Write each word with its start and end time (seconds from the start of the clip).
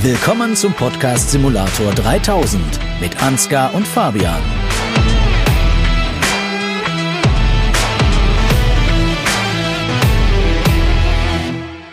Willkommen 0.00 0.54
zum 0.54 0.74
Podcast 0.74 1.32
Simulator 1.32 1.92
3000 1.92 2.62
mit 3.00 3.20
Ansgar 3.20 3.74
und 3.74 3.84
Fabian. 3.84 4.40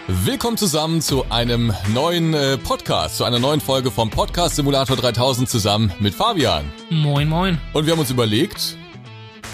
Willkommen 0.07 0.55
zusammen 0.55 1.01
zu 1.01 1.25
einem 1.31 1.73
neuen 1.95 2.35
äh, 2.35 2.59
Podcast, 2.59 3.17
zu 3.17 3.23
einer 3.23 3.39
neuen 3.39 3.59
Folge 3.59 3.89
vom 3.89 4.11
Podcast 4.11 4.57
Simulator 4.57 4.97
3000 4.97 5.49
zusammen 5.49 5.91
mit 5.99 6.13
Fabian. 6.13 6.63
Moin, 6.91 7.27
moin. 7.27 7.57
Und 7.73 7.87
wir 7.87 7.93
haben 7.93 7.99
uns 7.99 8.11
überlegt, 8.11 8.77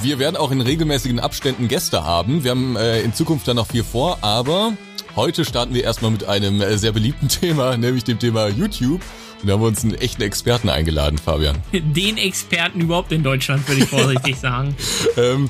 wir 0.01 0.19
werden 0.19 0.35
auch 0.35 0.51
in 0.51 0.59
regelmäßigen 0.59 1.21
Abständen 1.21 1.69
Gäste 1.69 2.03
haben. 2.03 2.43
Wir 2.43 2.51
haben 2.51 2.75
äh, 2.75 2.99
in 2.99 3.13
Zukunft 3.13 3.47
dann 3.47 3.55
noch 3.55 3.67
viel 3.67 3.85
vor, 3.85 4.17
aber 4.21 4.73
heute 5.15 5.45
starten 5.45 5.73
wir 5.73 5.83
erstmal 5.83 6.11
mit 6.11 6.25
einem 6.25 6.61
äh, 6.61 6.77
sehr 6.77 6.91
beliebten 6.91 7.27
Thema, 7.29 7.77
nämlich 7.77 8.03
dem 8.03 8.19
Thema 8.19 8.47
YouTube. 8.47 9.01
Und 9.41 9.47
da 9.47 9.53
haben 9.53 9.61
wir 9.61 9.67
uns 9.67 9.83
einen 9.83 9.95
echten 9.95 10.21
Experten 10.21 10.69
eingeladen, 10.69 11.17
Fabian. 11.17 11.57
Den 11.73 12.17
Experten 12.17 12.79
überhaupt 12.79 13.11
in 13.11 13.23
Deutschland, 13.23 13.67
würde 13.67 13.81
ich 13.81 13.89
vorsichtig 13.89 14.35
sagen. 14.39 14.75
ähm, 15.17 15.49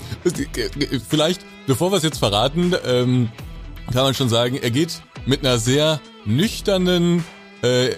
vielleicht, 1.10 1.42
bevor 1.68 1.92
wir 1.92 1.98
es 1.98 2.04
jetzt 2.04 2.20
verraten, 2.20 2.74
ähm, 2.86 3.30
kann 3.92 4.04
man 4.04 4.14
schon 4.14 4.30
sagen, 4.30 4.58
er 4.62 4.72
geht 4.72 5.02
mit 5.26 5.42
einer 5.42 5.58
sehr 5.58 6.00
nüchternen 6.26 7.26
äh, 7.62 7.90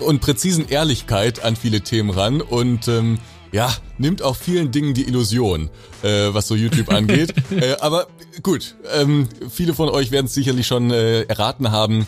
und 0.00 0.20
präzisen 0.20 0.68
Ehrlichkeit 0.68 1.44
an 1.44 1.54
viele 1.54 1.82
Themen 1.82 2.10
ran 2.10 2.40
und 2.40 2.88
ähm, 2.88 3.18
ja, 3.52 3.72
nimmt 3.98 4.22
auch 4.22 4.36
vielen 4.36 4.72
Dingen 4.72 4.92
die 4.92 5.04
Illusion, 5.04 5.70
äh, 6.02 6.28
was 6.34 6.48
so 6.48 6.54
YouTube 6.54 6.90
angeht. 6.90 7.32
äh, 7.50 7.76
aber 7.80 8.08
gut, 8.42 8.74
ähm, 8.94 9.28
viele 9.50 9.74
von 9.74 9.88
euch 9.88 10.10
werden 10.10 10.26
es 10.26 10.34
sicherlich 10.34 10.66
schon 10.66 10.90
äh, 10.90 11.22
erraten 11.22 11.70
haben. 11.70 12.06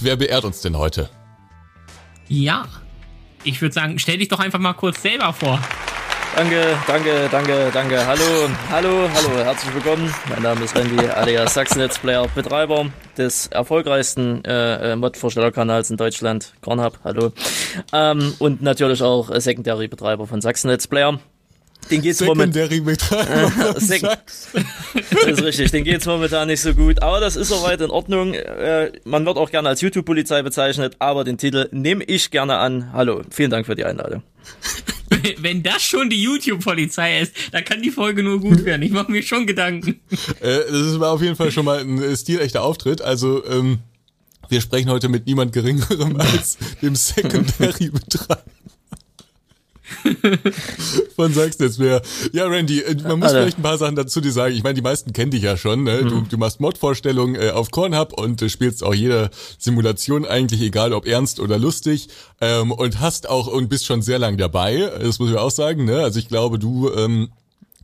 Wer 0.00 0.16
beehrt 0.16 0.44
uns 0.44 0.60
denn 0.60 0.78
heute? 0.78 1.10
Ja, 2.28 2.66
ich 3.44 3.60
würde 3.60 3.74
sagen, 3.74 3.98
stell 3.98 4.18
dich 4.18 4.28
doch 4.28 4.40
einfach 4.40 4.58
mal 4.58 4.72
kurz 4.74 5.02
selber 5.02 5.32
vor. 5.32 5.58
Danke, 6.36 6.78
danke, 6.86 7.28
danke, 7.30 7.70
danke. 7.72 8.06
Hallo, 8.06 8.48
hallo, 8.70 9.08
hallo, 9.12 9.44
herzlich 9.44 9.74
willkommen. 9.74 10.14
Mein 10.28 10.42
Name 10.42 10.64
ist 10.64 10.76
Randy, 10.76 11.04
alias 11.06 11.54
Sachsen 11.54 11.80
Let's 11.80 11.98
Player, 11.98 12.28
Betreiber 12.34 12.86
des 13.18 13.48
erfolgreichsten 13.48 14.44
äh, 14.44 14.92
äh 14.92 14.96
Mod-Vorstellerkanals 14.96 15.90
in 15.90 15.96
Deutschland, 15.96 16.54
Cornhub, 16.60 17.00
hallo. 17.02 17.32
Ähm, 17.92 18.34
und 18.38 18.62
natürlich 18.62 19.02
auch 19.02 19.28
Secondary-Betreiber 19.34 20.26
von 20.26 20.40
Sachsen 20.40 20.70
Let's 20.70 20.86
Player. 20.86 21.18
Den 21.90 22.02
geht's 22.02 22.18
Secondary. 22.18 22.80
Äh, 22.90 23.80
Sek 23.80 24.02
das 24.02 25.38
ist 25.38 25.42
richtig, 25.42 25.70
den 25.70 25.84
geht's 25.84 26.06
momentan 26.06 26.48
nicht 26.48 26.60
so 26.60 26.74
gut. 26.74 27.02
Aber 27.02 27.20
das 27.20 27.36
ist 27.36 27.48
soweit 27.48 27.80
in 27.80 27.90
Ordnung. 27.90 28.34
Äh, 28.34 28.92
man 29.04 29.26
wird 29.26 29.36
auch 29.36 29.50
gerne 29.50 29.68
als 29.68 29.80
YouTube-Polizei 29.80 30.42
bezeichnet, 30.42 30.96
aber 30.98 31.24
den 31.24 31.38
Titel 31.38 31.68
nehme 31.72 32.04
ich 32.04 32.30
gerne 32.30 32.56
an. 32.58 32.92
Hallo, 32.92 33.22
vielen 33.30 33.50
Dank 33.50 33.66
für 33.66 33.74
die 33.74 33.84
Einladung. 33.84 34.22
Wenn 35.38 35.62
das 35.62 35.82
schon 35.82 36.08
die 36.08 36.22
YouTube-Polizei 36.22 37.20
ist, 37.20 37.34
dann 37.52 37.64
kann 37.64 37.82
die 37.82 37.90
Folge 37.90 38.22
nur 38.22 38.40
gut 38.40 38.64
werden. 38.64 38.82
Ich 38.82 38.92
mache 38.92 39.10
mir 39.10 39.22
schon 39.22 39.46
Gedanken. 39.46 40.00
Äh, 40.40 40.60
das 40.70 41.00
war 41.00 41.12
auf 41.12 41.22
jeden 41.22 41.36
Fall 41.36 41.50
schon 41.50 41.64
mal 41.64 41.80
ein 41.80 42.16
stilechter 42.16 42.62
Auftritt. 42.62 43.02
Also, 43.02 43.44
ähm, 43.46 43.80
wir 44.48 44.60
sprechen 44.60 44.90
heute 44.90 45.08
mit 45.08 45.26
niemand 45.26 45.52
Geringerem 45.52 46.16
als 46.20 46.58
dem 46.82 46.94
Secondary-Betreiber. 46.94 48.42
von 51.16 51.32
Sachsnetzwerk. 51.32 52.04
Ja, 52.32 52.46
Randy, 52.46 52.80
äh, 52.80 52.94
man 53.02 53.18
muss 53.18 53.28
Alter. 53.28 53.40
vielleicht 53.40 53.58
ein 53.58 53.62
paar 53.62 53.78
Sachen 53.78 53.96
dazu 53.96 54.20
dir 54.20 54.32
sagen. 54.32 54.54
Ich 54.54 54.62
meine, 54.62 54.74
die 54.74 54.82
meisten 54.82 55.12
kennen 55.12 55.30
dich 55.30 55.42
ja 55.42 55.56
schon. 55.56 55.84
Ne? 55.84 56.04
Du, 56.04 56.16
mhm. 56.16 56.28
du 56.28 56.38
machst 56.38 56.60
Mod-Vorstellungen 56.60 57.34
äh, 57.34 57.50
auf 57.50 57.70
Kornhub 57.70 58.12
und 58.12 58.40
äh, 58.42 58.48
spielst 58.48 58.82
auch 58.82 58.94
jede 58.94 59.30
Simulation 59.58 60.26
eigentlich, 60.26 60.60
egal 60.62 60.92
ob 60.92 61.06
ernst 61.06 61.40
oder 61.40 61.58
lustig. 61.58 62.08
Ähm, 62.40 62.72
und 62.72 63.00
hast 63.00 63.28
auch 63.28 63.46
und 63.46 63.68
bist 63.68 63.86
schon 63.86 64.02
sehr 64.02 64.18
lang 64.18 64.36
dabei. 64.36 64.90
Das 65.00 65.18
muss 65.18 65.30
ich 65.30 65.36
auch 65.36 65.50
sagen. 65.50 65.84
Ne? 65.84 66.00
Also 66.00 66.18
ich 66.18 66.28
glaube, 66.28 66.58
du 66.58 66.90
ähm, 66.94 67.30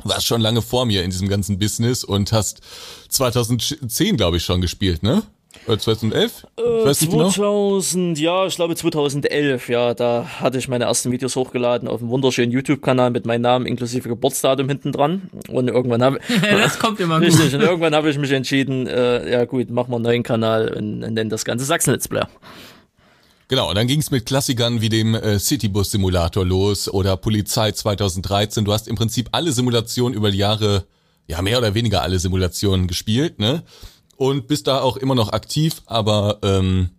warst 0.05 0.27
schon 0.27 0.41
lange 0.41 0.63
vor 0.63 0.87
mir 0.87 1.03
in 1.05 1.11
diesem 1.11 1.29
ganzen 1.29 1.59
Business 1.59 2.05
und 2.05 2.33
hast 2.33 2.61
2010, 3.09 4.17
glaube 4.17 4.37
ich, 4.37 4.45
schon 4.45 4.61
gespielt, 4.61 5.03
ne? 5.03 5.23
2011? 5.67 6.47
Äh, 6.57 6.63
weiß 6.63 6.99
2000, 7.01 8.19
genau. 8.19 8.43
ja, 8.43 8.47
ich 8.47 8.57
glaube 8.57 8.77
2011, 8.77 9.69
ja, 9.69 9.95
da 9.95 10.27
hatte 10.41 10.59
ich 10.59 10.69
meine 10.69 10.85
ersten 10.85 11.13
Videos 11.13 11.37
hochgeladen 11.37 11.89
auf 11.89 12.01
einem 12.01 12.11
wunderschönen 12.11 12.53
YouTube-Kanal 12.53 13.11
mit 13.11 13.27
meinem 13.27 13.43
Namen 13.43 13.67
inklusive 13.67 14.09
Geburtsdatum 14.09 14.69
hinten 14.69 14.93
dran. 14.93 15.31
Und 15.49 15.69
irgendwann 15.69 16.03
habe 16.03 16.21
das 16.41 16.79
kommt 16.79 17.01
immer 17.01 17.21
richtig, 17.21 17.53
gut. 17.53 17.55
und 17.55 17.61
irgendwann 17.63 17.95
habe 17.95 18.11
ich 18.11 18.19
mich 18.19 18.31
entschieden, 18.33 18.87
äh, 18.87 19.31
ja 19.31 19.45
gut, 19.45 19.71
machen 19.71 19.91
wir 19.91 19.97
einen 19.97 20.05
neuen 20.05 20.23
Kanal 20.23 20.69
und, 20.69 21.03
und 21.03 21.15
nennen 21.15 21.31
das 21.31 21.45
Ganze 21.45 21.65
Sachsen 21.65 21.93
Let's 21.93 22.09
Player. 22.09 22.29
Genau, 23.49 23.69
und 23.69 23.77
dann 23.77 23.87
ging 23.87 24.01
es 24.01 24.11
mit 24.11 24.27
Klassikern 24.27 24.81
wie 24.81 24.89
dem 24.89 25.15
äh, 25.15 25.39
Citybus 25.39 25.93
Simulator 25.93 26.45
los 26.45 26.89
oder 26.89 27.17
Polizei 27.17 27.71
2013. 27.71 28.65
Du 28.65 28.73
hast 28.73 28.89
im 28.89 28.97
Prinzip 28.97 29.29
alle 29.31 29.53
Simulationen 29.53 30.17
über 30.17 30.33
die 30.33 30.39
Jahre, 30.39 30.85
ja 31.29 31.41
mehr 31.43 31.59
oder 31.59 31.75
weniger 31.75 32.03
alle 32.03 32.19
Simulationen 32.19 32.89
gespielt, 32.89 33.39
ne? 33.39 33.63
Und 34.17 34.49
bist 34.49 34.67
da 34.67 34.81
auch 34.81 34.97
immer 34.97 35.15
noch 35.15 35.33
aktiv, 35.33 35.83
aber 35.87 36.39
ähm, 36.43 36.91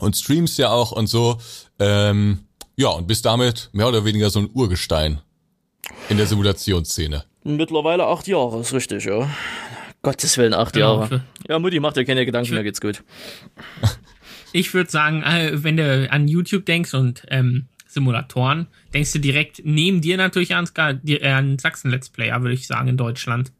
und 0.00 0.16
streamst 0.16 0.58
ja 0.58 0.70
auch 0.70 0.92
und 0.92 1.06
so. 1.06 1.38
Ähm, 1.78 2.40
ja, 2.76 2.88
und 2.88 3.06
bist 3.06 3.24
damit 3.24 3.70
mehr 3.72 3.88
oder 3.88 4.04
weniger 4.04 4.30
so 4.30 4.38
ein 4.38 4.50
Urgestein 4.52 5.20
in 6.08 6.16
der 6.16 6.26
Simulationsszene. 6.26 7.24
Mittlerweile 7.44 8.06
acht 8.06 8.26
Jahre, 8.28 8.60
ist 8.60 8.72
richtig, 8.72 9.04
ja. 9.04 9.28
Gottes 10.02 10.36
Willen, 10.38 10.54
acht 10.54 10.74
genau. 10.74 11.00
Jahre. 11.00 11.24
Ja, 11.48 11.58
Mutti, 11.58 11.80
mach 11.80 11.92
dir 11.92 12.04
keine 12.04 12.24
Gedanken, 12.24 12.54
mir 12.54 12.62
geht's 12.62 12.80
gut. 12.80 13.02
Ich 14.54 14.72
würde 14.72 14.90
sagen, 14.90 15.22
äh, 15.24 15.62
wenn 15.62 15.76
du 15.76 16.10
an 16.10 16.26
YouTube 16.26 16.64
denkst 16.64 16.94
und 16.94 17.26
ähm, 17.28 17.66
Simulatoren, 17.86 18.68
denkst 18.94 19.12
du 19.12 19.18
direkt 19.18 19.60
neben 19.62 20.00
dir 20.00 20.16
natürlich 20.16 20.54
an, 20.54 20.66
äh, 21.06 21.28
an 21.28 21.58
Sachsen 21.58 21.90
Let's 21.90 22.08
Player, 22.08 22.40
würde 22.40 22.54
ich 22.54 22.66
sagen, 22.66 22.88
in 22.88 22.96
Deutschland. 22.96 23.52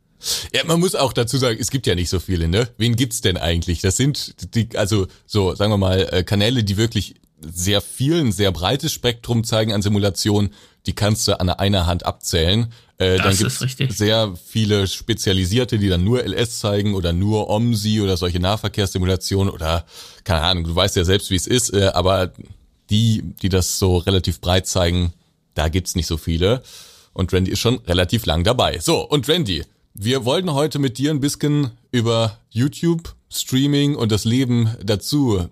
Ja, 0.53 0.65
man 0.65 0.81
muss 0.81 0.95
auch 0.95 1.13
dazu 1.13 1.39
sagen, 1.39 1.59
es 1.61 1.71
gibt 1.71 1.87
ja 1.87 1.95
nicht 1.95 2.11
so 2.11 2.19
viele, 2.19 2.49
ne? 2.49 2.69
Wen 2.77 2.97
gibt's 2.97 3.21
denn 3.21 3.37
eigentlich? 3.37 3.81
Das 3.81 3.97
sind 3.97 4.55
die, 4.55 4.77
also 4.77 5.07
so, 5.27 5.55
sagen 5.55 5.73
wir 5.73 5.79
mal, 5.79 6.09
äh, 6.11 6.25
Kanäle, 6.25 6.65
die 6.65 6.77
wirklich 6.77 7.15
sehr 7.41 7.81
viel, 7.81 8.21
ein 8.21 8.33
sehr 8.33 8.51
breites 8.51 8.93
Spektrum 8.93 9.45
zeigen 9.45 9.73
an 9.73 9.83
Simulationen, 9.83 10.53
die 10.87 10.95
kannst 10.95 11.29
du 11.29 11.39
an 11.39 11.51
einer 11.51 11.87
Hand 11.87 12.05
abzählen. 12.05 12.73
Äh, 12.99 13.19
das 13.19 13.39
dann 13.39 13.69
gibt's 13.77 13.99
sehr 13.99 14.35
viele 14.45 14.87
spezialisierte, 14.87 15.79
die 15.79 15.89
dann 15.89 16.03
nur 16.03 16.25
LS 16.25 16.59
zeigen 16.59 16.95
oder 16.95 17.13
nur 17.13 17.49
OMSI 17.49 18.01
oder 18.01 18.17
solche 18.17 18.41
Nahverkehrssimulationen 18.41 19.53
oder 19.53 19.85
keine 20.25 20.43
Ahnung, 20.43 20.65
du 20.65 20.75
weißt 20.75 20.97
ja 20.97 21.05
selbst, 21.05 21.31
wie 21.31 21.37
es 21.37 21.47
ist, 21.47 21.73
äh, 21.73 21.91
aber 21.95 22.33
die, 22.91 23.23
die 23.43 23.49
das 23.49 23.79
so 23.79 23.99
relativ 23.99 24.41
breit 24.41 24.67
zeigen, 24.67 25.13
da 25.55 25.69
gibt's 25.69 25.95
nicht 25.95 26.07
so 26.07 26.17
viele. 26.17 26.63
Und 27.13 27.33
Randy 27.33 27.51
ist 27.51 27.61
schon 27.61 27.79
relativ 27.87 28.27
lang 28.27 28.45
dabei. 28.45 28.79
So, 28.79 29.01
und 29.01 29.29
Randy, 29.29 29.65
wir 30.01 30.25
wollten 30.25 30.53
heute 30.55 30.79
mit 30.79 30.97
dir 30.97 31.11
ein 31.11 31.21
bisschen 31.21 31.73
über 31.91 32.39
YouTube, 32.51 33.15
Streaming 33.31 33.97
und 33.97 34.13
das 34.13 34.25
Leben 34.25 34.71
dazu 34.83 35.49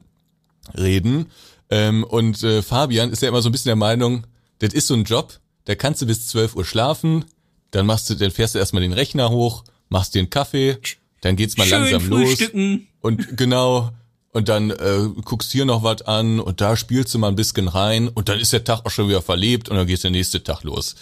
reden. 0.74 1.26
Ähm, 1.68 2.04
und 2.04 2.42
äh, 2.44 2.62
Fabian 2.62 3.10
ist 3.10 3.22
ja 3.22 3.28
immer 3.28 3.42
so 3.42 3.48
ein 3.48 3.52
bisschen 3.52 3.70
der 3.70 3.76
Meinung, 3.76 4.24
das 4.60 4.72
ist 4.72 4.86
so 4.86 4.94
ein 4.94 5.04
Job, 5.04 5.40
da 5.64 5.74
kannst 5.74 6.00
du 6.00 6.06
bis 6.06 6.28
12 6.28 6.54
Uhr 6.54 6.64
schlafen, 6.64 7.24
dann 7.72 7.86
machst 7.86 8.08
du, 8.08 8.14
dann 8.14 8.30
fährst 8.30 8.54
du 8.54 8.60
erstmal 8.60 8.82
den 8.82 8.92
Rechner 8.92 9.30
hoch, 9.30 9.64
machst 9.88 10.14
dir 10.14 10.20
einen 10.20 10.30
Kaffee, 10.30 10.78
dann 11.22 11.34
geht's 11.34 11.56
mal 11.56 11.66
Schön 11.66 11.80
langsam 11.80 12.08
los. 12.08 12.38
Und 13.00 13.36
genau, 13.36 13.90
und 14.32 14.48
dann 14.48 14.70
äh, 14.70 15.08
guckst 15.24 15.50
hier 15.50 15.64
noch 15.64 15.82
was 15.82 16.02
an 16.02 16.38
und 16.38 16.60
da 16.60 16.76
spielst 16.76 17.12
du 17.14 17.18
mal 17.18 17.28
ein 17.28 17.36
bisschen 17.36 17.66
rein 17.66 18.08
und 18.08 18.28
dann 18.28 18.38
ist 18.38 18.52
der 18.52 18.62
Tag 18.62 18.86
auch 18.86 18.90
schon 18.90 19.08
wieder 19.08 19.22
verlebt 19.22 19.68
und 19.68 19.76
dann 19.76 19.88
geht 19.88 20.04
der 20.04 20.10
nächste 20.10 20.44
Tag 20.44 20.62
los. 20.62 20.94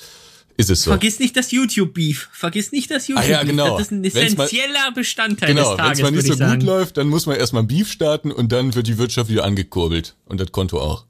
Ist 0.56 0.70
es 0.70 0.82
so. 0.82 0.90
Vergiss 0.90 1.18
nicht 1.18 1.36
das 1.36 1.50
YouTube-Beef. 1.50 2.28
Vergiss 2.32 2.70
nicht 2.70 2.90
das 2.90 3.08
YouTube-Beef. 3.08 3.36
Ah, 3.36 3.40
ja, 3.40 3.44
genau. 3.44 3.76
Das 3.76 3.88
ist 3.88 3.92
ein 3.92 4.04
essentieller 4.04 4.72
mal, 4.72 4.92
Bestandteil 4.92 5.48
genau, 5.48 5.70
des 5.70 5.76
Tages. 5.76 5.98
Wenn 5.98 6.06
es 6.06 6.26
mal 6.26 6.34
nicht 6.34 6.38
so 6.38 6.44
gut 6.44 6.62
läuft, 6.62 6.96
dann 6.96 7.08
muss 7.08 7.26
man 7.26 7.36
erstmal 7.36 7.64
ein 7.64 7.66
Beef 7.66 7.90
starten 7.90 8.30
und 8.30 8.52
dann 8.52 8.74
wird 8.74 8.86
die 8.86 8.98
Wirtschaft 8.98 9.28
wieder 9.28 9.44
angekurbelt. 9.44 10.14
Und 10.26 10.40
das 10.40 10.52
Konto 10.52 10.80
auch. 10.80 11.04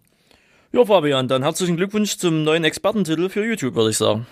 Ja, 0.73 0.85
Fabian, 0.85 1.29
dann 1.29 1.43
herzlichen 1.43 1.77
Glückwunsch 1.77 2.17
zum 2.17 2.43
neuen 2.43 2.65
Expertentitel 2.65 3.29
für 3.29 3.45
YouTube, 3.45 3.75
würde 3.75 3.91
ich 3.91 3.99
sagen 3.99 4.27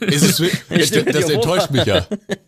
es, 0.00 0.42
das 1.06 1.30
enttäuscht 1.30 1.70
mich 1.70 1.84
ja. 1.84 2.06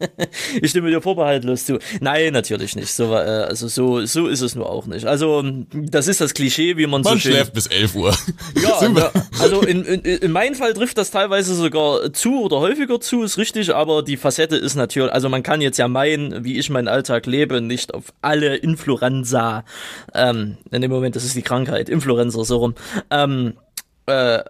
ich 0.60 0.70
stimme 0.70 0.90
dir 0.90 1.00
vorbehaltlos 1.00 1.66
zu. 1.66 1.78
Nein, 2.00 2.32
natürlich 2.32 2.76
nicht. 2.76 2.92
So, 2.92 3.14
äh, 3.14 3.16
also 3.16 3.68
so, 3.68 4.04
so 4.04 4.26
ist 4.26 4.40
es 4.40 4.54
nur 4.54 4.68
auch 4.68 4.86
nicht. 4.86 5.06
Also 5.06 5.44
das 5.72 6.08
ist 6.08 6.20
das 6.20 6.34
Klischee, 6.34 6.76
wie 6.76 6.86
man, 6.86 7.02
man 7.02 7.14
so 7.14 7.18
schön. 7.18 7.32
Man 7.32 7.40
schläft 7.40 7.52
bis 7.54 7.66
11 7.66 7.94
Uhr. 7.94 8.16
Ja, 8.62 8.88
ja 8.88 9.10
also 9.38 9.60
in, 9.60 9.84
in, 9.84 10.00
in 10.00 10.32
meinem 10.32 10.54
Fall 10.54 10.72
trifft 10.72 10.98
das 10.98 11.10
teilweise 11.10 11.54
sogar 11.54 12.12
zu 12.12 12.42
oder 12.42 12.60
häufiger 12.60 13.00
zu, 13.00 13.22
ist 13.22 13.38
richtig. 13.38 13.74
Aber 13.74 14.02
die 14.02 14.16
Facette 14.16 14.56
ist 14.56 14.76
natürlich, 14.76 15.12
also 15.12 15.28
man 15.28 15.42
kann 15.42 15.60
jetzt 15.60 15.78
ja 15.78 15.88
meinen, 15.88 16.44
wie 16.44 16.58
ich 16.58 16.70
meinen 16.70 16.88
Alltag 16.88 17.26
lebe, 17.26 17.60
nicht 17.60 17.94
auf 17.94 18.04
alle 18.22 18.56
Influenza. 18.56 19.64
Ähm, 20.14 20.56
in 20.70 20.82
dem 20.82 20.90
Moment, 20.90 21.16
das 21.16 21.24
ist 21.24 21.36
die 21.36 21.42
Krankheit, 21.42 21.88
Influenza 21.88 22.44
so 22.44 22.56
rum. 22.56 22.74
Ähm, 23.10 23.54
äh, 24.06 24.40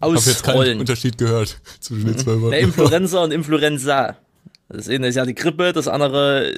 ausrollen. 0.00 0.16
Ich 0.16 0.26
habe 0.26 0.30
jetzt 0.30 0.44
keinen 0.44 0.80
Unterschied 0.80 1.18
gehört 1.18 1.60
zwischen 1.80 2.06
den 2.06 2.18
zwei 2.18 2.40
Worten. 2.40 2.50
Der 2.50 2.60
Influenza 2.60 3.18
und 3.24 3.32
Influenza. 3.32 4.16
Das 4.68 4.88
eine 4.88 5.08
ist 5.08 5.14
ja 5.14 5.26
die 5.26 5.34
Grippe, 5.34 5.72
das 5.72 5.88
andere 5.88 6.54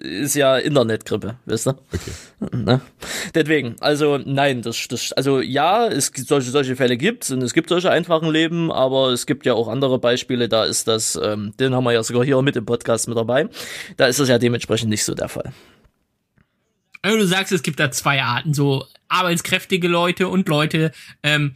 ist 0.00 0.34
ja 0.34 0.56
Internetgrippe, 0.56 1.36
weißt 1.46 1.66
du? 1.66 1.70
Okay. 1.70 2.56
Ne? 2.56 2.80
Deswegen, 3.34 3.76
also 3.80 4.18
nein, 4.18 4.62
das, 4.62 4.88
das, 4.88 5.12
also 5.12 5.40
ja, 5.40 5.86
es 5.86 6.12
gibt 6.12 6.28
solche, 6.28 6.50
solche 6.50 6.76
Fälle 6.76 6.96
gibt 6.96 7.30
und 7.30 7.42
es 7.42 7.54
gibt 7.54 7.68
solche 7.68 7.90
einfachen 7.90 8.30
Leben, 8.30 8.70
aber 8.70 9.10
es 9.10 9.26
gibt 9.26 9.46
ja 9.46 9.54
auch 9.54 9.68
andere 9.68 9.98
Beispiele, 9.98 10.48
da 10.48 10.64
ist 10.64 10.88
das, 10.88 11.18
ähm, 11.22 11.52
den 11.58 11.74
haben 11.74 11.84
wir 11.84 11.92
ja 11.92 12.02
sogar 12.02 12.24
hier 12.24 12.40
mit 12.42 12.56
im 12.56 12.66
Podcast 12.66 13.08
mit 13.08 13.16
dabei, 13.16 13.48
da 13.96 14.06
ist 14.06 14.20
das 14.20 14.28
ja 14.28 14.38
dementsprechend 14.38 14.90
nicht 14.90 15.04
so 15.04 15.14
der 15.14 15.28
Fall. 15.28 15.52
Also 17.02 17.18
du 17.18 17.26
sagst, 17.26 17.52
es 17.52 17.62
gibt 17.62 17.80
da 17.80 17.90
zwei 17.90 18.22
Arten, 18.22 18.54
so 18.54 18.84
arbeitskräftige 19.08 19.88
Leute 19.88 20.28
und 20.28 20.48
Leute, 20.48 20.92
ähm, 21.22 21.54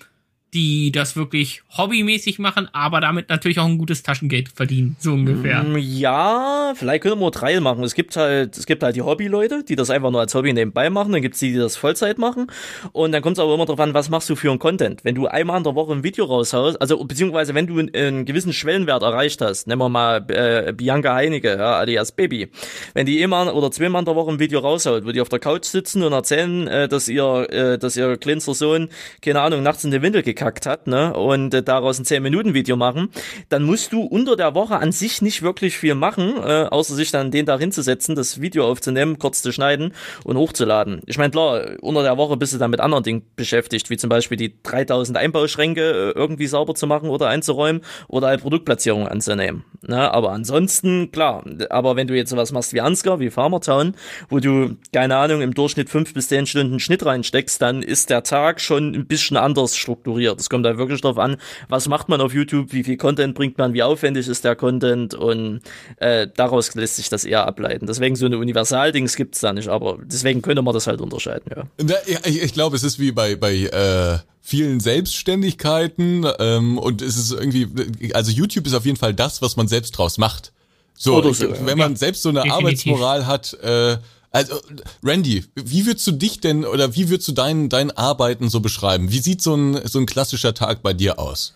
die 0.55 0.93
das 0.93 1.17
wirklich 1.17 1.63
hobbymäßig 1.79 2.39
machen, 2.39 2.69
aber 2.73 3.01
damit 3.01 3.31
natürlich 3.31 3.59
auch 3.59 3.67
ein 3.67 3.79
gutes 3.79 4.03
Taschengeld 4.03 4.51
verdienen, 4.51 4.97
so 4.99 5.13
ungefähr. 5.13 5.63
Mm, 5.63 5.79
ja, 5.79 6.75
vielleicht 6.77 7.03
können 7.03 7.21
wir 7.21 7.31
drei 7.31 7.59
machen. 7.61 7.83
Es 7.85 7.95
gibt 7.95 8.17
halt, 8.17 8.59
es 8.59 8.67
gibt 8.67 8.83
halt 8.83 8.95
die 8.95 9.01
Hobbyleute, 9.01 9.65
die 9.65 9.77
das 9.77 9.89
einfach 9.89 10.11
nur 10.11 10.21
als 10.21 10.35
Hobby 10.35 10.53
nebenbei 10.53 10.91
machen, 10.91 11.13
dann 11.13 11.23
gibt's 11.23 11.39
die, 11.39 11.53
die 11.53 11.59
das 11.59 11.77
Vollzeit 11.77 12.19
machen. 12.19 12.49
Und 12.93 13.13
dann 13.13 13.23
kommt 13.23 13.39
es 13.39 13.43
aber 13.43 13.55
immer 13.55 13.65
darauf 13.65 13.81
an, 13.81 13.95
was 13.95 14.11
machst 14.11 14.29
du 14.29 14.37
für 14.37 14.51
einen 14.51 14.59
Content. 14.59 15.05
Wenn 15.05 15.15
du 15.15 15.27
einmal 15.27 15.57
in 15.57 15.65
der 15.65 15.75
Woche 15.75 15.93
ein 15.93 16.05
Video 16.05 16.27
raushaust, 16.27 16.79
also 16.81 17.03
beziehungsweise 17.03 17.55
wenn 17.55 17.67
du 17.67 17.79
einen, 17.79 17.95
einen 17.95 18.25
gewissen 18.27 18.53
Schwellenwert 18.53 19.03
erreicht 19.03 19.41
hast, 19.41 19.67
nehmen 19.67 19.81
wir 19.81 19.89
mal 19.89 20.23
äh, 20.29 20.75
Bianca 20.75 21.15
Heinecke, 21.15 21.57
ja, 21.57 21.77
alias 21.77 22.13
Baby, 22.13 22.51
wenn 22.93 23.07
die 23.07 23.23
immer 23.23 23.55
oder 23.55 23.71
zweimal 23.71 24.01
in 24.01 24.07
der 24.07 24.17
Woche 24.17 24.31
ein 24.31 24.39
Video 24.39 24.61
raushaut, 24.61 25.07
wo 25.07 25.13
die 25.13 25.21
auf 25.23 25.31
der 25.31 25.39
Couch 25.39 25.65
sitzen 25.65 26.03
und 26.03 26.13
erzählen, 26.13 26.69
äh, 26.69 26.89
dass 26.89 27.09
ihr, 27.09 27.47
äh, 27.51 27.79
dass 27.79 27.97
ihr 27.97 28.19
kleinster 28.19 28.53
Sohn, 28.53 28.91
keine 29.23 29.41
Ahnung, 29.41 29.63
nachts 29.63 29.85
in 29.85 29.91
die 29.91 30.03
Windel 30.03 30.23
gekackt 30.23 30.42
gekackt 30.43 30.67
hat, 30.67 30.87
ne, 30.87 31.15
und 31.15 31.55
äh, 31.55 31.63
daraus 31.63 31.99
ein 31.99 32.05
10-Minuten-Video 32.05 32.77
machen, 32.77 33.11
dann 33.49 33.63
musst 33.63 33.93
du 33.93 34.03
unter 34.03 34.37
der 34.37 34.55
Woche 34.55 34.77
an 34.77 34.93
sich 34.93 35.23
nicht 35.23 35.43
wirklich 35.43 35.79
viel 35.79 35.95
machen, 35.95 36.35
äh, 36.37 36.67
außer 36.71 36.95
sich 36.95 37.11
dann 37.11 37.31
den 37.31 37.47
da 37.47 37.59
hinzusetzen, 37.59 38.17
das 38.17 38.41
Video 38.41 38.67
aufzunehmen, 38.67 39.19
kurz 39.19 39.43
zu 39.43 39.53
schneiden 39.53 39.95
und 40.25 40.37
hochzuladen. 40.37 41.03
Ich 41.07 41.19
meine, 41.19 41.31
klar, 41.31 41.77
unter 41.81 42.03
der 42.03 42.17
Woche 42.17 42.37
bist 42.37 42.53
du 42.53 42.59
dann 42.59 42.71
mit 42.71 42.81
anderen 42.81 43.05
Dingen 43.05 43.23
beschäftigt, 43.37 43.89
wie 43.91 43.97
zum 43.97 44.11
Beispiel 44.11 44.37
die 44.37 44.61
3000 44.63 45.17
Einbauschränke 45.17 45.81
äh, 45.81 46.19
irgendwie 46.19 46.47
sauber 46.47 46.75
zu 46.75 46.87
machen 46.87 47.09
oder 47.09 47.29
einzuräumen 47.29 47.83
oder 48.09 48.29
halt 48.29 48.43
Produktplatzierungen 48.43 49.09
anzunehmen. 49.09 49.65
Ne? 49.87 50.13
Aber 50.13 50.33
ansonsten, 50.33 51.13
klar, 51.13 51.45
aber 51.71 51.97
wenn 51.97 52.09
du 52.09 52.17
jetzt 52.17 52.31
sowas 52.31 52.53
machst 52.53 52.73
wie 52.73 52.81
Ansgar, 52.81 53.21
wie 53.21 53.31
Farmertown, 53.31 53.95
wo 54.29 54.41
du, 54.41 54.77
keine 54.93 55.17
Ahnung, 55.17 55.41
im 55.43 55.55
Durchschnitt 55.55 55.89
fünf 55.89 56.15
bis 56.15 56.29
zehn 56.29 56.47
Stunden 56.47 56.81
Schnitt 56.81 57.05
reinsteckst, 57.05 57.63
dann 57.63 57.83
ist 57.83 58.11
der 58.11 58.23
Tag 58.23 58.61
schon 58.61 58.95
ein 58.95 59.07
bisschen 59.07 59.37
anders 59.37 59.77
strukturiert 59.77 60.32
strukturiert. 60.33 60.41
Es 60.41 60.51
kommt 60.51 60.67
da 60.67 60.79
wirklich 60.79 61.01
drauf 61.01 61.19
an, 61.19 61.37
was 61.69 61.89
macht 61.89 62.09
man 62.09 62.21
auf 62.21 62.33
YouTube, 62.33 62.73
wie 62.73 62.85
viel 62.85 62.97
Content 62.97 63.35
bringt 63.35 63.59
man, 63.59 63.75
wie 63.75 63.83
aufwendig 63.83 64.29
ist 64.29 64.45
der 64.45 64.57
Content 64.57 65.15
und 65.15 65.61
äh, 65.97 66.27
daraus 66.35 66.75
lässt 66.75 66.97
sich 66.97 67.09
das 67.09 67.25
eher 67.25 67.47
ableiten. 67.47 67.87
Deswegen 67.87 68.17
so 68.17 68.27
eine 68.27 68.39
Universaldings 68.39 69.17
gibt's 69.17 69.41
da 69.41 69.53
nicht, 69.53 69.69
aber 69.69 69.99
deswegen 70.05 70.43
könnte 70.43 70.63
man 70.63 70.75
das 70.75 70.87
halt 70.87 71.01
unterscheiden, 71.01 71.51
ja. 71.55 71.97
Ich, 72.25 72.43
ich 72.43 72.53
glaube, 72.53 72.77
es 72.77 72.83
ist 72.83 72.99
wie 72.99 73.13
bei, 73.13 73.37
bei 73.37 73.55
äh, 73.55 74.19
vielen 74.41 74.81
Selbstständigkeiten 74.81 76.27
ähm, 76.39 76.79
und 76.79 77.03
es 77.03 77.17
ist 77.17 77.33
irgendwie, 77.33 77.69
also 78.15 78.31
YouTube 78.31 78.67
ist 78.67 78.75
auf 78.75 78.85
jeden 78.85 78.99
Fall 78.99 79.15
das, 79.15 79.43
was 79.43 79.57
man 79.57 79.69
selbst 79.69 79.93
draus 79.93 80.19
macht. 80.19 80.53
So, 80.95 81.33
so 81.33 81.47
ich, 81.47 81.67
wenn 81.67 81.79
man 81.79 81.97
selbst 81.97 82.23
so 82.23 82.29
eine 82.29 82.43
Definitiv. 82.43 82.93
Arbeitsmoral 82.93 83.27
hat, 83.27 83.55
äh, 83.55 83.97
also, 84.33 84.61
Randy, 85.03 85.45
wie 85.55 85.87
würdest 85.87 86.07
du 86.07 86.13
dich 86.13 86.41
denn 86.41 86.65
oder 86.65 86.95
wie 86.95 87.11
würdest 87.11 87.29
du 87.29 87.33
dein, 87.33 87.69
dein 87.69 87.91
Arbeiten 87.91 88.49
so 88.49 88.61
beschreiben? 88.61 89.13
Wie 89.13 89.19
sieht 89.19 89.43
so 89.43 89.55
ein, 89.55 89.87
so 89.87 89.99
ein 89.99 90.07
klassischer 90.07 90.55
Tag 90.55 90.83
bei 90.83 90.95
dir 90.95 91.19
aus? 91.19 91.55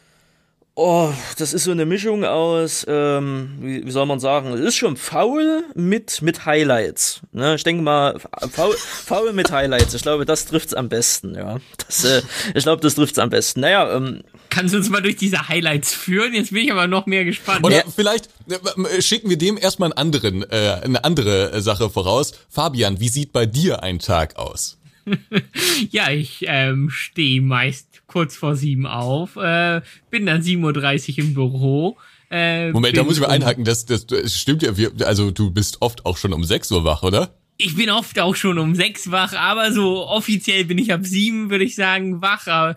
Oh, 0.79 1.11
das 1.39 1.55
ist 1.55 1.65
so 1.65 1.71
eine 1.71 1.87
Mischung 1.87 2.23
aus, 2.27 2.85
ähm, 2.87 3.57
wie, 3.61 3.87
wie 3.87 3.91
soll 3.91 4.05
man 4.05 4.21
sagen, 4.21 4.53
es 4.53 4.61
ist 4.61 4.77
schon 4.77 4.99
faul 4.99 5.65
mit, 5.75 6.21
mit 6.21 6.45
Highlights. 6.45 7.23
Ne? 7.33 7.55
Ich 7.55 7.65
denke 7.65 7.83
mal, 7.83 8.21
faul, 8.53 8.77
faul 8.77 9.33
mit 9.33 9.51
Highlights. 9.51 9.95
Ich 9.95 10.03
glaube, 10.03 10.27
das 10.27 10.45
trifft's 10.45 10.75
am 10.75 10.91
besten, 10.91 11.35
ja. 11.35 11.57
Das, 11.79 12.05
äh, 12.05 12.21
ich 12.55 12.65
glaube, 12.65 12.83
das 12.83 12.95
trifft's 12.95 13.19
am 13.19 13.31
besten. 13.31 13.61
Naja, 13.61 13.97
ähm, 13.97 14.23
Kannst 14.51 14.75
du 14.75 14.79
uns 14.79 14.91
mal 14.91 15.01
durch 15.01 15.17
diese 15.17 15.49
Highlights 15.49 15.95
führen? 15.95 16.35
Jetzt 16.35 16.53
bin 16.53 16.65
ich 16.65 16.73
aber 16.73 16.87
noch 16.87 17.07
mehr 17.07 17.25
gespannt. 17.25 17.65
Oder 17.65 17.77
ja. 17.77 17.85
vielleicht 17.95 18.29
äh, 18.49 19.01
schicken 19.01 19.31
wir 19.31 19.39
dem 19.39 19.57
erstmal 19.57 19.93
einen 19.93 19.99
anderen, 19.99 20.43
äh, 20.51 20.81
eine 20.83 21.05
andere 21.05 21.61
Sache 21.63 21.89
voraus. 21.91 22.33
Fabian, 22.51 23.01
wie 23.01 23.09
sieht 23.09 23.33
bei 23.33 23.47
dir 23.47 23.83
ein 23.83 23.99
Tag 23.99 24.37
aus? 24.37 24.79
ja, 25.91 26.11
ich 26.11 26.45
ähm, 26.47 26.91
stehe 26.91 27.41
meist 27.41 27.96
kurz 28.17 28.35
vor 28.35 28.57
sieben 28.57 28.87
auf, 28.87 29.37
äh, 29.37 29.83
bin 30.09 30.25
dann 30.25 30.41
7.30 30.41 31.19
Uhr 31.19 31.19
im 31.19 31.35
Büro. 31.35 31.99
Äh, 32.31 32.73
Moment, 32.73 32.97
da 32.97 33.05
muss 33.05 33.17
ich 33.17 33.21
mal 33.21 33.29
einhaken, 33.29 33.63
das, 33.63 33.85
das, 33.85 34.07
das 34.07 34.41
stimmt 34.41 34.63
ja, 34.63 34.73
also 35.05 35.31
du 35.31 35.51
bist 35.51 35.83
oft 35.83 36.07
auch 36.07 36.17
schon 36.17 36.33
um 36.33 36.43
6 36.43 36.73
Uhr 36.73 36.85
wach, 36.85 37.03
oder? 37.03 37.35
Ich 37.59 37.77
bin 37.77 37.91
oft 37.91 38.19
auch 38.19 38.35
schon 38.35 38.59
um 38.59 38.75
sechs 38.75 39.11
wach, 39.11 39.35
aber 39.35 39.71
so 39.71 40.07
offiziell 40.07 40.65
bin 40.65 40.79
ich 40.79 40.95
ab 40.95 41.01
sieben, 41.05 41.51
würde 41.51 41.65
ich 41.65 41.75
sagen, 41.75 42.23
wach. 42.23 42.47
Aber 42.47 42.75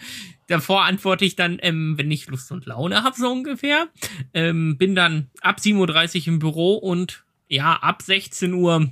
davor 0.48 0.84
antworte 0.84 1.24
ich 1.24 1.38
dann, 1.38 1.58
ähm, 1.62 1.98
wenn 1.98 2.12
ich 2.12 2.28
Lust 2.28 2.52
und 2.52 2.66
Laune 2.66 3.04
habe, 3.04 3.16
so 3.18 3.32
ungefähr. 3.32 3.88
Ähm, 4.34 4.78
bin 4.78 4.94
dann 4.94 5.28
ab 5.40 5.60
7.30 5.60 6.22
Uhr 6.22 6.28
im 6.28 6.40
Büro 6.40 6.76
und 6.76 7.24
ja, 7.48 7.76
ab 7.76 8.02
16 8.02 8.54
Uhr 8.54 8.90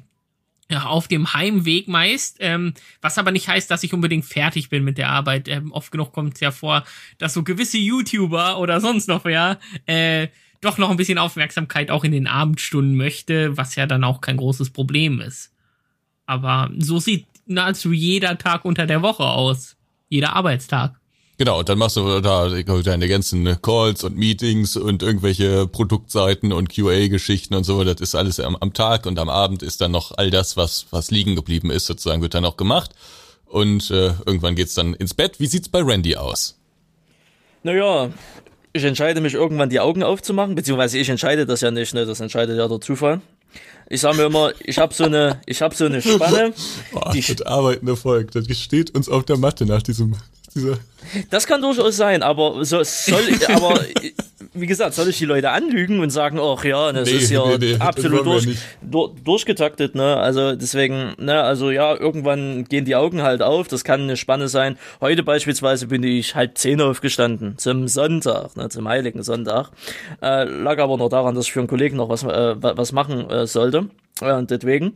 auf 0.75 1.08
dem 1.08 1.34
Heimweg 1.34 1.88
meist, 1.88 2.38
ähm, 2.40 2.74
was 3.02 3.18
aber 3.18 3.31
nicht 3.31 3.48
heißt, 3.48 3.72
dass 3.72 3.84
ich 3.84 3.94
unbedingt 3.94 4.25
fertig 4.25 4.69
bin 4.69 4.84
mit 4.84 4.98
der 4.98 5.10
Arbeit. 5.10 5.48
Ähm, 5.48 5.72
oft 5.72 5.92
genug 5.92 6.12
kommt 6.12 6.36
es 6.36 6.40
ja 6.42 6.52
vor, 6.52 6.84
dass 7.18 7.34
so 7.34 7.44
gewisse 7.44 7.78
YouTuber 7.78 8.60
oder 8.60 8.81
sonst 8.81 9.08
noch 9.08 9.24
wer 9.25 9.60
äh, 9.86 10.28
doch 10.62 10.78
noch 10.78 10.90
ein 10.90 10.98
bisschen 10.98 11.18
Aufmerksamkeit 11.18 11.92
auch 11.92 12.04
in 12.04 12.12
den 12.12 12.28
Abendstunden 12.28 12.98
möchte, 12.98 13.56
was 13.58 13.75
ja 13.75 13.86
dann 13.86 14.04
auch 14.04 14.22
kein 14.22 14.38
großes 14.38 14.72
Problem 14.72 15.22
ist. 15.22 15.54
Aber 16.25 16.70
so 16.78 17.00
sieht 17.00 17.25
nahezu 17.46 17.94
jeder 17.94 18.38
Tag 18.38 18.66
unter 18.66 18.86
der 18.86 19.02
Woche 19.02 19.24
aus. 19.24 19.78
Jeder 20.10 20.34
Arbeitstag. 20.36 21.00
Genau, 21.39 21.60
und 21.60 21.69
dann 21.69 21.78
machst 21.78 21.98
du 21.98 22.19
da 22.19 22.50
deine 22.50 23.07
ganzen 23.07 23.62
Calls 23.62 24.04
und 24.04 24.18
Meetings 24.18 24.75
und 24.75 25.04
irgendwelche 25.04 25.68
Produktseiten 25.68 26.51
und 26.51 26.69
QA-Geschichten 26.69 27.54
und 27.54 27.63
so. 27.63 27.84
Das 27.84 28.01
ist 28.01 28.16
alles 28.16 28.39
am, 28.39 28.56
am, 28.56 28.74
Tag 28.74 29.06
und 29.06 29.19
am 29.19 29.30
Abend 29.30 29.62
ist 29.62 29.81
dann 29.81 29.92
noch 29.92 30.18
all 30.18 30.31
das, 30.31 30.57
was, 30.57 30.88
was 30.89 31.12
liegen 31.12 31.36
geblieben 31.36 31.69
ist, 31.69 31.86
sozusagen, 31.86 32.24
wird 32.24 32.34
dann 32.34 32.45
auch 32.45 32.57
gemacht. 32.57 32.92
Und 33.45 33.92
äh, 33.92 34.13
irgendwann 34.25 34.56
geht's 34.56 34.74
dann 34.74 34.95
ins 34.95 35.13
Bett. 35.13 35.39
Wie 35.39 35.45
sieht's 35.45 35.69
bei 35.69 35.84
Randy 35.84 36.16
aus? 36.16 36.57
Naja, 37.62 38.10
ich 38.74 38.84
entscheide 38.84 39.22
mich 39.22 39.36
irgendwann 39.36 39.69
die 39.69 39.80
Augen 39.80 40.01
aufzumachen, 40.01 40.56
beziehungsweise 40.56 40.98
ich 40.98 41.10
entscheide 41.10 41.45
das 41.45 41.62
ja 41.62 41.69
nicht, 41.69 41.94
ne? 41.94 42.06
das 42.07 42.19
entscheidet 42.19 42.57
ja 42.57 42.68
der 42.68 42.81
Zufall. 42.81 43.22
Ich 43.89 44.01
sage 44.01 44.18
mir 44.18 44.25
immer, 44.25 44.51
ich 44.60 44.80
habe 44.80 44.94
so 44.94 45.06
eine, 45.06 45.39
ich 45.45 45.62
habe 45.62 45.74
so 45.75 45.86
eine 45.86 46.01
Spanne. 46.01 46.54
Boah, 46.92 47.12
die 47.13 47.22
das 47.22 47.42
arbeitende 47.44 47.95
Volk, 47.95 48.31
das 48.31 48.45
steht 48.57 48.94
uns 48.96 49.08
auf 49.08 49.24
der 49.24 49.38
Matte 49.38 49.65
nach 49.65 49.82
diesem 49.82 50.15
dieser 50.58 50.78
das 51.30 51.48
kann 51.48 51.62
durchaus 51.62 51.96
sein, 51.96 52.24
aber 52.24 52.66
so, 52.66 52.84
soll, 52.84 53.22
aber 53.48 53.80
wie 54.54 54.68
gesagt, 54.68 54.94
soll 54.94 55.10
ich 55.10 55.18
die 55.18 55.26
Leute 55.26 55.52
anlügen 55.52 56.00
und 56.00 56.10
sagen, 56.10 56.40
ach 56.40 56.64
ja, 56.64 56.92
das 56.92 57.10
nee, 57.10 57.18
ist 57.18 57.30
ja 57.30 57.46
nee, 57.48 57.58
nee, 57.58 57.76
absolut 57.80 58.26
durch, 58.26 58.48
durch, 58.82 59.12
durchgetaktet, 59.24 59.96
ne? 59.96 60.18
Also 60.18 60.56
deswegen, 60.56 61.14
ne, 61.18 61.42
also 61.42 61.72
ja, 61.72 61.96
irgendwann 61.96 62.66
gehen 62.66 62.86
die 62.86 62.96
Augen 62.96 63.22
halt 63.22 63.42
auf, 63.42 63.68
das 63.68 63.84
kann 63.84 64.02
eine 64.02 64.18
Spanne 64.18 64.48
sein. 64.48 64.78
Heute 65.02 65.24
beispielsweise 65.24 65.88
bin 65.88 66.04
ich 66.04 66.36
halb 66.36 66.58
zehn 66.58 66.82
aufgestanden, 66.82 67.58
zum 67.58 67.88
Sonntag, 67.88 68.56
ne, 68.58 68.70
zum 68.70 68.88
Heiligen 68.88 69.24
Sonntag. 69.24 69.70
Äh, 70.22 70.44
lag 70.46 70.80
aber 70.80 70.98
noch 70.98 71.10
daran, 71.10 71.36
dass 71.36 71.46
ich 71.46 71.54
für 71.54 71.60
einen 71.60 71.68
Kollegen 71.68 71.98
noch 71.98 72.10
was, 72.10 72.24
äh, 72.24 72.56
was 72.60 72.92
machen 72.92 73.30
äh, 73.30 73.48
sollte. 73.48 73.88
Und 74.21 74.51
deswegen, 74.51 74.93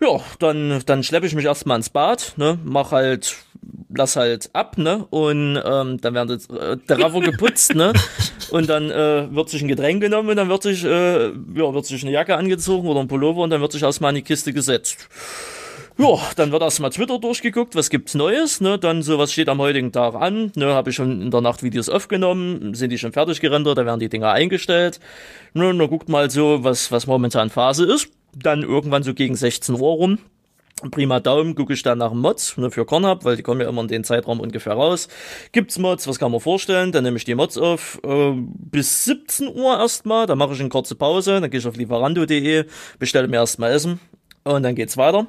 ja, 0.00 0.20
dann, 0.38 0.82
dann 0.86 1.02
schleppe 1.02 1.26
ich 1.26 1.34
mich 1.34 1.44
erstmal 1.44 1.76
ins 1.76 1.90
Bad, 1.90 2.34
ne, 2.36 2.58
mach 2.64 2.92
halt, 2.92 3.36
lass 3.94 4.16
halt 4.16 4.50
ab, 4.52 4.78
ne, 4.78 5.06
und 5.10 5.60
ähm, 5.64 6.00
dann 6.00 6.14
werden 6.14 6.40
äh, 6.58 6.76
der 6.88 6.98
Raffer 6.98 7.20
geputzt, 7.20 7.74
ne, 7.74 7.92
und 8.50 8.68
dann 8.68 8.90
äh, 8.90 9.34
wird 9.34 9.48
sich 9.48 9.62
ein 9.62 9.68
Getränk 9.68 10.00
genommen 10.00 10.28
und 10.30 10.36
dann 10.36 10.48
wird 10.48 10.62
sich, 10.62 10.84
äh, 10.84 11.26
ja, 11.28 11.74
wird 11.74 11.86
sich 11.86 12.02
eine 12.02 12.12
Jacke 12.12 12.36
angezogen 12.36 12.88
oder 12.88 13.00
ein 13.00 13.08
Pullover 13.08 13.42
und 13.42 13.50
dann 13.50 13.60
wird 13.60 13.72
sich 13.72 13.82
erstmal 13.82 14.10
in 14.10 14.16
die 14.16 14.22
Kiste 14.22 14.52
gesetzt. 14.52 15.08
Ja, 15.98 16.18
dann 16.36 16.52
wird 16.52 16.60
erstmal 16.60 16.90
Twitter 16.90 17.18
durchgeguckt, 17.18 17.74
was 17.74 17.88
gibt's 17.88 18.14
Neues, 18.14 18.60
ne? 18.60 18.78
Dann 18.78 19.02
so, 19.02 19.18
was 19.18 19.32
steht 19.32 19.48
am 19.48 19.60
heutigen 19.60 19.92
Tag 19.92 20.14
an, 20.14 20.52
ne? 20.54 20.74
Habe 20.74 20.90
ich 20.90 20.96
schon 20.96 21.22
in 21.22 21.30
der 21.30 21.40
Nacht 21.40 21.62
Videos 21.62 21.88
aufgenommen, 21.88 22.74
sind 22.74 22.90
die 22.90 22.98
schon 22.98 23.12
fertig 23.12 23.40
gerendert, 23.40 23.78
da 23.78 23.86
werden 23.86 24.00
die 24.00 24.10
Dinger 24.10 24.30
eingestellt. 24.30 25.00
Ne, 25.54 25.74
dann 25.74 25.88
guckt 25.88 26.10
mal 26.10 26.30
so, 26.30 26.62
was, 26.62 26.92
was 26.92 27.06
momentan 27.06 27.48
Phase 27.48 27.86
ist 27.86 28.10
dann 28.36 28.62
irgendwann 28.62 29.02
so 29.02 29.14
gegen 29.14 29.34
16 29.34 29.74
Uhr 29.74 29.80
rum. 29.80 30.18
Prima 30.90 31.20
Daumen, 31.20 31.54
gucke 31.54 31.72
ich 31.72 31.82
dann 31.82 31.96
nach 31.96 32.12
Mods 32.12 32.58
ne, 32.58 32.70
für 32.70 32.84
Cornhub, 32.84 33.24
weil 33.24 33.36
die 33.36 33.42
kommen 33.42 33.62
ja 33.62 33.68
immer 33.68 33.80
in 33.80 33.88
den 33.88 34.04
Zeitraum 34.04 34.40
ungefähr 34.40 34.74
raus. 34.74 35.08
Gibt's 35.52 35.78
Mods, 35.78 36.06
was 36.06 36.18
kann 36.18 36.30
man 36.30 36.40
vorstellen? 36.40 36.92
Dann 36.92 37.02
nehme 37.02 37.16
ich 37.16 37.24
die 37.24 37.34
Mods 37.34 37.56
auf 37.56 37.98
äh, 38.04 38.32
bis 38.34 39.06
17 39.06 39.48
Uhr 39.56 39.78
erstmal, 39.78 40.26
dann 40.26 40.36
mache 40.36 40.52
ich 40.52 40.60
eine 40.60 40.68
kurze 40.68 40.94
Pause, 40.94 41.40
dann 41.40 41.50
gehe 41.50 41.60
ich 41.60 41.66
auf 41.66 41.76
lieferando.de, 41.76 42.66
bestelle 42.98 43.26
mir 43.26 43.36
erstmal 43.36 43.72
Essen, 43.72 44.00
Und 44.46 44.62
dann 44.62 44.76
geht's 44.76 44.96
weiter. 44.96 45.26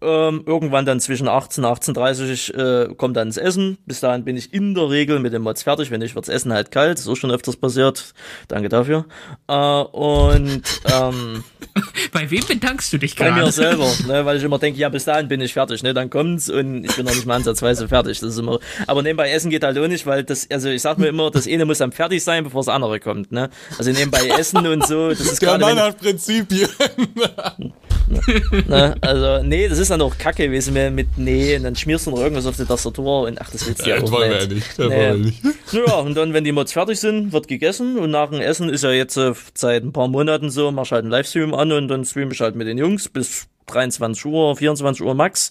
Ähm, 0.00 0.42
irgendwann 0.44 0.84
dann 0.86 0.98
zwischen 0.98 1.28
18 1.28 1.64
und 1.64 1.70
18.30 1.70 2.54
äh, 2.90 2.94
kommt 2.96 3.16
dann 3.16 3.28
das 3.28 3.36
Essen. 3.36 3.78
Bis 3.86 4.00
dahin 4.00 4.24
bin 4.24 4.36
ich 4.36 4.52
in 4.52 4.74
der 4.74 4.90
Regel 4.90 5.20
mit 5.20 5.32
dem 5.32 5.42
Mods 5.42 5.62
fertig. 5.62 5.92
Wenn 5.92 6.00
nicht, 6.00 6.16
wird's 6.16 6.28
Essen 6.28 6.52
halt 6.52 6.72
kalt. 6.72 6.98
ist 6.98 7.06
auch 7.06 7.14
schon 7.14 7.30
öfters 7.30 7.56
passiert. 7.56 8.12
Danke 8.48 8.68
dafür. 8.68 9.06
Äh, 9.46 9.54
und 9.54 10.62
ähm, 10.92 11.44
Bei 12.12 12.30
wem 12.30 12.44
bedankst 12.46 12.92
du 12.92 12.98
dich 12.98 13.14
bei 13.16 13.30
mir 13.30 13.40
gerade? 13.40 13.52
selber, 13.52 13.86
ne, 14.06 14.24
weil 14.24 14.36
ich 14.36 14.42
immer 14.42 14.58
denke, 14.58 14.78
ja, 14.80 14.88
bis 14.88 15.04
dahin 15.04 15.28
bin 15.28 15.40
ich 15.40 15.52
fertig, 15.52 15.82
ne, 15.82 15.94
dann 15.94 16.10
kommt's 16.10 16.48
und 16.48 16.84
ich 16.84 16.96
bin 16.96 17.04
noch 17.04 17.14
nicht 17.14 17.26
mal 17.26 17.36
ansatzweise 17.36 17.88
fertig. 17.88 18.20
Das 18.20 18.30
ist 18.30 18.38
immer, 18.38 18.58
aber 18.86 19.02
nebenbei 19.02 19.30
essen 19.30 19.50
geht 19.50 19.64
halt 19.64 19.78
auch 19.78 19.88
nicht, 19.88 20.06
weil 20.06 20.24
das, 20.24 20.48
also 20.50 20.68
ich 20.68 20.82
sag 20.82 20.98
mir 20.98 21.08
immer, 21.08 21.30
das 21.30 21.46
eine 21.46 21.64
muss 21.64 21.78
dann 21.78 21.92
fertig 21.92 22.24
sein, 22.24 22.44
bevor 22.44 22.60
das 22.60 22.68
andere 22.68 23.00
kommt, 23.00 23.32
ne. 23.32 23.50
Also 23.78 23.90
nebenbei 23.90 24.28
essen 24.38 24.66
und 24.66 24.86
so, 24.86 25.10
das 25.10 25.20
ist 25.20 25.40
gerade, 25.40 25.94
Prinzipien. 26.00 26.68
ne, 28.68 28.94
also, 29.00 29.42
nee, 29.42 29.68
das 29.68 29.78
ist 29.78 29.90
dann 29.90 30.00
auch 30.00 30.16
kacke, 30.16 30.48
mir 30.48 30.90
mit, 30.90 31.08
nee, 31.16 31.56
und 31.56 31.64
dann 31.64 31.76
schmierst 31.76 32.06
du 32.06 32.10
noch 32.12 32.20
irgendwas 32.20 32.46
auf 32.46 32.56
die 32.56 32.64
Tastatur 32.64 33.22
und 33.22 33.40
ach, 33.40 33.50
das 33.50 33.66
willst 33.66 33.84
du 33.84 33.90
ja 33.90 33.96
das 34.00 34.04
auch 34.04 34.12
wollen 34.12 34.30
wir 34.30 34.36
nicht. 34.38 34.50
ja 34.50 34.54
nicht. 34.54 34.78
Das 34.78 34.88
Nee. 34.88 34.96
wir 34.96 35.14
nicht. 35.14 35.42
Ja, 35.72 35.94
und 35.96 36.16
dann, 36.16 36.32
wenn 36.32 36.44
die 36.44 36.52
Mods 36.52 36.72
fertig 36.72 37.00
sind, 37.00 37.32
wird 37.32 37.48
gegessen 37.48 37.98
und 37.98 38.10
nach 38.10 38.30
dem 38.30 38.40
Essen 38.40 38.68
ist 38.68 38.84
ja 38.84 38.90
jetzt 38.90 39.16
äh, 39.16 39.32
seit 39.54 39.82
ein 39.82 39.92
paar 39.92 40.08
Monaten 40.08 40.50
so, 40.50 40.70
mach 40.70 40.90
halt 40.90 41.02
einen 41.02 41.10
Livestream 41.10 41.54
an 41.54 41.72
und 41.72 41.88
dann 41.88 42.04
stream 42.04 42.30
ich 42.30 42.40
halt 42.40 42.54
mit 42.54 42.66
den 42.68 42.78
Jungs 42.78 43.08
bis 43.08 43.48
23 43.66 44.24
Uhr, 44.26 44.56
24 44.56 45.04
Uhr 45.04 45.14
max. 45.14 45.50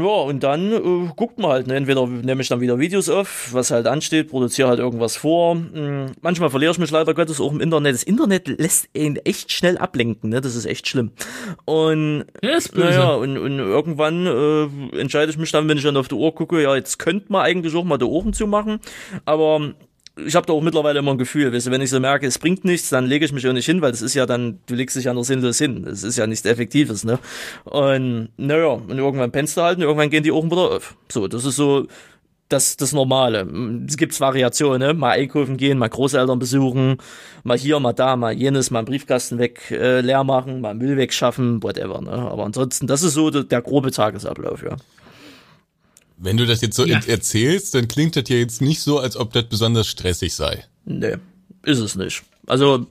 Ja, 0.00 0.22
und 0.22 0.42
dann 0.42 0.72
äh, 0.72 1.10
guckt 1.14 1.38
man 1.38 1.50
halt, 1.50 1.66
ne? 1.66 1.76
entweder 1.76 2.06
nehme 2.06 2.42
ich 2.42 2.48
dann 2.48 2.60
wieder 2.60 2.78
Videos 2.78 3.08
auf, 3.08 3.48
was 3.52 3.70
halt 3.70 3.86
ansteht, 3.86 4.28
produziere 4.28 4.68
halt 4.68 4.78
irgendwas 4.78 5.16
vor. 5.16 5.54
Hm, 5.54 6.12
manchmal 6.20 6.50
verliere 6.50 6.72
ich 6.72 6.78
mich 6.78 6.90
leider 6.90 7.14
Gottes 7.14 7.40
auch 7.40 7.52
im 7.52 7.60
Internet. 7.60 7.94
Das 7.94 8.02
Internet 8.02 8.48
lässt 8.48 8.88
ihn 8.94 9.16
echt 9.24 9.52
schnell 9.52 9.78
ablenken, 9.78 10.30
ne? 10.30 10.40
das 10.40 10.54
ist 10.54 10.66
echt 10.66 10.88
schlimm. 10.88 11.10
Und 11.64 12.24
Ja, 12.42 12.58
naja, 12.74 13.14
und, 13.14 13.38
und 13.38 13.58
irgendwann 13.58 14.26
äh, 14.26 14.98
entscheide 14.98 15.30
ich 15.30 15.38
mich 15.38 15.52
dann, 15.52 15.68
wenn 15.68 15.78
ich 15.78 15.84
dann 15.84 15.96
auf 15.96 16.08
die 16.08 16.14
Uhr 16.14 16.34
gucke, 16.34 16.62
ja, 16.62 16.74
jetzt 16.74 16.98
könnte 16.98 17.26
man 17.30 17.42
eigentlich 17.42 17.74
auch 17.74 17.84
mal 17.84 17.98
die 17.98 18.04
Ohren 18.04 18.32
zumachen, 18.32 18.80
aber 19.24 19.74
ich 20.24 20.34
habe 20.34 20.46
da 20.46 20.52
auch 20.54 20.62
mittlerweile 20.62 21.00
immer 21.00 21.10
ein 21.10 21.18
Gefühl, 21.18 21.52
weißt 21.52 21.66
du, 21.66 21.70
wenn 21.70 21.82
ich 21.82 21.90
so 21.90 22.00
merke, 22.00 22.26
es 22.26 22.38
bringt 22.38 22.64
nichts, 22.64 22.88
dann 22.88 23.04
lege 23.04 23.24
ich 23.24 23.32
mich 23.32 23.46
auch 23.46 23.52
nicht 23.52 23.66
hin, 23.66 23.82
weil 23.82 23.90
das 23.90 24.00
ist 24.00 24.14
ja 24.14 24.24
dann, 24.24 24.60
du 24.66 24.74
legst 24.74 24.96
dich 24.96 25.04
ja 25.04 25.14
nur 25.14 25.24
sinnlos 25.24 25.58
hin. 25.58 25.82
Das 25.84 26.02
ist 26.02 26.16
ja 26.16 26.26
nichts 26.26 26.46
Effektives, 26.46 27.04
ne? 27.04 27.18
Und 27.64 28.30
naja, 28.38 28.68
und 28.68 28.96
irgendwann 28.96 29.30
pennst 29.30 29.56
du 29.56 29.62
halt 29.62 29.76
und 29.76 29.82
irgendwann 29.82 30.10
gehen 30.10 30.22
die 30.22 30.32
Ohren 30.32 30.50
wieder 30.50 30.70
auf. 30.70 30.96
So, 31.10 31.28
das 31.28 31.44
ist 31.44 31.56
so 31.56 31.86
das, 32.48 32.76
das 32.76 32.92
Normale. 32.92 33.46
Es 33.88 33.96
gibt 33.96 34.18
Variationen, 34.18 34.88
ne? 34.88 34.94
mal 34.94 35.10
einkaufen 35.10 35.56
gehen, 35.56 35.78
mal 35.78 35.88
Großeltern 35.88 36.38
besuchen, 36.38 36.98
mal 37.44 37.58
hier, 37.58 37.80
mal 37.80 37.92
da, 37.92 38.16
mal 38.16 38.32
jenes, 38.32 38.70
mal 38.70 38.80
einen 38.80 38.86
Briefkasten 38.86 39.38
weg 39.38 39.70
äh, 39.70 40.00
leer 40.00 40.24
machen, 40.24 40.60
mal 40.60 40.74
Müll 40.74 40.96
wegschaffen, 40.96 41.62
whatever. 41.62 42.00
Ne? 42.00 42.12
Aber 42.12 42.44
ansonsten, 42.44 42.86
das 42.86 43.02
ist 43.02 43.14
so 43.14 43.30
der, 43.30 43.42
der 43.44 43.62
grobe 43.62 43.90
Tagesablauf, 43.90 44.62
ja. 44.62 44.76
Wenn 46.18 46.36
du 46.36 46.46
das 46.46 46.62
jetzt 46.62 46.76
so 46.76 46.84
Ja. 46.84 47.00
erzählst, 47.06 47.74
dann 47.74 47.88
klingt 47.88 48.16
das 48.16 48.24
ja 48.28 48.36
jetzt 48.36 48.62
nicht 48.62 48.80
so, 48.80 48.98
als 48.98 49.16
ob 49.16 49.32
das 49.32 49.44
besonders 49.44 49.86
stressig 49.86 50.34
sei. 50.34 50.64
Nee, 50.84 51.16
ist 51.64 51.78
es 51.78 51.94
nicht. 51.96 52.22
Also 52.46 52.86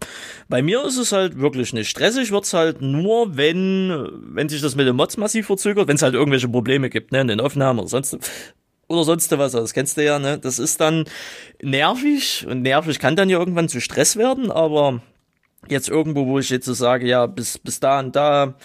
bei 0.49 0.61
mir 0.61 0.83
ist 0.83 0.97
es 0.97 1.11
halt 1.11 1.39
wirklich 1.39 1.71
nicht. 1.73 1.89
Stressig 1.89 2.31
wird's 2.31 2.53
halt 2.53 2.81
nur, 2.81 3.37
wenn, 3.37 4.09
wenn 4.33 4.49
sich 4.49 4.61
das 4.61 4.75
mit 4.75 4.85
den 4.85 4.95
Mods 4.97 5.17
massiv 5.17 5.47
verzögert, 5.47 5.87
wenn 5.87 5.95
es 5.95 6.01
halt 6.01 6.13
irgendwelche 6.13 6.49
Probleme 6.49 6.89
gibt, 6.89 7.11
ne, 7.13 7.21
in 7.21 7.27
den 7.29 7.39
Aufnahmen 7.39 7.79
oder 7.79 7.87
sonst 7.87 8.17
oder 8.87 9.03
sonst 9.03 9.31
was, 9.31 9.53
das 9.53 9.73
kennst 9.73 9.97
du 9.97 10.03
ja, 10.03 10.19
ne? 10.19 10.37
Das 10.37 10.59
ist 10.59 10.79
dann 10.79 11.05
nervig 11.61 12.45
und 12.47 12.61
nervig 12.61 12.99
kann 12.99 13.15
dann 13.15 13.29
ja 13.29 13.39
irgendwann 13.39 13.69
zu 13.69 13.81
Stress 13.81 14.15
werden, 14.17 14.51
aber 14.51 15.01
jetzt 15.67 15.89
irgendwo, 15.89 16.27
wo 16.27 16.37
ich 16.37 16.49
jetzt 16.51 16.65
so 16.65 16.73
sage, 16.73 17.07
ja, 17.07 17.25
bis, 17.25 17.57
bis 17.57 17.79
da 17.79 17.99
und 17.99 18.15
da, 18.15 18.55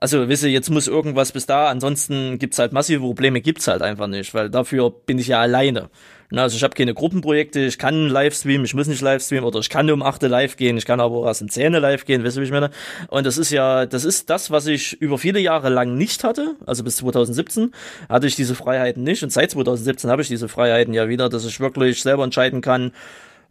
also 0.00 0.28
wisse, 0.28 0.48
jetzt 0.48 0.70
muss 0.70 0.88
irgendwas 0.88 1.32
bis 1.32 1.44
da, 1.44 1.68
ansonsten 1.68 2.38
gibt's 2.38 2.58
halt 2.58 2.72
massive 2.72 3.00
Probleme, 3.00 3.42
gibt's 3.42 3.68
halt 3.68 3.82
einfach 3.82 4.06
nicht, 4.06 4.32
weil 4.32 4.48
dafür 4.48 4.90
bin 4.90 5.18
ich 5.18 5.28
ja 5.28 5.40
alleine. 5.40 5.90
Na, 6.32 6.42
also 6.42 6.56
ich 6.56 6.62
habe 6.62 6.74
keine 6.74 6.94
Gruppenprojekte, 6.94 7.60
ich 7.60 7.76
kann 7.76 8.08
live 8.08 8.34
streamen, 8.34 8.64
ich 8.64 8.72
muss 8.72 8.86
nicht 8.86 9.02
live 9.02 9.22
streamen 9.22 9.44
oder 9.44 9.58
ich 9.58 9.68
kann 9.68 9.90
um 9.90 10.02
8 10.02 10.22
live 10.22 10.56
gehen, 10.56 10.78
ich 10.78 10.86
kann 10.86 11.00
aber 11.00 11.16
auch 11.16 11.26
erst 11.26 11.42
um 11.42 11.48
10 11.48 11.72
live 11.74 12.04
gehen, 12.06 12.24
weißt 12.24 12.36
du, 12.36 12.40
wie 12.40 12.44
ich 12.44 12.52
meine? 12.52 12.70
Und 13.08 13.26
das 13.26 13.36
ist 13.36 13.50
ja, 13.50 13.84
das 13.84 14.04
ist 14.04 14.30
das, 14.30 14.50
was 14.50 14.66
ich 14.66 14.94
über 15.02 15.18
viele 15.18 15.40
Jahre 15.40 15.68
lang 15.68 15.96
nicht 15.96 16.24
hatte, 16.24 16.54
also 16.64 16.84
bis 16.84 16.96
2017 16.98 17.72
hatte 18.08 18.26
ich 18.28 18.36
diese 18.36 18.54
Freiheiten 18.54 19.02
nicht 19.02 19.22
und 19.24 19.30
seit 19.30 19.50
2017 19.50 20.08
habe 20.08 20.22
ich 20.22 20.28
diese 20.28 20.48
Freiheiten 20.48 20.94
ja 20.94 21.08
wieder, 21.08 21.28
dass 21.28 21.44
ich 21.44 21.58
wirklich 21.58 22.00
selber 22.00 22.24
entscheiden 22.24 22.60
kann, 22.60 22.92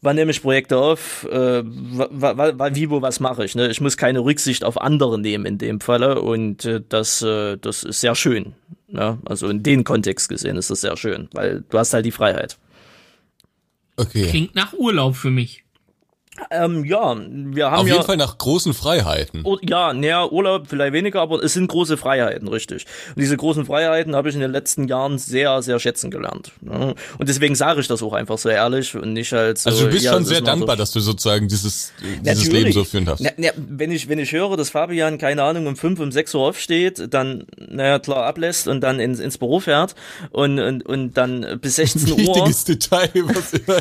wann 0.01 0.15
nehme 0.15 0.31
ich 0.31 0.41
Projekte 0.41 0.77
auf, 0.77 1.27
äh, 1.29 1.63
wa, 1.63 2.09
wa, 2.11 2.53
wa, 2.57 2.75
wie, 2.75 2.89
wo, 2.89 3.01
was 3.01 3.19
mache 3.19 3.45
ich. 3.45 3.55
Ne? 3.55 3.69
Ich 3.69 3.81
muss 3.81 3.97
keine 3.97 4.19
Rücksicht 4.19 4.63
auf 4.63 4.79
andere 4.79 5.19
nehmen 5.19 5.45
in 5.45 5.57
dem 5.57 5.79
Falle 5.79 6.21
und 6.21 6.65
äh, 6.65 6.81
das, 6.87 7.21
äh, 7.21 7.57
das 7.57 7.83
ist 7.83 8.01
sehr 8.01 8.15
schön. 8.15 8.53
Ja? 8.87 9.17
Also 9.25 9.47
in 9.47 9.63
den 9.63 9.83
Kontext 9.83 10.29
gesehen 10.29 10.57
ist 10.57 10.69
das 10.69 10.81
sehr 10.81 10.97
schön, 10.97 11.29
weil 11.33 11.63
du 11.69 11.77
hast 11.77 11.93
halt 11.93 12.05
die 12.05 12.11
Freiheit. 12.11 12.57
Okay. 13.97 14.27
Klingt 14.29 14.55
nach 14.55 14.73
Urlaub 14.73 15.15
für 15.15 15.29
mich. 15.29 15.63
Ähm, 16.51 16.85
ja, 16.85 17.15
wir 17.19 17.71
haben 17.71 17.79
Auf 17.81 17.87
ja... 17.87 17.93
jeden 17.95 18.05
Fall 18.05 18.17
nach 18.17 18.37
großen 18.37 18.73
Freiheiten. 18.73 19.45
Ur- 19.45 19.59
Ja, 19.61 19.93
naja, 19.93 20.25
Urlaub 20.29 20.67
vielleicht 20.67 20.93
weniger, 20.93 21.21
aber 21.21 21.43
es 21.43 21.53
sind 21.53 21.67
große 21.67 21.97
Freiheiten, 21.97 22.47
richtig. 22.47 22.85
Und 23.15 23.21
diese 23.21 23.37
großen 23.37 23.65
Freiheiten 23.65 24.15
habe 24.15 24.29
ich 24.29 24.35
in 24.35 24.41
den 24.41 24.51
letzten 24.51 24.87
Jahren 24.87 25.17
sehr, 25.17 25.61
sehr 25.61 25.79
schätzen 25.79 26.11
gelernt. 26.11 26.51
ne? 26.61 26.95
Und 27.17 27.29
deswegen 27.29 27.55
sage 27.55 27.81
ich 27.81 27.87
das 27.87 28.01
auch 28.03 28.13
einfach 28.13 28.37
so 28.37 28.49
ehrlich 28.49 28.95
und 28.95 29.13
nicht 29.13 29.33
als 29.33 29.63
so, 29.63 29.69
Also 29.69 29.85
du 29.85 29.91
bist 29.91 30.05
ja, 30.05 30.13
schon 30.13 30.25
sehr 30.25 30.41
noch 30.41 30.47
so 30.47 30.51
dankbar, 30.53 30.75
dass 30.75 30.91
du 30.91 30.99
sozusagen 30.99 31.47
dieses, 31.47 31.93
dieses 32.01 32.23
Natürlich. 32.23 32.51
Leben 32.53 32.71
so 32.71 32.83
führen 32.83 33.05
darfst. 33.05 33.23
Na, 33.23 33.31
na, 33.37 33.49
wenn 33.55 33.91
ich, 33.91 34.07
wenn 34.09 34.19
ich 34.19 34.31
höre, 34.31 34.57
dass 34.57 34.69
Fabian, 34.69 35.17
keine 35.17 35.43
Ahnung, 35.43 35.67
um 35.67 35.75
fünf, 35.75 35.99
um 35.99 36.11
sechs 36.11 36.33
Uhr 36.33 36.41
aufsteht, 36.41 37.13
dann, 37.13 37.45
naja, 37.57 37.99
klar 37.99 38.25
ablässt 38.25 38.67
und 38.67 38.81
dann 38.81 38.99
ins, 38.99 39.19
ins 39.19 39.37
Büro 39.37 39.59
fährt 39.59 39.95
und, 40.31 40.59
und, 40.59 40.85
und 40.85 41.13
dann 41.17 41.59
bis 41.61 41.75
16 41.79 42.11
Uhr, 42.11 42.17
Wichtiges 42.17 42.63
Detail, 42.65 43.09
was 43.13 43.53
immer 43.53 43.79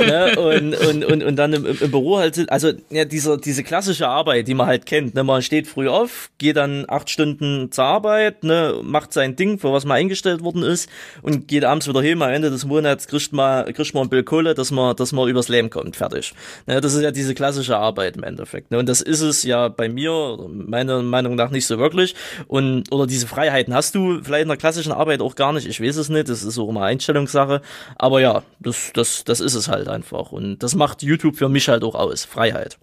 ne, 0.06 0.38
und, 0.38 0.74
und, 0.74 1.04
und, 1.04 1.22
und 1.22 1.36
dann 1.36 1.51
im, 1.52 1.66
im 1.66 1.90
Büro 1.90 2.18
halt, 2.18 2.50
also, 2.50 2.72
ja, 2.90 3.04
diese, 3.04 3.38
diese 3.38 3.62
klassische 3.62 4.08
Arbeit, 4.08 4.48
die 4.48 4.54
man 4.54 4.66
halt 4.66 4.86
kennt, 4.86 5.14
ne, 5.14 5.24
man 5.24 5.42
steht 5.42 5.66
früh 5.66 5.88
auf, 5.88 6.30
geht 6.38 6.56
dann 6.56 6.84
acht 6.88 7.10
Stunden 7.10 7.70
zur 7.70 7.84
Arbeit, 7.84 8.44
ne, 8.44 8.80
macht 8.82 9.12
sein 9.12 9.36
Ding, 9.36 9.58
für 9.58 9.72
was 9.72 9.84
man 9.84 9.96
eingestellt 9.96 10.42
worden 10.42 10.62
ist 10.62 10.88
und 11.22 11.48
geht 11.48 11.64
abends 11.64 11.88
wieder 11.88 12.02
hin, 12.02 12.22
am 12.22 12.30
Ende 12.30 12.50
des 12.50 12.64
Monats 12.64 13.06
kriegt 13.06 13.32
man, 13.32 13.72
kriegt 13.72 13.94
man 13.94 14.04
ein 14.04 14.08
Bild 14.08 14.26
Kohle, 14.26 14.54
dass 14.54 14.70
man, 14.70 14.96
dass 14.96 15.12
man 15.12 15.28
übers 15.28 15.48
Leben 15.48 15.70
kommt, 15.70 15.96
fertig. 15.96 16.32
Ne, 16.66 16.80
das 16.80 16.94
ist 16.94 17.02
ja 17.02 17.10
diese 17.10 17.34
klassische 17.34 17.76
Arbeit 17.76 18.16
im 18.16 18.22
Endeffekt, 18.22 18.70
ne, 18.70 18.78
und 18.78 18.88
das 18.88 19.00
ist 19.00 19.20
es 19.20 19.42
ja 19.42 19.68
bei 19.68 19.88
mir, 19.88 20.38
meiner 20.48 21.02
Meinung 21.02 21.34
nach 21.34 21.50
nicht 21.50 21.66
so 21.66 21.78
wirklich. 21.78 22.14
Und, 22.48 22.90
oder 22.92 23.06
diese 23.06 23.26
Freiheiten 23.26 23.74
hast 23.74 23.94
du 23.94 24.22
vielleicht 24.22 24.42
in 24.42 24.48
der 24.48 24.56
klassischen 24.56 24.92
Arbeit 24.92 25.20
auch 25.20 25.34
gar 25.34 25.52
nicht, 25.52 25.66
ich 25.66 25.80
weiß 25.80 25.96
es 25.96 26.08
nicht, 26.08 26.28
das 26.28 26.42
ist 26.42 26.58
auch 26.58 26.68
immer 26.68 26.82
Einstellungssache, 26.82 27.62
aber 27.96 28.20
ja, 28.20 28.42
das, 28.60 28.92
das, 28.94 29.24
das 29.24 29.40
ist 29.40 29.54
es 29.54 29.68
halt 29.68 29.88
einfach. 29.88 30.32
Und 30.32 30.62
das 30.62 30.74
macht 30.74 31.02
YouTube 31.02 31.31
für 31.32 31.48
mich 31.48 31.68
halt 31.68 31.84
auch 31.84 31.94
aus, 31.94 32.24
Freiheit. 32.24 32.78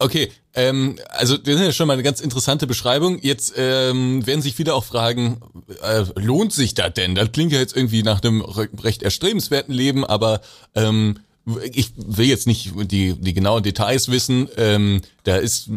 Okay, 0.00 0.30
ähm, 0.54 0.96
also 1.08 1.36
das 1.36 1.56
ist 1.56 1.60
ja 1.60 1.72
schon 1.72 1.88
mal 1.88 1.94
eine 1.94 2.04
ganz 2.04 2.20
interessante 2.20 2.68
Beschreibung. 2.68 3.18
Jetzt 3.20 3.54
ähm, 3.56 4.24
werden 4.26 4.42
sich 4.42 4.54
viele 4.54 4.74
auch 4.74 4.84
fragen, 4.84 5.40
äh, 5.82 6.04
lohnt 6.14 6.52
sich 6.52 6.74
das 6.74 6.94
denn? 6.94 7.16
Das 7.16 7.32
klingt 7.32 7.52
ja 7.52 7.58
jetzt 7.58 7.76
irgendwie 7.76 8.04
nach 8.04 8.22
einem 8.22 8.42
re 8.42 8.68
recht 8.80 9.02
erstrebenswerten 9.02 9.74
Leben, 9.74 10.04
aber 10.04 10.40
ähm, 10.76 11.18
ich 11.72 11.92
will 11.96 12.26
jetzt 12.26 12.46
nicht 12.46 12.72
die, 12.90 13.14
die 13.14 13.34
genauen 13.34 13.62
Details 13.62 14.10
wissen. 14.10 14.48
Ähm, 14.56 15.00
da 15.24 15.36
ist 15.36 15.70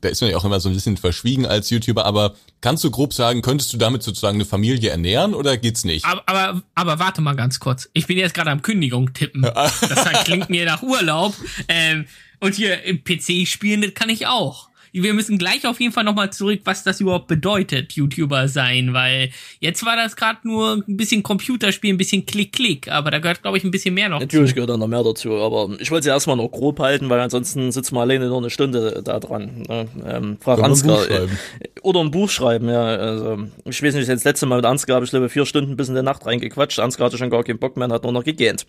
da 0.00 0.08
ist 0.08 0.20
man 0.20 0.30
ja 0.30 0.36
auch 0.36 0.44
immer 0.44 0.60
so 0.60 0.68
ein 0.68 0.74
bisschen 0.74 0.96
verschwiegen 0.96 1.46
als 1.46 1.70
YouTuber, 1.70 2.04
aber 2.04 2.34
kannst 2.60 2.84
du 2.84 2.90
grob 2.90 3.12
sagen, 3.12 3.42
könntest 3.42 3.72
du 3.72 3.76
damit 3.76 4.02
sozusagen 4.02 4.36
eine 4.36 4.44
Familie 4.44 4.90
ernähren 4.90 5.34
oder 5.34 5.56
geht's 5.56 5.84
nicht? 5.84 6.04
Aber, 6.04 6.22
aber, 6.26 6.62
aber 6.74 6.98
warte 6.98 7.20
mal 7.20 7.36
ganz 7.36 7.60
kurz. 7.60 7.88
Ich 7.92 8.06
bin 8.06 8.18
jetzt 8.18 8.34
gerade 8.34 8.50
am 8.50 8.62
Kündigung 8.62 9.12
tippen. 9.12 9.42
Das 9.88 10.24
klingt 10.24 10.50
mir 10.50 10.64
nach 10.64 10.82
Urlaub. 10.82 11.34
Ähm, 11.68 12.06
und 12.40 12.54
hier 12.54 12.82
im 12.84 13.02
PC 13.02 13.46
spielen, 13.46 13.82
das 13.82 13.94
kann 13.94 14.08
ich 14.08 14.26
auch. 14.26 14.68
Wir 15.02 15.14
müssen 15.14 15.38
gleich 15.38 15.66
auf 15.66 15.80
jeden 15.80 15.92
Fall 15.92 16.04
nochmal 16.04 16.32
zurück, 16.32 16.60
was 16.64 16.84
das 16.84 17.00
überhaupt 17.00 17.26
bedeutet, 17.28 17.92
YouTuber 17.92 18.48
sein, 18.48 18.92
weil 18.94 19.30
jetzt 19.60 19.84
war 19.84 19.96
das 19.96 20.16
gerade 20.16 20.38
nur 20.44 20.82
ein 20.86 20.96
bisschen 20.96 21.22
Computerspiel, 21.22 21.92
ein 21.92 21.98
bisschen 21.98 22.26
Klick-Klick, 22.26 22.88
aber 22.88 23.10
da 23.10 23.18
gehört, 23.18 23.42
glaube 23.42 23.58
ich, 23.58 23.64
ein 23.64 23.70
bisschen 23.70 23.94
mehr 23.94 24.08
noch 24.08 24.20
Natürlich 24.20 24.54
gehört 24.54 24.70
da 24.70 24.76
noch 24.76 24.88
mehr 24.88 25.02
dazu, 25.02 25.34
aber 25.34 25.70
ich 25.78 25.90
wollte 25.90 26.04
sie 26.04 26.10
erstmal 26.10 26.36
noch 26.36 26.48
grob 26.48 26.80
halten, 26.80 27.08
weil 27.08 27.20
ansonsten 27.20 27.72
sitzen 27.72 27.94
wir 27.94 28.00
alleine 28.00 28.28
nur 28.28 28.38
eine 28.38 28.50
Stunde 28.50 29.02
da 29.04 29.20
dran. 29.20 29.62
Ne? 29.68 29.88
Ähm, 30.06 30.38
frag 30.40 30.58
ein 30.58 30.64
Ansgar. 30.66 30.98
Buch 30.98 31.06
schreiben? 31.06 31.38
äh, 31.60 31.68
Oder 31.82 32.00
ein 32.00 32.10
Buch 32.10 32.30
schreiben, 32.30 32.68
ja. 32.68 32.84
Also, 32.84 33.38
ich 33.64 33.82
weiß 33.82 33.94
nicht, 33.94 34.08
das 34.08 34.24
letzte 34.24 34.46
Mal 34.46 34.56
mit 34.56 34.66
Ansgar 34.66 34.96
habe 34.96 35.04
ich 35.04 35.10
glaube 35.10 35.28
vier 35.28 35.46
Stunden 35.46 35.76
bis 35.76 35.88
in 35.88 35.94
der 35.94 36.02
Nacht 36.02 36.26
reingequatscht. 36.26 36.78
Ansgar 36.78 37.06
hatte 37.06 37.18
schon 37.18 37.30
gar 37.30 37.44
keinen 37.44 37.58
Bock 37.58 37.76
mehr 37.76 37.86
und 37.86 37.92
hat 37.92 38.02
nur 38.02 38.12
noch 38.12 38.24
gegähnt. 38.24 38.66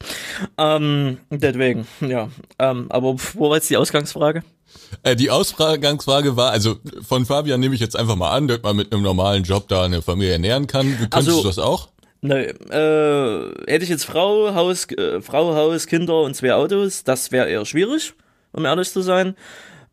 Ähm, 0.58 1.18
deswegen, 1.30 1.88
ja. 2.02 2.30
Ähm, 2.60 2.86
aber 2.90 3.16
wo 3.34 3.50
war 3.50 3.56
jetzt 3.56 3.70
die 3.70 3.78
Ausgangsfrage? 3.78 4.44
Äh, 5.04 5.16
die 5.16 5.30
Ausgangsfrage 5.30 6.36
war, 6.36 6.52
also 6.52 6.78
von 7.08 7.26
Fabian 7.26 7.60
nehme 7.60 7.76
ich 7.76 7.82
jetzt 7.82 7.96
einfach 7.96 8.16
mal 8.16 8.32
an, 8.32 8.48
dass 8.48 8.62
man 8.62 8.76
mit 8.76 8.92
einem 8.92 9.04
normalen 9.04 9.44
Job 9.44 9.68
da 9.68 9.84
eine 9.84 10.02
Familie 10.02 10.34
ernähren 10.34 10.68
kann. 10.68 10.88
Könntest 10.98 11.14
Also- 11.14 11.42
du 11.42 11.48
das 11.48 11.60
auch? 11.60 11.90
Nö, 12.22 12.36
äh, 12.36 13.72
hätte 13.72 13.84
ich 13.84 13.90
jetzt 13.90 14.04
Frau, 14.04 14.54
Haus, 14.54 14.86
äh, 14.92 15.22
Frau, 15.22 15.56
Haus, 15.56 15.88
Kinder 15.88 16.22
und 16.22 16.36
zwei 16.36 16.54
Autos, 16.54 17.06
das 17.06 17.32
wäre 17.32 17.50
eher 17.50 17.66
schwierig, 17.66 18.14
um 18.52 18.66
ehrlich 18.66 18.92
zu 18.92 19.02
sein. 19.02 19.36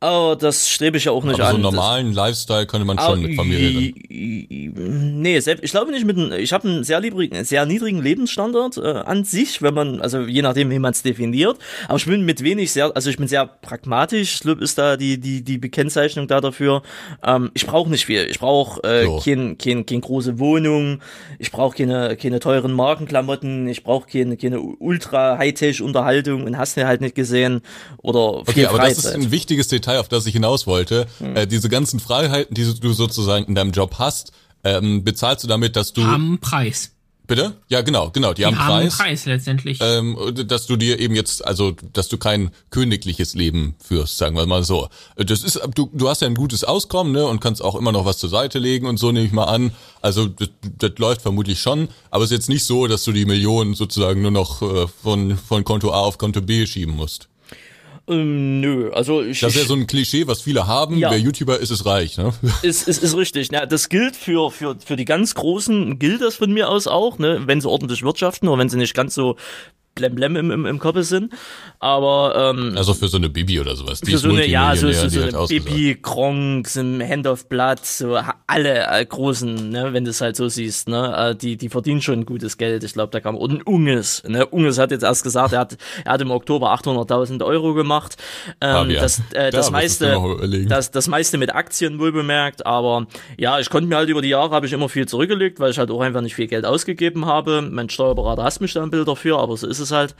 Oh, 0.02 0.36
das 0.38 0.68
strebe 0.68 0.98
ich 0.98 1.04
ja 1.06 1.12
auch 1.12 1.24
nicht 1.24 1.34
Aber 1.40 1.44
so 1.44 1.48
an. 1.48 1.54
einen 1.54 1.62
normalen 1.62 2.12
Lifestyle 2.12 2.66
könnte 2.66 2.84
man 2.86 2.98
schon 2.98 3.22
mit 3.22 3.34
Familie 3.34 3.70
i- 4.10 4.72
Nee, 4.76 5.40
selbst, 5.40 5.64
ich 5.64 5.70
glaube 5.70 5.90
nicht 5.90 6.04
mit 6.04 6.18
einem, 6.18 6.32
ich 6.32 6.52
habe 6.52 6.68
einen 6.68 6.84
sehr, 6.84 7.00
niedrigen, 7.00 7.42
sehr 7.44 7.64
niedrigen 7.64 8.02
Lebensstandard 8.02 8.76
äh, 8.76 8.88
an 8.90 9.24
sich, 9.24 9.62
wenn 9.62 9.72
man, 9.72 10.02
also 10.02 10.20
je 10.20 10.42
nachdem, 10.42 10.70
wie 10.70 10.78
man 10.78 10.92
es 10.92 11.02
definiert. 11.02 11.56
Aber 11.88 11.96
ich 11.96 12.04
bin 12.04 12.26
mit 12.26 12.42
wenig 12.44 12.72
sehr, 12.72 12.94
also 12.94 13.08
ich 13.08 13.16
bin 13.16 13.26
sehr 13.26 13.46
pragmatisch, 13.46 14.40
ich 14.44 14.60
ist 14.60 14.76
da 14.76 14.98
die, 14.98 15.18
die, 15.18 15.42
die 15.42 15.56
Bekennzeichnung 15.56 16.28
da 16.28 16.42
dafür. 16.42 16.82
Ähm, 17.24 17.50
ich 17.54 17.66
brauche 17.66 17.88
nicht 17.90 18.04
viel. 18.04 18.26
Ich 18.30 18.38
brauche 18.38 18.82
äh, 18.84 19.04
So. 19.06 19.20
kein, 19.24 19.56
kein, 19.56 19.86
kein 19.86 20.02
große 20.02 20.38
Wohnung, 20.38 21.00
ich 21.38 21.50
brauche 21.50 21.74
keine, 21.74 22.16
keine 22.16 22.38
teuren 22.40 22.72
Markenklamotten, 22.72 23.66
ich 23.66 23.82
brauche 23.82 24.08
keine, 24.10 24.36
keine 24.36 24.60
ultra 24.60 25.38
Hightech-Unterhaltung 25.38 26.44
und 26.44 26.58
hast 26.58 26.76
du 26.76 26.86
halt 26.86 27.00
nicht 27.00 27.14
gesehen. 27.14 27.62
Oder 28.02 28.44
viel 28.44 28.50
Okay, 28.50 28.66
aber 28.66 28.78
das 28.78 28.92
ist 28.98 29.02
Freizeit. 29.06 29.22
ein 29.22 29.30
wichtiges 29.30 29.68
Detail, 29.68 29.85
auf 29.88 30.08
das 30.08 30.26
ich 30.26 30.32
hinaus 30.32 30.66
wollte. 30.66 31.06
Hm. 31.18 31.36
Äh, 31.36 31.46
diese 31.46 31.68
ganzen 31.68 32.00
Freiheiten, 32.00 32.54
die 32.54 32.64
du 32.80 32.92
sozusagen 32.92 33.46
in 33.46 33.54
deinem 33.54 33.70
Job 33.72 33.96
hast, 33.98 34.32
ähm, 34.64 35.04
bezahlst 35.04 35.44
du 35.44 35.48
damit, 35.48 35.76
dass 35.76 35.92
du 35.92 36.02
Am 36.02 36.38
Preis. 36.40 36.90
bitte? 37.28 37.54
Ja, 37.68 37.82
genau, 37.82 38.10
genau, 38.10 38.32
die, 38.32 38.42
Die 38.42 38.46
haben 38.46 38.58
haben 38.58 38.80
Preis. 38.82 38.96
Preis 38.96 39.24
letztendlich. 39.26 39.78
Ähm, 39.80 40.16
dass 40.46 40.66
du 40.66 40.76
dir 40.76 40.98
eben 40.98 41.14
jetzt, 41.14 41.46
also, 41.46 41.72
dass 41.92 42.08
du 42.08 42.18
kein 42.18 42.50
königliches 42.70 43.34
Leben 43.34 43.76
führst, 43.80 44.18
sagen 44.18 44.34
wir 44.36 44.46
mal 44.46 44.64
so. 44.64 44.88
Das 45.16 45.42
ist, 45.44 45.60
du, 45.74 45.88
du 45.92 46.08
hast 46.08 46.20
ja 46.22 46.26
ein 46.26 46.34
gutes 46.34 46.64
Auskommen, 46.64 47.12
ne, 47.12 47.26
und 47.26 47.40
kannst 47.40 47.62
auch 47.62 47.76
immer 47.76 47.92
noch 47.92 48.04
was 48.06 48.18
zur 48.18 48.30
Seite 48.30 48.58
legen 48.58 48.86
und 48.86 48.96
so 48.98 49.12
nehme 49.12 49.26
ich 49.26 49.32
mal 49.32 49.44
an. 49.44 49.72
Also, 50.02 50.26
das, 50.26 50.48
das 50.78 50.92
läuft 50.98 51.22
vermutlich 51.22 51.60
schon, 51.60 51.88
aber 52.10 52.24
es 52.24 52.30
ist 52.30 52.36
jetzt 52.36 52.48
nicht 52.48 52.64
so, 52.64 52.86
dass 52.88 53.04
du 53.04 53.12
die 53.12 53.24
Millionen 53.24 53.74
sozusagen 53.74 54.22
nur 54.22 54.32
noch 54.32 54.62
äh, 54.62 54.86
von, 55.02 55.36
von 55.36 55.62
Konto 55.64 55.92
A 55.92 55.98
auf 56.00 56.18
Konto 56.18 56.42
B 56.42 56.66
schieben 56.66 56.96
musst. 56.96 57.28
Ähm, 58.08 58.60
nö, 58.60 58.90
also 58.92 59.22
ich, 59.22 59.40
Das 59.40 59.54
ist 59.54 59.62
ja 59.62 59.66
so 59.66 59.74
ein 59.74 59.86
Klischee, 59.86 60.26
was 60.26 60.42
viele 60.42 60.66
haben. 60.66 60.96
Ja. 60.96 61.10
Wer 61.10 61.18
YouTuber 61.18 61.58
ist, 61.58 61.70
ist 61.70 61.86
reich, 61.86 62.16
ne? 62.18 62.32
ist, 62.62 62.86
ist, 62.86 63.02
ist 63.02 63.16
richtig. 63.16 63.50
Ja, 63.50 63.66
das 63.66 63.88
gilt 63.88 64.16
für, 64.16 64.50
für, 64.50 64.76
für 64.84 64.96
die 64.96 65.04
ganz 65.04 65.34
Großen, 65.34 65.98
gilt 65.98 66.20
das 66.20 66.36
von 66.36 66.52
mir 66.52 66.68
aus 66.68 66.86
auch, 66.86 67.18
ne, 67.18 67.42
wenn 67.46 67.60
sie 67.60 67.68
ordentlich 67.68 68.02
wirtschaften 68.02 68.48
oder 68.48 68.58
wenn 68.58 68.68
sie 68.68 68.76
nicht 68.76 68.94
ganz 68.94 69.14
so 69.14 69.36
blemblem 69.96 70.36
im, 70.36 70.50
im, 70.52 70.66
im 70.66 70.78
Koppe 70.78 71.02
sind. 71.02 71.32
Aber 71.80 72.52
ähm, 72.56 72.74
Also 72.76 72.94
für 72.94 73.08
so 73.08 73.16
eine 73.16 73.28
Bibi 73.28 73.58
oder 73.58 73.74
sowas. 73.74 74.00
Die 74.00 74.12
für 74.12 74.18
so 74.18 74.28
eine, 74.28 74.46
ja, 74.46 74.76
so, 74.76 74.92
so, 74.92 75.08
so 75.08 75.20
eine 75.22 75.36
ausgesagt. 75.36 75.66
Bibi, 75.66 75.98
Kronk, 76.00 76.68
Hand 76.76 77.26
of 77.26 77.48
Blood, 77.48 77.84
so 77.84 78.16
alle 78.46 78.86
äh, 78.86 79.04
großen, 79.04 79.70
ne, 79.70 79.92
wenn 79.92 80.04
du 80.04 80.10
es 80.10 80.20
halt 80.20 80.36
so 80.36 80.48
siehst, 80.48 80.88
ne, 80.88 81.30
äh, 81.30 81.34
die, 81.34 81.56
die 81.56 81.68
verdienen 81.68 82.00
schon 82.00 82.24
gutes 82.24 82.56
Geld. 82.56 82.84
Ich 82.84 82.92
glaube, 82.92 83.10
da 83.10 83.20
kam 83.20 83.36
und 83.36 83.66
Unges, 83.66 84.22
ne, 84.26 84.46
Unges 84.46 84.78
hat 84.78 84.90
jetzt 84.92 85.02
erst 85.02 85.24
gesagt, 85.24 85.52
er 85.52 85.60
hat, 85.60 85.76
er 86.04 86.12
hat 86.12 86.20
im 86.20 86.30
Oktober 86.30 86.72
800.000 86.74 87.44
Euro 87.44 87.74
gemacht. 87.74 88.16
Ähm, 88.60 88.72
Fabian, 88.72 89.02
das, 89.02 89.18
äh, 89.32 89.50
da 89.50 89.50
das 89.50 89.66
du 89.66 89.72
meiste, 89.72 90.66
das, 90.68 90.90
das 90.90 91.08
meiste 91.08 91.38
mit 91.38 91.54
Aktien 91.54 91.98
wohl 91.98 92.12
bemerkt, 92.12 92.64
aber 92.66 93.06
ja, 93.38 93.58
ich 93.58 93.70
konnte 93.70 93.88
mir 93.88 93.96
halt 93.96 94.08
über 94.08 94.22
die 94.22 94.28
Jahre 94.28 94.54
habe 94.54 94.66
ich 94.66 94.72
immer 94.72 94.88
viel 94.88 95.06
zurückgelegt, 95.08 95.58
weil 95.60 95.70
ich 95.70 95.78
halt 95.78 95.90
auch 95.90 96.00
einfach 96.00 96.20
nicht 96.20 96.34
viel 96.34 96.46
Geld 96.46 96.64
ausgegeben 96.64 97.26
habe. 97.26 97.62
Mein 97.62 97.88
Steuerberater 97.88 98.44
hasst 98.44 98.60
mich 98.60 98.72
da 98.72 98.82
ein 98.82 98.90
Bild 98.90 99.08
dafür, 99.08 99.38
aber 99.38 99.56
so 99.56 99.66
ist 99.66 99.78
es 99.78 99.85
halt. 99.92 100.14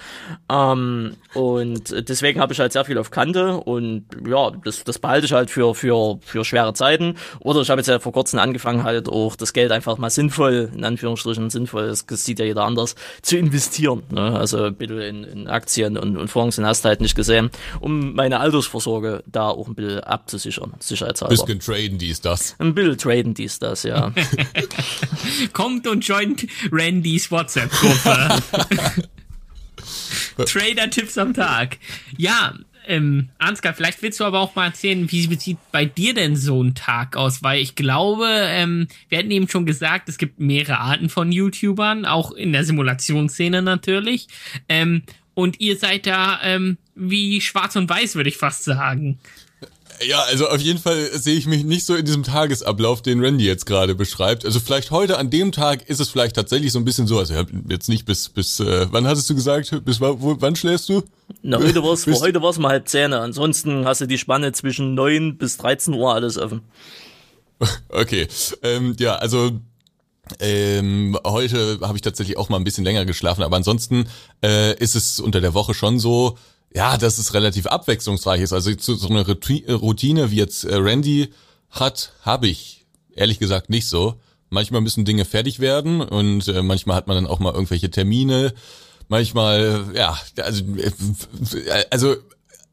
Ähm, 0.51 1.17
und 1.35 2.09
deswegen 2.09 2.41
habe 2.41 2.53
ich 2.53 2.61
halt 2.61 2.73
sehr 2.73 2.85
viel 2.85 2.99
auf 2.99 3.11
Kante 3.11 3.57
und 3.59 4.05
ja, 4.27 4.51
das, 4.65 4.85
das 4.85 4.99
behalte 4.99 5.27
ich 5.27 5.33
halt 5.33 5.51
für, 5.51 5.75
für, 5.75 6.19
für 6.23 6.45
schwere 6.45 6.75
Zeiten. 6.75 7.17
Oder 7.41 7.61
ich 7.61 7.71
habe 7.71 7.81
jetzt 7.81 7.89
ja 7.89 7.99
vor 7.99 8.13
kurzem 8.13 8.39
angefangen, 8.39 8.85
halt 8.85 9.09
auch 9.09 9.37
das 9.37 9.53
Geld 9.53 9.73
einfach 9.73 9.99
mal 9.99 10.11
sinnvoll, 10.11 10.71
in 10.75 10.85
Anführungsstrichen 10.85 11.51
sinnvoll, 11.51 11.89
das, 11.89 12.07
das 12.07 12.25
sieht 12.25 12.39
ja 12.39 12.45
jeder 12.45 12.65
anders, 12.65 12.95
zu 13.23 13.37
investieren. 13.37 14.03
Ne? 14.11 14.37
Also 14.39 14.65
ein 14.65 14.75
bisschen 14.75 15.01
in, 15.01 15.25
in 15.25 15.49
Aktien 15.49 15.97
und, 15.97 16.17
und 16.17 16.29
Fonds, 16.29 16.57
den 16.57 16.67
hast 16.67 16.85
du 16.85 16.89
halt 16.89 17.01
nicht 17.01 17.15
gesehen, 17.15 17.51
um 17.81 18.15
meine 18.15 18.41
Altersvorsorge 18.41 19.23
da 19.27 19.49
auch 19.49 19.69
ein 19.69 19.75
bisschen 19.75 20.01
abzusichern, 20.01 20.75
sicherheitshalber. 20.79 21.35
Bisschen 21.35 21.61
traden, 21.61 21.99
die 21.99 22.09
ist 22.09 22.25
das. 22.25 22.57
Ein 22.59 22.75
bisschen 22.75 22.99
traden 22.99 23.35
dies, 23.35 23.59
das, 23.59 23.83
ja. 23.83 24.13
Kommt 25.53 25.87
und 25.87 26.07
joint 26.07 26.47
Randys 26.71 27.31
WhatsApp-Gruppe. 27.31 28.43
Trader-Tipps 30.45 31.19
am 31.19 31.35
Tag. 31.35 31.79
Ja, 32.17 32.55
ähm, 32.87 33.31
Ansgar, 33.39 33.75
vielleicht 33.75 34.03
willst 34.03 34.21
du 34.21 34.25
aber 34.25 34.41
auch 34.41 34.55
mal 34.55 34.67
erzählen, 34.67 35.11
wie 35.11 35.35
sieht 35.37 35.59
bei 35.73 35.85
dir 35.85 36.15
denn 36.15 36.37
so 36.37 36.63
ein 36.63 36.75
Tag 36.75 37.17
aus? 37.17 37.43
Weil 37.43 37.61
ich 37.61 37.75
glaube, 37.75 38.27
ähm, 38.29 38.87
wir 39.09 39.19
hatten 39.19 39.31
eben 39.31 39.49
schon 39.49 39.67
gesagt, 39.67 40.09
es 40.09 40.19
gibt 40.19 40.39
mehrere 40.39 40.79
Arten 40.79 41.09
von 41.09 41.33
YouTubern, 41.33 42.05
auch 42.05 42.33
in 42.33 42.53
der 42.53 42.65
Simulationsszene 42.65 43.63
natürlich. 43.63 44.29
Ähm, 44.69 45.03
und 45.35 45.61
ihr 45.61 45.77
seid 45.77 46.07
da 46.07 46.41
ähm, 46.43 46.79
wie 46.95 47.41
schwarz 47.41 47.77
und 47.77 47.91
weiß, 47.91 48.15
würde 48.15 48.31
ich 48.31 48.37
fast 48.37 48.65
sagen. 48.65 49.19
Ja, 50.05 50.23
also 50.25 50.49
auf 50.49 50.61
jeden 50.61 50.79
Fall 50.79 51.11
sehe 51.19 51.37
ich 51.37 51.47
mich 51.47 51.65
nicht 51.65 51.87
so 51.87 51.95
in 51.95 52.05
diesem 52.05 52.23
Tagesablauf, 52.23 53.03
den 53.03 53.21
Randy 53.21 53.45
jetzt 53.47 53.67
gerade 53.67 53.95
beschreibt. 53.95 54.45
Also 54.45 54.61
vielleicht 54.61 54.91
heute 54.91 55.19
an 55.19 55.31
dem 55.31 55.53
Tag 55.53 55.89
ist 55.89 56.01
es 56.01 56.09
vielleicht 56.11 56.37
tatsächlich 56.37 56.73
so 56.73 56.79
ein 56.79 56.85
bisschen 56.85 57.07
so, 57.07 57.19
also 57.19 57.35
jetzt 57.69 57.89
nicht 57.89 58.05
bis 58.05 58.29
bis 58.29 58.61
äh, 58.61 58.87
wann 58.91 59.07
hattest 59.07 59.31
du 59.31 59.35
gesagt? 59.35 59.85
Bis 59.85 60.01
wo, 60.01 60.37
wann 60.41 60.57
schläfst 60.57 60.89
du? 60.89 61.03
Na, 61.43 61.59
heute 61.59 61.83
war's, 61.83 62.05
Bist- 62.05 62.21
heute 62.23 62.43
war's 62.43 62.59
mal 62.59 62.69
halb 62.71 62.89
Zähne. 62.89 63.21
Ansonsten 63.21 63.85
hast 63.87 64.01
du 64.01 64.07
die 64.07 64.19
Spanne 64.19 64.53
zwischen 64.53 64.95
9 64.95 65.39
bis 65.39 65.57
13 65.59 65.95
Uhr 65.95 66.13
alles 66.15 66.37
offen. 66.39 66.63
Okay. 67.89 68.29
Ähm, 68.63 68.95
ja, 68.99 69.15
also 69.17 69.51
ähm, 70.41 71.17
heute 71.27 71.79
habe 71.83 71.97
ich 71.97 72.03
tatsächlich 72.03 72.37
auch 72.37 72.49
mal 72.49 72.57
ein 72.59 72.65
bisschen 72.65 72.85
länger 72.85 73.05
geschlafen, 73.05 73.43
aber 73.43 73.57
ansonsten 73.57 74.09
äh, 74.45 74.77
ist 74.79 74.95
es 74.95 75.21
unter 75.21 75.41
der 75.41 75.55
Woche 75.55 75.73
schon 75.73 75.99
so, 75.99 76.37
ja, 76.77 76.99
dass 76.99 77.17
es 77.17 77.33
relativ 77.33 77.67
abwechslungsreich 77.67 78.43
ist. 78.43 78.53
Also 78.53 78.71
so 78.79 79.09
eine 79.09 79.27
Routine 79.27 80.31
wie 80.31 80.37
jetzt 80.37 80.65
äh, 80.65 80.77
Randy 80.77 81.33
hat, 81.71 82.13
habe 82.21 82.49
ich 82.49 82.85
ehrlich 83.15 83.39
gesagt 83.39 83.71
nicht 83.71 83.89
so. 83.89 84.21
Manchmal 84.51 84.83
müssen 84.83 85.07
Dinge 85.07 85.25
fertig 85.25 85.59
werden 85.59 86.03
und 86.03 86.49
äh, 86.49 86.63
manchmal 86.63 86.97
hat 86.97 87.07
man 87.07 87.17
dann 87.17 87.27
auch 87.27 87.39
mal 87.39 87.55
irgendwelche 87.55 87.91
Termine. 87.91 88.53
Manchmal, 89.09 89.87
ja, 89.95 90.19
also, 90.37 90.65
äh, 91.55 91.85
also 91.91 92.17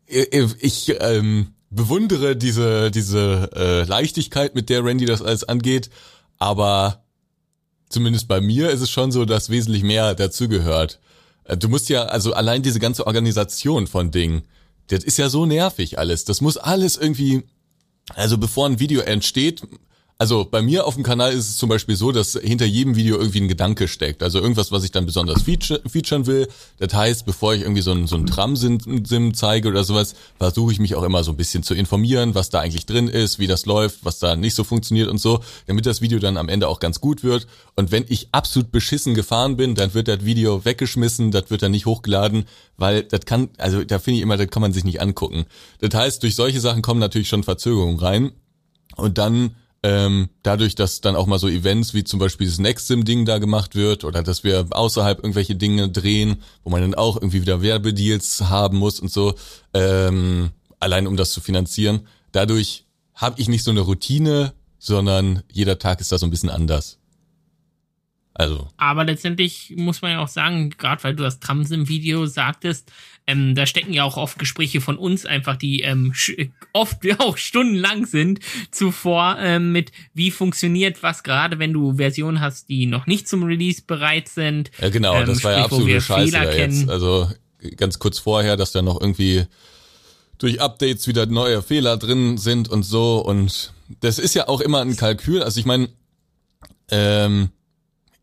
ich 0.06 0.94
ähm, 1.00 1.54
bewundere 1.70 2.36
diese 2.36 2.92
diese 2.92 3.52
äh, 3.56 3.84
Leichtigkeit, 3.84 4.54
mit 4.54 4.70
der 4.70 4.84
Randy 4.84 5.06
das 5.06 5.22
alles 5.22 5.46
angeht, 5.46 5.90
aber 6.40 7.06
zumindest 7.88 8.28
bei 8.28 8.42
mir 8.42 8.70
ist 8.70 8.82
es 8.82 8.90
schon 8.90 9.14
so, 9.14 9.24
dass 9.24 9.50
wesentlich 9.50 9.84
mehr 9.84 10.14
dazugehört. 10.14 11.00
Äh, 11.46 11.58
Du 11.58 11.70
musst 11.70 11.90
ja, 11.90 12.04
also 12.06 12.34
allein 12.34 12.64
diese 12.64 12.80
ganze 12.80 13.08
Organisation 13.08 13.88
von 13.88 14.12
Dingen, 14.12 14.44
das 14.88 15.04
ist 15.04 15.18
ja 15.18 15.30
so 15.30 15.46
nervig 15.46 15.98
alles. 15.98 16.26
Das 16.26 16.42
muss 16.42 16.58
alles 16.58 16.98
irgendwie, 16.98 17.44
also 18.16 18.38
bevor 18.38 18.68
ein 18.68 18.80
Video 18.80 19.02
entsteht, 19.02 19.62
also 20.24 20.46
bei 20.46 20.62
mir 20.62 20.88
auf 20.88 20.94
dem 20.96 21.04
Kanal 21.04 21.34
ist 21.34 21.50
es 21.50 21.58
zum 21.58 21.68
Beispiel 21.68 21.98
so, 21.98 22.14
dass 22.14 22.40
hinter 22.42 22.64
jedem 22.64 22.96
Video 22.96 23.18
irgendwie 23.18 23.42
ein 23.42 23.50
Gedanke 23.50 23.90
steckt. 23.90 24.24
Also 24.24 24.40
irgendwas, 24.40 24.72
was 24.72 24.86
ich 24.86 24.92
dann 24.92 25.06
besonders 25.06 25.42
feature, 25.42 25.82
featuren 25.86 26.28
will. 26.28 26.48
Das 26.78 26.94
heißt, 26.94 27.26
bevor 27.26 27.54
ich 27.54 27.64
irgendwie 27.64 27.82
so 27.82 27.92
ein, 27.92 28.08
so 28.08 28.16
ein 28.16 28.26
Tram-Sim 28.26 29.34
zeige 29.34 29.68
oder 29.68 29.84
sowas, 29.84 30.16
versuche 30.38 30.72
ich 30.72 30.80
mich 30.80 30.96
auch 30.96 31.04
immer 31.04 31.26
so 31.26 31.32
ein 31.32 31.36
bisschen 31.36 31.62
zu 31.62 31.74
informieren, 31.74 32.36
was 32.36 32.50
da 32.50 32.62
eigentlich 32.62 32.86
drin 32.86 33.10
ist, 33.10 33.38
wie 33.38 33.48
das 33.48 33.66
läuft, 33.66 34.06
was 34.06 34.20
da 34.20 34.38
nicht 34.38 34.56
so 34.56 34.64
funktioniert 34.64 35.10
und 35.10 35.18
so, 35.18 35.42
damit 35.68 35.86
das 35.86 36.00
Video 36.00 36.20
dann 36.20 36.38
am 36.38 36.48
Ende 36.48 36.70
auch 36.70 36.80
ganz 36.80 37.02
gut 37.02 37.22
wird. 37.26 37.46
Und 37.76 37.92
wenn 37.92 38.06
ich 38.08 38.30
absolut 38.32 38.72
beschissen 38.72 39.16
gefahren 39.16 39.58
bin, 39.58 39.76
dann 39.76 39.94
wird 39.94 40.08
das 40.08 40.24
Video 40.24 40.64
weggeschmissen, 40.64 41.32
das 41.32 41.50
wird 41.50 41.64
dann 41.64 41.72
nicht 41.72 41.86
hochgeladen, 41.86 42.46
weil 42.78 43.04
das 43.04 43.26
kann, 43.26 43.50
also 43.58 43.84
da 43.84 44.00
finde 44.00 44.20
ich 44.20 44.24
immer, 44.24 44.38
das 44.38 44.48
kann 44.48 44.62
man 44.62 44.72
sich 44.72 44.86
nicht 44.86 45.02
angucken. 45.02 45.48
Das 45.82 45.94
heißt, 45.94 46.24
durch 46.24 46.36
solche 46.36 46.62
Sachen 46.62 46.82
kommen 46.82 47.02
natürlich 47.02 47.28
schon 47.28 47.44
Verzögerungen 47.44 48.00
rein. 48.00 48.32
Und 48.96 49.18
dann 49.18 49.56
ähm, 49.84 50.30
dadurch, 50.44 50.76
dass 50.76 51.02
dann 51.02 51.18
auch 51.18 51.28
mal 51.28 51.40
so 51.40 51.50
Events 51.50 51.94
wie 51.94 52.06
zum 52.06 52.18
Beispiel 52.18 52.48
das 52.48 52.58
Nextsim-Ding 52.58 53.26
da 53.26 53.38
gemacht 53.38 53.76
wird 53.76 54.06
oder 54.06 54.24
dass 54.24 54.46
wir 54.46 54.68
außerhalb 54.72 55.20
irgendwelche 55.20 55.56
Dinge 55.56 55.90
drehen, 55.90 56.42
wo 56.64 56.70
man 56.70 56.82
dann 56.82 56.96
auch 56.96 57.18
irgendwie 57.18 57.42
wieder 57.42 57.62
Werbedeals 57.62 58.42
haben 58.50 58.78
muss 58.78 59.02
und 59.02 59.12
so, 59.12 59.36
ähm, 59.74 60.52
allein 60.80 61.06
um 61.06 61.18
das 61.18 61.34
zu 61.34 61.42
finanzieren. 61.42 62.08
Dadurch 62.32 62.86
habe 63.14 63.40
ich 63.42 63.50
nicht 63.50 63.64
so 63.64 63.72
eine 63.72 63.82
Routine, 63.82 64.54
sondern 64.80 65.44
jeder 65.52 65.78
Tag 65.78 66.00
ist 66.00 66.12
da 66.12 66.18
so 66.18 66.26
ein 66.26 66.32
bisschen 66.32 66.50
anders. 66.50 67.00
Also, 68.36 68.68
Aber 68.78 69.04
letztendlich 69.04 69.74
muss 69.78 70.02
man 70.02 70.12
ja 70.12 70.20
auch 70.20 70.28
sagen, 70.28 70.72
gerade 70.72 71.04
weil 71.04 71.16
du 71.16 71.24
das 71.24 71.40
Tramsim-Video 71.40 72.26
sagtest, 72.26 72.92
ähm, 73.26 73.56
da 73.56 73.66
stecken 73.66 73.94
ja 73.94 74.04
auch 74.04 74.18
oft 74.18 74.38
Gespräche 74.38 74.82
von 74.82 74.98
uns 74.98 75.26
einfach, 75.26 75.56
die 75.56 75.82
ähm, 75.82 76.14
oft 76.74 77.04
ja 77.06 77.20
auch 77.20 77.38
stundenlang 77.38 78.06
sind 78.06 78.40
zuvor 78.72 79.38
ähm, 79.40 79.72
mit, 79.72 79.92
wie 80.14 80.32
funktioniert 80.32 81.04
was, 81.04 81.24
gerade 81.24 81.60
wenn 81.60 81.74
du 81.74 81.96
Versionen 81.96 82.42
hast, 82.42 82.70
die 82.70 82.86
noch 82.86 83.08
nicht 83.08 83.28
zum 83.28 83.44
Release 83.44 83.82
bereit 83.86 84.28
sind. 84.28 84.72
ja 84.80 84.90
genau, 84.90 85.16
Ähm, 85.16 85.28
das 85.28 85.44
war 85.44 85.54
ja 85.54 85.64
absolute 85.66 86.02
Scheiße 86.02 86.32
Fehler 86.32 86.46
da 86.46 86.54
jetzt. 86.54 86.90
Also 86.90 87.30
ganz 87.78 88.00
kurz 88.00 88.20
vorher, 88.20 88.58
dass 88.58 88.72
da 88.72 88.82
noch 88.82 89.00
irgendwie 89.00 89.46
durch 90.38 90.60
Updates 90.60 91.08
wieder 91.08 91.26
neue 91.26 91.62
Fehler 91.62 91.98
drin 91.98 92.38
sind 92.38 92.68
und 92.68 92.84
so. 92.84 93.20
Und 93.20 93.72
das 94.02 94.20
ist 94.20 94.34
ja 94.34 94.50
auch 94.50 94.60
immer 94.60 94.82
ein 94.82 94.98
Kalkül. 94.98 95.42
Also 95.42 95.60
ich 95.60 95.66
meine, 95.66 95.88
ähm, 96.92 97.50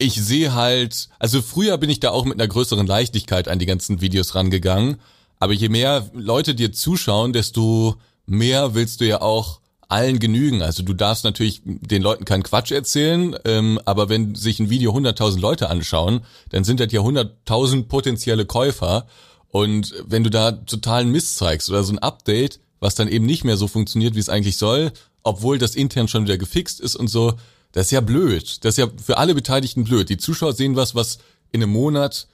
ich 0.00 0.14
sehe 0.14 0.54
halt, 0.54 1.08
also 1.18 1.42
früher 1.42 1.76
bin 1.76 1.90
ich 1.90 2.00
da 2.00 2.10
auch 2.10 2.24
mit 2.24 2.40
einer 2.40 2.48
größeren 2.48 2.86
Leichtigkeit 2.86 3.48
an 3.48 3.58
die 3.58 3.66
ganzen 3.66 4.00
Videos 4.00 4.34
rangegangen. 4.34 4.96
Aber 5.38 5.52
je 5.52 5.68
mehr 5.68 6.10
Leute 6.14 6.54
dir 6.54 6.72
zuschauen, 6.72 7.32
desto 7.32 7.96
mehr 8.26 8.74
willst 8.74 9.00
du 9.00 9.06
ja 9.06 9.20
auch 9.20 9.60
allen 9.88 10.18
genügen. 10.18 10.62
Also 10.62 10.82
du 10.82 10.94
darfst 10.94 11.24
natürlich 11.24 11.60
den 11.64 12.00
Leuten 12.00 12.24
keinen 12.24 12.44
Quatsch 12.44 12.70
erzählen, 12.70 13.36
ähm, 13.44 13.78
aber 13.84 14.08
wenn 14.08 14.34
sich 14.34 14.58
ein 14.58 14.70
Video 14.70 14.92
100.000 14.92 15.38
Leute 15.38 15.68
anschauen, 15.68 16.20
dann 16.48 16.64
sind 16.64 16.80
das 16.80 16.92
ja 16.92 17.00
100.000 17.00 17.84
potenzielle 17.84 18.46
Käufer. 18.46 19.06
Und 19.48 19.94
wenn 20.06 20.24
du 20.24 20.30
da 20.30 20.52
totalen 20.52 21.10
Mist 21.10 21.36
zeigst 21.36 21.68
oder 21.68 21.82
so 21.82 21.92
ein 21.92 21.98
Update, 21.98 22.60
was 22.78 22.94
dann 22.94 23.08
eben 23.08 23.26
nicht 23.26 23.44
mehr 23.44 23.56
so 23.58 23.68
funktioniert, 23.68 24.14
wie 24.14 24.20
es 24.20 24.28
eigentlich 24.30 24.56
soll, 24.56 24.92
obwohl 25.22 25.58
das 25.58 25.74
intern 25.74 26.08
schon 26.08 26.24
wieder 26.24 26.38
gefixt 26.38 26.80
ist 26.80 26.96
und 26.96 27.08
so, 27.08 27.34
das 27.72 27.87
ist 27.87 27.92
ja 27.92 28.00
blöd. 28.00 28.64
Das 28.64 28.74
ist 28.74 28.78
ja 28.78 28.88
für 29.02 29.18
alle 29.18 29.35
Beteiligten 29.35 29.85
blöd. 29.85 30.09
Die 30.09 30.16
Zuschauer 30.16 30.52
sehen 30.52 30.76
was, 30.76 30.94
was 30.94 31.18
in 31.52 31.62
einem 31.62 31.72
Monat 31.72 32.26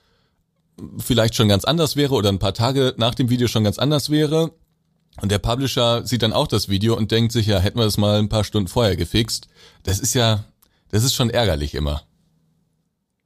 vielleicht 0.99 1.35
schon 1.35 1.49
ganz 1.49 1.65
anders 1.65 1.97
wäre 1.97 2.15
oder 2.15 2.29
ein 2.29 2.39
paar 2.39 2.55
Tage 2.55 2.95
nach 2.97 3.15
dem 3.15 3.31
Video 3.31 3.49
schon 3.49 3.65
ganz 3.65 3.79
anders 3.79 4.11
wäre. 4.11 4.53
Und 5.21 5.33
der 5.33 5.39
Publisher 5.39 6.07
sieht 6.07 6.23
dann 6.23 6.35
auch 6.35 6.47
das 6.47 6.69
Video 6.69 6.95
und 6.95 7.11
denkt 7.11 7.33
sich, 7.33 7.47
ja, 7.47 7.59
hätten 7.59 7.79
wir 7.79 7.85
das 7.85 7.97
mal 7.97 8.19
ein 8.19 8.29
paar 8.29 8.45
Stunden 8.45 8.69
vorher 8.69 8.97
gefixt. 8.97 9.49
Das 9.83 9.99
ist 9.99 10.15
ja, 10.15 10.45
das 10.91 11.05
ist 11.05 11.15
schon 11.15 11.31
ärgerlich 11.31 11.75
immer. 11.75 12.03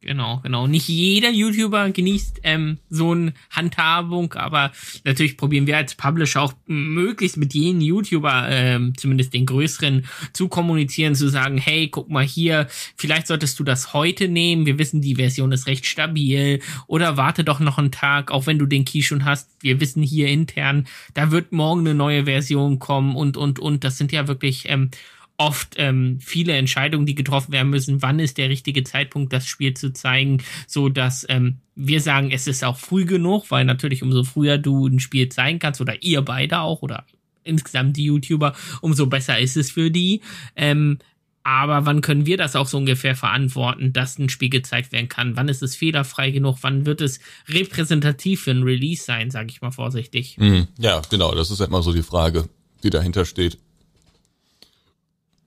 Genau, 0.03 0.41
genau. 0.43 0.67
Nicht 0.67 0.89
jeder 0.89 1.29
YouTuber 1.29 1.91
genießt 1.91 2.41
ähm, 2.45 2.79
so 2.89 3.11
eine 3.11 3.35
Handhabung, 3.51 4.33
aber 4.33 4.73
natürlich 5.05 5.37
probieren 5.37 5.67
wir 5.67 5.77
als 5.77 5.95
Publisher 5.95 6.41
auch 6.41 6.55
möglichst 6.67 7.37
mit 7.37 7.53
jedem 7.53 7.83
YouTuber, 7.83 8.47
ähm, 8.49 8.95
zumindest 8.97 9.35
den 9.35 9.45
größeren, 9.45 10.07
zu 10.33 10.49
kommunizieren, 10.49 11.15
zu 11.15 11.29
sagen, 11.29 11.59
hey, 11.59 11.89
guck 11.89 12.09
mal 12.09 12.25
hier, 12.25 12.67
vielleicht 12.97 13.27
solltest 13.27 13.61
du 13.61 13.65
das 13.65 13.93
heute 13.93 14.29
nehmen. 14.29 14.65
Wir 14.65 14.79
wissen, 14.79 15.03
die 15.03 15.17
Version 15.17 15.53
ist 15.53 15.67
recht 15.67 15.85
stabil. 15.85 16.61
Oder 16.87 17.19
warte 17.19 17.45
doch 17.45 17.61
noch 17.61 17.77
einen 17.77 17.93
Tag, 17.93 18.31
auch 18.31 18.47
wenn 18.47 18.59
du 18.59 18.65
den 18.65 18.87
Key 18.87 19.03
schon 19.03 19.27
hast. 19.27 19.51
Wir 19.61 19.81
wissen 19.81 20.03
hier 20.03 20.29
intern, 20.29 20.87
da 21.13 21.31
wird 21.31 21.53
morgen 21.53 21.81
eine 21.81 21.95
neue 21.95 22.25
Version 22.25 22.79
kommen 22.79 23.15
und, 23.15 23.37
und, 23.37 23.59
und. 23.59 23.85
Das 23.85 23.99
sind 23.99 24.13
ja 24.13 24.27
wirklich 24.29 24.65
ähm, 24.71 24.91
oft 25.41 25.77
ähm, 25.79 26.19
viele 26.21 26.53
Entscheidungen, 26.53 27.07
die 27.07 27.15
getroffen 27.15 27.53
werden 27.53 27.71
müssen. 27.71 28.03
Wann 28.03 28.19
ist 28.19 28.37
der 28.37 28.51
richtige 28.51 28.85
Zeitpunkt, 28.85 29.33
das 29.33 29.47
Spiel 29.47 29.73
zu 29.73 29.91
zeigen, 29.91 30.43
so 30.67 30.91
dass 30.91 31.25
ähm, 31.31 31.61
wir 31.75 32.03
sagen, 32.03 32.31
es 32.31 32.47
ist 32.47 32.63
auch 32.63 32.77
früh 32.77 33.07
genug, 33.07 33.51
weil 33.51 33.65
natürlich 33.65 34.03
umso 34.03 34.23
früher 34.23 34.59
du 34.59 34.87
ein 34.87 35.01
Spiel 35.01 35.31
zeigen 35.31 35.59
kannst 35.59 35.81
oder 35.81 36.03
ihr 36.03 36.21
beide 36.21 36.61
auch 36.61 36.83
oder 36.83 37.07
insgesamt 37.43 37.97
die 37.97 38.05
YouTuber, 38.05 38.55
umso 38.83 39.07
besser 39.07 39.39
ist 39.39 39.57
es 39.57 39.71
für 39.71 39.91
die. 39.91 40.21
Ähm, 40.57 40.99
aber 41.43 41.87
wann 41.87 42.03
können 42.03 42.27
wir 42.27 42.37
das 42.37 42.55
auch 42.55 42.67
so 42.67 42.77
ungefähr 42.77 43.17
verantworten, 43.17 43.95
dass 43.95 44.19
ein 44.19 44.29
Spiel 44.29 44.51
gezeigt 44.51 44.93
werden 44.93 45.09
kann? 45.09 45.37
Wann 45.37 45.49
ist 45.49 45.63
es 45.63 45.75
fehlerfrei 45.75 46.33
genug? 46.33 46.59
Wann 46.61 46.85
wird 46.85 47.01
es 47.01 47.19
repräsentativ 47.49 48.43
für 48.43 48.51
ein 48.51 48.63
Release 48.63 49.03
sein, 49.03 49.31
sage 49.31 49.49
ich 49.49 49.63
mal 49.63 49.71
vorsichtig? 49.71 50.37
Mhm. 50.37 50.69
Ja, 50.79 51.01
genau, 51.09 51.35
das 51.35 51.51
ist 51.51 51.61
immer 51.61 51.83
so 51.83 51.95
die 51.95 52.03
Frage, 52.03 52.51
die 52.83 52.91
dahinter 52.91 53.25
steht. 53.25 53.57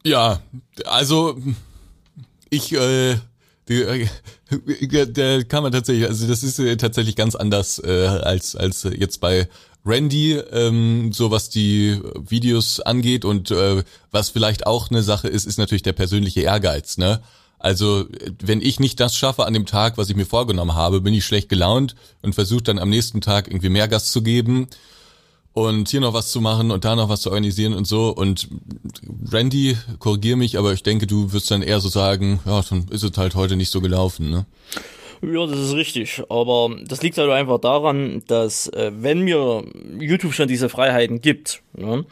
Ja, 0.06 0.42
also 0.86 1.38
ich, 2.50 2.74
äh, 2.74 3.18
die, 3.70 3.82
äh, 3.82 4.08
der 5.08 5.44
kann 5.46 5.64
man 5.64 5.72
tatsächlich, 5.72 6.08
also 6.08 6.28
das 6.28 6.44
ist 6.44 6.60
äh, 6.60 6.76
tatsächlich 6.78 7.16
ganz 7.16 7.36
anders 7.36 7.80
äh, 7.80 8.08
als 8.08 8.56
als 8.56 8.84
jetzt 8.84 9.22
bei 9.22 9.48
Randy, 9.86 10.34
ähm, 10.34 11.12
so 11.14 11.32
was 11.32 11.50
die 11.50 12.00
Videos 12.28 12.80
angeht 12.82 13.26
und 13.26 13.52
äh, 13.52 13.84
was 14.12 14.30
vielleicht 14.30 14.68
auch 14.68 14.90
eine 14.90 15.04
Sache 15.04 15.28
ist, 15.28 15.46
ist 15.46 15.58
natürlich 15.58 15.84
der 15.84 15.94
persönliche 15.94 16.42
Ehrgeiz, 16.42 16.98
ne? 16.98 17.22
Also 17.60 18.06
wenn 18.42 18.62
ich 18.62 18.82
nicht 18.82 19.00
das 19.00 19.16
schaffe 19.16 19.46
an 19.46 19.54
dem 19.54 19.66
Tag, 19.66 19.98
was 19.98 20.10
ich 20.10 20.18
mir 20.18 20.26
vorgenommen 20.26 20.76
habe, 20.76 21.00
bin 21.00 21.14
ich 21.14 21.24
schlecht 21.24 21.48
gelaunt 21.48 21.96
und 22.22 22.36
versuche 22.36 22.64
dann 22.64 22.78
am 22.78 22.90
nächsten 22.90 23.22
Tag 23.22 23.48
irgendwie 23.48 23.70
mehr 23.70 23.88
Gas 23.88 24.12
zu 24.12 24.22
geben 24.22 24.68
und 25.54 25.90
hier 25.90 26.02
noch 26.02 26.14
was 26.14 26.32
zu 26.32 26.42
machen 26.42 26.72
und 26.72 26.84
da 26.84 26.96
noch 26.96 27.10
was 27.10 27.22
zu 27.22 27.30
organisieren 27.30 27.74
und 27.74 27.86
so. 27.86 28.10
Und 28.10 28.50
Randy, 29.32 29.78
korrigier 30.00 30.36
mich, 30.36 30.58
aber 30.58 30.74
ich 30.74 30.84
denke, 30.84 31.08
du 31.08 31.32
wirst 31.32 31.52
dann 31.52 31.62
eher 31.62 31.80
so 31.80 31.90
sagen, 31.90 32.40
ja, 32.46 32.62
dann 32.68 32.88
ist 32.90 33.04
es 33.04 33.18
halt 33.18 33.36
heute 33.36 33.56
nicht 33.56 33.70
so 33.70 33.82
gelaufen, 33.82 34.30
ne? 34.30 34.46
Ja, 35.22 35.46
das 35.46 35.58
ist 35.58 35.74
richtig. 35.74 36.22
Aber 36.28 36.76
das 36.86 37.02
liegt 37.02 37.18
halt 37.18 37.30
einfach 37.30 37.60
daran, 37.60 38.24
dass 38.28 38.68
äh, 38.68 38.92
wenn 38.94 39.22
mir 39.22 39.64
YouTube 39.98 40.34
schon 40.34 40.50
diese 40.50 40.68
Freiheiten 40.68 41.22
gibt, 41.22 41.62
ne, 41.74 42.06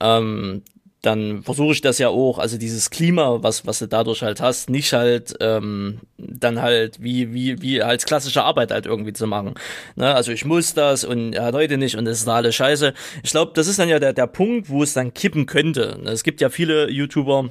ähm, 0.00 0.62
dann 1.02 1.42
versuche 1.42 1.72
ich 1.72 1.80
das 1.80 1.98
ja 1.98 2.08
auch, 2.08 2.38
also 2.38 2.58
dieses 2.58 2.90
Klima, 2.90 3.38
was, 3.42 3.66
was 3.66 3.78
du 3.78 3.86
dadurch 3.86 4.22
halt 4.22 4.40
hast, 4.40 4.68
nicht 4.68 4.92
halt 4.92 5.34
ähm, 5.40 6.00
dann 6.16 6.60
halt 6.60 7.00
wie, 7.02 7.32
wie, 7.32 7.62
wie 7.62 7.82
als 7.82 8.04
klassische 8.04 8.42
Arbeit 8.42 8.72
halt 8.72 8.86
irgendwie 8.86 9.12
zu 9.12 9.26
machen. 9.28 9.54
Ne? 9.94 10.12
Also 10.12 10.32
ich 10.32 10.44
muss 10.44 10.74
das 10.74 11.04
und 11.04 11.38
hat 11.38 11.54
heute 11.54 11.78
nicht 11.78 11.96
und 11.96 12.06
es 12.08 12.18
ist 12.18 12.28
da 12.28 12.36
alles 12.36 12.56
scheiße. 12.56 12.94
Ich 13.22 13.30
glaube, 13.30 13.52
das 13.54 13.68
ist 13.68 13.78
dann 13.78 13.88
ja 13.88 14.00
der, 14.00 14.12
der 14.12 14.26
Punkt, 14.26 14.70
wo 14.70 14.82
es 14.82 14.92
dann 14.92 15.14
kippen 15.14 15.46
könnte. 15.46 16.00
Es 16.06 16.24
gibt 16.24 16.40
ja 16.40 16.50
viele 16.50 16.90
YouTuber, 16.90 17.50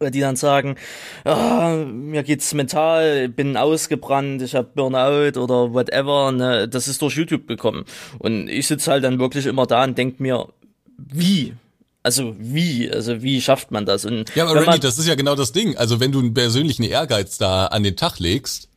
die 0.00 0.20
dann 0.20 0.36
sagen, 0.36 0.76
ah, 1.24 1.76
mir 1.84 2.22
geht's 2.22 2.54
mental, 2.54 3.28
bin 3.28 3.58
ausgebrannt, 3.58 4.40
ich 4.40 4.54
habe 4.54 4.70
Burnout 4.74 5.38
oder 5.38 5.74
whatever, 5.74 6.32
ne, 6.32 6.66
das 6.66 6.88
ist 6.88 7.02
durch 7.02 7.16
YouTube 7.16 7.46
gekommen. 7.46 7.84
Und 8.18 8.48
ich 8.48 8.66
sitze 8.66 8.90
halt 8.90 9.04
dann 9.04 9.18
wirklich 9.18 9.44
immer 9.44 9.66
da 9.66 9.84
und 9.84 9.98
denk 9.98 10.18
mir, 10.18 10.48
wie? 10.96 11.54
Also 12.02 12.34
wie? 12.38 12.90
Also 12.90 13.22
wie 13.22 13.40
schafft 13.40 13.70
man 13.70 13.84
das? 13.84 14.04
Und 14.04 14.34
ja, 14.34 14.46
aber 14.46 14.66
Randy, 14.66 14.80
das 14.80 14.98
ist 14.98 15.06
ja 15.06 15.14
genau 15.14 15.34
das 15.34 15.52
Ding. 15.52 15.76
Also 15.76 16.00
wenn 16.00 16.12
du 16.12 16.18
einen 16.18 16.34
persönlichen 16.34 16.82
Ehrgeiz 16.82 17.36
da 17.38 17.66
an 17.66 17.82
den 17.82 17.96
Tag 17.96 18.18
legst 18.18 18.68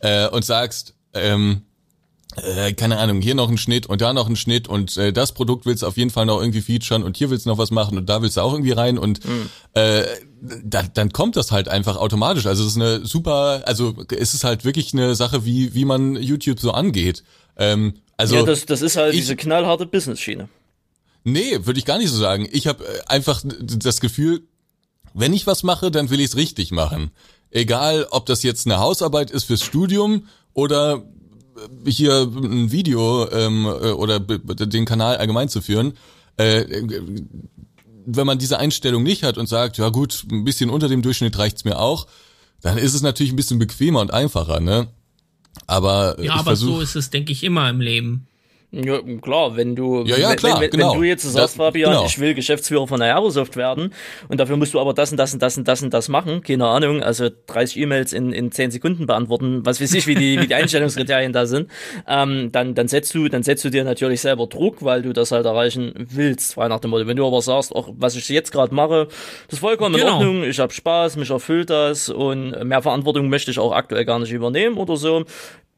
äh, 0.00 0.28
und 0.28 0.44
sagst, 0.44 0.94
ähm, 1.14 1.62
äh, 2.36 2.72
keine 2.74 2.98
Ahnung, 2.98 3.20
hier 3.20 3.34
noch 3.34 3.48
ein 3.48 3.58
Schnitt 3.58 3.86
und 3.86 4.00
da 4.00 4.12
noch 4.12 4.28
ein 4.28 4.36
Schnitt 4.36 4.68
und 4.68 4.96
äh, 4.96 5.12
das 5.12 5.32
Produkt 5.32 5.66
willst 5.66 5.82
du 5.82 5.86
auf 5.86 5.96
jeden 5.96 6.10
Fall 6.10 6.26
noch 6.26 6.40
irgendwie 6.40 6.60
featuren 6.60 7.02
und 7.02 7.16
hier 7.16 7.30
willst 7.30 7.46
du 7.46 7.50
noch 7.50 7.58
was 7.58 7.70
machen 7.70 7.98
und 7.98 8.08
da 8.08 8.22
willst 8.22 8.36
du 8.36 8.42
auch 8.42 8.52
irgendwie 8.52 8.72
rein 8.72 8.98
und 8.98 9.26
mhm. 9.26 9.48
äh, 9.74 10.04
da, 10.40 10.82
dann 10.82 11.12
kommt 11.12 11.36
das 11.36 11.50
halt 11.50 11.68
einfach 11.68 11.96
automatisch. 11.96 12.46
Also 12.46 12.62
es 12.62 12.70
ist 12.70 12.76
eine 12.76 13.04
super, 13.04 13.62
also 13.66 13.94
es 14.16 14.34
ist 14.34 14.44
halt 14.44 14.64
wirklich 14.64 14.92
eine 14.92 15.14
Sache, 15.14 15.44
wie 15.44 15.74
wie 15.74 15.84
man 15.84 16.14
YouTube 16.16 16.60
so 16.60 16.70
angeht. 16.70 17.24
Ähm, 17.56 17.94
also 18.16 18.36
ja, 18.36 18.42
das, 18.42 18.64
das 18.66 18.82
ist 18.82 18.96
halt 18.96 19.14
ich, 19.14 19.20
diese 19.20 19.34
knallharte 19.34 19.86
Business-Schiene. 19.86 20.48
Nee, 21.24 21.66
würde 21.66 21.78
ich 21.78 21.84
gar 21.84 21.98
nicht 21.98 22.10
so 22.10 22.16
sagen. 22.16 22.48
Ich 22.50 22.66
habe 22.66 22.84
äh, 22.84 23.00
einfach 23.06 23.42
das 23.44 24.00
Gefühl, 24.00 24.42
wenn 25.14 25.32
ich 25.32 25.46
was 25.46 25.62
mache, 25.62 25.90
dann 25.90 26.10
will 26.10 26.20
ich 26.20 26.26
es 26.26 26.36
richtig 26.36 26.70
machen. 26.70 27.10
Egal, 27.50 28.06
ob 28.10 28.26
das 28.26 28.42
jetzt 28.42 28.66
eine 28.66 28.78
Hausarbeit 28.78 29.30
ist 29.30 29.44
fürs 29.44 29.62
Studium 29.62 30.26
oder 30.52 31.02
äh, 31.84 31.90
hier 31.90 32.22
ein 32.22 32.70
Video 32.72 33.28
ähm, 33.30 33.66
äh, 33.66 33.90
oder 33.90 34.20
den 34.20 34.84
Kanal 34.84 35.16
allgemein 35.16 35.48
zu 35.48 35.60
führen. 35.60 35.94
Äh, 36.36 36.64
wenn 38.06 38.26
man 38.26 38.38
diese 38.38 38.58
Einstellung 38.58 39.02
nicht 39.02 39.22
hat 39.22 39.36
und 39.36 39.46
sagt, 39.46 39.78
ja 39.78 39.88
gut, 39.90 40.24
ein 40.30 40.44
bisschen 40.44 40.70
unter 40.70 40.88
dem 40.88 41.02
Durchschnitt 41.02 41.38
reicht's 41.38 41.64
mir 41.64 41.78
auch, 41.78 42.06
dann 42.62 42.78
ist 42.78 42.94
es 42.94 43.02
natürlich 43.02 43.32
ein 43.32 43.36
bisschen 43.36 43.58
bequemer 43.58 44.00
und 44.00 44.12
einfacher, 44.12 44.60
ne? 44.60 44.88
Aber 45.66 46.22
ja, 46.22 46.34
aber 46.34 46.44
versuch, 46.44 46.76
so 46.76 46.80
ist 46.80 46.96
es, 46.96 47.10
denke 47.10 47.32
ich, 47.32 47.42
immer 47.42 47.68
im 47.68 47.80
Leben. 47.80 48.26
Ja, 48.72 49.00
klar, 49.20 49.56
wenn 49.56 49.74
du, 49.74 50.04
ja, 50.04 50.16
ja, 50.16 50.36
klar, 50.36 50.54
wenn, 50.54 50.62
wenn, 50.62 50.70
genau. 50.70 50.92
wenn 50.92 51.00
du 51.00 51.06
jetzt 51.06 51.24
sagst, 51.24 51.56
Fabian, 51.56 51.90
genau. 51.90 52.06
ich 52.06 52.20
will 52.20 52.34
Geschäftsführer 52.34 52.86
von 52.86 53.02
Aerosoft 53.02 53.56
werden 53.56 53.92
und 54.28 54.38
dafür 54.38 54.56
musst 54.56 54.74
du 54.74 54.80
aber 54.80 54.94
das 54.94 55.10
und 55.10 55.16
das 55.16 55.32
und 55.32 55.42
das 55.42 55.58
und 55.58 55.66
das 55.66 55.82
und 55.82 55.92
das 55.92 56.08
machen, 56.08 56.40
keine 56.42 56.68
Ahnung, 56.68 57.02
also 57.02 57.28
30 57.48 57.78
E-Mails 57.78 58.12
in, 58.12 58.32
in 58.32 58.52
10 58.52 58.70
Sekunden 58.70 59.06
beantworten, 59.06 59.66
was 59.66 59.80
weiß 59.80 59.92
ich, 59.94 60.06
wie 60.06 60.14
die, 60.14 60.40
wie 60.40 60.46
die 60.46 60.54
Einstellungskriterien 60.60 61.32
da 61.32 61.46
sind, 61.46 61.68
ähm, 62.06 62.52
dann, 62.52 62.76
dann 62.76 62.86
setzt 62.86 63.12
du, 63.12 63.28
dann 63.28 63.42
setzt 63.42 63.64
du 63.64 63.70
dir 63.70 63.82
natürlich 63.82 64.20
selber 64.20 64.46
Druck, 64.46 64.84
weil 64.84 65.02
du 65.02 65.12
das 65.12 65.32
halt 65.32 65.46
erreichen 65.46 65.92
willst, 65.96 66.54
frei 66.54 66.68
nach 66.68 66.78
dem 66.78 66.90
Motto. 66.90 67.08
Wenn 67.08 67.16
du 67.16 67.26
aber 67.26 67.42
sagst, 67.42 67.74
auch 67.74 67.88
was 67.96 68.14
ich 68.14 68.28
jetzt 68.28 68.52
gerade 68.52 68.72
mache, 68.72 69.08
das 69.46 69.54
ist 69.54 69.58
vollkommen 69.58 69.96
genau. 69.96 70.20
in 70.20 70.26
Ordnung, 70.28 70.44
ich 70.44 70.60
habe 70.60 70.72
Spaß, 70.72 71.16
mich 71.16 71.30
erfüllt 71.30 71.70
das 71.70 72.08
und 72.08 72.50
mehr 72.64 72.82
Verantwortung 72.82 73.28
möchte 73.28 73.50
ich 73.50 73.58
auch 73.58 73.72
aktuell 73.72 74.04
gar 74.04 74.20
nicht 74.20 74.30
übernehmen 74.30 74.76
oder 74.76 74.96
so, 74.96 75.24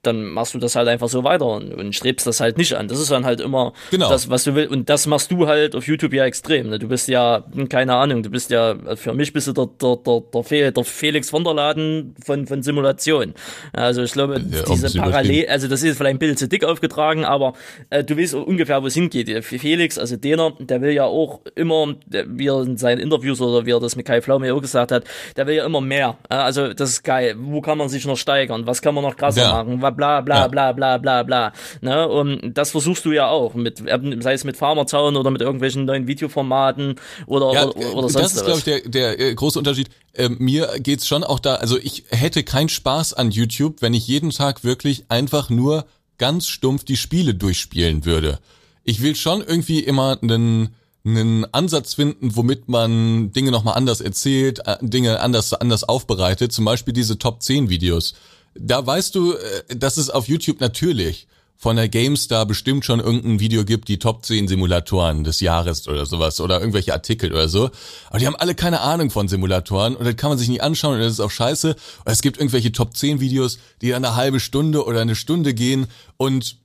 dann 0.03 0.25
machst 0.25 0.55
du 0.55 0.59
das 0.59 0.75
halt 0.75 0.89
einfach 0.89 1.09
so 1.09 1.23
weiter 1.23 1.47
und, 1.47 1.73
und 1.73 1.95
strebst 1.95 2.27
das 2.27 2.41
halt 2.41 2.59
nicht 2.59 2.75
an. 2.75 2.89
Das 2.89 2.99
ist 2.99 3.11
dann 3.11 3.25
halt 3.25 3.41
immer 3.41 3.73
genau. 3.91 4.09
das, 4.09 4.29
was 4.29 4.43
du 4.45 4.55
willst. 4.57 4.73
Und 4.73 4.89
das 4.91 5.07
machst 5.07 5.31
du 5.31 5.47
halt 5.47 5.77
auf 5.77 5.87
YouTube 5.87 6.13
ja 6.13 6.25
extrem. 6.25 6.71
Ne? 6.71 6.79
Du 6.81 6.89
bist 6.89 7.09
ja, 7.09 7.45
keine 7.69 7.95
Ahnung, 7.95 8.23
du 8.23 8.31
bist 8.31 8.51
ja, 8.51 8.75
für 8.97 9.15
mich 9.15 9.33
bist 9.33 9.47
du 9.47 9.53
der, 9.53 9.69
der, 9.81 9.97
der, 9.97 10.23
der, 10.35 10.43
Fe 10.43 10.73
der 10.73 10.85
Felix 10.85 11.31
von 11.31 11.45
der 11.45 11.55
Laden 11.55 12.17
von, 12.25 12.47
von 12.47 12.63
Simulation. 12.63 13.35
Also 13.73 14.03
ich 14.03 14.13
glaube, 14.13 14.41
ja, 14.51 14.63
diese 14.69 14.99
Parallel, 14.99 15.47
also 15.49 15.69
das 15.69 15.83
ist 15.85 15.97
vielleicht 15.97 16.17
ein 16.17 16.19
bisschen 16.19 16.37
zu 16.37 16.49
dick 16.49 16.65
aufgetragen, 16.65 17.25
aber 17.25 17.53
äh, 17.91 18.03
du 18.03 18.19
weißt 18.19 18.35
ungefähr, 18.35 18.83
wo 18.83 18.89
es 18.89 18.95
hingeht. 18.95 19.45
Felix, 19.45 19.99
also 19.99 20.17
Dener, 20.17 20.53
der 20.59 20.81
will 20.81 20.93
ja 20.93 21.05
auch 21.05 21.41
immer, 21.55 21.95
wie 22.09 22.49
er 22.49 22.63
in 22.63 22.77
seinen 22.77 22.99
Interviews 22.99 23.41
oder 23.41 23.67
wie 23.67 23.71
er 23.71 23.81
das 23.81 23.95
mit 23.95 24.07
Kai 24.07 24.21
Pflaume 24.21 24.53
auch 24.53 24.61
gesagt 24.61 24.91
hat, 24.91 25.05
der 25.37 25.47
will 25.47 25.55
ja 25.55 25.65
immer 25.65 25.81
mehr. 25.81 26.17
Also 26.29 26.73
das 26.73 26.91
ist 26.91 27.03
geil. 27.05 27.37
Wo 27.39 27.61
kann 27.61 27.79
man 27.79 27.89
sich 27.89 28.05
noch 28.05 28.17
steigern? 28.17 28.67
Was 28.67 28.83
kann 28.83 28.95
man 28.95 29.05
noch 29.05 29.17
krasser 29.17 29.43
ja. 29.43 29.53
machen? 29.53 29.81
Bla 29.93 30.21
bla 30.21 30.49
bla 30.49 30.73
bla 30.73 30.99
bla 30.99 31.23
bla. 31.23 31.53
Ne? 31.81 32.09
Und 32.09 32.55
das 32.55 32.71
versuchst 32.73 33.05
du 33.05 33.13
ja 33.13 33.29
auch, 33.29 33.55
mit, 33.55 33.79
sei 33.79 34.33
es 34.33 34.45
mit 34.45 34.57
Farmerzaun 34.57 35.17
oder 35.17 35.31
mit 35.31 35.41
irgendwelchen 35.41 35.85
neuen 35.85 36.07
Videoformaten 36.07 36.97
oder, 37.27 37.53
ja, 37.53 37.67
oder, 37.67 37.95
oder 37.95 38.09
sonst 38.09 38.15
Das 38.15 38.35
ist, 38.35 38.45
glaube 38.45 38.59
ich, 38.59 38.65
der, 38.65 38.81
der 38.89 39.21
äh, 39.21 39.35
große 39.35 39.59
Unterschied. 39.59 39.89
Äh, 40.15 40.29
mir 40.29 40.69
geht's 40.79 41.07
schon 41.07 41.25
auch 41.25 41.39
da, 41.39 41.55
also 41.57 41.79
ich 41.79 42.05
hätte 42.11 42.43
keinen 42.43 42.69
Spaß 42.69 43.15
an 43.15 43.31
YouTube, 43.31 43.81
wenn 43.81 43.95
ich 43.95 44.07
jeden 44.07 44.31
Tag 44.31 44.65
wirklich 44.65 45.05
einfach 45.09 45.49
nur 45.49 45.87
ganz 46.19 46.49
stumpf 46.49 46.85
die 46.85 46.97
Spiele 46.97 47.35
durchspielen 47.35 48.05
würde. 48.05 48.39
Ich 48.85 49.03
will 49.03 49.15
schon 49.15 49.43
irgendwie 49.43 49.81
immer 49.81 50.19
einen 50.21 50.75
einen 51.05 51.53
Ansatz 51.53 51.95
finden, 51.95 52.37
womit 52.37 52.69
man 52.69 53.33
Dinge 53.33 53.51
nochmal 53.51 53.75
anders 53.75 54.01
erzählt, 54.01 54.61
äh, 54.67 54.77
Dinge 54.81 55.21
anders, 55.21 55.53
anders 55.53 55.85
aufbereitet, 55.85 56.53
zum 56.53 56.65
Beispiel 56.65 56.95
diese 56.95 57.19
Top 57.19 57.43
10 57.43 57.69
Videos. 57.69 58.15
Da 58.55 58.87
weißt 58.87 59.15
du, 59.15 59.33
äh, 59.33 59.77
das 59.77 59.99
ist 59.99 60.11
auf 60.11 60.29
YouTube 60.29 60.61
natürlich 60.61 61.27
von 61.63 61.77
der 61.77 61.89
GameStar 61.89 62.45
bestimmt 62.45 62.85
schon 62.85 62.99
irgendein 62.99 63.39
Video 63.39 63.65
gibt, 63.65 63.87
die 63.87 64.01
Top 64.01 64.25
10 64.25 64.49
Simulatoren 64.49 65.23
des 65.23 65.39
Jahres 65.39 65.87
oder 65.87 66.07
sowas 66.07 66.41
oder 66.41 66.59
irgendwelche 66.59 66.93
Artikel 66.93 67.31
oder 67.33 67.49
so. 67.49 67.71
Aber 68.11 68.19
die 68.19 68.27
haben 68.27 68.35
alle 68.35 68.57
keine 68.57 68.81
Ahnung 68.81 69.11
von 69.11 69.29
Simulatoren 69.29 69.95
und 69.95 70.05
das 70.05 70.17
kann 70.17 70.31
man 70.31 70.39
sich 70.39 70.49
nicht 70.49 70.61
anschauen 70.61 70.95
und 70.95 71.03
das 71.03 71.13
ist 71.13 71.21
auch 71.21 71.31
scheiße. 71.31 71.71
Und 71.71 72.13
es 72.13 72.21
gibt 72.21 72.39
irgendwelche 72.39 72.73
Top 72.73 72.97
10 72.97 73.21
Videos, 73.21 73.59
die 73.81 73.91
dann 73.91 74.05
eine 74.05 74.17
halbe 74.17 74.41
Stunde 74.41 74.85
oder 74.85 75.03
eine 75.03 75.15
Stunde 75.15 75.55
gehen 75.55 75.87
und 76.17 76.57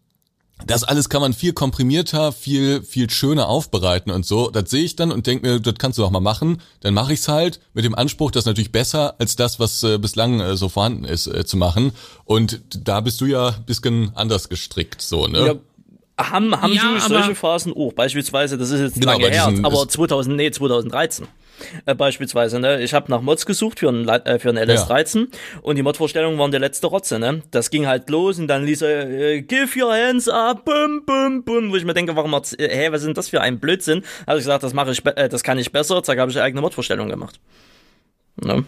das 0.66 0.84
alles 0.84 1.10
kann 1.10 1.22
man 1.22 1.34
viel 1.34 1.54
komprimierter, 1.54 2.32
viel 2.32 2.82
viel 2.82 3.10
schöner 3.10 3.48
aufbereiten 3.48 4.12
und 4.12 4.26
so. 4.26 4.50
Das 4.50 4.70
sehe 4.70 4.84
ich 4.84 4.96
dann 4.96 5.12
und 5.12 5.28
denke 5.28 5.48
mir, 5.48 5.60
das 5.60 5.76
kannst 5.78 5.98
du 5.98 6.02
doch 6.02 6.10
mal 6.12 6.20
machen. 6.20 6.62
Dann 6.82 6.94
mache 6.94 7.14
ich's 7.14 7.28
halt 7.28 7.60
mit 7.74 7.86
dem 7.86 7.94
Anspruch, 7.96 8.32
das 8.32 8.46
natürlich 8.46 8.72
besser 8.72 9.16
als 9.20 9.36
das, 9.36 9.60
was 9.60 9.84
äh, 9.84 9.98
bislang 9.98 10.40
äh, 10.40 10.58
so 10.58 10.68
vorhanden 10.70 11.06
ist, 11.06 11.28
äh, 11.28 11.46
zu 11.46 11.58
machen. 11.58 11.92
Und 12.26 12.62
da 12.76 13.02
bist 13.02 13.22
du 13.22 13.26
ja 13.26 13.52
bisschen 13.66 14.12
anders 14.16 14.50
gestrickt, 14.50 15.02
so 15.02 15.28
ne? 15.28 15.46
Ja. 15.46 15.56
Haben, 16.20 16.60
haben 16.60 16.74
Ja, 16.74 17.00
Sie 17.00 17.08
solche 17.10 17.36
Phasen 17.36 17.74
auch? 17.74 17.94
Beispielsweise, 17.94 18.58
das 18.58 18.72
ist 18.72 18.80
jetzt 18.82 18.94
Genau, 18.96 19.12
lange 19.12 19.26
aber 19.28 19.34
her, 19.36 19.46
aber 19.64 19.84
das- 19.86 19.94
2000, 19.94 20.36
nee, 20.36 20.50
2013. 20.50 21.28
Äh, 21.86 21.96
beispielsweise, 21.96 22.60
ne? 22.60 22.82
Ich 22.82 22.94
habe 22.94 23.12
nach 23.12 23.22
Mods 23.22 23.46
gesucht 23.46 23.80
für 23.80 23.90
einen, 23.90 24.08
äh, 24.08 24.40
für 24.40 24.50
einen 24.50 24.70
LS13 24.70 25.28
und 25.62 25.76
die 25.76 25.84
Mod-Vorstellungen 25.84 26.38
waren 26.38 26.52
der 26.52 26.60
letzte 26.60 26.88
Rotze, 26.88 27.20
ne? 27.20 27.42
Das 27.52 27.70
ging 27.70 27.88
halt 27.88 28.10
los 28.10 28.40
und 28.40 28.48
dann 28.48 28.66
ließ 28.66 28.82
er, 28.82 29.10
äh, 29.10 29.42
give 29.42 29.80
your 29.80 29.94
hands 29.94 30.28
up, 30.28 30.66
bum, 30.66 31.04
bum, 31.06 31.44
bum, 31.44 31.72
wo 31.72 31.76
ich 31.76 31.86
mir 31.86 31.94
denke, 31.94 32.16
warum 32.16 32.34
hat's, 32.36 32.54
äh, 32.54 32.70
hä, 32.70 32.92
was 32.92 33.02
ist 33.02 33.08
denn 33.08 33.14
das 33.14 33.30
für 33.30 33.42
ein 33.42 33.60
Blödsinn? 33.60 34.04
Habe 34.26 34.40
ich 34.40 34.46
gesagt, 34.46 34.64
das 34.64 34.74
mache 34.74 34.92
ich, 34.92 35.06
äh, 35.06 35.30
das 35.30 35.44
kann 35.44 35.58
ich 35.58 35.72
besser, 35.72 36.02
zack, 36.04 36.20
habe 36.20 36.32
ich 36.32 36.38
eine 36.38 36.46
eigene 36.46 36.62
Mod-Vorstellung 36.62 37.10
gemacht. 37.10 37.40
Ne? 38.44 38.66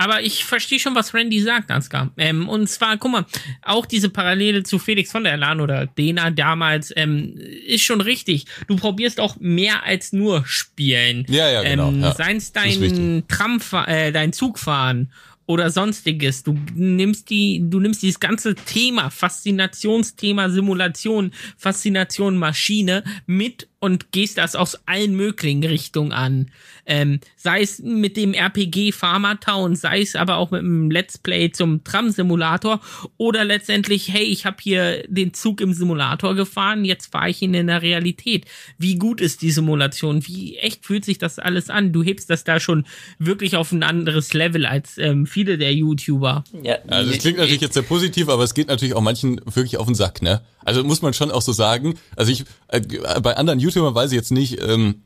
Aber 0.00 0.22
ich 0.22 0.44
verstehe 0.44 0.78
schon, 0.78 0.94
was 0.94 1.12
Randy 1.12 1.40
sagt, 1.40 1.72
Ansgar. 1.72 2.12
Ähm, 2.16 2.48
und 2.48 2.68
zwar, 2.68 2.96
guck 2.98 3.10
mal, 3.10 3.26
auch 3.62 3.84
diese 3.84 4.08
Parallele 4.08 4.62
zu 4.62 4.78
Felix 4.78 5.10
von 5.10 5.24
der 5.24 5.36
Lahn 5.36 5.60
oder 5.60 5.86
Dena 5.86 6.30
damals 6.30 6.92
ähm, 6.96 7.34
ist 7.66 7.82
schon 7.82 8.00
richtig. 8.00 8.46
Du 8.68 8.76
probierst 8.76 9.18
auch 9.18 9.36
mehr 9.40 9.82
als 9.82 10.12
nur 10.12 10.44
spielen. 10.46 11.26
Ja, 11.28 11.50
ja, 11.50 11.62
genau, 11.64 11.88
Ähm, 11.88 12.00
ja. 12.00 12.10
Ist 12.10 12.52
dein 12.52 13.24
Tram, 13.26 13.60
äh, 13.86 14.12
dein 14.12 14.32
Zugfahren 14.32 15.10
oder 15.48 15.70
sonstiges. 15.70 16.44
Du 16.44 16.56
nimmst 16.74 17.30
die, 17.30 17.62
du 17.64 17.80
nimmst 17.80 18.02
dieses 18.02 18.20
ganze 18.20 18.54
Thema, 18.54 19.10
Faszinationsthema 19.10 20.50
Simulation, 20.50 21.32
Faszination 21.56 22.36
Maschine 22.36 23.02
mit 23.26 23.66
und 23.80 24.12
gehst 24.12 24.36
das 24.38 24.54
aus 24.54 24.78
allen 24.86 25.16
möglichen 25.16 25.64
Richtungen 25.64 26.12
an. 26.12 26.50
Ähm, 26.88 27.20
sei 27.36 27.60
es 27.60 27.78
mit 27.80 28.16
dem 28.16 28.32
RPG 28.34 28.92
Pharma 28.92 29.34
Town, 29.36 29.76
sei 29.76 30.00
es 30.00 30.16
aber 30.16 30.36
auch 30.36 30.50
mit 30.50 30.62
dem 30.62 30.90
Let's 30.90 31.18
Play 31.18 31.52
zum 31.52 31.84
Tram-Simulator 31.84 32.80
oder 33.18 33.44
letztendlich, 33.44 34.12
hey, 34.12 34.24
ich 34.24 34.46
habe 34.46 34.56
hier 34.60 35.04
den 35.06 35.34
Zug 35.34 35.60
im 35.60 35.74
Simulator 35.74 36.34
gefahren, 36.34 36.86
jetzt 36.86 37.12
fahre 37.12 37.28
ich 37.28 37.42
ihn 37.42 37.54
in 37.54 37.66
der 37.66 37.82
Realität. 37.82 38.46
Wie 38.78 38.96
gut 38.96 39.20
ist 39.20 39.42
die 39.42 39.50
Simulation? 39.50 40.26
Wie 40.26 40.56
echt 40.56 40.86
fühlt 40.86 41.04
sich 41.04 41.18
das 41.18 41.38
alles 41.38 41.68
an? 41.68 41.92
Du 41.92 42.02
hebst 42.02 42.30
das 42.30 42.44
da 42.44 42.58
schon 42.58 42.86
wirklich 43.18 43.56
auf 43.56 43.70
ein 43.70 43.82
anderes 43.82 44.32
Level 44.32 44.64
als 44.64 44.96
ähm, 44.96 45.26
viele 45.26 45.58
der 45.58 45.74
YouTuber. 45.74 46.44
Ja, 46.62 46.78
Also 46.88 47.10
das 47.10 47.20
klingt 47.20 47.38
natürlich 47.38 47.60
jetzt 47.60 47.74
sehr 47.74 47.82
positiv, 47.82 48.30
aber 48.30 48.44
es 48.44 48.54
geht 48.54 48.68
natürlich 48.68 48.94
auch 48.94 49.02
manchen 49.02 49.40
wirklich 49.44 49.76
auf 49.76 49.86
den 49.86 49.94
Sack, 49.94 50.22
ne? 50.22 50.40
Also 50.64 50.84
muss 50.84 51.02
man 51.02 51.14
schon 51.14 51.30
auch 51.30 51.42
so 51.42 51.52
sagen. 51.52 51.94
Also 52.16 52.32
ich 52.32 52.44
äh, 52.68 52.80
bei 53.20 53.36
anderen 53.36 53.60
YouTubern 53.60 53.94
weiß 53.94 54.10
ich 54.10 54.16
jetzt 54.16 54.32
nicht, 54.32 54.60
ähm, 54.62 55.02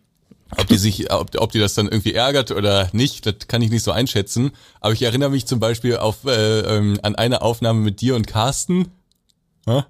ob 0.59 0.67
die 0.67 0.77
sich, 0.77 1.13
ob, 1.13 1.31
ob 1.39 1.53
die 1.53 1.59
das 1.59 1.75
dann 1.75 1.89
irgendwie 1.89 2.15
ärgert 2.15 2.51
oder 2.51 2.89
nicht, 2.93 3.27
das 3.27 3.49
kann 3.49 3.63
ich 3.63 3.71
nicht 3.71 3.83
so 3.83 3.93
einschätzen. 3.93 4.53
Aber 4.81 4.93
ich 4.93 5.03
erinnere 5.03 5.31
mich 5.31 5.47
zum 5.47 5.61
Beispiel 5.61 5.97
auf 5.97 6.25
äh, 6.25 6.61
ähm, 6.61 6.99
an 7.03 7.15
eine 7.15 7.43
Aufnahme 7.43 7.81
mit 7.81 8.01
dir 8.01 8.17
und 8.17 8.27
Carsten. 8.27 8.89
Ja? 9.67 9.87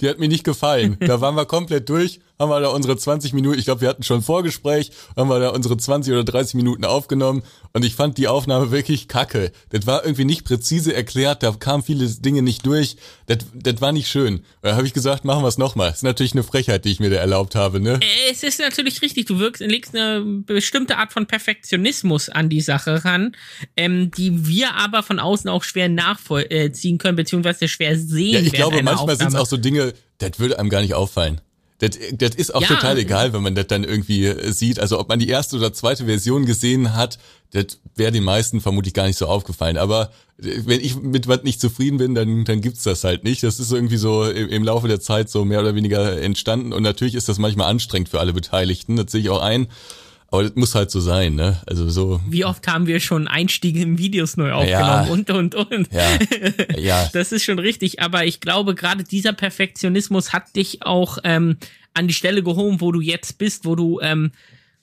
Die 0.00 0.08
hat 0.08 0.18
mir 0.18 0.28
nicht 0.28 0.44
gefallen. 0.44 0.96
Da 1.00 1.20
waren 1.20 1.36
wir 1.36 1.46
komplett 1.46 1.88
durch, 1.88 2.20
haben 2.38 2.50
wir 2.50 2.60
da 2.60 2.68
unsere 2.68 2.96
20 2.96 3.32
Minuten, 3.32 3.58
ich 3.58 3.64
glaube, 3.64 3.80
wir 3.82 3.88
hatten 3.88 4.02
schon 4.02 4.18
ein 4.18 4.22
Vorgespräch, 4.22 4.90
haben 5.16 5.28
wir 5.28 5.38
da 5.38 5.50
unsere 5.50 5.76
20 5.76 6.12
oder 6.12 6.24
30 6.24 6.54
Minuten 6.54 6.84
aufgenommen 6.84 7.42
und 7.72 7.84
ich 7.84 7.94
fand 7.94 8.18
die 8.18 8.28
Aufnahme 8.28 8.70
wirklich 8.70 9.08
kacke. 9.08 9.52
Das 9.70 9.86
war 9.86 10.04
irgendwie 10.04 10.24
nicht 10.24 10.44
präzise 10.44 10.94
erklärt, 10.94 11.42
da 11.42 11.52
kamen 11.52 11.82
viele 11.82 12.06
Dinge 12.08 12.42
nicht 12.42 12.66
durch. 12.66 12.96
Das, 13.26 13.38
das 13.54 13.80
war 13.80 13.92
nicht 13.92 14.08
schön. 14.08 14.44
Da 14.62 14.76
habe 14.76 14.86
ich 14.86 14.92
gesagt, 14.92 15.24
machen 15.24 15.42
wir 15.42 15.48
es 15.48 15.58
nochmal. 15.58 15.88
Das 15.88 15.98
ist 15.98 16.02
natürlich 16.02 16.32
eine 16.32 16.42
Frechheit, 16.42 16.84
die 16.84 16.90
ich 16.90 17.00
mir 17.00 17.10
da 17.10 17.16
erlaubt 17.16 17.54
habe, 17.54 17.80
ne? 17.80 18.00
Es 18.30 18.42
ist 18.42 18.58
natürlich 18.58 19.02
richtig, 19.02 19.26
du 19.26 19.38
wirkst, 19.38 19.62
legst 19.62 19.94
eine 19.94 20.22
bestimmte 20.22 20.98
Art 20.98 21.12
von 21.12 21.26
Perfektionismus 21.26 22.28
an 22.28 22.48
die 22.48 22.60
Sache 22.60 23.04
ran, 23.04 23.36
ähm, 23.76 24.10
die 24.10 24.46
wir 24.46 24.74
aber 24.74 25.02
von 25.02 25.18
außen 25.18 25.48
auch 25.48 25.64
schwer 25.64 25.88
nachvollziehen 25.88 26.98
können, 26.98 27.16
beziehungsweise 27.16 27.68
schwer 27.68 27.96
sehen 27.98 28.34
Ja, 28.34 28.40
ich 28.40 28.52
glaube, 28.52 28.82
manchmal 28.82 29.16
sind 29.16 29.28
es 29.28 29.34
auch 29.34 29.46
so 29.46 29.56
Dinge, 29.56 29.94
das 30.18 30.38
würde 30.38 30.58
einem 30.58 30.70
gar 30.70 30.80
nicht 30.80 30.94
auffallen. 30.94 31.40
Das, 31.82 31.98
das 32.12 32.36
ist 32.36 32.54
auch 32.54 32.62
Ja. 32.62 32.68
total 32.68 32.96
egal, 32.98 33.32
wenn 33.32 33.42
man 33.42 33.56
das 33.56 33.66
dann 33.66 33.82
irgendwie 33.82 34.26
äh, 34.26 34.52
sieht. 34.52 34.78
Also 34.78 35.00
ob 35.00 35.08
man 35.08 35.18
die 35.18 35.28
erste 35.28 35.56
oder 35.56 35.72
zweite 35.72 36.04
Version 36.06 36.46
gesehen 36.46 36.94
hat, 36.94 37.18
das 37.50 37.78
wäre 37.96 38.12
den 38.12 38.22
meisten 38.22 38.60
vermutlich 38.60 38.94
gar 38.94 39.06
nicht 39.08 39.18
so 39.18 39.26
aufgefallen. 39.26 39.76
Aber 39.76 40.12
äh, 40.40 40.60
wenn 40.64 40.80
ich 40.80 40.94
mit 40.94 41.26
was 41.26 41.42
nicht 41.42 41.60
zufrieden 41.60 41.98
bin, 41.98 42.14
dann, 42.14 42.44
dann 42.44 42.60
gibt's 42.60 42.84
das 42.84 43.02
halt 43.02 43.24
nicht. 43.24 43.42
Das 43.42 43.58
ist 43.58 43.72
irgendwie 43.72 43.96
so 43.96 44.24
im, 44.30 44.48
im 44.48 44.62
Laufe 44.62 44.86
der 44.86 45.00
Zeit 45.00 45.28
so 45.28 45.44
mehr 45.44 45.58
oder 45.60 45.74
weniger 45.74 46.22
entstanden. 46.22 46.72
Und 46.72 46.84
natürlich 46.84 47.16
ist 47.16 47.28
das 47.28 47.38
manchmal 47.38 47.68
anstrengend 47.68 48.08
für 48.10 48.20
alle 48.20 48.32
Beteiligten. 48.32 48.94
Das 48.96 49.10
sehe 49.10 49.20
ich 49.22 49.30
auch 49.30 49.42
ein. 49.42 49.66
Aber 50.32 50.44
das 50.44 50.54
muss 50.54 50.74
halt 50.74 50.90
so 50.90 50.98
sein, 50.98 51.34
ne? 51.34 51.60
Also 51.66 51.90
so, 51.90 52.22
Wie 52.26 52.46
oft 52.46 52.66
haben 52.66 52.86
wir 52.86 53.00
schon 53.00 53.28
Einstiege 53.28 53.82
in 53.82 53.98
Videos 53.98 54.38
neu 54.38 54.52
aufgenommen 54.52 55.10
und, 55.10 55.30
und, 55.30 55.54
und. 55.54 55.92
ja, 55.92 56.18
ja. 56.78 57.10
Das 57.12 57.32
ist 57.32 57.44
schon 57.44 57.58
richtig, 57.58 58.00
aber 58.00 58.24
ich 58.24 58.40
glaube, 58.40 58.74
gerade 58.74 59.04
dieser 59.04 59.34
Perfektionismus 59.34 60.32
hat 60.32 60.56
dich 60.56 60.86
auch 60.86 61.18
ähm, 61.24 61.58
an 61.92 62.08
die 62.08 62.14
Stelle 62.14 62.42
gehoben, 62.42 62.80
wo 62.80 62.92
du 62.92 63.02
jetzt 63.02 63.36
bist, 63.36 63.66
wo 63.66 63.74
du 63.74 64.00
ähm, 64.00 64.32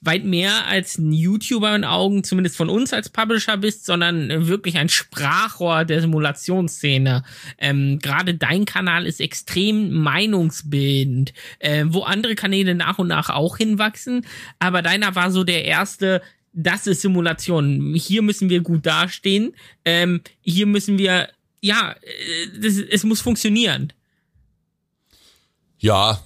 weit 0.01 0.23
mehr 0.23 0.65
als 0.67 0.97
ein 0.97 1.11
YouTuber 1.11 1.75
in 1.75 1.83
Augen, 1.83 2.23
zumindest 2.23 2.55
von 2.55 2.69
uns 2.69 2.93
als 2.93 3.09
Publisher 3.09 3.57
bist, 3.57 3.85
sondern 3.85 4.47
wirklich 4.47 4.77
ein 4.77 4.89
Sprachrohr 4.89 5.83
der 5.83 6.01
Simulationsszene. 6.01 7.23
Ähm, 7.57 7.99
Gerade 7.99 8.35
dein 8.35 8.65
Kanal 8.65 9.05
ist 9.05 9.19
extrem 9.19 9.91
meinungsbildend, 9.91 11.33
äh, 11.59 11.85
wo 11.87 12.03
andere 12.03 12.35
Kanäle 12.35 12.75
nach 12.75 12.97
und 12.97 13.07
nach 13.07 13.29
auch 13.29 13.57
hinwachsen, 13.57 14.25
aber 14.59 14.81
deiner 14.81 15.15
war 15.15 15.31
so 15.31 15.43
der 15.43 15.65
erste, 15.65 16.21
das 16.53 16.87
ist 16.87 17.01
Simulation. 17.01 17.93
Hier 17.95 18.21
müssen 18.21 18.49
wir 18.49 18.61
gut 18.61 18.85
dastehen. 18.85 19.53
Ähm, 19.85 20.21
hier 20.41 20.65
müssen 20.65 20.97
wir, 20.97 21.29
ja, 21.61 21.91
äh, 22.01 22.59
das, 22.61 22.77
es 22.77 23.03
muss 23.03 23.21
funktionieren. 23.21 23.93
Ja, 25.79 26.21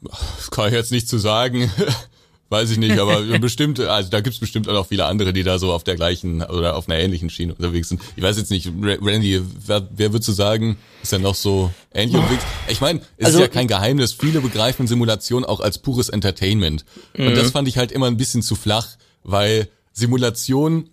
das 0.00 0.50
kann 0.50 0.68
ich 0.68 0.74
jetzt 0.74 0.92
nicht 0.92 1.08
zu 1.08 1.18
sagen. 1.18 1.70
Weiß 2.52 2.70
ich 2.70 2.76
nicht, 2.78 2.98
aber 2.98 3.22
bestimmt, 3.38 3.80
also 3.80 4.10
da 4.10 4.20
gibt's 4.20 4.38
bestimmt 4.38 4.68
auch 4.68 4.74
noch 4.74 4.86
viele 4.86 5.06
andere, 5.06 5.32
die 5.32 5.42
da 5.42 5.58
so 5.58 5.72
auf 5.72 5.84
der 5.84 5.96
gleichen 5.96 6.42
oder 6.42 6.76
auf 6.76 6.86
einer 6.88 6.98
ähnlichen 7.00 7.30
Schiene 7.30 7.54
unterwegs 7.54 7.88
sind. 7.88 8.02
Ich 8.14 8.22
weiß 8.22 8.36
jetzt 8.36 8.50
nicht, 8.50 8.66
Ra- 8.68 8.98
Randy, 9.00 9.40
wer, 9.66 9.88
wer 9.90 10.12
würdest 10.12 10.28
du 10.28 10.32
sagen, 10.32 10.76
ist 11.02 11.12
ja 11.12 11.18
noch 11.18 11.34
so 11.34 11.70
ähnlich 11.94 12.14
unterwegs? 12.16 12.44
Ich 12.68 12.80
meine, 12.82 13.00
es 13.16 13.26
Also- 13.26 13.38
ist 13.38 13.42
ja 13.42 13.48
kein 13.48 13.68
Geheimnis, 13.68 14.12
viele 14.12 14.40
begreifen 14.42 14.86
Simulation 14.86 15.44
auch 15.46 15.60
als 15.60 15.78
pures 15.78 16.10
Entertainment. 16.10 16.84
Und 17.16 17.34
das 17.36 17.50
fand 17.52 17.68
ich 17.68 17.78
halt 17.78 17.90
immer 17.90 18.06
ein 18.06 18.18
bisschen 18.18 18.42
zu 18.42 18.54
flach, 18.54 18.86
weil 19.24 19.68
Simulation 19.94 20.90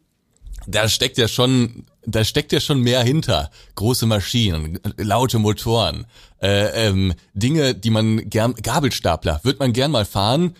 da 0.67 0.87
steckt 0.87 1.17
ja 1.17 1.27
schon, 1.27 1.85
da 2.05 2.23
steckt 2.23 2.51
ja 2.51 2.59
schon 2.59 2.81
mehr 2.81 3.01
hinter. 3.03 3.49
Große 3.75 4.05
Maschinen, 4.05 4.79
laute 4.97 5.39
Motoren, 5.39 6.05
äh, 6.41 6.87
ähm, 6.87 7.13
Dinge, 7.33 7.73
die 7.75 7.89
man 7.89 8.29
gern, 8.29 8.53
Gabelstapler, 8.55 9.39
wird 9.43 9.59
man 9.59 9.73
gern 9.73 9.89
mal 9.91 10.05
fahren, 10.05 10.55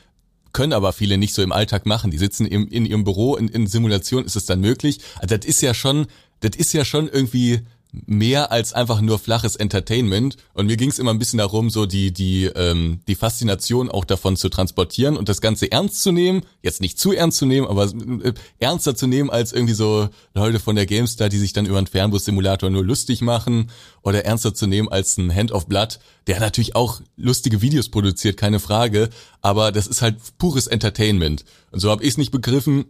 können 0.54 0.74
aber 0.74 0.94
viele 0.94 1.18
nicht 1.18 1.34
so 1.34 1.42
im 1.42 1.52
Alltag 1.52 1.86
machen. 1.86 2.12
Die 2.12 2.18
sitzen 2.18 2.46
im, 2.46 2.68
in 2.68 2.86
ihrem 2.86 3.04
Büro, 3.04 3.36
in, 3.36 3.48
in 3.48 3.68
Simulation 3.68 4.26
ist 4.26 4.36
es 4.36 4.46
dann 4.46 4.62
möglich. 4.62 5.00
Also 5.20 5.36
das 5.36 5.46
ist 5.46 5.62
ja 5.62 5.74
schon, 5.74 6.08
das 6.42 6.56
ist 6.56 6.74
ja 6.74 6.86
schon 6.86 7.08
irgendwie 7.08 7.62
mehr 7.92 8.52
als 8.52 8.74
einfach 8.74 9.02
nur 9.02 9.18
flaches 9.18 9.56
Entertainment. 9.56 10.38
Und 10.54 10.68
mir 10.68 10.78
ging 10.78 10.90
es 10.90 11.00
immer 11.00 11.12
ein 11.12 11.20
bisschen 11.20 11.40
darum, 11.40 11.70
so 11.70 11.86
die, 11.86 12.14
die, 12.14 12.46
ähm, 12.46 13.00
die 13.08 13.16
Faszination 13.16 13.90
auch 13.90 14.06
davon 14.06 14.36
zu 14.36 14.50
transportieren 14.50 15.18
und 15.18 15.28
das 15.28 15.42
Ganze 15.42 15.72
ernst 15.72 16.04
zu 16.04 16.12
nehmen. 16.12 16.44
Jetzt 16.62 16.82
nicht 16.82 17.00
zu 17.00 17.14
ernst 17.14 17.40
zu 17.40 17.48
nehmen, 17.48 17.68
aber 17.68 17.86
äh, 17.86 18.34
ernster 18.60 18.96
zu 18.96 19.08
nehmen 19.08 19.30
als 19.32 19.54
irgendwie 19.54 19.74
so 19.74 20.10
Leute 20.36 20.60
von 20.60 20.76
der 20.76 20.86
GameStar, 20.86 21.30
die 21.30 21.40
sich 21.40 21.54
dann 21.54 21.66
über 21.66 21.80
einen 21.80 21.88
Fernbus-Simulator 21.88 22.70
nur 22.70 22.84
lustig 22.84 23.22
machen. 23.22 23.72
Oder 24.04 24.24
ernster 24.24 24.54
zu 24.54 24.68
nehmen 24.68 24.88
als 24.88 25.18
ein 25.18 25.34
Hand 25.34 25.52
of 25.52 25.68
Blood, 25.68 26.00
der 26.28 26.40
natürlich 26.40 26.76
auch 26.76 27.02
lustige 27.18 27.62
Videos 27.62 27.90
produziert, 27.90 28.38
keine 28.38 28.60
Frage. 28.60 29.10
Aber 29.42 29.72
das 29.72 29.88
ist 29.88 30.02
halt 30.02 30.18
pures 30.38 30.68
Entertainment. 30.68 31.44
Und 31.72 31.80
so 31.80 31.90
habe 31.90 32.04
ich 32.04 32.10
es 32.10 32.18
nicht 32.18 32.32
begriffen. 32.32 32.86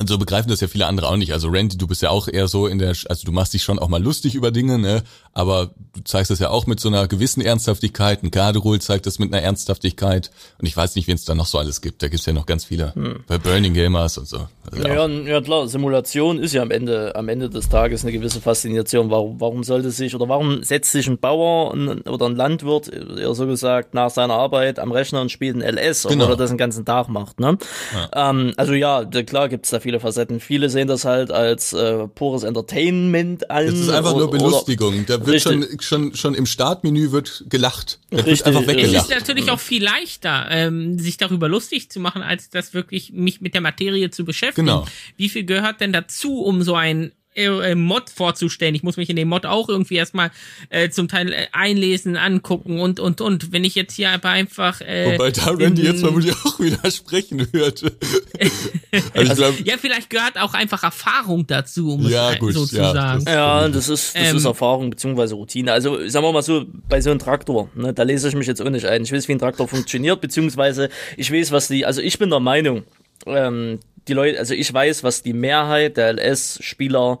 Und 0.00 0.08
so 0.08 0.16
begreifen 0.16 0.48
das 0.48 0.60
ja 0.60 0.68
viele 0.68 0.86
andere 0.86 1.08
auch 1.08 1.16
nicht. 1.16 1.34
Also 1.34 1.48
Randy, 1.48 1.76
du 1.76 1.86
bist 1.86 2.00
ja 2.00 2.08
auch 2.08 2.26
eher 2.26 2.48
so 2.48 2.66
in 2.66 2.78
der, 2.78 2.96
also 3.10 3.26
du 3.26 3.32
machst 3.32 3.52
dich 3.52 3.62
schon 3.62 3.78
auch 3.78 3.88
mal 3.88 4.02
lustig 4.02 4.34
über 4.34 4.50
Dinge, 4.50 4.78
ne? 4.78 5.02
Aber 5.34 5.72
du 5.94 6.00
zeigst 6.04 6.30
das 6.30 6.38
ja 6.38 6.48
auch 6.48 6.66
mit 6.66 6.80
so 6.80 6.88
einer 6.88 7.06
gewissen 7.06 7.42
Ernsthaftigkeit. 7.42 8.22
Ein 8.22 8.30
Garderol 8.30 8.80
zeigt 8.80 9.04
das 9.04 9.18
mit 9.18 9.30
einer 9.30 9.42
Ernsthaftigkeit. 9.42 10.30
Und 10.58 10.66
ich 10.66 10.74
weiß 10.74 10.96
nicht, 10.96 11.06
wen 11.06 11.16
es 11.16 11.26
da 11.26 11.34
noch 11.34 11.44
so 11.44 11.58
alles 11.58 11.82
gibt. 11.82 12.02
Da 12.02 12.08
gibt's 12.08 12.24
ja 12.24 12.32
noch 12.32 12.46
ganz 12.46 12.64
viele. 12.64 12.94
Hm. 12.94 13.24
Bei 13.26 13.36
Burning 13.36 13.74
Gamers 13.74 14.16
und 14.16 14.26
so. 14.26 14.48
Also 14.72 14.88
ja, 14.88 15.06
ja, 15.06 15.40
klar, 15.42 15.68
Simulation 15.68 16.38
ist 16.38 16.54
ja 16.54 16.62
am 16.62 16.70
Ende, 16.70 17.14
am 17.14 17.28
Ende 17.28 17.50
des 17.50 17.68
Tages 17.68 18.02
eine 18.02 18.12
gewisse 18.12 18.40
Faszination. 18.40 19.10
Warum, 19.10 19.38
warum 19.38 19.64
sollte 19.64 19.90
sich 19.90 20.14
oder 20.14 20.28
warum 20.30 20.62
setzt 20.62 20.92
sich 20.92 21.08
ein 21.08 21.18
Bauer 21.18 21.74
oder 22.06 22.26
ein 22.26 22.36
Landwirt, 22.36 22.88
eher 22.88 23.34
so 23.34 23.46
gesagt, 23.46 23.92
nach 23.92 24.10
seiner 24.10 24.34
Arbeit 24.34 24.78
am 24.78 24.92
Rechner 24.92 25.20
und 25.20 25.30
spielt 25.30 25.56
ein 25.56 25.62
LS, 25.62 26.04
genau. 26.04 26.24
obwohl 26.24 26.34
er 26.34 26.38
das 26.38 26.50
den 26.50 26.58
ganzen 26.58 26.86
Tag 26.86 27.08
macht, 27.08 27.38
ne? 27.38 27.58
Ja. 27.92 28.30
Ähm, 28.30 28.52
also 28.56 28.72
ja, 28.72 29.04
klar 29.04 29.48
gibt's 29.48 29.70
da 29.70 29.80
viele 29.80 29.89
Facetten. 29.98 30.38
Viele 30.38 30.70
sehen 30.70 30.86
das 30.86 31.04
halt 31.04 31.32
als 31.32 31.72
äh, 31.72 32.06
pures 32.06 32.44
Entertainment 32.44 33.50
an. 33.50 33.66
Das 33.66 33.74
ist 33.74 33.88
einfach 33.88 34.14
nur 34.14 34.30
Belustigung. 34.30 35.06
Da 35.06 35.26
wird 35.26 35.40
schon, 35.40 35.66
schon, 35.80 36.14
schon 36.14 36.34
im 36.34 36.46
Startmenü 36.46 37.10
wird 37.10 37.46
gelacht. 37.48 37.98
Da 38.10 38.24
wird 38.24 38.46
einfach 38.46 38.66
weggelacht. 38.66 38.94
Es 38.94 39.02
ist 39.02 39.10
natürlich 39.10 39.50
auch 39.50 39.58
viel 39.58 39.82
leichter, 39.82 40.46
ähm, 40.50 40.98
sich 40.98 41.16
darüber 41.16 41.48
lustig 41.48 41.90
zu 41.90 41.98
machen, 41.98 42.22
als 42.22 42.50
das 42.50 42.74
wirklich 42.74 43.12
mich 43.12 43.40
mit 43.40 43.54
der 43.54 43.60
Materie 43.60 44.10
zu 44.10 44.24
beschäftigen. 44.24 44.66
Genau. 44.66 44.86
Wie 45.16 45.28
viel 45.28 45.44
gehört 45.44 45.80
denn 45.80 45.92
dazu, 45.92 46.42
um 46.42 46.62
so 46.62 46.74
ein 46.74 47.12
äh, 47.34 47.44
äh, 47.44 47.74
Mod 47.76 48.10
vorzustellen. 48.10 48.74
Ich 48.74 48.82
muss 48.82 48.96
mich 48.96 49.08
in 49.08 49.14
den 49.14 49.28
Mod 49.28 49.46
auch 49.46 49.68
irgendwie 49.68 49.94
erstmal 49.94 50.32
äh, 50.68 50.90
zum 50.90 51.06
Teil 51.06 51.32
äh, 51.32 51.46
einlesen, 51.52 52.16
angucken 52.16 52.80
und 52.80 52.98
und 52.98 53.20
und. 53.20 53.52
Wenn 53.52 53.62
ich 53.62 53.76
jetzt 53.76 53.94
hier 53.94 54.10
aber 54.10 54.30
einfach 54.30 54.80
äh, 54.80 55.12
wobei 55.14 55.30
da 55.30 55.50
Randy 55.50 55.82
jetzt 55.82 56.00
vermutlich 56.00 56.34
auch 56.44 56.58
widersprechen 56.60 57.46
hört. 57.52 57.82
also 59.14 59.34
glaub, 59.34 59.64
ja, 59.64 59.76
vielleicht 59.78 60.10
gehört 60.10 60.38
auch 60.38 60.54
einfach 60.54 60.82
Erfahrung 60.82 61.46
dazu, 61.46 61.94
um 61.94 62.08
ja, 62.08 62.32
es 62.32 62.38
gut, 62.40 62.54
so 62.54 62.66
zu 62.66 62.76
ja, 62.76 62.92
sagen. 62.92 63.24
Das 63.24 63.34
ja, 63.34 63.68
das 63.68 63.88
ist 63.88 64.16
das 64.16 64.30
ähm, 64.30 64.36
ist 64.36 64.44
Erfahrung 64.44 64.90
beziehungsweise 64.90 65.36
Routine. 65.36 65.72
Also 65.72 66.08
sagen 66.08 66.26
wir 66.26 66.32
mal 66.32 66.42
so 66.42 66.66
bei 66.88 67.00
so 67.00 67.10
einem 67.10 67.20
Traktor, 67.20 67.70
ne, 67.76 67.92
da 67.92 68.02
lese 68.02 68.28
ich 68.28 68.34
mich 68.34 68.48
jetzt 68.48 68.60
auch 68.60 68.70
nicht 68.70 68.86
ein. 68.86 69.02
Ich 69.02 69.12
weiß, 69.12 69.28
wie 69.28 69.32
ein 69.32 69.38
Traktor 69.38 69.68
funktioniert, 69.68 70.20
beziehungsweise 70.20 70.88
ich 71.16 71.32
weiß, 71.32 71.52
was 71.52 71.68
die. 71.68 71.86
Also 71.86 72.00
ich 72.00 72.18
bin 72.18 72.30
der 72.30 72.40
Meinung, 72.40 72.82
ähm, 73.26 73.80
die 74.08 74.14
Leute, 74.14 74.38
also 74.38 74.54
ich 74.54 74.72
weiß, 74.72 75.04
was 75.04 75.22
die 75.22 75.32
Mehrheit 75.32 75.96
der 75.96 76.12
LS-Spieler 76.14 77.20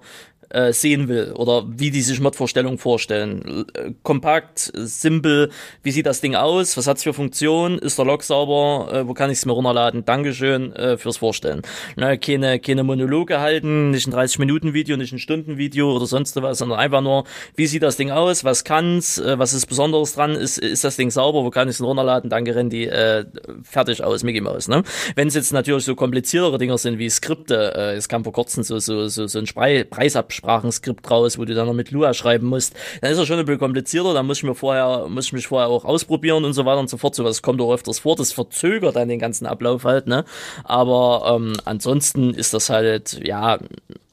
äh, 0.50 0.72
sehen 0.72 1.08
will 1.08 1.32
oder 1.32 1.64
wie 1.66 1.90
die 1.90 2.02
sich 2.02 2.20
Mod-Vorstellungen 2.20 2.78
vorstellen. 2.78 3.66
Äh, 3.74 3.92
kompakt, 4.02 4.70
simpel, 4.74 5.50
wie 5.82 5.92
sieht 5.92 6.06
das 6.06 6.20
Ding 6.20 6.34
aus, 6.34 6.76
was 6.76 6.86
hat's 6.86 7.04
für 7.04 7.14
Funktionen, 7.14 7.78
ist 7.78 7.98
der 7.98 8.04
Log 8.04 8.22
sauber, 8.24 8.92
äh, 8.92 9.08
wo 9.08 9.14
kann 9.14 9.30
ich 9.30 9.38
es 9.38 9.46
mir 9.46 9.52
runterladen, 9.52 10.04
Dankeschön 10.04 10.74
äh, 10.74 10.98
fürs 10.98 11.18
Vorstellen. 11.18 11.62
Ne, 11.96 12.18
keine, 12.18 12.58
keine 12.58 12.82
Monologe 12.82 13.40
halten, 13.40 13.90
nicht 13.90 14.08
ein 14.08 14.12
30-Minuten-Video, 14.12 14.96
nicht 14.96 15.12
ein 15.12 15.18
Stunden-Video 15.18 15.94
oder 15.94 16.06
sonst 16.06 16.40
was, 16.42 16.58
sondern 16.58 16.78
einfach 16.78 17.00
nur, 17.00 17.24
wie 17.54 17.66
sieht 17.66 17.82
das 17.82 17.96
Ding 17.96 18.10
aus, 18.10 18.42
was 18.42 18.64
kann's, 18.64 19.18
äh, 19.18 19.38
was 19.38 19.52
ist 19.52 19.66
Besonderes 19.66 20.14
dran, 20.14 20.32
ist, 20.32 20.58
ist 20.58 20.82
das 20.82 20.96
Ding 20.96 21.10
sauber, 21.10 21.44
wo 21.44 21.50
kann 21.50 21.68
ich 21.68 21.76
es 21.76 21.82
runterladen, 21.82 22.28
danke 22.28 22.56
Randy, 22.56 22.86
äh, 22.86 23.24
fertig 23.62 24.02
aus, 24.02 24.24
Mickey 24.24 24.40
Mouse. 24.40 24.66
Ne? 24.66 24.82
Wenn 25.14 25.28
es 25.28 25.34
jetzt 25.34 25.52
natürlich 25.52 25.84
so 25.84 25.94
kompliziertere 25.94 26.58
Dinger 26.58 26.76
sind 26.76 26.98
wie 26.98 27.08
Skripte, 27.08 27.72
äh, 27.76 27.94
es 27.94 28.08
kam 28.08 28.24
vor 28.24 28.32
kurzem 28.32 28.64
so, 28.64 28.80
so, 28.80 29.06
so, 29.06 29.28
so 29.28 29.38
ein 29.38 29.44
Preisabschluss 29.44 30.39
Sprachenskript 30.40 31.10
raus, 31.10 31.38
wo 31.38 31.44
du 31.44 31.54
dann 31.54 31.66
noch 31.66 31.74
mit 31.74 31.90
Lua 31.90 32.14
schreiben 32.14 32.46
musst, 32.46 32.74
dann 33.02 33.12
ist 33.12 33.18
er 33.18 33.26
schon 33.26 33.38
ein 33.38 33.44
bisschen 33.44 33.60
komplizierter, 33.60 34.14
da 34.14 34.22
muss 34.22 34.38
ich 34.38 34.44
mir 34.44 34.54
vorher, 34.54 35.06
muss 35.08 35.26
ich 35.26 35.32
mich 35.32 35.46
vorher 35.46 35.68
auch 35.68 35.84
ausprobieren 35.84 36.44
und 36.44 36.54
so 36.54 36.64
weiter 36.64 36.80
und 36.80 36.88
so 36.88 36.96
fort. 36.96 37.14
So 37.14 37.24
was 37.24 37.42
kommt 37.42 37.60
auch 37.60 37.72
öfters 37.72 37.98
vor, 37.98 38.16
das 38.16 38.32
verzögert 38.32 38.96
dann 38.96 39.08
den 39.08 39.18
ganzen 39.18 39.46
Ablauf 39.46 39.84
halt, 39.84 40.06
ne? 40.06 40.24
Aber 40.64 41.36
ähm, 41.36 41.52
ansonsten 41.64 42.32
ist 42.32 42.54
das 42.54 42.70
halt, 42.70 43.20
ja, 43.22 43.58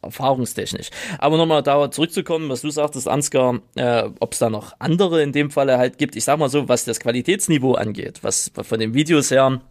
erfahrungstechnisch. 0.01 0.89
Aber 1.19 1.37
nochmal 1.37 1.63
da 1.63 1.89
zurückzukommen, 1.89 2.49
was 2.49 2.61
du 2.61 2.69
sagtest, 2.69 3.07
Ansgar, 3.07 3.59
äh, 3.75 4.03
ob 4.19 4.33
es 4.33 4.39
da 4.39 4.49
noch 4.49 4.73
andere 4.79 5.21
in 5.21 5.31
dem 5.31 5.49
Falle 5.49 5.77
halt 5.77 5.97
gibt. 5.97 6.15
Ich 6.15 6.25
sag 6.25 6.39
mal 6.39 6.49
so, 6.49 6.67
was 6.67 6.85
das 6.85 6.99
Qualitätsniveau 6.99 7.73
angeht, 7.73 8.19
was 8.21 8.51
von 8.53 8.79
den 8.79 8.93
Videos 8.93 9.31
her 9.31 9.61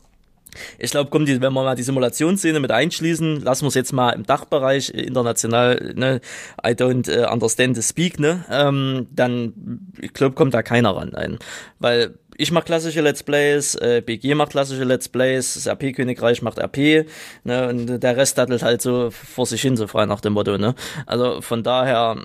ich 0.79 0.91
glaube, 0.91 1.11
kommt 1.11 1.29
die, 1.29 1.41
wenn 1.41 1.53
wir 1.53 1.63
mal 1.63 1.77
die 1.77 1.83
Simulationsszene 1.83 2.61
mit 2.61 2.71
einschließen, 2.71 3.41
lassen 3.43 3.65
wir 3.65 3.69
es 3.69 3.75
jetzt 3.75 3.93
mal 3.93 4.11
im 4.11 4.25
Dachbereich 4.25 4.91
äh, 4.95 5.03
international, 5.03 5.93
ne, 5.95 6.21
I 6.67 6.71
don't 6.71 7.09
uh, 7.09 7.33
understand 7.33 7.77
the 7.77 7.83
speak, 7.83 8.19
ne, 8.19 8.45
ähm, 8.51 9.07
dann, 9.13 9.53
ich 10.01 10.13
glaube, 10.13 10.35
kommt 10.35 10.55
da 10.55 10.63
keiner 10.63 10.97
ran 10.97 11.15
ein. 11.15 11.39
Weil 11.79 12.15
ich 12.39 12.53
mache 12.53 12.65
klassische 12.65 13.01
Let's 13.01 13.23
Plays, 13.23 13.75
äh, 13.77 14.03
BG 14.05 14.35
macht 14.35 14.51
klassische 14.51 14.85
Let's 14.85 15.09
Plays, 15.09 15.55
das 15.55 15.67
RP-Königreich 15.67 16.43
macht 16.43 16.59
RP, 16.59 17.07
ne, 17.45 17.69
und 17.69 18.01
der 18.01 18.17
Rest 18.17 18.39
dattelt 18.39 18.63
halt 18.63 18.83
so 18.83 19.11
vor 19.11 19.47
sich 19.47 19.63
hin, 19.63 19.77
so 19.77 19.87
frei 19.87 20.07
nach 20.07 20.21
dem 20.21 20.35
Motto, 20.35 20.59
ne. 20.59 20.75
Also 21.07 21.41
von 21.41 21.63
daher, 21.63 22.17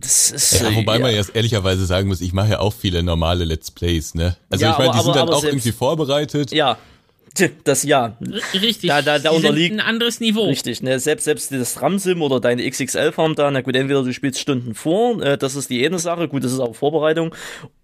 das 0.00 0.30
ist. 0.30 0.60
Ja, 0.60 0.74
wobei 0.74 0.94
ja. 0.94 1.00
man 1.00 1.14
jetzt 1.14 1.34
ehrlicherweise 1.34 1.86
sagen 1.86 2.08
muss, 2.08 2.20
ich 2.20 2.32
mache 2.32 2.50
ja 2.50 2.60
auch 2.60 2.72
viele 2.72 3.02
normale 3.02 3.44
Let's 3.44 3.70
Plays, 3.70 4.14
ne. 4.14 4.36
Also 4.50 4.64
ja, 4.64 4.72
ich 4.72 4.78
meine, 4.78 4.92
die 4.92 4.98
aber, 4.98 5.04
sind 5.04 5.16
dann 5.16 5.28
auch 5.28 5.40
selbst, 5.40 5.54
irgendwie 5.54 5.72
vorbereitet. 5.72 6.52
Ja, 6.52 6.78
das 7.64 7.82
ja. 7.82 8.16
Richtig. 8.54 8.88
Da, 8.88 9.02
da, 9.02 9.18
da 9.18 9.30
unterliegt 9.30 9.74
ein 9.74 9.80
anderes 9.80 10.20
Niveau. 10.20 10.46
Richtig, 10.46 10.82
ne? 10.82 10.98
Selbst, 10.98 11.24
selbst 11.24 11.52
das 11.52 11.80
RAM-Sim 11.80 12.22
oder 12.22 12.40
deine 12.40 12.68
XXL-Farm 12.68 13.34
da, 13.34 13.50
na 13.50 13.60
gut, 13.60 13.76
entweder 13.76 14.02
du 14.02 14.12
spielst 14.12 14.40
Stunden 14.40 14.74
vor, 14.74 15.22
äh, 15.22 15.38
das 15.38 15.56
ist 15.56 15.70
die 15.70 15.84
eine 15.84 15.98
Sache, 15.98 16.28
gut, 16.28 16.44
das 16.44 16.52
ist 16.52 16.60
auch 16.60 16.74
Vorbereitung. 16.74 17.34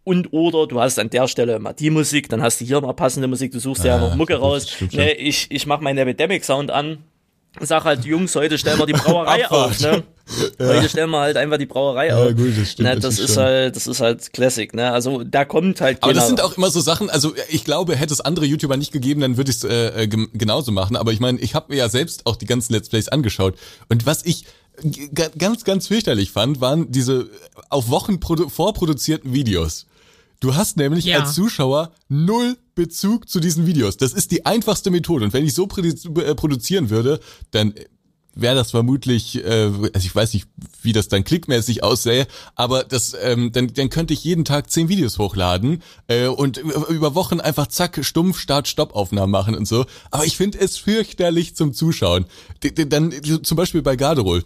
Und 0.04 0.32
oder 0.32 0.66
du 0.66 0.80
hast 0.80 0.98
an 0.98 1.10
der 1.10 1.28
Stelle 1.28 1.58
mal 1.58 1.72
die 1.72 1.90
Musik, 1.90 2.28
dann 2.28 2.42
hast 2.42 2.60
du 2.60 2.64
hier 2.64 2.80
mal 2.80 2.92
passende 2.92 3.26
Musik, 3.26 3.52
du 3.52 3.58
suchst 3.58 3.84
ah, 3.84 3.88
ja 3.88 3.98
noch 3.98 4.14
Mucke 4.16 4.36
raus. 4.36 4.76
Ne, 4.92 5.12
ich, 5.14 5.46
ich 5.50 5.66
mach 5.66 5.80
meinen 5.80 5.98
Epidemic 5.98 6.44
Sound 6.44 6.70
an, 6.70 6.98
sag 7.60 7.84
halt, 7.84 8.04
Jungs, 8.04 8.34
heute 8.34 8.58
stellen 8.58 8.78
wir 8.78 8.86
die 8.86 8.92
Brauerei 8.92 9.46
auf, 9.50 9.80
ne? 9.80 10.02
Ja. 10.58 10.68
Heute 10.68 10.88
stellen 10.88 11.10
wir 11.10 11.20
halt 11.20 11.36
einfach 11.36 11.58
die 11.58 11.66
Brauerei 11.66 12.06
ja, 12.06 12.16
auf. 12.16 12.34
Gut, 12.34 12.58
das 12.58 12.70
stimmt. 12.70 12.88
Ne, 12.88 12.98
das 12.98 13.18
ist 13.18 13.36
halt, 13.36 13.76
das 13.76 13.86
ist 13.86 14.00
halt 14.00 14.32
Classic, 14.32 14.72
ne? 14.72 14.90
Also 14.90 15.22
da 15.22 15.44
kommt 15.44 15.82
halt. 15.82 16.02
Aber 16.02 16.14
das 16.14 16.28
sind 16.28 16.40
auch 16.40 16.56
immer 16.56 16.70
so 16.70 16.80
Sachen. 16.80 17.10
Also 17.10 17.34
ich 17.50 17.62
glaube, 17.62 17.94
hätte 17.94 18.14
es 18.14 18.22
andere 18.22 18.46
YouTuber 18.46 18.78
nicht 18.78 18.90
gegeben, 18.90 19.20
dann 19.20 19.36
würde 19.36 19.50
ich 19.50 19.58
es 19.58 19.64
äh, 19.64 20.04
äh 20.04 20.06
genauso 20.06 20.72
machen. 20.72 20.96
Aber 20.96 21.12
ich 21.12 21.20
meine, 21.20 21.40
ich 21.40 21.54
habe 21.54 21.66
mir 21.68 21.76
ja 21.76 21.90
selbst 21.90 22.24
auch 22.24 22.36
die 22.36 22.46
ganzen 22.46 22.72
Let's 22.72 22.88
Plays 22.88 23.08
angeschaut 23.08 23.58
und 23.90 24.06
was 24.06 24.24
ich 24.24 24.46
ganz, 25.38 25.64
ganz 25.64 25.88
fürchterlich 25.88 26.30
fand, 26.30 26.60
waren 26.62 26.90
diese 26.90 27.28
auf 27.68 27.90
Wochen 27.90 28.18
vorproduzierten 28.20 29.32
Videos. 29.34 29.86
Du 30.40 30.54
hast 30.54 30.76
nämlich 30.76 31.04
ja. 31.04 31.20
als 31.20 31.34
Zuschauer 31.34 31.92
null 32.08 32.56
Bezug 32.74 33.28
zu 33.28 33.40
diesen 33.40 33.66
Videos. 33.66 33.96
Das 33.96 34.12
ist 34.12 34.30
die 34.30 34.46
einfachste 34.46 34.90
Methode. 34.90 35.24
Und 35.24 35.32
wenn 35.32 35.44
ich 35.44 35.54
so 35.54 35.64
äh, 35.64 36.34
produzieren 36.34 36.90
würde, 36.90 37.20
dann 37.50 37.74
wäre 38.34 38.54
das 38.54 38.70
vermutlich, 38.72 39.44
äh, 39.44 39.70
also 39.70 39.90
ich 39.94 40.14
weiß 40.14 40.34
nicht, 40.34 40.46
wie 40.82 40.92
das 40.92 41.08
dann 41.08 41.24
klickmäßig 41.24 41.82
aussähe, 41.82 42.26
aber 42.54 42.84
das, 42.84 43.16
ähm, 43.20 43.52
dann, 43.52 43.72
dann 43.72 43.90
könnte 43.90 44.14
ich 44.14 44.24
jeden 44.24 44.44
Tag 44.44 44.70
zehn 44.70 44.88
Videos 44.88 45.18
hochladen 45.18 45.82
äh, 46.08 46.26
und 46.26 46.58
über 46.58 47.14
Wochen 47.14 47.40
einfach 47.40 47.68
zack, 47.68 48.04
stumpf, 48.04 48.38
Start, 48.38 48.68
Stopp 48.68 48.94
Aufnahmen 48.94 49.30
machen 49.30 49.54
und 49.54 49.66
so. 49.66 49.86
Aber 50.10 50.24
ich 50.24 50.36
finde 50.36 50.58
es 50.58 50.76
fürchterlich 50.76 51.54
zum 51.54 51.72
Zuschauen. 51.72 52.26
D 52.62 52.72
dann 52.86 53.12
zum 53.42 53.56
Beispiel 53.56 53.82
bei 53.82 53.96
Garderol. 53.96 54.44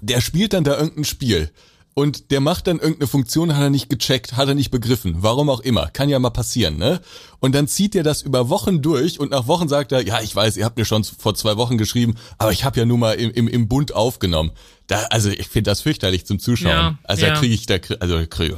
Der 0.00 0.20
spielt 0.20 0.52
dann 0.52 0.64
da 0.64 0.76
irgendein 0.76 1.04
Spiel 1.04 1.50
und 1.94 2.30
der 2.30 2.40
macht 2.40 2.66
dann 2.66 2.78
irgendeine 2.78 3.06
Funktion, 3.06 3.54
hat 3.54 3.62
er 3.62 3.70
nicht 3.70 3.90
gecheckt, 3.90 4.36
hat 4.36 4.48
er 4.48 4.54
nicht 4.54 4.70
begriffen, 4.70 5.16
warum 5.18 5.50
auch 5.50 5.60
immer, 5.60 5.88
kann 5.88 6.08
ja 6.08 6.18
mal 6.18 6.30
passieren, 6.30 6.78
ne? 6.78 7.00
Und 7.40 7.54
dann 7.54 7.68
zieht 7.68 7.94
er 7.94 8.02
das 8.02 8.22
über 8.22 8.48
Wochen 8.48 8.80
durch 8.80 9.20
und 9.20 9.30
nach 9.30 9.46
Wochen 9.46 9.68
sagt 9.68 9.92
er, 9.92 10.06
ja, 10.06 10.20
ich 10.22 10.34
weiß, 10.34 10.56
ihr 10.56 10.64
habt 10.64 10.78
mir 10.78 10.84
schon 10.84 11.04
vor 11.04 11.34
zwei 11.34 11.56
Wochen 11.56 11.76
geschrieben, 11.76 12.14
aber 12.38 12.52
ich 12.52 12.64
habe 12.64 12.78
ja 12.80 12.86
nun 12.86 13.00
mal 13.00 13.14
im, 13.14 13.30
im, 13.32 13.48
im 13.48 13.68
Bund 13.68 13.94
aufgenommen. 13.94 14.52
Da, 14.86 15.02
also 15.10 15.28
ich 15.28 15.48
finde 15.48 15.70
das 15.70 15.82
fürchterlich 15.82 16.24
zum 16.24 16.38
Zuschauen. 16.38 16.72
Ja, 16.72 16.98
also 17.04 17.26
ja. 17.26 17.32
da 17.32 17.38
kriege 17.38 17.54
ich 17.54 17.66
da, 17.66 17.76
also 18.00 18.22
krieg, 18.28 18.54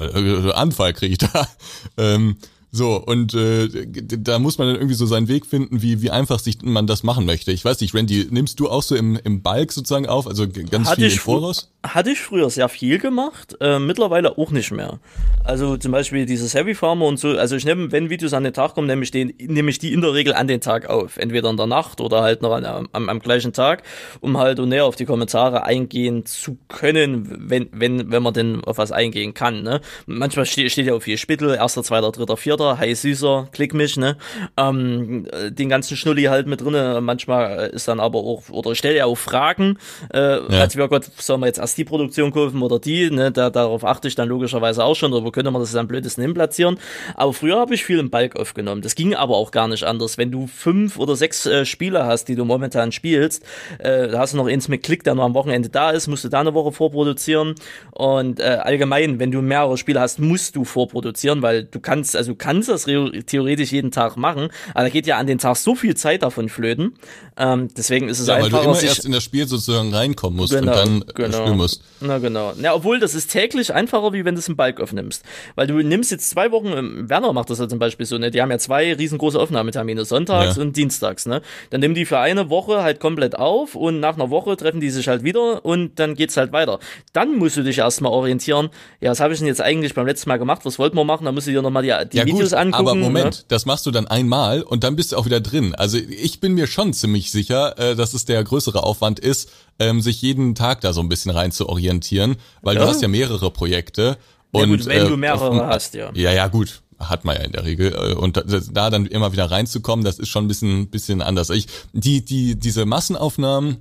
Anfall 0.54 0.92
kriege 0.92 1.12
ich 1.12 1.18
da. 1.18 1.48
Ähm, 1.96 2.36
so, 2.76 2.96
und 2.96 3.34
äh, 3.34 3.68
da 3.86 4.40
muss 4.40 4.58
man 4.58 4.66
dann 4.66 4.76
irgendwie 4.76 4.96
so 4.96 5.06
seinen 5.06 5.28
Weg 5.28 5.46
finden, 5.46 5.80
wie, 5.80 6.02
wie 6.02 6.10
einfach 6.10 6.40
sich 6.40 6.60
man 6.62 6.88
das 6.88 7.04
machen 7.04 7.24
möchte. 7.24 7.52
Ich 7.52 7.64
weiß 7.64 7.80
nicht, 7.80 7.94
Randy, 7.94 8.26
nimmst 8.30 8.58
du 8.58 8.68
auch 8.68 8.82
so 8.82 8.96
im, 8.96 9.16
im 9.16 9.42
Balk 9.42 9.70
sozusagen 9.70 10.06
auf, 10.06 10.26
also 10.26 10.48
ganz 10.48 10.88
hatte 10.88 11.02
viel 11.02 11.12
im 11.12 11.18
Voraus? 11.18 11.70
Hatte 11.84 12.10
ich 12.10 12.20
früher 12.20 12.48
sehr 12.48 12.70
viel 12.70 12.98
gemacht, 12.98 13.56
äh, 13.60 13.78
mittlerweile 13.78 14.38
auch 14.38 14.50
nicht 14.50 14.70
mehr. 14.70 15.00
Also 15.44 15.76
zum 15.76 15.92
Beispiel 15.92 16.24
dieses 16.24 16.54
Heavy 16.54 16.74
Farmer 16.74 17.04
und 17.04 17.18
so, 17.18 17.28
also 17.28 17.56
ich 17.56 17.66
nehme, 17.66 17.92
wenn 17.92 18.08
Videos 18.08 18.32
an 18.32 18.42
den 18.42 18.54
Tag 18.54 18.74
kommen, 18.74 18.86
nehme 18.86 19.02
ich, 19.02 19.10
den, 19.10 19.34
nehme 19.38 19.70
ich 19.70 19.78
die 19.78 19.92
in 19.92 20.00
der 20.00 20.14
Regel 20.14 20.32
an 20.32 20.48
den 20.48 20.62
Tag 20.62 20.88
auf. 20.88 21.18
Entweder 21.18 21.50
in 21.50 21.58
der 21.58 21.66
Nacht 21.66 22.00
oder 22.00 22.22
halt 22.22 22.40
noch 22.40 22.52
an, 22.52 22.64
am, 22.64 23.08
am 23.08 23.18
gleichen 23.20 23.52
Tag, 23.52 23.82
um 24.22 24.38
halt 24.38 24.60
und 24.60 24.70
näher 24.70 24.86
auf 24.86 24.96
die 24.96 25.04
Kommentare 25.04 25.64
eingehen 25.64 26.24
zu 26.24 26.56
können, 26.68 27.50
wenn, 27.50 27.68
wenn, 27.72 28.10
wenn 28.10 28.22
man 28.22 28.32
denn 28.32 28.64
auf 28.64 28.78
was 28.78 28.90
eingehen 28.90 29.34
kann. 29.34 29.62
Ne? 29.62 29.82
Manchmal 30.06 30.46
steht, 30.46 30.72
steht 30.72 30.86
ja 30.86 30.94
auf 30.94 31.02
vier 31.02 31.18
Spittel, 31.18 31.54
erster, 31.54 31.82
zweiter, 31.82 32.12
dritter, 32.12 32.38
vierter, 32.38 32.78
heiß 32.78 33.02
süßer, 33.02 33.48
klick 33.52 33.74
mich, 33.74 33.98
ne? 33.98 34.16
Ähm, 34.56 35.26
den 35.50 35.68
ganzen 35.68 35.98
Schnulli 35.98 36.24
halt 36.24 36.46
mit 36.46 36.62
drinne. 36.62 37.00
Manchmal 37.02 37.66
ist 37.68 37.88
dann 37.88 38.00
aber 38.00 38.20
auch, 38.20 38.48
oder 38.48 38.74
stell 38.74 38.96
ja 38.96 39.04
auch 39.04 39.18
Fragen, 39.18 39.78
äh, 40.12 40.38
ja. 40.38 40.60
als 40.60 40.76
wir 40.76 40.88
Gott, 40.88 41.04
sollen 41.18 41.40
wir 41.40 41.46
jetzt 41.46 41.58
erst 41.58 41.73
kannst 41.74 41.78
die 41.78 41.84
Produktion 41.84 42.30
kaufen 42.32 42.62
oder 42.62 42.78
die, 42.78 43.10
ne, 43.10 43.32
da, 43.32 43.50
darauf 43.50 43.84
achte 43.84 44.08
ich 44.08 44.14
dann 44.14 44.28
logischerweise 44.28 44.84
auch 44.84 44.94
schon, 44.94 45.12
oder 45.12 45.24
wo 45.24 45.30
könnte 45.30 45.50
man 45.50 45.60
das 45.60 45.74
am 45.74 45.88
blödesten 45.88 46.22
hinplatzieren. 46.22 46.78
Aber 47.14 47.32
früher 47.32 47.58
habe 47.58 47.74
ich 47.74 47.84
viel 47.84 47.98
im 47.98 48.10
Bulk 48.10 48.36
aufgenommen. 48.36 48.82
Das 48.82 48.94
ging 48.94 49.14
aber 49.14 49.36
auch 49.36 49.50
gar 49.50 49.66
nicht 49.68 49.84
anders. 49.84 50.18
Wenn 50.18 50.30
du 50.30 50.46
fünf 50.46 50.98
oder 50.98 51.16
sechs 51.16 51.46
äh, 51.46 51.64
Spiele 51.64 52.06
hast, 52.06 52.26
die 52.26 52.36
du 52.36 52.44
momentan 52.44 52.92
spielst, 52.92 53.42
äh, 53.78 54.08
da 54.08 54.20
hast 54.20 54.34
du 54.34 54.36
noch 54.36 54.46
eins 54.46 54.68
mit 54.68 54.82
Klick, 54.82 55.02
der 55.04 55.14
noch 55.14 55.24
am 55.24 55.34
Wochenende 55.34 55.68
da 55.68 55.90
ist, 55.90 56.06
musst 56.06 56.24
du 56.24 56.28
da 56.28 56.40
eine 56.40 56.54
Woche 56.54 56.72
vorproduzieren. 56.72 57.54
Und 57.90 58.40
äh, 58.40 58.58
allgemein, 58.62 59.18
wenn 59.18 59.30
du 59.30 59.42
mehrere 59.42 59.76
Spiele 59.76 60.00
hast, 60.00 60.20
musst 60.20 60.54
du 60.56 60.64
vorproduzieren, 60.64 61.42
weil 61.42 61.64
du 61.64 61.80
kannst, 61.80 62.16
also 62.16 62.32
du 62.32 62.36
kannst 62.36 62.68
das 62.68 62.84
theoretisch 62.84 63.72
jeden 63.72 63.90
Tag 63.90 64.16
machen, 64.16 64.48
aber 64.74 64.84
da 64.84 64.88
geht 64.90 65.06
ja 65.06 65.18
an 65.18 65.26
den 65.26 65.38
Tag 65.38 65.56
so 65.56 65.74
viel 65.74 65.96
Zeit 65.96 66.22
davon 66.22 66.48
flöten. 66.48 66.94
Ähm, 67.36 67.68
deswegen 67.76 68.08
ist 68.08 68.20
es 68.20 68.28
ja, 68.28 68.34
einfach. 68.34 68.52
Weil 68.52 68.64
du 68.64 68.70
immer 68.70 68.82
erst 68.82 69.04
in 69.04 69.12
das 69.12 69.24
Spiel 69.24 69.48
sozusagen 69.48 69.92
reinkommen 69.92 70.36
musst 70.36 70.52
genau, 70.52 70.70
und 70.70 70.78
dann 70.78 71.04
genau. 71.14 71.36
spielen 71.36 71.56
musst. 71.56 71.63
Na 72.00 72.18
genau. 72.18 72.52
Ja, 72.60 72.74
obwohl 72.74 72.98
das 72.98 73.14
ist 73.14 73.30
täglich 73.30 73.72
einfacher, 73.72 74.12
wie 74.12 74.24
wenn 74.24 74.34
du 74.34 74.38
es 74.38 74.48
im 74.48 74.56
Bulk 74.56 74.80
aufnimmst. 74.80 75.24
Weil 75.54 75.66
du 75.66 75.74
nimmst 75.82 76.10
jetzt 76.10 76.30
zwei 76.30 76.50
Wochen, 76.50 76.68
ähm, 76.68 77.08
Werner 77.08 77.32
macht 77.32 77.50
das 77.50 77.58
ja 77.58 77.68
zum 77.68 77.78
Beispiel 77.78 78.06
so, 78.06 78.18
ne? 78.18 78.30
Die 78.30 78.40
haben 78.40 78.50
ja 78.50 78.58
zwei 78.58 78.94
riesengroße 78.94 79.38
Aufnahmetermine, 79.38 80.04
sonntags 80.04 80.56
ja. 80.56 80.62
und 80.62 80.76
dienstags, 80.76 81.26
ne? 81.26 81.42
Dann 81.70 81.80
nehmen 81.80 81.94
die 81.94 82.04
für 82.04 82.18
eine 82.18 82.50
Woche 82.50 82.82
halt 82.82 83.00
komplett 83.00 83.36
auf 83.36 83.74
und 83.74 84.00
nach 84.00 84.14
einer 84.14 84.30
Woche 84.30 84.56
treffen 84.56 84.80
die 84.80 84.90
sich 84.90 85.08
halt 85.08 85.24
wieder 85.24 85.64
und 85.64 85.98
dann 85.98 86.14
geht's 86.14 86.36
halt 86.36 86.52
weiter. 86.52 86.78
Dann 87.12 87.36
musst 87.36 87.56
du 87.56 87.62
dich 87.62 87.78
erstmal 87.78 88.12
orientieren, 88.12 88.70
ja, 89.00 89.10
was 89.10 89.20
habe 89.20 89.32
ich 89.32 89.38
denn 89.38 89.48
jetzt 89.48 89.60
eigentlich 89.60 89.94
beim 89.94 90.06
letzten 90.06 90.28
Mal 90.28 90.38
gemacht, 90.38 90.62
was 90.64 90.78
wollten 90.78 90.96
wir 90.96 91.04
machen? 91.04 91.24
Dann 91.24 91.34
musst 91.34 91.46
du 91.46 91.50
dir 91.50 91.62
nochmal 91.62 91.82
die, 91.82 91.94
die 92.12 92.18
ja, 92.18 92.26
Videos 92.26 92.50
gut, 92.50 92.58
angucken. 92.58 92.88
Aber 92.88 92.94
Moment, 92.94 93.38
ne? 93.38 93.44
das 93.48 93.66
machst 93.66 93.86
du 93.86 93.90
dann 93.90 94.06
einmal 94.06 94.62
und 94.62 94.84
dann 94.84 94.96
bist 94.96 95.12
du 95.12 95.16
auch 95.16 95.26
wieder 95.26 95.40
drin. 95.40 95.74
Also 95.74 95.98
ich 95.98 96.40
bin 96.40 96.54
mir 96.54 96.66
schon 96.66 96.92
ziemlich 96.92 97.30
sicher, 97.30 97.78
äh, 97.78 97.96
dass 97.96 98.14
es 98.14 98.24
der 98.24 98.42
größere 98.42 98.82
Aufwand 98.82 99.20
ist, 99.20 99.50
ähm, 99.78 100.00
sich 100.00 100.22
jeden 100.22 100.54
Tag 100.54 100.80
da 100.80 100.92
so 100.92 101.00
ein 101.00 101.08
bisschen 101.08 101.30
rein 101.30 101.52
zu 101.52 101.68
orientieren, 101.68 102.36
weil 102.62 102.76
ja. 102.76 102.82
du 102.82 102.88
hast 102.88 103.02
ja 103.02 103.08
mehrere 103.08 103.50
Projekte. 103.50 104.18
Und, 104.52 104.60
ja 104.60 104.66
gut, 104.66 104.86
wenn 104.86 105.06
äh, 105.06 105.08
du 105.08 105.16
mehrere 105.16 105.56
äh, 105.56 105.66
hast, 105.66 105.94
ja. 105.94 106.10
Ja, 106.14 106.32
ja, 106.32 106.48
gut 106.48 106.80
hat 106.98 107.24
man 107.24 107.36
ja 107.36 107.42
in 107.42 107.52
der 107.52 107.64
Regel 107.64 107.92
äh, 107.92 108.14
und 108.14 108.36
da 108.36 108.90
dann 108.90 109.06
immer 109.06 109.32
wieder 109.32 109.50
reinzukommen, 109.50 110.04
das 110.04 110.18
ist 110.18 110.28
schon 110.28 110.44
ein 110.44 110.48
bisschen 110.48 110.88
bisschen 110.88 111.22
anders. 111.22 111.50
Ich 111.50 111.66
die 111.92 112.24
die 112.24 112.56
diese 112.56 112.86
Massenaufnahmen 112.86 113.78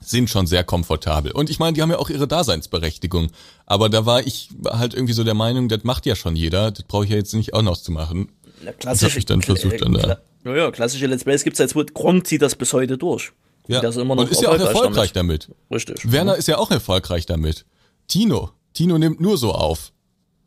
sind 0.00 0.28
schon 0.28 0.46
sehr 0.46 0.64
komfortabel 0.64 1.32
und 1.32 1.50
ich 1.50 1.58
meine, 1.58 1.72
die 1.72 1.82
haben 1.82 1.90
ja 1.90 1.98
auch 1.98 2.10
ihre 2.10 2.28
Daseinsberechtigung, 2.28 3.30
aber 3.66 3.88
da 3.88 4.06
war 4.06 4.26
ich 4.26 4.50
halt 4.66 4.94
irgendwie 4.94 5.14
so 5.14 5.24
der 5.24 5.34
Meinung, 5.34 5.68
das 5.68 5.82
macht 5.84 6.06
ja 6.06 6.14
schon 6.14 6.36
jeder, 6.36 6.70
das 6.70 6.84
brauche 6.84 7.04
ich 7.04 7.10
ja 7.10 7.16
jetzt 7.16 7.34
nicht 7.34 7.54
auch 7.54 7.62
noch 7.62 7.76
zu 7.76 7.90
machen. 7.90 8.28
Na, 8.62 8.72
klassisch, 8.72 9.16
ich 9.16 9.26
dann 9.26 9.42
versucht 9.42 9.80
dann 9.80 9.94
da. 9.94 10.18
Ja, 10.44 10.70
klassische 10.70 11.06
Let's 11.06 11.24
Plays 11.24 11.42
gibt's 11.42 11.58
jetzt, 11.58 11.74
wo 11.74 11.82
Gronk 11.84 12.26
zieht 12.26 12.42
das 12.42 12.54
bis 12.54 12.72
heute 12.74 12.98
durch. 12.98 13.32
Ja. 13.66 13.80
Das 13.80 13.96
immer 13.96 14.14
noch 14.14 14.24
und 14.24 14.30
ist 14.30 14.42
ja 14.42 14.50
auch 14.50 14.58
erfolgreich 14.58 15.12
damit. 15.12 15.48
damit. 15.48 15.58
Richtig. 15.70 16.12
Werner 16.12 16.32
ja. 16.32 16.38
ist 16.38 16.48
ja 16.48 16.58
auch 16.58 16.70
erfolgreich 16.70 17.26
damit. 17.26 17.64
Tino. 18.08 18.50
Tino 18.74 18.98
nimmt 18.98 19.20
nur 19.20 19.38
so 19.38 19.52
auf. 19.52 19.92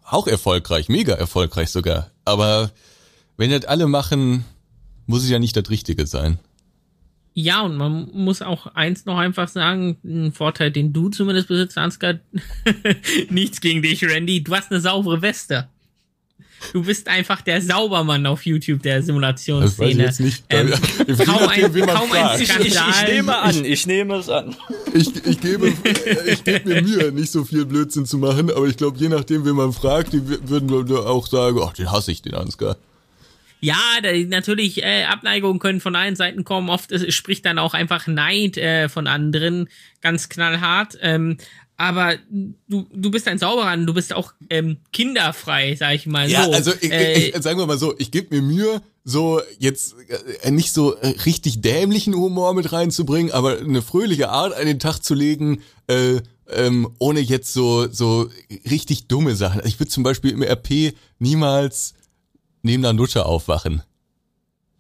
Auch 0.04 0.28
erfolgreich, 0.28 0.88
mega 0.90 1.14
erfolgreich 1.14 1.70
sogar. 1.70 2.12
Aber 2.26 2.72
wenn 3.36 3.52
das 3.52 3.66
alle 3.66 3.88
machen, 3.88 4.46
muss 5.06 5.24
es 5.24 5.30
ja 5.30 5.40
nicht 5.40 5.56
das 5.56 5.70
Richtige 5.70 6.06
sein. 6.06 6.40
Ja, 7.34 7.62
und 7.62 7.78
man 7.78 8.10
muss 8.14 8.42
auch 8.42 8.68
eins 8.68 9.06
noch 9.06 9.18
einfach 9.18 9.48
sagen, 9.48 9.98
ein 10.04 10.32
Vorteil, 10.32 10.72
den 10.72 10.92
du 10.92 11.10
zumindest 11.10 11.48
besitzt, 11.48 11.78
Ansgar, 11.78 12.16
nichts 13.30 13.62
gegen 13.62 13.84
dich, 13.84 14.04
Randy, 14.04 14.44
du 14.44 14.56
hast 14.56 14.72
eine 14.72 14.82
saubere 14.82 15.22
Weste. 15.22 15.70
Du 16.74 16.84
bist 16.84 17.08
einfach 17.08 17.42
der 17.42 17.62
Saubermann 17.62 18.26
auf 18.26 18.46
YouTube 18.46 18.82
der 18.82 19.02
Simulationsszene. 19.02 19.66
Das 19.66 19.80
weiß 19.80 19.90
ich 19.90 19.98
jetzt 19.98 20.20
nicht. 20.20 20.44
Ähm, 20.50 20.70
kaum 21.26 21.48
ein, 21.48 21.88
kaum 21.88 22.12
ein 22.12 22.46
Skandal. 22.46 22.66
Ich, 22.68 22.76
ich, 22.76 23.08
nehme 23.08 23.38
an, 23.38 23.66
ich 23.66 23.88
nehme 23.88 24.16
es 24.16 24.30
an. 24.30 24.56
Ich, 24.94 25.26
ich, 25.26 25.40
gebe, 25.40 25.74
ich 26.28 26.44
gebe 26.44 26.70
mir 26.70 26.82
Mühe, 26.82 27.12
nicht 27.12 27.32
so 27.32 27.46
viel 27.46 27.66
Blödsinn 27.66 28.06
zu 28.06 28.18
machen, 28.18 28.50
aber 28.52 28.66
ich 28.68 28.78
glaube, 28.78 28.98
je 28.98 29.10
nachdem, 29.10 29.46
wen 29.46 29.56
man 29.56 29.74
fragt, 29.74 30.14
die 30.14 30.22
würden 30.28 30.72
auch 30.98 31.28
sagen, 31.28 31.60
ach, 31.64 31.74
den 31.74 31.92
hasse 31.92 32.12
ich, 32.12 32.22
den 32.22 32.34
Ansgar. 32.34 32.78
Ja, 33.60 33.80
da, 34.04 34.14
natürlich, 34.14 34.84
äh, 34.84 35.06
Abneigungen 35.06 35.60
können 35.60 35.82
von 35.82 35.96
allen 35.96 36.16
Seiten 36.16 36.44
kommen. 36.44 36.70
Oft 36.70 36.92
ist, 36.92 37.12
spricht 37.14 37.46
dann 37.46 37.58
auch 37.58 37.74
einfach 37.74 38.06
Neid 38.08 38.58
äh, 38.58 38.88
von 38.88 39.08
anderen 39.08 39.68
ganz 40.02 40.30
knallhart. 40.30 40.98
Ähm, 41.02 41.38
aber 41.78 42.16
du, 42.68 42.88
du 42.92 43.12
bist 43.12 43.28
ein 43.28 43.38
Sauberer, 43.38 43.78
du 43.78 43.94
bist 43.94 44.12
auch 44.12 44.34
ähm, 44.50 44.78
kinderfrei, 44.92 45.76
sag 45.76 45.94
ich 45.94 46.08
mal 46.08 46.30
ja, 46.30 46.46
so. 46.46 46.52
also 46.52 46.72
ich, 46.82 46.92
äh, 46.92 47.30
ich, 47.30 47.44
sagen 47.44 47.60
wir 47.60 47.68
mal 47.68 47.78
so, 47.78 47.94
ich 48.00 48.10
gebe 48.10 48.36
mir 48.36 48.42
Mühe, 48.42 48.82
so 49.04 49.42
jetzt 49.60 49.96
äh, 50.42 50.50
nicht 50.50 50.74
so 50.74 50.98
richtig 51.26 51.62
dämlichen 51.62 52.16
Humor 52.16 52.56
mit 52.56 52.72
reinzubringen, 52.72 53.32
aber 53.32 53.60
eine 53.60 53.84
fröhliche 53.84 54.30
Art 54.30 54.54
an 54.54 54.66
den 54.66 54.80
Tag 54.80 55.00
zu 55.04 55.14
legen, 55.14 55.62
äh, 55.86 56.22
ähm, 56.50 56.90
ohne 56.98 57.20
jetzt 57.20 57.54
so 57.54 57.88
so 57.92 58.30
richtig 58.70 59.08
dumme 59.08 59.36
Sachen. 59.36 59.62
Ich 59.66 59.80
würde 59.80 59.92
zum 59.92 60.02
Beispiel 60.02 60.32
im 60.32 60.42
RP 60.42 60.96
niemals 61.20 61.94
neben 62.64 62.82
der 62.82 62.94
Nutte 62.94 63.26
aufwachen. 63.26 63.84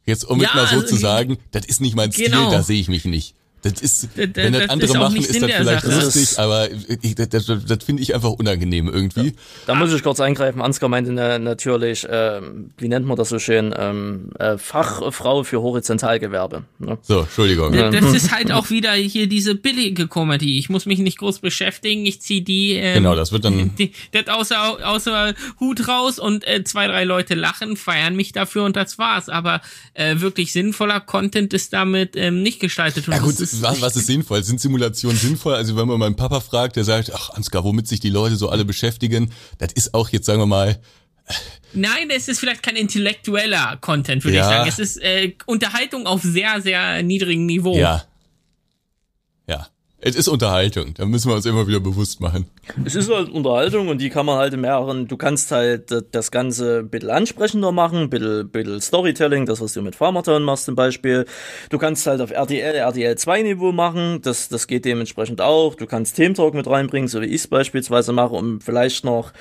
Jetzt 0.05 0.23
um 0.23 0.41
ja, 0.41 0.49
es 0.49 0.55
mal 0.55 0.67
so 0.67 0.75
also, 0.77 0.87
zu 0.87 0.95
sagen, 0.95 1.37
das 1.51 1.65
ist 1.65 1.81
nicht 1.81 1.95
mein 1.95 2.11
Stil, 2.11 2.25
genau. 2.25 2.49
da 2.49 2.63
sehe 2.63 2.79
ich 2.79 2.87
mich 2.87 3.05
nicht. 3.05 3.35
Das 3.63 3.81
ist, 3.81 4.09
wenn 4.15 4.33
das, 4.33 4.51
das 4.51 4.69
andere 4.69 4.97
machen, 4.99 5.17
ist 5.17 5.41
das 5.41 5.51
vielleicht 5.51 5.85
Sache. 5.85 5.99
lustig, 5.99 6.39
aber 6.39 6.67
ich, 7.01 7.15
das, 7.15 7.29
das, 7.29 7.45
das 7.45 7.83
finde 7.83 8.03
ich 8.03 8.13
einfach 8.13 8.29
unangenehm 8.29 8.87
irgendwie. 8.87 9.27
Ja. 9.27 9.33
Da 9.65 9.75
muss 9.75 9.91
ich 9.91 10.03
kurz 10.03 10.19
eingreifen. 10.19 10.61
Ansgar 10.61 10.89
meinte 10.89 11.11
natürlich, 11.11 12.07
äh, 12.07 12.41
wie 12.77 12.87
nennt 12.87 13.07
man 13.07 13.17
das 13.17 13.29
so 13.29 13.39
schön, 13.39 13.73
ähm, 13.77 14.29
äh, 14.37 14.57
Fachfrau 14.59 15.43
für 15.43 15.61
Horizontalgewerbe. 15.61 16.63
Ne? 16.77 16.99
So, 17.01 17.21
Entschuldigung. 17.21 17.73
Das 17.73 18.13
ist 18.13 18.31
halt 18.31 18.51
auch 18.53 18.69
wieder 18.69 18.93
hier 18.93 19.27
diese 19.27 19.55
billige 19.55 20.07
Comedy. 20.07 20.59
Ich 20.59 20.69
muss 20.69 20.85
mich 20.85 20.99
nicht 20.99 21.17
groß 21.17 21.39
beschäftigen, 21.39 22.05
ich 22.05 22.21
ziehe 22.21 22.43
die, 22.43 22.73
ähm, 22.73 22.95
genau, 22.95 23.15
das 23.15 23.31
wird 23.31 23.43
dann 23.43 23.75
die, 23.79 23.91
das 24.11 24.27
außer, 24.27 24.87
außer 24.87 25.33
Hut 25.59 25.87
raus 25.87 26.19
und 26.19 26.47
äh, 26.47 26.63
zwei, 26.63 26.87
drei 26.87 27.05
Leute 27.05 27.33
lachen, 27.33 27.75
feiern 27.75 28.15
mich 28.15 28.33
dafür 28.33 28.65
und 28.65 28.75
das 28.75 28.99
war's. 28.99 29.29
Aber 29.29 29.61
äh, 29.95 30.19
wirklich 30.19 30.51
sinnvoller 30.51 30.99
Content 30.99 31.53
ist 31.55 31.73
damit 31.73 32.15
ähm, 32.15 32.43
nicht 32.43 32.59
gestaltet. 32.59 33.07
Und 33.07 33.13
ja 33.15 33.19
gut, 33.19 33.46
was, 33.61 33.81
was 33.81 33.95
ist 33.95 34.07
sinnvoll? 34.07 34.43
Sind 34.43 34.59
Simulationen 34.59 35.17
sinnvoll? 35.17 35.55
Also 35.55 35.75
wenn 35.75 35.87
man 35.87 35.99
meinen 35.99 36.15
Papa 36.15 36.39
fragt, 36.39 36.75
der 36.75 36.83
sagt, 36.83 37.11
ach 37.13 37.29
Ansgar, 37.31 37.63
womit 37.63 37.87
sich 37.87 37.99
die 37.99 38.09
Leute 38.09 38.35
so 38.35 38.49
alle 38.49 38.65
beschäftigen, 38.65 39.31
das 39.57 39.73
ist 39.73 39.93
auch 39.93 40.09
jetzt, 40.09 40.25
sagen 40.25 40.39
wir 40.39 40.45
mal, 40.45 40.79
Nein, 41.73 42.09
es 42.09 42.27
ist 42.27 42.39
vielleicht 42.39 42.63
kein 42.63 42.75
intellektueller 42.75 43.77
Content, 43.81 44.23
würde 44.23 44.37
ja. 44.37 44.43
ich 44.43 44.55
sagen. 44.55 44.69
Es 44.69 44.79
ist 44.79 45.01
äh, 45.03 45.33
Unterhaltung 45.45 46.07
auf 46.07 46.21
sehr, 46.21 46.61
sehr 46.61 47.03
niedrigem 47.03 47.45
Niveau. 47.45 47.75
Ja. 47.75 48.05
Es 49.99 50.15
ist 50.15 50.27
Unterhaltung, 50.27 50.93
da 50.93 51.05
müssen 51.05 51.27
wir 51.27 51.35
uns 51.35 51.47
immer 51.47 51.67
wieder 51.67 51.79
bewusst 51.79 52.21
machen. 52.21 52.45
Es 52.85 52.93
ist 52.93 53.11
halt 53.11 53.29
Unterhaltung 53.29 53.87
und 53.87 53.99
die 53.99 54.11
kann 54.11 54.27
man 54.27 54.37
halt 54.37 54.53
in 54.53 54.61
mehreren, 54.61 55.07
du 55.07 55.17
kannst 55.17 55.49
halt 55.49 55.91
das 56.11 56.29
Ganze 56.29 56.79
ein 56.79 56.89
bisschen 56.89 57.09
ansprechender 57.09 57.71
machen, 57.71 58.01
ein 58.01 58.09
bisschen, 58.11 58.47
bisschen 58.49 58.79
Storytelling, 58.79 59.47
das 59.47 59.59
was 59.59 59.73
du 59.73 59.81
mit 59.81 59.95
Farmertown 59.95 60.43
machst 60.43 60.65
zum 60.65 60.75
Beispiel. 60.75 61.25
Du 61.71 61.79
kannst 61.79 62.05
halt 62.05 62.21
auf 62.21 62.29
RTL, 62.29 62.75
RTL 62.75 63.17
2 63.17 63.41
Niveau 63.41 63.71
machen, 63.71 64.21
das, 64.21 64.49
das 64.49 64.67
geht 64.67 64.85
dementsprechend 64.85 65.41
auch. 65.41 65.73
Du 65.73 65.87
kannst 65.87 66.15
Thementalk 66.15 66.53
mit 66.53 66.67
reinbringen, 66.67 67.07
so 67.07 67.19
wie 67.21 67.25
ich 67.25 67.41
es 67.41 67.47
beispielsweise 67.47 68.13
mache, 68.13 68.35
um 68.35 68.61
vielleicht 68.61 69.03
noch, 69.03 69.33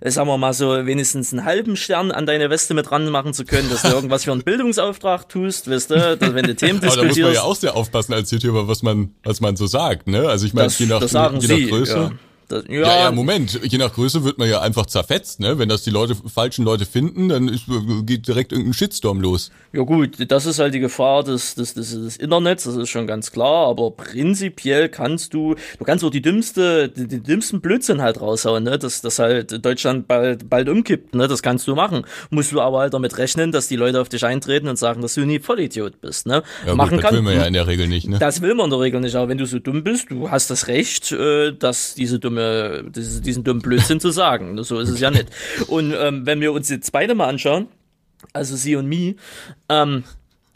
äh, 0.00 0.12
sagen 0.12 0.28
wir 0.28 0.38
mal 0.38 0.54
so, 0.54 0.86
wenigstens 0.86 1.32
einen 1.32 1.44
halben 1.44 1.74
Stern 1.74 2.12
an 2.12 2.24
deine 2.24 2.50
Weste 2.50 2.74
mit 2.74 2.92
ranmachen 2.92 3.34
zu 3.34 3.44
können, 3.44 3.68
dass 3.68 3.82
du 3.82 3.88
irgendwas 3.88 4.22
für 4.22 4.32
einen 4.32 4.44
Bildungsauftrag 4.44 5.28
tust, 5.28 5.68
weißt 5.68 5.90
du, 5.90 6.16
dass, 6.16 6.34
wenn 6.34 6.46
du 6.46 6.54
Themen 6.54 6.80
diskutierst. 6.80 6.98
Aber 6.98 7.02
da 7.02 7.08
muss 7.08 7.18
man 7.18 7.32
ja 7.34 7.42
auch 7.42 7.56
sehr 7.56 7.74
aufpassen 7.74 8.14
als 8.14 8.30
YouTuber, 8.30 8.68
was 8.68 8.84
man, 8.84 9.12
was 9.24 9.40
man 9.40 9.56
so 9.56 9.66
sagt, 9.66 10.03
ne? 10.06 10.28
Also 10.28 10.46
ich 10.46 10.54
meine, 10.54 10.68
je 10.68 10.86
nach, 10.86 11.02
je 11.02 11.48
nach 11.48 11.68
Größe. 11.68 11.96
Ja. 11.96 12.10
Das, 12.48 12.64
ja. 12.68 12.80
ja, 12.80 13.00
ja, 13.04 13.12
Moment. 13.12 13.60
Je 13.62 13.78
nach 13.78 13.92
Größe 13.92 14.24
wird 14.24 14.38
man 14.38 14.48
ja 14.48 14.60
einfach 14.60 14.86
zerfetzt, 14.86 15.40
ne? 15.40 15.58
Wenn 15.58 15.68
das 15.68 15.82
die 15.82 15.90
Leute, 15.90 16.14
falschen 16.14 16.64
Leute 16.64 16.86
finden, 16.86 17.28
dann 17.28 17.48
ist, 17.48 17.64
geht 18.04 18.26
direkt 18.26 18.52
irgendein 18.52 18.74
Shitstorm 18.74 19.20
los. 19.20 19.50
Ja 19.72 19.82
gut, 19.82 20.30
das 20.30 20.46
ist 20.46 20.58
halt 20.58 20.74
die 20.74 20.80
Gefahr 20.80 21.24
des, 21.24 21.54
des, 21.54 21.74
des, 21.74 21.90
des 21.90 22.16
Internets, 22.16 22.64
das 22.64 22.76
ist 22.76 22.90
schon 22.90 23.06
ganz 23.06 23.32
klar, 23.32 23.68
aber 23.68 23.90
prinzipiell 23.90 24.88
kannst 24.88 25.34
du, 25.34 25.54
du 25.78 25.84
kannst 25.84 26.04
auch 26.04 26.10
die 26.10 26.22
dümmste, 26.22 26.88
die, 26.88 27.08
die 27.08 27.22
dümmsten 27.22 27.60
Blödsinn 27.60 28.02
halt 28.02 28.20
raushauen, 28.20 28.64
ne? 28.64 28.78
Dass, 28.78 29.00
dass 29.00 29.18
halt 29.18 29.64
Deutschland 29.64 30.06
bald, 30.06 30.50
bald 30.50 30.68
umkippt, 30.68 31.14
ne? 31.14 31.28
Das 31.28 31.42
kannst 31.42 31.66
du 31.66 31.74
machen. 31.74 32.04
Musst 32.30 32.52
du 32.52 32.60
aber 32.60 32.80
halt 32.80 32.94
damit 32.94 33.16
rechnen, 33.18 33.52
dass 33.52 33.68
die 33.68 33.76
Leute 33.76 34.00
auf 34.00 34.08
dich 34.08 34.24
eintreten 34.24 34.68
und 34.68 34.78
sagen, 34.78 35.02
dass 35.02 35.14
du 35.14 35.24
nie 35.24 35.38
Vollidiot 35.38 36.00
bist, 36.00 36.26
ne? 36.26 36.42
Ja, 36.66 36.74
machen 36.74 36.96
gut, 36.96 36.98
das 36.98 37.10
kann, 37.10 37.14
will 37.14 37.22
man 37.22 37.34
ja 37.34 37.44
in 37.44 37.54
der 37.54 37.66
Regel 37.66 37.88
nicht, 37.88 38.08
ne? 38.08 38.18
Das 38.18 38.42
will 38.42 38.54
man 38.54 38.66
in 38.66 38.70
der 38.70 38.80
Regel 38.80 39.00
nicht, 39.00 39.14
aber 39.16 39.28
wenn 39.28 39.38
du 39.38 39.46
so 39.46 39.58
dumm 39.58 39.82
bist, 39.82 40.10
du 40.10 40.30
hast 40.30 40.50
das 40.50 40.68
Recht, 40.68 41.10
äh, 41.12 41.52
dass 41.52 41.94
diese 41.94 42.18
dumme 42.18 42.33
dumme, 42.34 42.84
diesen 42.90 43.44
dummen 43.44 43.62
Blödsinn 43.62 44.00
zu 44.00 44.10
sagen. 44.10 44.58
So 44.64 44.78
ist 44.78 44.88
es 44.88 45.00
ja 45.00 45.10
nicht. 45.10 45.26
Und 45.66 45.92
ähm, 45.92 46.24
wenn 46.24 46.40
wir 46.40 46.52
uns 46.52 46.70
jetzt 46.70 46.90
beide 46.90 47.14
mal 47.14 47.28
anschauen, 47.28 47.68
also 48.32 48.56
sie 48.56 48.76
und 48.76 48.86
me, 48.86 49.16
ähm, 49.68 50.04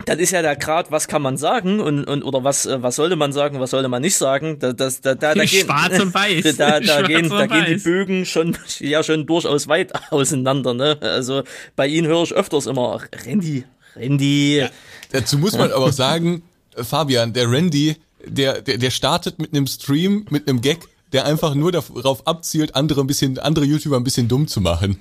dann 0.06 0.18
ist 0.18 0.30
ja 0.30 0.40
der 0.40 0.56
Grad, 0.56 0.90
was 0.90 1.08
kann 1.08 1.20
man 1.20 1.36
sagen 1.36 1.80
und, 1.80 2.04
und 2.04 2.22
oder 2.22 2.42
was 2.42 2.64
äh, 2.64 2.82
was 2.82 2.96
sollte 2.96 3.16
man 3.16 3.32
sagen, 3.32 3.60
was 3.60 3.70
sollte 3.70 3.88
man 3.88 4.00
nicht 4.00 4.16
sagen. 4.16 4.58
Da, 4.60 4.72
das, 4.72 5.02
da, 5.02 5.14
da, 5.14 5.34
da 5.34 5.44
gehen, 5.44 5.66
Schwarz 5.66 6.00
und 6.00 6.14
weiß. 6.14 6.56
Da, 6.56 6.80
da, 6.80 7.02
gehen, 7.02 7.28
da 7.28 7.46
gehen 7.46 7.66
die 7.68 7.82
Bögen 7.82 8.24
schon 8.24 8.56
ja 8.78 9.02
schon 9.02 9.26
durchaus 9.26 9.68
weit 9.68 9.92
auseinander. 10.10 10.72
Ne? 10.72 10.96
Also 11.02 11.42
bei 11.76 11.86
Ihnen 11.86 12.06
höre 12.06 12.22
ich 12.22 12.32
öfters 12.32 12.66
immer 12.66 13.00
Randy, 13.26 13.64
Randy. 13.94 14.58
Ja, 14.58 14.70
dazu 15.12 15.36
muss 15.36 15.52
man 15.52 15.70
aber 15.70 15.86
auch 15.86 15.92
sagen, 15.92 16.42
Fabian, 16.74 17.34
der 17.34 17.50
Randy, 17.50 17.96
der, 18.24 18.62
der, 18.62 18.78
der 18.78 18.90
startet 18.90 19.38
mit 19.38 19.52
einem 19.52 19.66
Stream, 19.66 20.26
mit 20.30 20.48
einem 20.48 20.62
Gag, 20.62 20.78
der 21.12 21.24
einfach 21.24 21.54
nur 21.54 21.72
darauf 21.72 22.26
abzielt, 22.26 22.74
andere 22.74 23.00
ein 23.00 23.06
bisschen, 23.06 23.38
andere 23.38 23.64
YouTuber 23.64 23.96
ein 23.96 24.04
bisschen 24.04 24.28
dumm 24.28 24.46
zu 24.46 24.60
machen. 24.60 24.98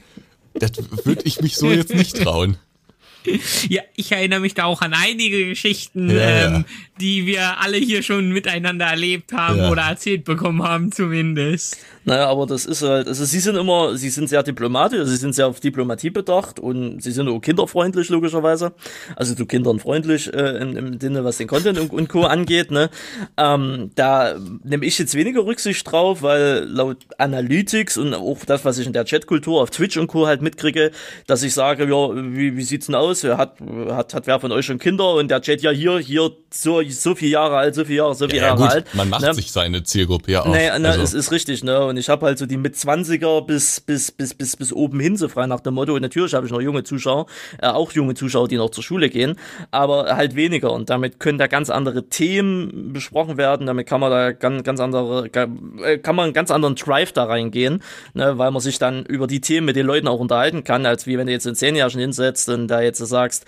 Das 0.53 0.71
würde 1.03 1.23
ich 1.25 1.41
mich 1.41 1.55
so 1.55 1.69
jetzt 1.69 1.93
nicht 1.93 2.17
trauen. 2.17 2.57
Ja, 3.69 3.81
ich 3.95 4.11
erinnere 4.11 4.39
mich 4.39 4.53
da 4.53 4.65
auch 4.65 4.81
an 4.81 4.93
einige 4.93 5.45
Geschichten, 5.47 6.09
Ja, 6.09 6.15
ähm, 6.17 6.53
ja. 6.53 6.63
die 7.01 7.25
wir 7.25 7.59
alle 7.61 7.77
hier 7.77 8.01
schon 8.03 8.31
miteinander 8.31 8.85
erlebt 8.85 9.33
haben 9.33 9.59
Ja. 9.59 9.69
oder 9.69 9.83
erzählt 9.83 10.23
bekommen 10.23 10.63
haben 10.63 10.91
zumindest. 10.91 11.77
Naja, 12.05 12.27
aber 12.29 12.45
das 12.45 12.65
ist 12.65 12.83
halt, 12.83 13.07
also 13.07 13.25
sie 13.25 13.39
sind 13.39 13.57
immer, 13.57 13.97
sie 13.97 14.09
sind 14.09 14.29
sehr 14.29 14.41
diplomatisch, 14.41 14.99
also 14.99 15.11
sie 15.11 15.17
sind 15.17 15.35
sehr 15.35 15.47
auf 15.47 15.59
Diplomatie 15.59 16.09
bedacht 16.09 16.57
und 16.57 17.01
sie 17.03 17.11
sind 17.11 17.27
auch 17.27 17.39
kinderfreundlich, 17.41 18.07
logischerweise. 18.07 18.73
Also 19.17 19.35
zu 19.35 19.45
Kindern 19.45 19.79
freundlich 19.79 20.33
äh, 20.33 20.57
im, 20.61 20.77
im 20.77 20.99
Sinne, 21.01 21.25
was 21.25 21.35
den 21.37 21.47
Content 21.47 21.77
und, 21.79 21.91
und 21.91 22.07
Co. 22.07 22.23
angeht, 22.23 22.71
ne? 22.71 22.89
Ähm, 23.35 23.91
da 23.95 24.37
nehme 24.63 24.85
ich 24.85 24.97
jetzt 24.99 25.15
weniger 25.15 25.45
Rücksicht 25.45 25.89
drauf, 25.91 26.21
weil 26.21 26.63
laut 26.69 26.97
Analytics 27.17 27.97
und 27.97 28.13
auch 28.13 28.45
das, 28.45 28.63
was 28.63 28.77
ich 28.77 28.87
in 28.87 28.93
der 28.93 29.03
Chatkultur 29.03 29.61
auf 29.61 29.69
Twitch 29.69 29.97
und 29.97 30.07
Co. 30.07 30.27
halt 30.27 30.41
mitkriege, 30.41 30.91
dass 31.27 31.43
ich 31.43 31.53
sage, 31.53 31.83
ja, 31.89 32.15
wie, 32.15 32.55
wie 32.55 32.63
sieht's 32.63 32.85
denn 32.85 32.95
aus? 32.95 33.16
Hat, 33.23 33.57
hat, 33.89 34.13
hat 34.13 34.27
wer 34.27 34.39
von 34.39 34.51
euch 34.51 34.65
schon 34.65 34.79
Kinder? 34.79 35.13
Und 35.13 35.29
der 35.29 35.41
Chat, 35.41 35.61
ja, 35.61 35.71
hier, 35.71 35.99
hier, 35.99 36.31
so, 36.53 36.81
so 36.89 37.15
viele 37.15 37.31
Jahre 37.31 37.57
alt, 37.57 37.75
so 37.75 37.83
viele 37.85 37.97
Jahre, 37.97 38.15
so 38.15 38.25
viele 38.27 38.41
Ja, 38.41 38.47
Jahre 38.47 38.61
gut, 38.61 38.71
alt. 38.71 38.85
man 38.93 39.09
macht 39.09 39.21
ne? 39.21 39.33
sich 39.33 39.51
seine 39.51 39.83
Zielgruppe 39.83 40.31
ja 40.31 40.41
auch. 40.43 40.47
Nee, 40.47 40.67
ne, 40.79 40.89
also, 40.89 41.01
es 41.01 41.13
ist 41.13 41.31
richtig, 41.31 41.63
ne? 41.63 41.85
Und 41.85 41.97
ich 41.97 42.09
habe 42.09 42.25
halt 42.25 42.37
so 42.37 42.45
die 42.45 42.57
mit 42.57 42.75
20er 42.75 43.45
bis 43.45 43.81
bis 43.81 44.11
bis 44.11 44.33
bis 44.33 44.55
bis 44.55 44.73
oben 44.73 44.99
hin 44.99 45.17
so 45.17 45.27
frei 45.27 45.45
nach 45.47 45.59
dem 45.59 45.73
Motto. 45.73 45.93
Und 45.93 46.01
natürlich 46.01 46.33
habe 46.33 46.45
ich 46.45 46.51
noch 46.51 46.61
junge 46.61 46.83
Zuschauer, 46.83 47.25
äh, 47.61 47.67
auch 47.67 47.91
junge 47.91 48.13
Zuschauer, 48.13 48.47
die 48.47 48.57
noch 48.57 48.69
zur 48.69 48.83
Schule 48.83 49.09
gehen, 49.09 49.35
aber 49.71 50.15
halt 50.15 50.35
weniger. 50.35 50.71
Und 50.71 50.89
damit 50.89 51.19
können 51.19 51.37
da 51.37 51.47
ganz 51.47 51.69
andere 51.69 52.07
Themen 52.09 52.93
besprochen 52.93 53.37
werden. 53.37 53.67
Damit 53.67 53.87
kann 53.87 53.99
man 53.99 54.11
da 54.11 54.31
ganz 54.31 54.63
ganz 54.63 54.79
andere 54.79 55.29
kann 55.29 55.79
äh, 55.83 55.97
kann 55.97 56.15
man 56.15 56.25
einen 56.25 56.33
ganz 56.33 56.51
anderen 56.51 56.75
Drive 56.75 57.11
da 57.11 57.25
reingehen, 57.25 57.81
ne? 58.13 58.37
Weil 58.37 58.51
man 58.51 58.61
sich 58.61 58.79
dann 58.79 59.05
über 59.05 59.27
die 59.27 59.41
Themen 59.41 59.65
mit 59.65 59.75
den 59.75 59.85
Leuten 59.85 60.07
auch 60.07 60.19
unterhalten 60.19 60.63
kann, 60.63 60.85
als 60.85 61.07
wie 61.07 61.17
wenn 61.17 61.27
du 61.27 61.33
jetzt 61.33 61.45
in 61.45 61.55
zehn 61.55 61.75
Jahren 61.75 61.99
hinsetzt 61.99 62.49
und 62.49 62.67
da 62.67 62.81
jetzt 62.81 62.99
sagst 63.07 63.45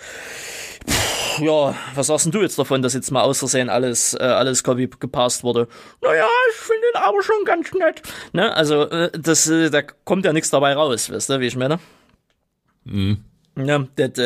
ja, 1.40 1.74
was 1.94 2.06
sagst 2.08 2.26
denn 2.26 2.32
du 2.32 2.42
jetzt 2.42 2.58
davon, 2.58 2.82
dass 2.82 2.94
jetzt 2.94 3.10
mal 3.10 3.22
aus 3.22 3.38
Versehen 3.38 3.68
alles, 3.68 4.14
äh, 4.14 4.22
alles 4.22 4.62
Copy 4.62 4.88
gepasst 4.98 5.44
wurde? 5.44 5.68
Naja, 6.02 6.26
ich 6.50 6.56
finde 6.56 6.86
ihn 6.92 7.00
aber 7.00 7.22
schon 7.22 7.44
ganz 7.44 7.72
nett. 7.72 8.02
Ne, 8.32 8.54
also, 8.54 8.88
äh, 8.88 9.10
das, 9.18 9.48
äh, 9.48 9.70
da 9.70 9.82
kommt 9.82 10.24
ja 10.24 10.32
nichts 10.32 10.50
dabei 10.50 10.74
raus, 10.74 11.10
weißt 11.10 11.30
du, 11.30 11.40
wie 11.40 11.46
ich 11.46 11.56
meine? 11.56 11.78
Mhm. 12.84 13.24
Ja, 13.66 13.76
ähm, 13.76 13.88
det, 13.96 14.16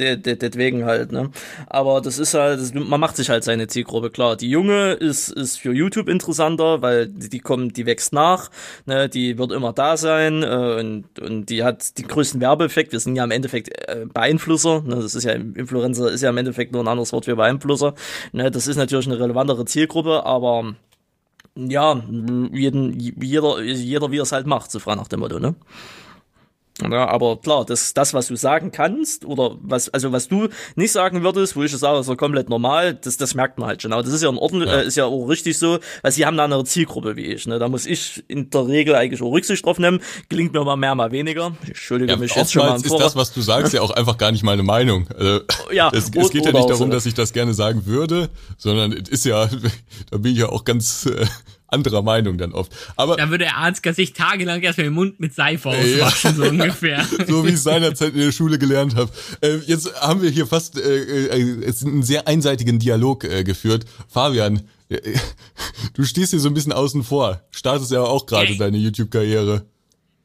det, 0.00 0.26
det, 0.26 0.42
deswegen 0.42 0.84
halt, 0.84 1.12
ne? 1.12 1.30
Aber 1.66 2.00
das 2.00 2.18
ist 2.18 2.34
halt, 2.34 2.60
das, 2.60 2.74
man 2.74 3.00
macht 3.00 3.16
sich 3.16 3.30
halt 3.30 3.44
seine 3.44 3.66
Zielgruppe 3.66 4.10
klar. 4.10 4.36
Die 4.36 4.50
Junge 4.50 4.92
ist, 4.92 5.28
ist 5.28 5.58
für 5.58 5.72
YouTube 5.72 6.08
interessanter, 6.08 6.82
weil 6.82 7.08
die, 7.08 7.28
die 7.28 7.40
kommt, 7.40 7.76
die 7.76 7.86
wächst 7.86 8.12
nach, 8.12 8.50
ne? 8.86 9.08
Die 9.08 9.38
wird 9.38 9.52
immer 9.52 9.72
da 9.72 9.96
sein 9.96 10.42
äh, 10.42 10.80
und, 10.80 11.18
und 11.20 11.50
die 11.50 11.62
hat 11.62 11.98
den 11.98 12.08
größten 12.08 12.40
Werbeeffekt. 12.40 12.92
Wir 12.92 13.00
sind 13.00 13.16
ja 13.16 13.24
im 13.24 13.30
Endeffekt 13.30 13.68
äh, 13.88 14.06
Beeinflusser, 14.12 14.82
ne? 14.82 14.96
Das 14.96 15.14
ist 15.14 15.24
ja, 15.24 15.32
Influencer 15.32 16.10
ist 16.10 16.22
ja 16.22 16.30
im 16.30 16.36
Endeffekt 16.36 16.72
nur 16.72 16.82
ein 16.82 16.88
anderes 16.88 17.12
Wort 17.12 17.26
für 17.26 17.36
Beeinflusser. 17.36 17.94
Ne? 18.32 18.50
Das 18.50 18.66
ist 18.66 18.76
natürlich 18.76 19.06
eine 19.06 19.18
relevantere 19.18 19.64
Zielgruppe, 19.64 20.24
aber 20.24 20.74
ja, 21.56 22.02
jeden, 22.52 22.98
jeder, 23.00 23.62
jeder 23.62 24.10
wie 24.10 24.18
er 24.18 24.22
es 24.22 24.32
halt 24.32 24.46
macht, 24.46 24.70
so 24.70 24.78
frei 24.78 24.94
nach 24.94 25.08
dem 25.08 25.20
Motto, 25.20 25.38
ne? 25.38 25.54
Ja, 26.82 27.08
aber 27.08 27.38
klar, 27.40 27.64
das, 27.64 27.94
das, 27.94 28.12
was 28.12 28.26
du 28.26 28.36
sagen 28.36 28.70
kannst, 28.70 29.24
oder 29.24 29.56
was, 29.62 29.88
also 29.88 30.12
was 30.12 30.28
du 30.28 30.48
nicht 30.74 30.92
sagen 30.92 31.22
würdest, 31.22 31.56
wo 31.56 31.62
ich 31.62 31.72
sage, 31.72 31.96
das 31.96 32.06
ist 32.08 32.18
komplett 32.18 32.50
normal, 32.50 32.94
das, 32.94 33.16
das 33.16 33.34
merkt 33.34 33.58
man 33.58 33.68
halt 33.68 33.80
schon. 33.80 33.94
Aber 33.94 34.02
das 34.02 34.12
ist 34.12 34.22
ja 34.22 34.28
in 34.28 34.36
Ordnung, 34.36 34.62
Ja. 34.62 34.80
Äh, 34.80 34.86
ist 34.86 34.96
ja 34.96 35.06
auch 35.06 35.26
richtig 35.26 35.58
so, 35.58 35.78
weil 36.02 36.12
sie 36.12 36.26
haben 36.26 36.36
da 36.36 36.44
eine 36.44 36.62
Zielgruppe 36.64 37.16
wie 37.16 37.26
ich, 37.26 37.46
ne? 37.46 37.58
Da 37.58 37.68
muss 37.68 37.86
ich 37.86 38.24
in 38.28 38.50
der 38.50 38.66
Regel 38.68 38.94
eigentlich 38.94 39.22
auch 39.22 39.32
Rücksicht 39.32 39.64
drauf 39.64 39.78
nehmen. 39.78 40.00
Gelingt 40.28 40.52
mir 40.52 40.64
mal 40.64 40.76
mehr, 40.76 40.94
mal 40.94 41.12
weniger. 41.12 41.56
Ich 41.62 41.68
entschuldige 41.70 42.12
ja, 42.12 42.18
mich 42.18 42.34
jetzt 42.34 42.52
schon 42.52 42.66
mal 42.66 42.76
ist 42.76 42.86
Voraus. 42.86 43.02
das, 43.02 43.16
was 43.16 43.32
du 43.32 43.40
sagst, 43.40 43.72
ja 43.72 43.80
auch 43.80 43.90
einfach 43.92 44.18
gar 44.18 44.30
nicht 44.30 44.42
meine 44.44 44.62
Meinung. 44.62 45.08
Also, 45.16 45.40
Ja, 45.72 45.90
es, 45.92 46.10
es 46.14 46.30
geht 46.30 46.44
ja 46.44 46.52
nicht 46.52 46.68
darum, 46.68 46.88
so. 46.88 46.92
dass 46.92 47.06
ich 47.06 47.14
das 47.14 47.32
gerne 47.32 47.54
sagen 47.54 47.86
würde, 47.86 48.28
sondern 48.58 48.92
es 48.92 49.08
ist 49.08 49.24
ja, 49.24 49.48
da 50.10 50.18
bin 50.18 50.32
ich 50.32 50.38
ja 50.38 50.50
auch 50.50 50.64
ganz 50.64 51.06
äh, 51.06 51.24
anderer 51.76 52.02
Meinung 52.02 52.38
dann 52.38 52.52
oft. 52.52 52.72
Aber 52.96 53.16
Da 53.16 53.30
würde 53.30 53.44
der 53.44 53.56
Arzt 53.56 53.84
sich 53.94 54.12
tagelang 54.12 54.60
erstmal 54.62 54.86
den 54.86 54.94
Mund 54.94 55.20
mit 55.20 55.34
Seife 55.34 55.68
auswaschen, 55.68 56.34
so 56.34 56.44
ungefähr. 56.44 57.06
so 57.28 57.44
wie 57.44 57.50
ich 57.50 57.54
es 57.54 57.62
seinerzeit 57.62 58.14
in 58.14 58.20
der 58.20 58.32
Schule 58.32 58.58
gelernt 58.58 58.96
habe. 58.96 59.10
Äh, 59.40 59.58
jetzt 59.66 59.94
haben 60.00 60.22
wir 60.22 60.30
hier 60.30 60.46
fast 60.46 60.78
äh, 60.78 61.26
äh, 61.26 61.64
jetzt 61.64 61.84
einen 61.84 62.02
sehr 62.02 62.26
einseitigen 62.26 62.78
Dialog 62.78 63.24
äh, 63.24 63.44
geführt. 63.44 63.84
Fabian, 64.08 64.62
äh, 64.88 64.98
du 65.94 66.04
stehst 66.04 66.30
hier 66.30 66.40
so 66.40 66.48
ein 66.48 66.54
bisschen 66.54 66.72
außen 66.72 67.04
vor. 67.04 67.42
Startest 67.50 67.92
ja 67.92 68.00
auch 68.00 68.26
gerade 68.26 68.48
Ey. 68.48 68.58
deine 68.58 68.78
YouTube-Karriere. 68.78 69.66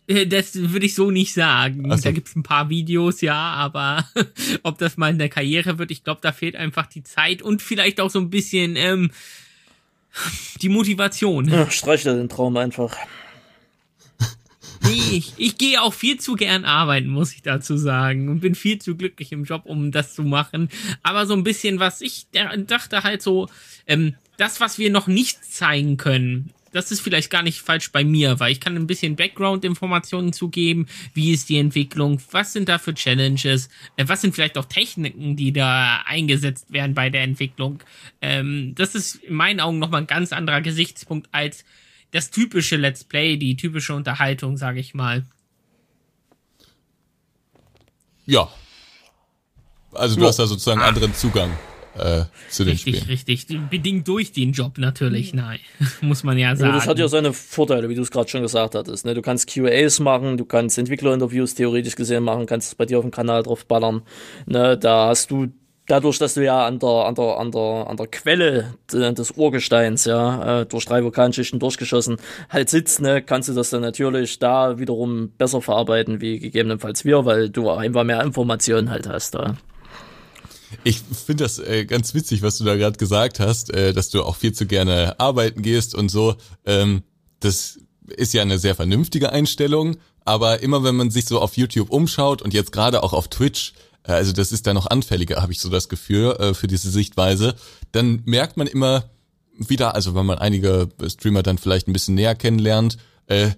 Äh, 0.08 0.28
Das 0.28 0.56
würde 0.56 0.86
ich 0.86 0.96
so 0.96 1.12
nicht 1.12 1.34
sagen. 1.34 1.90
So. 1.90 2.04
Da 2.04 2.12
gibt's 2.12 2.36
ein 2.36 2.44
paar 2.44 2.70
Videos, 2.70 3.22
ja, 3.22 3.36
aber 3.36 4.06
ob 4.64 4.78
das 4.78 4.98
mal 4.98 5.10
in 5.10 5.20
der 5.20 5.30
Karriere 5.30 5.78
wird, 5.78 5.92
ich 5.92 6.04
glaube, 6.04 6.22
da 6.22 6.32
fehlt 6.32 6.56
einfach 6.56 6.88
die 6.88 7.04
Zeit 7.04 7.42
und 7.42 7.62
vielleicht 7.62 8.00
auch 8.00 8.10
so 8.10 8.20
ein 8.20 8.30
bisschen 8.30 8.76
ähm, 8.76 9.12
die 10.62 10.70
Motivation. 10.70 11.48
Ja, 11.48 11.70
streich 11.72 12.04
dir 12.04 12.14
den 12.16 12.30
Traum 12.30 12.58
einfach. 12.58 12.96
Nee, 14.84 15.18
ich, 15.18 15.34
ich 15.38 15.58
gehe 15.60 15.80
auch 15.80 15.94
viel 15.94 16.20
zu 16.20 16.34
gern 16.36 16.66
arbeiten, 16.66 17.08
muss 17.08 17.34
ich 17.34 17.44
dazu 17.44 17.78
sagen. 17.78 18.30
Und 18.30 18.40
bin 18.40 18.56
viel 18.56 18.80
zu 18.80 18.96
glücklich 18.98 19.32
im 19.32 19.44
Job, 19.44 19.64
um 19.66 19.92
das 19.92 20.16
zu 20.16 20.24
machen. 20.24 20.70
Aber 21.04 21.28
so 21.28 21.36
ein 21.36 21.44
bisschen, 21.44 21.80
was 21.80 22.02
ich 22.02 22.26
da- 22.32 22.58
dachte 22.58 23.04
halt 23.04 23.22
so, 23.22 23.48
ähm, 23.86 24.16
das, 24.38 24.60
was 24.60 24.80
wir 24.80 24.90
noch 24.90 25.06
nicht 25.06 25.46
zeigen 25.46 25.98
können, 25.98 26.50
das 26.72 26.92
ist 26.92 27.02
vielleicht 27.02 27.30
gar 27.30 27.44
nicht 27.44 27.62
falsch 27.62 27.92
bei 27.92 28.04
mir, 28.04 28.40
weil 28.40 28.52
ich 28.52 28.60
kann 28.60 28.76
ein 28.76 28.88
bisschen 28.88 29.16
Background-Informationen 29.16 30.34
zugeben. 30.34 30.88
Wie 31.14 31.32
ist 31.32 31.50
die 31.50 31.58
Entwicklung? 31.58 32.22
Was 32.32 32.54
sind 32.54 32.70
da 32.70 32.78
für 32.80 32.94
Challenges? 32.94 33.70
Äh, 33.98 34.08
was 34.08 34.22
sind 34.22 34.34
vielleicht 34.34 34.58
auch 34.58 34.66
Techniken, 34.66 35.36
die 35.36 35.52
da 35.54 36.02
eingesetzt 36.06 36.72
werden 36.72 36.94
bei 36.94 37.10
der 37.10 37.24
Entwicklung? 37.24 37.84
Ähm, 38.22 38.74
das 38.76 38.96
ist 38.96 39.16
in 39.16 39.36
meinen 39.36 39.60
Augen 39.60 39.80
nochmal 39.80 40.02
ein 40.02 40.08
ganz 40.08 40.32
anderer 40.34 40.62
Gesichtspunkt 40.62 41.28
als 41.32 41.66
das 42.12 42.32
typische 42.32 42.76
Let's 42.76 43.04
Play, 43.04 43.38
die 43.38 43.56
typische 43.56 43.94
Unterhaltung, 43.96 44.58
sage 44.58 44.80
ich 44.80 44.94
mal. 44.94 45.26
Ja. 48.26 48.50
Also 49.94 50.16
du 50.16 50.22
Ja. 50.22 50.28
hast 50.28 50.40
da 50.40 50.48
sozusagen 50.48 50.82
anderen 50.82 51.14
Zugang 51.14 51.52
äh, 51.98 52.24
zu 52.50 52.64
den 52.64 52.72
Richtig, 52.74 52.98
Spielen. 52.98 53.10
richtig. 53.10 53.48
Bedingt 53.70 54.08
durch 54.08 54.32
den 54.32 54.52
Job 54.54 54.78
natürlich, 54.78 55.34
nein. 55.34 55.60
Muss 56.02 56.24
man 56.24 56.38
ja 56.38 56.50
Ja, 56.50 56.56
sagen. 56.56 56.74
das 56.74 56.88
hat 56.88 57.00
ja 57.00 57.08
seine 57.08 57.34
Vorteile, 57.34 57.90
wie 57.90 57.96
du 57.96 58.02
es 58.02 58.12
gerade 58.12 58.30
schon 58.30 58.42
gesagt 58.42 58.76
hattest. 58.76 59.06
Ne? 59.06 59.14
Du 59.14 59.22
kannst 59.22 59.48
QAs 59.54 60.00
machen, 60.00 60.38
du 60.38 60.46
kannst 60.46 60.78
Entwicklerinterviews 60.78 61.56
theoretisch 61.56 61.96
gesehen 61.96 62.24
machen, 62.24 62.46
kannst 62.46 62.70
es 62.70 62.76
bei 62.76 62.86
dir 62.86 62.98
auf 63.00 63.04
dem 63.06 63.12
Kanal 63.12 63.44
drauf 63.44 63.66
ballern. 63.66 64.04
Ne? 64.46 64.78
Da 64.78 65.08
hast 65.08 65.32
du 65.32 65.48
dadurch, 65.88 66.20
dass 66.20 66.36
du 66.36 66.46
ja 66.46 66.66
an 66.66 66.80
der, 66.80 66.88
an 66.90 67.16
der, 67.16 67.38
an 67.38 67.52
der, 67.52 67.86
an 67.90 67.98
der 67.98 68.08
Quelle 68.08 68.76
de- 68.94 69.14
des 69.14 69.32
Urgesteins, 69.32 70.06
ja, 70.06 70.62
äh, 70.62 70.66
durch 70.66 70.86
drei 70.86 71.04
Vulkanschichten 71.04 71.60
durchgeschossen, 71.60 72.16
halt 72.50 72.70
sitzt, 72.70 73.02
ne, 73.02 73.22
kannst 73.22 73.50
du 73.50 73.54
das 73.54 73.72
dann 73.72 73.82
natürlich 73.82 74.40
da 74.40 74.80
wiederum 74.80 75.32
besser 75.38 75.62
verarbeiten, 75.62 76.22
wie 76.22 76.40
gegebenenfalls 76.40 77.04
wir, 77.04 77.26
weil 77.26 77.50
du 77.50 77.70
einfach 77.70 78.06
mehr 78.06 78.22
Informationen 78.24 78.90
halt 78.90 79.10
hast 79.10 79.36
da. 79.36 79.58
Ich 80.84 81.00
finde 81.00 81.44
das 81.44 81.60
äh, 81.60 81.86
ganz 81.86 82.14
witzig, 82.14 82.42
was 82.42 82.58
du 82.58 82.64
da 82.64 82.76
gerade 82.76 82.98
gesagt 82.98 83.40
hast, 83.40 83.74
äh, 83.74 83.94
dass 83.94 84.10
du 84.10 84.24
auch 84.24 84.36
viel 84.36 84.54
zu 84.54 84.66
gerne 84.66 85.20
arbeiten 85.20 85.62
gehst 85.62 85.96
und 85.96 86.10
so. 86.10 86.36
Ähm, 86.66 87.04
das 87.40 87.80
ist 88.08 88.34
ja 88.34 88.42
eine 88.42 88.60
sehr 88.60 88.76
vernünftige 88.76 89.32
Einstellung, 89.32 89.98
aber 90.26 90.62
immer 90.62 90.84
wenn 90.84 90.96
man 90.96 91.12
sich 91.12 91.26
so 91.26 91.40
auf 91.40 91.58
YouTube 91.58 91.90
umschaut 91.90 92.42
und 92.42 92.54
jetzt 92.54 92.72
gerade 92.72 93.04
auch 93.04 93.14
auf 93.14 93.28
Twitch, 93.28 93.74
äh, 94.04 94.14
also 94.14 94.32
das 94.32 94.52
ist 94.52 94.68
da 94.68 94.74
noch 94.74 94.88
anfälliger, 94.88 95.42
habe 95.42 95.52
ich 95.52 95.60
so 95.60 95.70
das 95.70 95.90
Gefühl 95.90 96.36
äh, 96.40 96.54
für 96.54 96.68
diese 96.68 96.90
Sichtweise, 96.90 97.56
dann 97.92 98.22
merkt 98.26 98.58
man 98.58 98.68
immer 98.68 99.06
wieder, 99.58 99.96
also 99.96 100.16
wenn 100.16 100.26
man 100.26 100.40
einige 100.40 100.90
Streamer 101.08 101.44
dann 101.44 101.58
vielleicht 101.58 101.88
ein 101.88 101.94
bisschen 101.94 102.16
näher 102.16 102.36
kennenlernt, 102.36 102.98
äh, 103.28 103.52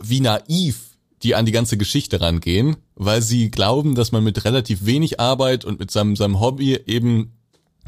wie 0.00 0.20
naiv 0.20 0.89
die 1.22 1.34
an 1.34 1.46
die 1.46 1.52
ganze 1.52 1.76
Geschichte 1.76 2.20
rangehen, 2.20 2.76
weil 2.94 3.22
sie 3.22 3.50
glauben, 3.50 3.94
dass 3.94 4.12
man 4.12 4.24
mit 4.24 4.44
relativ 4.44 4.86
wenig 4.86 5.20
Arbeit 5.20 5.64
und 5.64 5.78
mit 5.78 5.90
seinem, 5.90 6.16
seinem 6.16 6.40
Hobby 6.40 6.78
eben 6.86 7.32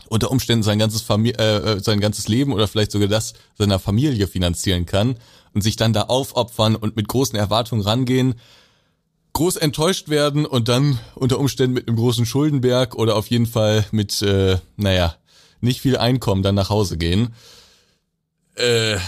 unter 0.09 0.31
Umständen 0.31 0.63
sein 0.63 0.79
ganzes 0.79 1.03
Famili 1.03 1.37
äh, 1.39 1.57
äh, 1.57 1.81
sein 1.81 2.01
ganzes 2.01 2.29
Leben 2.29 2.53
oder 2.53 2.69
vielleicht 2.69 2.93
sogar 2.93 3.09
das 3.09 3.35
seiner 3.57 3.79
Familie 3.79 4.27
finanzieren 4.27 4.87
kann 4.87 5.17
und 5.55 5.63
sich 5.63 5.77
dann 5.77 5.93
da 5.93 6.03
aufopfern 6.03 6.77
und 6.77 6.97
mit 6.97 7.09
großen 7.09 7.39
Erwartungen 7.39 7.83
rangehen, 7.83 8.35
groß 9.33 9.57
enttäuscht 9.57 10.09
werden 10.09 10.45
und 10.45 10.69
dann 10.69 10.99
unter 11.15 11.39
Umständen 11.39 11.75
mit 11.75 11.89
einem 11.89 11.97
großen 11.97 12.27
Schuldenberg 12.27 12.95
oder 12.95 13.17
auf 13.17 13.29
jeden 13.29 13.47
Fall 13.47 13.87
mit, 13.91 14.21
äh, 14.23 14.59
naja, 14.77 15.17
nicht 15.61 15.81
viel 15.81 15.97
Einkommen 15.97 16.43
dann 16.43 16.55
nach 16.55 16.71
Hause 16.71 16.99
gehen. 16.99 17.35
Äh, 18.57 18.99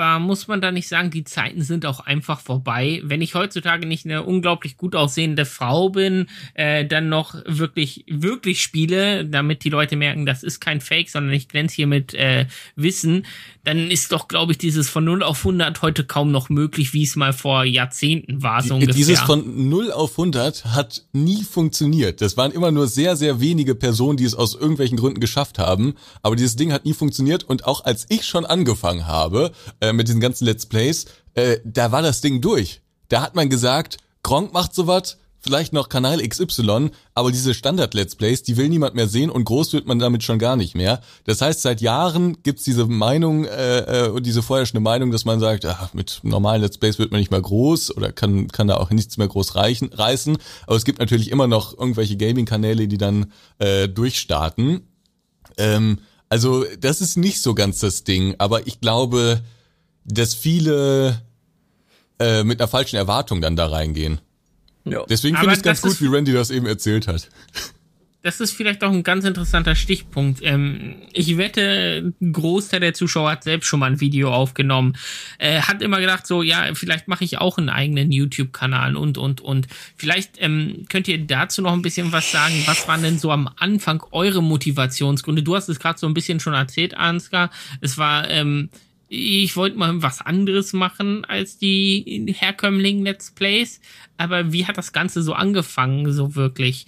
aber 0.00 0.18
muss 0.18 0.48
man 0.48 0.60
da 0.60 0.72
nicht 0.72 0.88
sagen, 0.88 1.10
die 1.10 1.24
Zeiten 1.24 1.62
sind 1.62 1.84
auch 1.84 2.00
einfach 2.00 2.40
vorbei? 2.40 3.02
Wenn 3.04 3.20
ich 3.20 3.34
heutzutage 3.34 3.86
nicht 3.86 4.06
eine 4.06 4.22
unglaublich 4.22 4.76
gut 4.76 4.96
aussehende 4.96 5.44
Frau 5.44 5.90
bin, 5.90 6.26
äh, 6.54 6.86
dann 6.86 7.08
noch 7.08 7.34
wirklich, 7.46 8.04
wirklich 8.08 8.62
spiele, 8.62 9.26
damit 9.26 9.62
die 9.64 9.68
Leute 9.68 9.96
merken, 9.96 10.24
das 10.24 10.42
ist 10.42 10.60
kein 10.60 10.80
Fake, 10.80 11.10
sondern 11.10 11.34
ich 11.34 11.48
glänze 11.48 11.76
hier 11.76 11.86
mit 11.86 12.14
äh, 12.14 12.46
Wissen, 12.76 13.26
dann 13.64 13.90
ist 13.90 14.10
doch, 14.12 14.26
glaube 14.26 14.52
ich, 14.52 14.58
dieses 14.58 14.88
von 14.88 15.04
0 15.04 15.22
auf 15.22 15.38
100 15.40 15.82
heute 15.82 16.04
kaum 16.04 16.30
noch 16.30 16.48
möglich, 16.48 16.94
wie 16.94 17.02
es 17.02 17.14
mal 17.14 17.34
vor 17.34 17.64
Jahrzehnten 17.64 18.42
war, 18.42 18.62
so 18.62 18.74
ungefähr. 18.74 18.94
Dieses 18.94 19.20
von 19.20 19.68
0 19.68 19.92
auf 19.92 20.12
100 20.12 20.64
hat 20.64 21.04
nie 21.12 21.42
funktioniert. 21.42 22.22
Das 22.22 22.38
waren 22.38 22.52
immer 22.52 22.70
nur 22.70 22.88
sehr, 22.88 23.16
sehr 23.16 23.40
wenige 23.40 23.74
Personen, 23.74 24.16
die 24.16 24.24
es 24.24 24.34
aus 24.34 24.54
irgendwelchen 24.54 24.96
Gründen 24.96 25.20
geschafft 25.20 25.58
haben. 25.58 25.94
Aber 26.22 26.36
dieses 26.36 26.56
Ding 26.56 26.72
hat 26.72 26.86
nie 26.86 26.94
funktioniert. 26.94 27.44
Und 27.44 27.66
auch 27.66 27.84
als 27.84 28.06
ich 28.08 28.24
schon 28.24 28.46
angefangen 28.46 29.06
habe 29.06 29.52
äh, 29.80 29.89
mit 29.92 30.08
diesen 30.08 30.20
ganzen 30.20 30.44
Let's 30.44 30.66
Plays, 30.66 31.06
äh, 31.34 31.58
da 31.64 31.92
war 31.92 32.02
das 32.02 32.20
Ding 32.20 32.40
durch. 32.40 32.80
Da 33.08 33.22
hat 33.22 33.34
man 33.34 33.48
gesagt, 33.48 33.98
Gronk 34.22 34.52
macht 34.52 34.74
sowas, 34.74 35.18
vielleicht 35.40 35.72
noch 35.72 35.88
Kanal 35.88 36.20
XY, 36.26 36.90
aber 37.14 37.32
diese 37.32 37.54
Standard-Let's 37.54 38.14
Plays, 38.14 38.42
die 38.42 38.56
will 38.56 38.68
niemand 38.68 38.94
mehr 38.94 39.08
sehen 39.08 39.30
und 39.30 39.44
groß 39.44 39.72
wird 39.72 39.86
man 39.86 39.98
damit 39.98 40.22
schon 40.22 40.38
gar 40.38 40.56
nicht 40.56 40.74
mehr. 40.74 41.00
Das 41.24 41.40
heißt, 41.40 41.62
seit 41.62 41.80
Jahren 41.80 42.42
gibt's 42.42 42.64
diese 42.64 42.86
Meinung 42.86 43.46
äh, 43.46 44.06
äh, 44.06 44.08
und 44.10 44.26
diese 44.26 44.42
vorherrschende 44.42 44.82
Meinung, 44.82 45.10
dass 45.10 45.24
man 45.24 45.40
sagt, 45.40 45.64
ach, 45.64 45.94
mit 45.94 46.20
normalen 46.22 46.60
Let's 46.62 46.78
Plays 46.78 46.98
wird 46.98 47.10
man 47.10 47.20
nicht 47.20 47.30
mehr 47.30 47.40
groß 47.40 47.96
oder 47.96 48.12
kann, 48.12 48.48
kann 48.48 48.68
da 48.68 48.76
auch 48.76 48.90
nichts 48.90 49.16
mehr 49.16 49.28
groß 49.28 49.56
reichen, 49.56 49.90
reißen. 49.92 50.36
Aber 50.66 50.76
es 50.76 50.84
gibt 50.84 50.98
natürlich 50.98 51.30
immer 51.30 51.46
noch 51.46 51.76
irgendwelche 51.76 52.16
Gaming-Kanäle, 52.16 52.86
die 52.86 52.98
dann 52.98 53.32
äh, 53.58 53.88
durchstarten. 53.88 54.82
Ähm, 55.56 55.98
also 56.28 56.64
das 56.78 57.00
ist 57.00 57.16
nicht 57.16 57.42
so 57.42 57.54
ganz 57.54 57.80
das 57.80 58.04
Ding, 58.04 58.36
aber 58.38 58.66
ich 58.66 58.80
glaube, 58.80 59.42
dass 60.04 60.34
viele 60.34 61.22
äh, 62.18 62.44
mit 62.44 62.60
einer 62.60 62.68
falschen 62.68 62.96
Erwartung 62.96 63.40
dann 63.40 63.56
da 63.56 63.66
reingehen. 63.66 64.20
Ja. 64.84 65.04
Deswegen 65.08 65.36
finde 65.36 65.52
ich 65.52 65.58
es 65.58 65.62
ganz 65.62 65.82
gut, 65.82 66.00
wie 66.00 66.06
Randy 66.06 66.32
das 66.32 66.50
eben 66.50 66.66
erzählt 66.66 67.06
hat. 67.06 67.28
Das 68.22 68.38
ist 68.38 68.52
vielleicht 68.52 68.84
auch 68.84 68.92
ein 68.92 69.02
ganz 69.02 69.24
interessanter 69.24 69.74
Stichpunkt. 69.74 70.40
Ähm, 70.42 70.96
ich 71.12 71.38
wette, 71.38 72.12
ein 72.20 72.32
Großteil 72.34 72.80
der 72.80 72.92
Zuschauer 72.92 73.30
hat 73.30 73.44
selbst 73.44 73.66
schon 73.66 73.80
mal 73.80 73.90
ein 73.90 74.00
Video 74.00 74.30
aufgenommen. 74.30 74.94
Äh, 75.38 75.62
hat 75.62 75.80
immer 75.80 76.00
gedacht, 76.00 76.26
so, 76.26 76.42
ja, 76.42 76.74
vielleicht 76.74 77.08
mache 77.08 77.24
ich 77.24 77.38
auch 77.38 77.56
einen 77.56 77.70
eigenen 77.70 78.12
YouTube-Kanal 78.12 78.96
und, 78.96 79.16
und, 79.16 79.40
und. 79.40 79.68
Vielleicht 79.96 80.32
ähm, 80.36 80.84
könnt 80.90 81.08
ihr 81.08 81.18
dazu 81.26 81.62
noch 81.62 81.72
ein 81.72 81.80
bisschen 81.80 82.12
was 82.12 82.30
sagen. 82.30 82.62
Was 82.66 82.86
waren 82.86 83.02
denn 83.02 83.18
so 83.18 83.30
am 83.30 83.48
Anfang 83.56 84.02
eure 84.10 84.42
Motivationsgründe? 84.42 85.42
Du 85.42 85.56
hast 85.56 85.70
es 85.70 85.78
gerade 85.78 85.98
so 85.98 86.06
ein 86.06 86.14
bisschen 86.14 86.40
schon 86.40 86.52
erzählt, 86.52 86.94
Ansgar. 86.94 87.50
Es 87.80 87.96
war, 87.96 88.28
ähm, 88.28 88.68
ich 89.12 89.56
wollte 89.56 89.76
mal 89.76 90.02
was 90.02 90.20
anderes 90.20 90.72
machen 90.72 91.24
als 91.24 91.58
die 91.58 92.32
herkömmlichen 92.38 93.02
Let's 93.02 93.32
Plays. 93.32 93.80
Aber 94.16 94.52
wie 94.52 94.66
hat 94.66 94.78
das 94.78 94.92
Ganze 94.92 95.22
so 95.22 95.32
angefangen, 95.32 96.12
so 96.12 96.36
wirklich? 96.36 96.86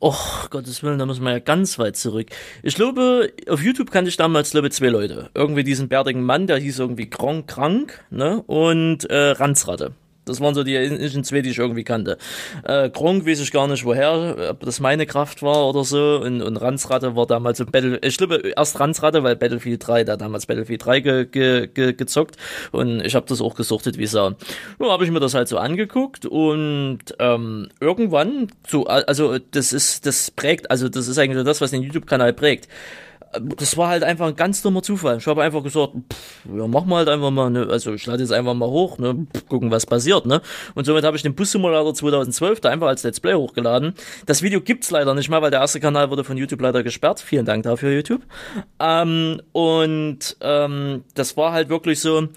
Och, 0.00 0.48
Gottes 0.50 0.82
Willen, 0.82 0.98
da 0.98 1.04
muss 1.04 1.20
man 1.20 1.34
ja 1.34 1.38
ganz 1.38 1.78
weit 1.78 1.96
zurück. 1.96 2.28
Ich 2.62 2.74
glaube, 2.74 3.30
auf 3.48 3.62
YouTube 3.62 3.90
kannte 3.90 4.08
ich 4.08 4.16
damals, 4.16 4.50
glaube 4.50 4.68
ich, 4.68 4.72
zwei 4.72 4.88
Leute. 4.88 5.30
Irgendwie 5.34 5.64
diesen 5.64 5.88
bärtigen 5.88 6.22
Mann, 6.22 6.46
der 6.46 6.58
hieß 6.58 6.78
irgendwie 6.78 7.10
Kronk 7.10 7.46
Krank, 7.48 8.04
ne? 8.10 8.42
Und 8.46 9.04
äh, 9.10 9.30
Ranzratte. 9.30 9.94
Das 10.26 10.40
waren 10.40 10.54
so 10.54 10.64
die 10.64 10.74
indischen 10.74 11.22
zwei, 11.22 11.40
die 11.40 11.50
ich 11.50 11.58
irgendwie 11.58 11.84
kannte. 11.84 12.18
Äh, 12.64 12.90
Gronk 12.90 13.26
weiß 13.26 13.40
ich 13.40 13.52
gar 13.52 13.68
nicht 13.68 13.84
woher, 13.84 14.50
ob 14.50 14.60
das 14.60 14.80
meine 14.80 15.06
Kraft 15.06 15.40
war 15.42 15.68
oder 15.68 15.84
so. 15.84 16.20
Und, 16.22 16.42
und 16.42 16.56
Ransratte 16.56 17.14
war 17.14 17.26
damals 17.26 17.58
so 17.58 17.64
Battle, 17.64 17.98
ich 18.02 18.18
glaube 18.18 18.52
erst 18.56 18.80
Ransratte, 18.80 19.22
weil 19.22 19.36
Battlefield 19.36 19.86
3, 19.86 20.02
da 20.02 20.16
damals 20.16 20.46
Battlefield 20.46 20.84
3 20.84 21.00
ge, 21.00 21.26
ge, 21.26 21.68
ge, 21.68 21.92
gezockt. 21.92 22.36
Und 22.72 23.00
ich 23.04 23.14
habe 23.14 23.26
das 23.28 23.40
auch 23.40 23.54
gesuchtet 23.54 23.98
wie 23.98 24.06
Sau. 24.06 24.32
Nun 24.80 24.90
habe 24.90 25.04
ich 25.04 25.12
mir 25.12 25.20
das 25.20 25.34
halt 25.34 25.46
so 25.46 25.58
angeguckt 25.58 26.26
und 26.26 26.98
ähm, 27.20 27.68
irgendwann, 27.80 28.48
so, 28.66 28.86
also 28.86 29.38
das 29.38 29.72
ist, 29.72 30.06
das 30.06 30.32
prägt, 30.32 30.72
also 30.72 30.88
das 30.88 31.06
ist 31.06 31.18
eigentlich 31.18 31.38
so 31.38 31.44
das, 31.44 31.60
was 31.60 31.70
den 31.70 31.82
YouTube-Kanal 31.82 32.32
prägt 32.32 32.68
das 33.32 33.76
war 33.76 33.88
halt 33.88 34.02
einfach 34.02 34.28
ein 34.28 34.36
ganz 34.36 34.62
dummer 34.62 34.82
Zufall. 34.82 35.18
Ich 35.18 35.26
habe 35.26 35.42
einfach 35.42 35.62
gesagt, 35.62 35.92
pff, 36.12 36.46
ja, 36.56 36.66
machen 36.66 36.88
wir 36.88 36.96
halt 36.96 37.08
einfach 37.08 37.30
mal, 37.30 37.50
ne? 37.50 37.66
also 37.70 37.92
ich 37.92 38.06
lade 38.06 38.22
jetzt 38.22 38.32
einfach 38.32 38.54
mal 38.54 38.68
hoch, 38.68 38.98
ne? 38.98 39.26
Pff, 39.34 39.46
gucken, 39.48 39.70
was 39.70 39.86
passiert, 39.86 40.26
ne? 40.26 40.40
Und 40.74 40.84
somit 40.84 41.04
habe 41.04 41.16
ich 41.16 41.22
den 41.22 41.34
Bus-Simulator 41.34 41.94
2012 41.94 42.60
da 42.60 42.70
einfach 42.70 42.88
als 42.88 43.02
Let's 43.02 43.20
Play 43.20 43.34
hochgeladen. 43.34 43.94
Das 44.26 44.42
Video 44.42 44.60
gibt's 44.60 44.90
leider 44.90 45.14
nicht 45.14 45.28
mal, 45.28 45.42
weil 45.42 45.50
der 45.50 45.60
erste 45.60 45.80
Kanal 45.80 46.10
wurde 46.10 46.24
von 46.24 46.36
YouTube 46.36 46.60
leider 46.60 46.82
gesperrt. 46.82 47.20
Vielen 47.20 47.46
Dank 47.46 47.64
dafür, 47.64 47.92
YouTube. 47.92 48.22
Ähm, 48.80 49.40
und 49.52 50.36
ähm, 50.40 51.04
das 51.14 51.36
war 51.36 51.52
halt 51.52 51.68
wirklich 51.68 52.00
so, 52.00 52.28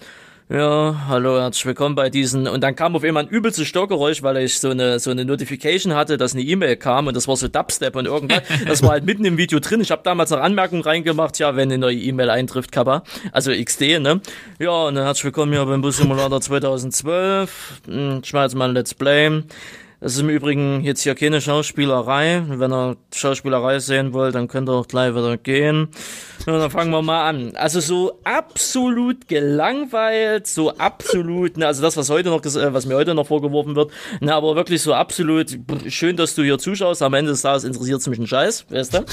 ja, 0.50 1.04
hallo, 1.06 1.38
herzlich 1.38 1.64
willkommen 1.64 1.94
bei 1.94 2.10
diesen. 2.10 2.48
Und 2.48 2.62
dann 2.62 2.74
kam 2.74 2.96
auf 2.96 3.04
einmal 3.04 3.22
ein 3.22 3.28
übelstes 3.28 3.68
Störgeräusch, 3.68 4.24
weil 4.24 4.36
ich 4.38 4.58
so 4.58 4.70
eine 4.70 4.98
so 4.98 5.12
eine 5.12 5.24
Notification 5.24 5.94
hatte, 5.94 6.16
dass 6.16 6.34
eine 6.34 6.42
E-Mail 6.42 6.76
kam 6.76 7.06
und 7.06 7.16
das 7.16 7.28
war 7.28 7.36
so 7.36 7.46
Dubstep 7.46 7.94
und 7.94 8.06
irgendwas. 8.06 8.42
Das 8.66 8.82
war 8.82 8.90
halt 8.90 9.04
mitten 9.04 9.24
im 9.24 9.38
Video 9.38 9.60
drin. 9.60 9.80
Ich 9.80 9.92
habe 9.92 10.02
damals 10.02 10.30
noch 10.30 10.40
Anmerkungen 10.40 10.82
reingemacht, 10.82 11.38
ja, 11.38 11.54
wenn 11.54 11.68
eine 11.70 11.78
neue 11.78 11.96
E-Mail 11.96 12.30
eintrifft, 12.30 12.72
Kappa, 12.72 13.04
also 13.30 13.52
XD, 13.52 14.00
ne? 14.00 14.20
Ja, 14.58 14.70
und 14.70 14.96
dann 14.96 15.04
herzlich 15.04 15.24
willkommen 15.24 15.52
hier 15.52 15.64
beim 15.64 15.82
Bus 15.82 15.98
Simulator 15.98 16.40
2012. 16.40 17.82
Hm, 17.86 18.20
ich 18.24 18.32
mach 18.32 18.42
jetzt 18.42 18.56
mal 18.56 18.68
ein 18.68 18.74
Let's 18.74 18.92
Play. 18.92 19.42
Das 20.00 20.14
ist 20.14 20.20
im 20.20 20.30
Übrigen 20.30 20.82
jetzt 20.82 21.02
hier 21.02 21.14
keine 21.14 21.42
Schauspielerei. 21.42 22.42
Wenn 22.48 22.72
ihr 22.72 22.96
Schauspielerei 23.14 23.80
sehen 23.80 24.14
wollt, 24.14 24.34
dann 24.34 24.48
könnt 24.48 24.68
ihr 24.70 24.72
auch 24.72 24.88
gleich 24.88 25.14
wieder 25.14 25.36
gehen. 25.36 25.88
Und 26.46 26.54
dann 26.54 26.70
fangen 26.70 26.90
wir 26.90 27.02
mal 27.02 27.28
an. 27.28 27.54
Also 27.56 27.80
so 27.80 28.18
absolut 28.24 29.28
gelangweilt, 29.28 30.46
so 30.46 30.74
absolut, 30.78 31.58
ne, 31.58 31.66
also 31.66 31.82
das, 31.82 31.98
was 31.98 32.08
heute 32.08 32.30
noch, 32.30 32.42
äh, 32.42 32.72
was 32.72 32.86
mir 32.86 32.94
heute 32.94 33.14
noch 33.14 33.26
vorgeworfen 33.26 33.76
wird, 33.76 33.92
ne, 34.20 34.34
aber 34.34 34.56
wirklich 34.56 34.80
so 34.80 34.94
absolut 34.94 35.58
schön, 35.88 36.16
dass 36.16 36.34
du 36.34 36.42
hier 36.42 36.58
zuschaust. 36.58 37.02
Am 37.02 37.12
Ende 37.12 37.32
des 37.32 37.42
Tages 37.42 37.64
interessiert 37.64 38.00
es 38.00 38.06
mich 38.06 38.18
ein 38.18 38.26
Scheiß, 38.26 38.70
weißt 38.70 38.94
du? 38.94 39.04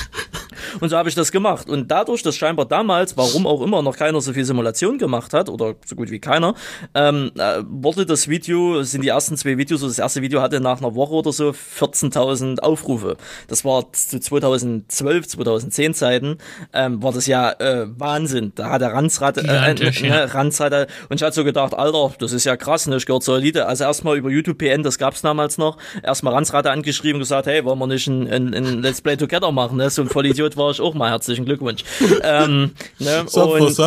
Und 0.80 0.90
so 0.90 0.98
habe 0.98 1.10
ich 1.10 1.16
das 1.16 1.32
gemacht. 1.32 1.70
Und 1.70 1.90
dadurch, 1.92 2.24
dass 2.24 2.36
scheinbar 2.36 2.66
damals, 2.66 3.18
warum 3.18 3.48
auch 3.48 3.62
immer, 3.62 3.82
noch 3.82 3.98
keiner 3.98 4.22
so 4.22 4.34
viel 4.34 4.46
Simulation 4.46 4.98
gemacht 4.98 5.34
hat, 5.34 5.50
oder 5.50 5.76
so 5.86 5.96
gut 5.96 6.12
wie 6.12 6.20
keiner, 6.20 6.56
ähm, 6.94 7.32
äh, 7.38 7.62
wurde 7.68 8.06
das 8.06 8.28
Video, 8.28 8.84
sind 8.84 9.04
die 9.04 9.10
ersten 9.10 9.38
zwei 9.38 9.58
Videos, 9.58 9.82
also 9.82 9.92
das 9.92 10.00
erste 10.00 10.22
Video 10.22 10.42
hatte 10.42 10.60
nach 10.60 10.80
einer 10.80 10.96
Woche 10.96 11.14
oder 11.14 11.32
so 11.32 11.50
14.000 11.50 12.60
Aufrufe. 12.60 13.18
Das 13.48 13.66
war 13.66 13.92
zu 13.94 14.20
2012, 14.20 15.28
2010 15.28 15.94
Zeiten, 15.94 16.38
ähm, 16.74 17.02
war 17.02 17.12
das 17.12 17.28
ja 17.28 17.52
äh, 17.52 17.88
Wahnsinn. 17.98 18.52
Da 18.56 18.70
hat 18.70 18.82
der 18.82 18.94
Ranzrad, 18.94 19.38
äh, 19.38 19.72
äh, 19.72 20.02
ne, 20.02 20.34
Ranzrad, 20.34 20.74
äh, 20.74 20.88
und 21.10 21.18
ich 21.18 21.24
hatte 21.24 21.36
so 21.36 21.44
gedacht, 21.44 21.74
Alter, 21.74 22.14
das 22.20 22.32
ist 22.32 22.44
ja 22.46 22.56
krass, 22.58 22.88
ne, 22.88 22.98
ich 22.98 23.06
gehört 23.06 23.24
zur 23.24 23.38
Elite. 23.38 23.66
Also 23.66 23.84
erstmal 23.84 24.18
über 24.18 24.30
YouTube 24.30 24.58
PN, 24.58 24.84
das 24.84 24.98
gab's 24.98 25.22
damals 25.22 25.58
noch, 25.58 25.78
erstmal 26.04 26.34
Ranzrad 26.34 26.68
angeschrieben 26.68 27.16
und 27.16 27.22
gesagt, 27.22 27.48
hey, 27.48 27.64
wollen 27.66 27.80
wir 27.80 27.88
nicht 27.88 28.08
ein, 28.08 28.28
ein, 28.28 28.54
ein 28.54 28.82
Let's 28.82 29.02
Play 29.02 29.18
Together 29.18 29.52
machen, 29.52 29.78
ne? 29.78 29.90
So 29.90 30.02
ein 30.02 30.10
Vollidiot 30.10 30.47
war 30.56 30.72
ich 30.72 30.80
auch 30.80 30.94
mal, 30.94 31.10
herzlichen 31.10 31.46
Glückwunsch. 31.46 31.84
ähm, 32.24 32.72
ne? 33.00 33.26
Sup, 33.28 33.50
und, 33.50 33.60
what's 33.60 33.82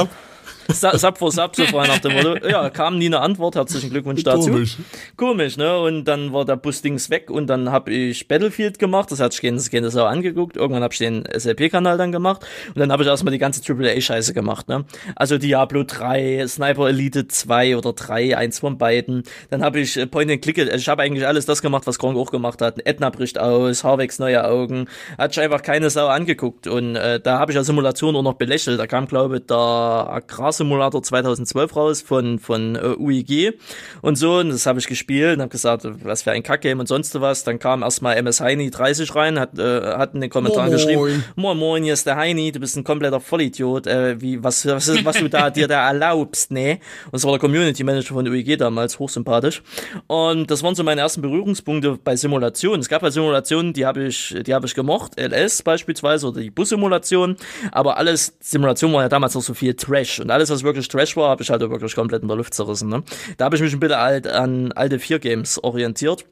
Sub 0.73 1.19
for 1.19 1.31
Sub, 1.33 1.55
so 1.57 1.65
frei 1.65 1.87
nach 1.87 1.99
dem 1.99 2.13
Motto. 2.13 2.37
Ja, 2.49 2.71
kam 2.71 2.99
nie 2.99 3.07
eine 3.07 3.21
Antwort, 3.21 3.57
herzlichen 3.57 3.91
Glückwunsch 3.91 4.23
dazu. 4.23 4.51
Komisch. 4.51 4.77
Komisch, 5.17 5.57
ne? 5.57 5.79
Und 5.79 6.05
dann 6.05 6.33
war 6.33 6.45
der 6.45 6.57
Busdings 6.57 7.11
weg 7.11 7.31
und 7.31 7.47
dann 7.47 7.71
habe 7.71 7.93
ich 7.93 8.29
Battlefield 8.29 8.79
gemacht, 8.79 9.11
das 9.11 9.21
hat 9.21 9.33
sich 9.33 9.43
keine, 9.43 9.61
keine 9.61 9.91
Sau 9.91 10.05
angeguckt. 10.05 10.57
Irgendwann 10.57 10.83
habe 10.83 10.93
ich 10.93 10.99
den 10.99 11.25
SLP-Kanal 11.25 11.99
dann 11.99 12.13
gemacht 12.13 12.47
und 12.69 12.79
dann 12.79 12.93
habe 12.93 13.03
ich 13.03 13.09
erstmal 13.09 13.33
die 13.33 13.39
ganze 13.39 13.61
AAA-Scheiße 13.63 14.33
gemacht, 14.33 14.69
ne? 14.69 14.85
Also 15.17 15.39
Diablo 15.39 15.85
3, 15.85 16.47
Sniper 16.47 16.89
Elite 16.89 17.29
2 17.29 17.77
oder 17.77 17.93
3, 17.93 18.37
eins 18.37 18.59
von 18.59 18.79
beiden. 18.79 19.25
Dann 19.51 19.63
habe 19.63 19.81
ich 19.81 19.97
äh, 19.97 20.07
Point 20.07 20.31
and 20.31 20.43
Click, 20.43 20.59
also 20.59 20.75
ich 20.75 20.89
habe 20.89 21.03
eigentlich 21.03 21.27
alles 21.27 21.47
das 21.47 21.63
gemacht, 21.63 21.87
was 21.87 21.99
Gronk 21.99 22.17
auch 22.17 22.31
gemacht 22.31 22.63
hat. 22.63 22.85
Edna 22.85 23.11
bricht 23.11 23.39
aus, 23.39 23.85
Harvex 23.85 24.19
neue 24.19 24.45
Augen. 24.45 24.87
Hat 25.19 25.35
sich 25.35 25.43
einfach 25.43 25.63
keine 25.63 25.91
Sau 25.91 26.09
angeguckt 26.09 26.67
und 26.67 26.97
äh, 26.97 27.21
da 27.21 27.39
habe 27.39 27.53
ich 27.53 27.57
ja 27.57 27.65
Simulation 27.65 28.17
auch 28.17 28.23
noch 28.23 28.35
belächelt. 28.35 28.79
Da 28.79 28.87
kam, 28.87 29.07
glaube 29.07 29.39
ich, 29.39 29.47
der 29.47 29.57
Agrar 29.57 30.53
Simulator 30.61 31.03
2012 31.03 31.77
raus 31.77 32.03
von, 32.03 32.39
von 32.39 32.77
uh, 32.77 32.97
UIG 32.99 33.55
und 34.03 34.17
so. 34.17 34.39
Und 34.39 34.51
das 34.51 34.67
habe 34.67 34.79
ich 34.79 34.87
gespielt 34.87 35.37
und 35.37 35.41
habe 35.41 35.51
gesagt, 35.51 35.87
was 36.05 36.23
für 36.23 36.33
ein 36.33 36.43
Kackgame 36.43 36.81
und 36.81 36.87
sonst 36.87 37.19
was. 37.19 37.45
Dann 37.45 37.59
kam 37.59 37.83
erstmal 37.83 38.17
MS 38.19 38.41
Heini 38.41 38.71
30 38.71 39.15
rein, 39.15 39.41
hat, 39.41 39.59
äh, 39.59 39.97
hat 39.97 40.15
in 40.15 40.21
den 40.21 40.31
Kommentaren 40.31 40.69
moin. 40.69 40.77
geschrieben, 40.77 41.25
moin 41.37 41.57
moin, 41.57 41.83
hier 41.83 41.95
ist 41.95 42.07
der 42.07 42.17
Heini, 42.17 42.53
du 42.53 42.61
bist 42.61 42.77
ein 42.77 42.85
kompletter 42.85 43.21
Vollidiot, 43.21 43.87
äh, 43.87 44.21
wie, 44.21 44.43
was, 44.45 44.67
was, 44.67 45.05
was 45.05 45.17
du 45.17 45.29
da 45.29 45.51
dir 45.51 45.67
da 45.67 45.89
erlaubst, 45.89 46.51
ne? 46.51 46.79
Und 47.07 47.15
das 47.15 47.25
war 47.25 47.33
der 47.33 47.41
Community 47.41 47.83
Manager 47.83 48.15
von 48.15 48.29
UIG 48.29 48.59
damals, 48.59 48.99
hochsympathisch. 48.99 49.63
Und 50.07 50.51
das 50.51 50.63
waren 50.63 50.75
so 50.75 50.85
meine 50.85 51.01
ersten 51.01 51.23
Berührungspunkte 51.23 51.99
bei 52.05 52.17
Simulationen. 52.17 52.81
Es 52.81 52.89
gab 52.89 53.03
halt 53.03 53.15
Simulationen, 53.15 53.73
die 53.73 53.87
habe 53.87 54.05
ich, 54.05 54.37
die 54.47 54.55
habe 54.55 54.67
ich 54.67 54.75
gemocht, 54.75 55.19
LS 55.19 55.63
beispielsweise 55.63 56.29
oder 56.29 56.41
die 56.41 56.51
Bus-Simulation, 56.51 57.37
aber 57.73 57.97
alles, 57.97 58.37
Simulationen 58.41 58.95
waren 58.95 59.05
ja 59.05 59.09
damals 59.09 59.37
auch 59.37 59.43
so 59.43 59.55
viel 59.55 59.75
Trash 59.75 60.21
und 60.21 60.31
alles, 60.31 60.50
was 60.51 60.63
wirklich 60.63 60.89
Trash 60.89 61.17
war, 61.17 61.31
habe 61.31 61.43
ich 61.43 61.51
halt 61.51 61.61
wirklich 61.61 61.95
komplett 61.95 62.23
in 62.23 62.29
der 62.29 62.37
Luft 62.37 62.55
zerrissen. 62.55 62.89
Ne? 62.89 63.03
Da 63.37 63.47
habe 63.47 63.57
ich 63.57 63.63
mich 63.63 63.73
ein 63.73 63.81
bisschen 63.81 63.99
halt 63.99 64.27
an 64.27 64.73
alte 64.73 64.99
4 64.99 65.19
Games 65.19 65.63
orientiert 65.63 66.25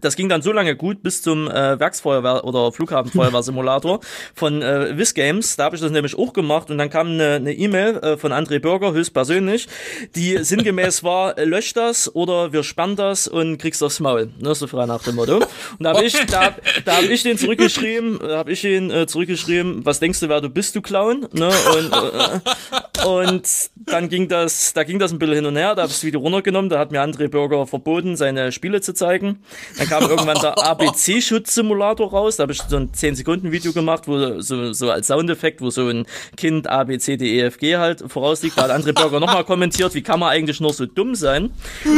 das 0.00 0.16
ging 0.16 0.28
dann 0.28 0.42
so 0.42 0.52
lange 0.52 0.76
gut 0.76 1.02
bis 1.02 1.22
zum 1.22 1.48
äh, 1.48 1.78
Werksfeuerwehr 1.78 2.44
oder 2.44 2.72
Flughafenfeuerwehrsimulator 2.72 4.00
von 4.34 4.62
äh, 4.62 4.96
Wiz 4.96 5.14
Games. 5.14 5.56
Da 5.56 5.64
habe 5.64 5.76
ich 5.76 5.82
das 5.82 5.90
nämlich 5.90 6.16
auch 6.16 6.32
gemacht 6.32 6.70
und 6.70 6.78
dann 6.78 6.90
kam 6.90 7.08
eine 7.08 7.52
E-Mail 7.52 8.00
e 8.02 8.06
äh, 8.06 8.16
von 8.16 8.32
André 8.32 8.58
Bürger 8.60 8.92
höchstpersönlich, 8.92 9.68
die 10.14 10.38
sinngemäß 10.42 11.04
war, 11.04 11.34
lösch 11.40 11.72
das 11.72 12.14
oder 12.14 12.52
wir 12.52 12.62
sperren 12.62 12.96
das 12.96 13.28
und 13.28 13.58
kriegst 13.58 13.82
aufs 13.82 14.00
Maul. 14.00 14.30
Ne, 14.38 14.54
so 14.54 14.66
frei 14.66 14.86
nach 14.86 15.02
dem 15.02 15.16
Motto. 15.16 15.36
Und 15.36 15.46
da 15.80 15.94
habe 15.94 16.04
ich, 16.04 16.14
da, 16.26 16.54
da 16.84 16.96
hab 16.96 17.04
ich 17.04 17.22
den 17.22 17.38
zurückgeschrieben, 17.38 18.20
habe 18.22 18.52
ich 18.52 18.64
ihn 18.64 18.90
äh, 18.90 19.06
zurückgeschrieben, 19.06 19.84
was 19.84 20.00
denkst 20.00 20.20
du, 20.20 20.28
wer 20.28 20.40
du 20.40 20.48
bist, 20.48 20.74
du 20.76 20.82
Clown? 20.82 21.28
Ne? 21.32 21.50
Und, 21.76 21.92
äh, 21.92 23.06
und 23.06 23.70
dann 23.76 24.08
ging 24.08 24.28
das, 24.28 24.72
da 24.72 24.84
ging 24.84 24.98
das 24.98 25.12
ein 25.12 25.18
bisschen 25.18 25.36
hin 25.36 25.46
und 25.46 25.56
her, 25.56 25.74
da 25.74 25.82
habe 25.82 25.90
ich 25.90 25.96
das 25.96 26.04
Video 26.04 26.20
runtergenommen, 26.20 26.68
da 26.68 26.78
hat 26.78 26.92
mir 26.92 27.02
André 27.02 27.28
Bürger 27.28 27.66
verboten, 27.66 28.16
seine 28.16 28.52
Spiele 28.52 28.80
zu 28.80 28.94
zeigen. 28.94 29.42
Dann 29.78 29.87
kam 29.88 30.08
irgendwann 30.08 30.40
der 30.40 30.58
ABC-Schutz-Simulator 30.58 32.10
raus. 32.10 32.36
Da 32.36 32.42
habe 32.42 32.52
ich 32.52 32.62
so 32.62 32.76
ein 32.76 32.90
10-Sekunden-Video 32.92 33.72
gemacht, 33.72 34.06
wo 34.06 34.40
so, 34.40 34.72
so 34.72 34.90
als 34.90 35.06
Soundeffekt, 35.06 35.60
wo 35.60 35.70
so 35.70 35.88
ein 35.88 36.06
Kind 36.36 36.68
A, 36.68 36.86
E, 36.88 37.50
halt 37.76 38.04
vorausliegt. 38.06 38.58
Da 38.58 38.62
hat 38.62 38.70
André 38.70 38.92
Bürger 38.92 39.20
nochmal 39.20 39.44
kommentiert, 39.44 39.94
wie 39.94 40.02
kann 40.02 40.20
man 40.20 40.30
eigentlich 40.30 40.60
nur 40.60 40.72
so 40.72 40.86
dumm 40.86 41.14
sein? 41.14 41.50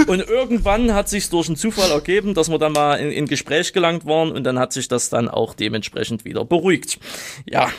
Und 0.07 0.21
irgendwann 0.29 0.95
hat 0.95 1.09
sich 1.09 1.29
durch 1.29 1.49
einen 1.49 1.57
Zufall 1.57 1.91
ergeben, 1.91 2.35
dass 2.35 2.49
wir 2.49 2.59
dann 2.59 2.73
mal 2.73 2.97
in, 2.97 3.11
in 3.11 3.27
Gespräch 3.27 3.73
gelangt 3.73 4.07
waren 4.07 4.33
und 4.33 4.45
dann 4.45 4.59
hat 4.59 4.73
sich 4.73 4.89
das 4.89 5.11
dann 5.11 5.29
auch 5.29 5.55
dementsprechend 5.55 6.25
wieder 6.25 6.45
beruhigt. 6.45 6.99
Ja, 7.47 7.71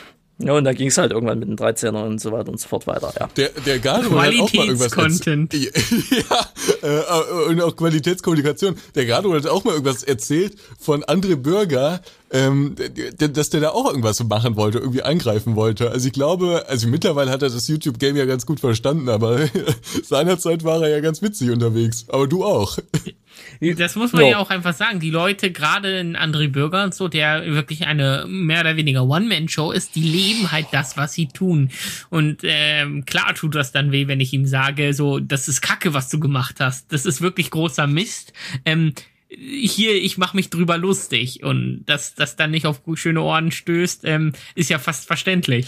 ja, 0.45 0.53
und 0.53 0.63
da 0.63 0.73
ging 0.73 0.87
es 0.87 0.97
halt 0.97 1.11
irgendwann 1.11 1.39
mit 1.39 1.47
den 1.47 1.57
13er 1.57 2.03
und 2.05 2.19
so 2.19 2.31
weiter 2.31 2.49
und 2.49 2.59
so 2.59 2.67
fort 2.67 2.87
weiter, 2.87 3.13
ja. 3.19 3.29
Der, 3.35 3.49
der 3.65 3.79
Garo 3.79 4.19
hat 4.19 4.33
auch 4.39 4.53
mal 4.53 4.65
irgendwas 4.65 4.91
Content. 4.91 5.53
ja, 5.53 5.69
äh, 6.81 7.49
und 7.49 7.61
auch 7.61 7.75
Qualitätskommunikation. 7.75 8.75
Der 8.95 9.05
Garo 9.05 9.33
hat 9.33 9.47
auch 9.47 9.63
mal 9.63 9.71
irgendwas 9.71 10.03
erzählt 10.03 10.55
von 10.79 11.03
André 11.03 11.35
Bürger, 11.35 12.01
ähm, 12.31 12.75
dass 13.17 13.49
der 13.49 13.61
da 13.61 13.69
auch 13.69 13.87
irgendwas 13.87 14.23
machen 14.23 14.55
wollte, 14.55 14.79
irgendwie 14.79 15.03
eingreifen 15.03 15.55
wollte. 15.55 15.91
Also 15.91 16.07
ich 16.07 16.13
glaube, 16.13 16.65
also 16.67 16.87
mittlerweile 16.87 17.29
hat 17.29 17.41
er 17.41 17.49
das 17.49 17.67
YouTube-Game 17.67 18.15
ja 18.15 18.25
ganz 18.25 18.45
gut 18.45 18.59
verstanden, 18.59 19.09
aber 19.09 19.39
seinerzeit 20.03 20.63
war 20.63 20.81
er 20.81 20.89
ja 20.89 20.99
ganz 21.01 21.21
witzig 21.21 21.51
unterwegs. 21.51 22.05
Aber 22.09 22.27
du 22.27 22.45
auch. 22.45 22.77
Das 23.59 23.95
muss 23.95 24.13
man 24.13 24.23
ja. 24.23 24.29
ja 24.31 24.37
auch 24.39 24.49
einfach 24.49 24.73
sagen. 24.73 24.99
Die 24.99 25.09
Leute, 25.09 25.51
gerade 25.51 25.99
in 25.99 26.15
André 26.15 26.49
Bürger 26.49 26.83
und 26.83 26.95
so, 26.95 27.07
der 27.07 27.45
wirklich 27.45 27.85
eine 27.85 28.25
mehr 28.27 28.61
oder 28.61 28.75
weniger 28.75 29.03
One-Man-Show 29.03 29.71
ist, 29.71 29.95
die 29.95 30.01
leben 30.01 30.51
halt 30.51 30.67
das, 30.71 30.97
was 30.97 31.13
sie 31.13 31.27
tun. 31.27 31.69
Und 32.09 32.41
ähm, 32.43 33.05
klar 33.05 33.33
tut 33.35 33.55
das 33.55 33.71
dann 33.71 33.91
weh, 33.91 34.07
wenn 34.07 34.19
ich 34.19 34.33
ihm 34.33 34.45
sage, 34.45 34.93
so, 34.93 35.19
das 35.19 35.47
ist 35.47 35.61
Kacke, 35.61 35.93
was 35.93 36.09
du 36.09 36.19
gemacht 36.19 36.55
hast. 36.59 36.91
Das 36.91 37.05
ist 37.05 37.21
wirklich 37.21 37.51
großer 37.51 37.87
Mist. 37.87 38.33
Ähm, 38.65 38.93
hier, 39.37 39.95
ich 39.95 40.17
mache 40.17 40.35
mich 40.35 40.49
drüber 40.49 40.77
lustig 40.77 41.43
und 41.43 41.83
dass 41.85 42.15
das 42.15 42.35
dann 42.35 42.51
nicht 42.51 42.65
auf 42.65 42.81
schöne 42.95 43.21
Ohren 43.21 43.51
stößt, 43.51 44.01
ähm, 44.05 44.33
ist 44.55 44.69
ja 44.69 44.77
fast 44.77 45.07
verständlich. 45.07 45.67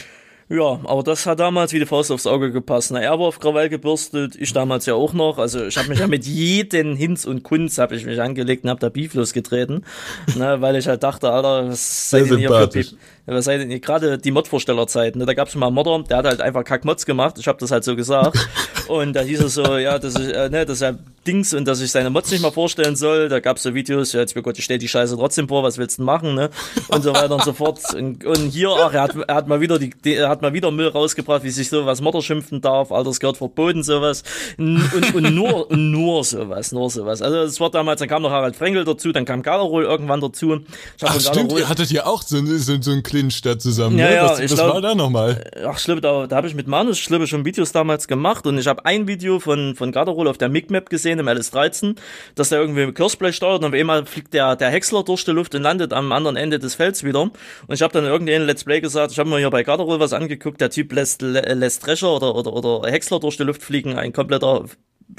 Ja, 0.49 0.79
aber 0.83 1.03
das 1.03 1.25
hat 1.25 1.39
damals 1.39 1.71
wie 1.71 1.79
die 1.79 1.85
Faust 1.85 2.11
aufs 2.11 2.27
Auge 2.27 2.51
gepasst. 2.51 2.91
Na, 2.91 2.99
er 2.99 3.11
war 3.11 3.27
auf 3.27 3.39
Krawall 3.39 3.69
gebürstet, 3.69 4.35
ich 4.35 4.51
damals 4.51 4.85
ja 4.85 4.93
auch 4.93 5.13
noch. 5.13 5.37
Also 5.37 5.65
ich 5.65 5.77
habe 5.77 5.87
mich 5.87 5.99
ja 5.99 6.07
mit 6.07 6.25
jedem 6.25 6.95
Hinz 6.95 7.25
und 7.25 7.43
Kunz 7.43 7.77
habe 7.77 7.95
ich 7.95 8.05
mich 8.05 8.21
angelegt 8.21 8.65
und 8.65 8.69
habe 8.69 8.79
da 8.79 8.89
Beef 8.89 9.13
losgetreten, 9.13 9.85
ne, 10.35 10.59
weil 10.59 10.75
ich 10.75 10.87
halt 10.87 11.03
dachte, 11.03 11.31
Alter, 11.31 11.69
was 11.69 12.09
seid 12.09 12.27
ihr 12.27 12.37
hier 12.37 12.49
für 12.49 12.67
Beef? 12.67 12.93
Was 13.25 13.45
seid 13.45 13.69
ihr 13.69 13.79
gerade 13.79 14.17
die 14.17 14.31
Mod-Vorstellerzeit, 14.31 15.15
ne, 15.15 15.25
da 15.25 15.33
gab's 15.33 15.53
schon 15.53 15.61
mal 15.61 15.67
einen 15.67 15.75
Modder, 15.75 16.03
der 16.03 16.17
hat 16.17 16.25
halt 16.25 16.41
einfach 16.41 16.65
Kack-Mods 16.65 17.05
gemacht. 17.05 17.37
Ich 17.39 17.47
habe 17.47 17.57
das 17.57 17.71
halt 17.71 17.85
so 17.85 17.95
gesagt 17.95 18.37
und 18.89 19.13
da 19.13 19.21
hieß 19.21 19.41
es 19.41 19.53
so, 19.53 19.77
ja, 19.77 19.97
das 19.97 20.15
ist, 20.15 20.29
äh, 20.29 20.49
ne, 20.49 20.65
das 20.65 20.75
ist 20.75 20.81
ja 20.81 20.97
Dings 21.25 21.53
und 21.53 21.65
dass 21.65 21.79
ich 21.79 21.91
seine 21.91 22.09
Mods 22.09 22.31
nicht 22.31 22.41
mal 22.41 22.51
vorstellen 22.51 22.95
soll. 22.97 23.29
Da 23.29 23.39
gab's 23.39 23.63
so 23.63 23.73
Videos, 23.73 24.11
ja, 24.11 24.19
jetzt, 24.19 24.35
Gott, 24.35 24.57
ich 24.57 24.65
stell 24.65 24.77
die 24.77 24.89
Scheiße 24.89 25.15
trotzdem 25.15 25.47
vor, 25.47 25.63
was 25.63 25.77
willst 25.77 25.99
du 25.99 26.03
machen, 26.03 26.35
ne? 26.35 26.49
Und 26.89 27.01
so 27.01 27.13
weiter 27.13 27.35
und 27.35 27.43
so 27.43 27.53
fort. 27.53 27.79
Und, 27.93 28.25
und 28.25 28.49
hier, 28.49 28.69
ach, 28.71 28.93
er 28.93 29.03
hat, 29.03 29.15
er 29.15 29.35
hat 29.35 29.47
mal 29.47 29.61
wieder 29.61 29.79
die, 29.79 29.93
er 30.03 30.27
hat 30.27 30.41
mal 30.41 30.53
wieder 30.53 30.71
Müll 30.71 30.89
rausgebracht, 30.89 31.43
wie 31.43 31.49
sich 31.49 31.69
sowas 31.69 32.01
Modder 32.01 32.21
schimpfen 32.21 32.59
darf, 32.59 32.91
Alter, 32.91 33.09
das 33.09 33.21
gehört 33.21 33.37
verboten, 33.37 33.83
sowas. 33.83 34.23
Und, 34.57 35.13
und 35.15 35.33
nur, 35.33 35.71
und 35.71 35.91
nur 35.91 36.23
sowas, 36.25 36.73
nur 36.73 36.89
sowas. 36.89 37.21
Also, 37.21 37.37
es 37.37 37.59
war 37.61 37.71
damals, 37.71 37.99
dann 37.99 38.09
kam 38.09 38.21
noch 38.21 38.31
Harald 38.31 38.57
Frenkel 38.57 38.83
dazu, 38.83 39.13
dann 39.13 39.23
kam 39.23 39.43
Galerol 39.43 39.85
irgendwann 39.85 40.19
dazu. 40.19 40.59
Ich 40.97 41.03
ach, 41.03 41.19
stimmt, 41.21 41.53
ihr 41.53 41.69
hattet 41.69 41.89
ja 41.89 42.05
auch 42.05 42.21
so, 42.21 42.45
so, 42.45 42.81
so 42.81 42.91
einen 42.91 43.03
Clinch 43.13 43.43
da 43.43 43.59
zusammen, 43.59 43.99
ja, 43.99 44.07
ne? 44.07 44.15
Ja, 44.15 44.23
was, 44.23 44.41
was 44.41 44.55
glaub, 44.55 44.73
war 44.73 44.81
da 44.81 44.95
nochmal? 44.95 45.43
Ach, 45.67 45.77
schlimm, 45.77 46.01
da, 46.01 46.25
da 46.25 46.35
habe 46.35 46.47
ich 46.47 46.55
mit 46.55 46.67
Manus 46.67 46.97
Schlimme 46.97 47.27
schon 47.27 47.45
Videos 47.45 47.71
damals 47.71 48.07
gemacht 48.07 48.47
und 48.47 48.57
ich 48.57 48.65
habe 48.65 48.85
ein 48.85 49.07
Video 49.07 49.39
von, 49.39 49.75
von 49.75 49.91
Garderol 49.91 50.27
auf 50.27 50.39
der 50.39 50.49
MIG-Map 50.49 50.89
gesehen, 50.89 51.19
im 51.19 51.27
LS13, 51.27 51.95
dass 52.33 52.49
der 52.49 52.59
irgendwie 52.59 52.87
mit 52.87 52.95
Kirschblech 52.95 53.35
steuert 53.35 53.63
und 53.63 53.69
auf 53.69 53.73
einmal 53.73 54.07
fliegt 54.07 54.33
der, 54.33 54.55
der 54.55 54.71
Häcksler 54.71 55.03
durch 55.03 55.23
die 55.25 55.31
Luft 55.31 55.53
und 55.53 55.61
landet 55.61 55.93
am 55.93 56.11
anderen 56.11 56.35
Ende 56.35 56.57
des 56.57 56.73
Felds 56.73 57.03
wieder. 57.03 57.21
Und 57.21 57.33
ich 57.69 57.83
habe 57.83 57.93
dann 57.93 58.05
irgendein 58.05 58.47
Let's 58.47 58.63
Play 58.63 58.81
gesagt, 58.81 59.11
ich 59.11 59.19
habe 59.19 59.29
mir 59.29 59.37
hier 59.37 59.51
bei 59.51 59.61
Garderol 59.61 59.99
was 59.99 60.13
angeguckt, 60.13 60.59
der 60.59 60.71
Typ 60.71 60.91
lässt, 60.91 61.21
lässt 61.21 61.85
Drescher 61.85 62.15
oder, 62.15 62.33
oder, 62.33 62.51
oder 62.51 62.89
Häcksler 62.89 63.19
durch 63.19 63.37
die 63.37 63.43
Luft 63.43 63.61
fliegen, 63.61 63.95
ein 63.95 64.11
kompletter 64.11 64.65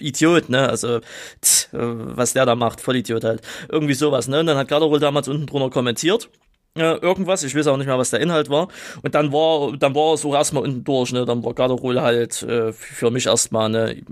Idiot, 0.01 0.49
ne? 0.49 0.69
Also, 0.69 0.99
tz, 1.41 1.69
was 1.71 2.33
der 2.33 2.45
da 2.45 2.57
macht, 2.57 2.81
voll 2.81 2.97
Idiot 2.97 3.23
halt. 3.23 3.43
Irgendwie 3.69 3.95
sowas, 3.95 4.27
ne? 4.27 4.41
Und 4.41 4.47
dann 4.47 4.57
hat 4.57 4.67
Garderol 4.67 4.99
damals 4.99 5.29
unten 5.29 5.47
drunter 5.47 5.71
kommentiert 5.71 6.29
äh, 6.77 6.97
irgendwas, 6.97 7.45
ich 7.45 7.55
weiß 7.55 7.69
auch 7.69 7.77
nicht 7.77 7.87
mehr, 7.87 7.99
was 7.99 8.11
der 8.11 8.21
Inhalt 8.21 8.51
war. 8.51 8.69
Und 9.03 9.15
dann 9.15 9.33
war, 9.33 9.77
dann 9.77 9.95
war 9.95 10.15
es 10.15 10.25
auch 10.25 10.35
erstmal 10.35 10.65
unten 10.65 10.83
durch, 10.83 11.13
ne? 11.13 11.25
Dann 11.25 11.45
war 11.45 11.55
Garderol 11.55 12.01
halt 12.01 12.43
äh, 12.43 12.73
für 12.73 13.11
mich 13.11 13.27
erstmal 13.27 13.69
ne, 13.69 14.03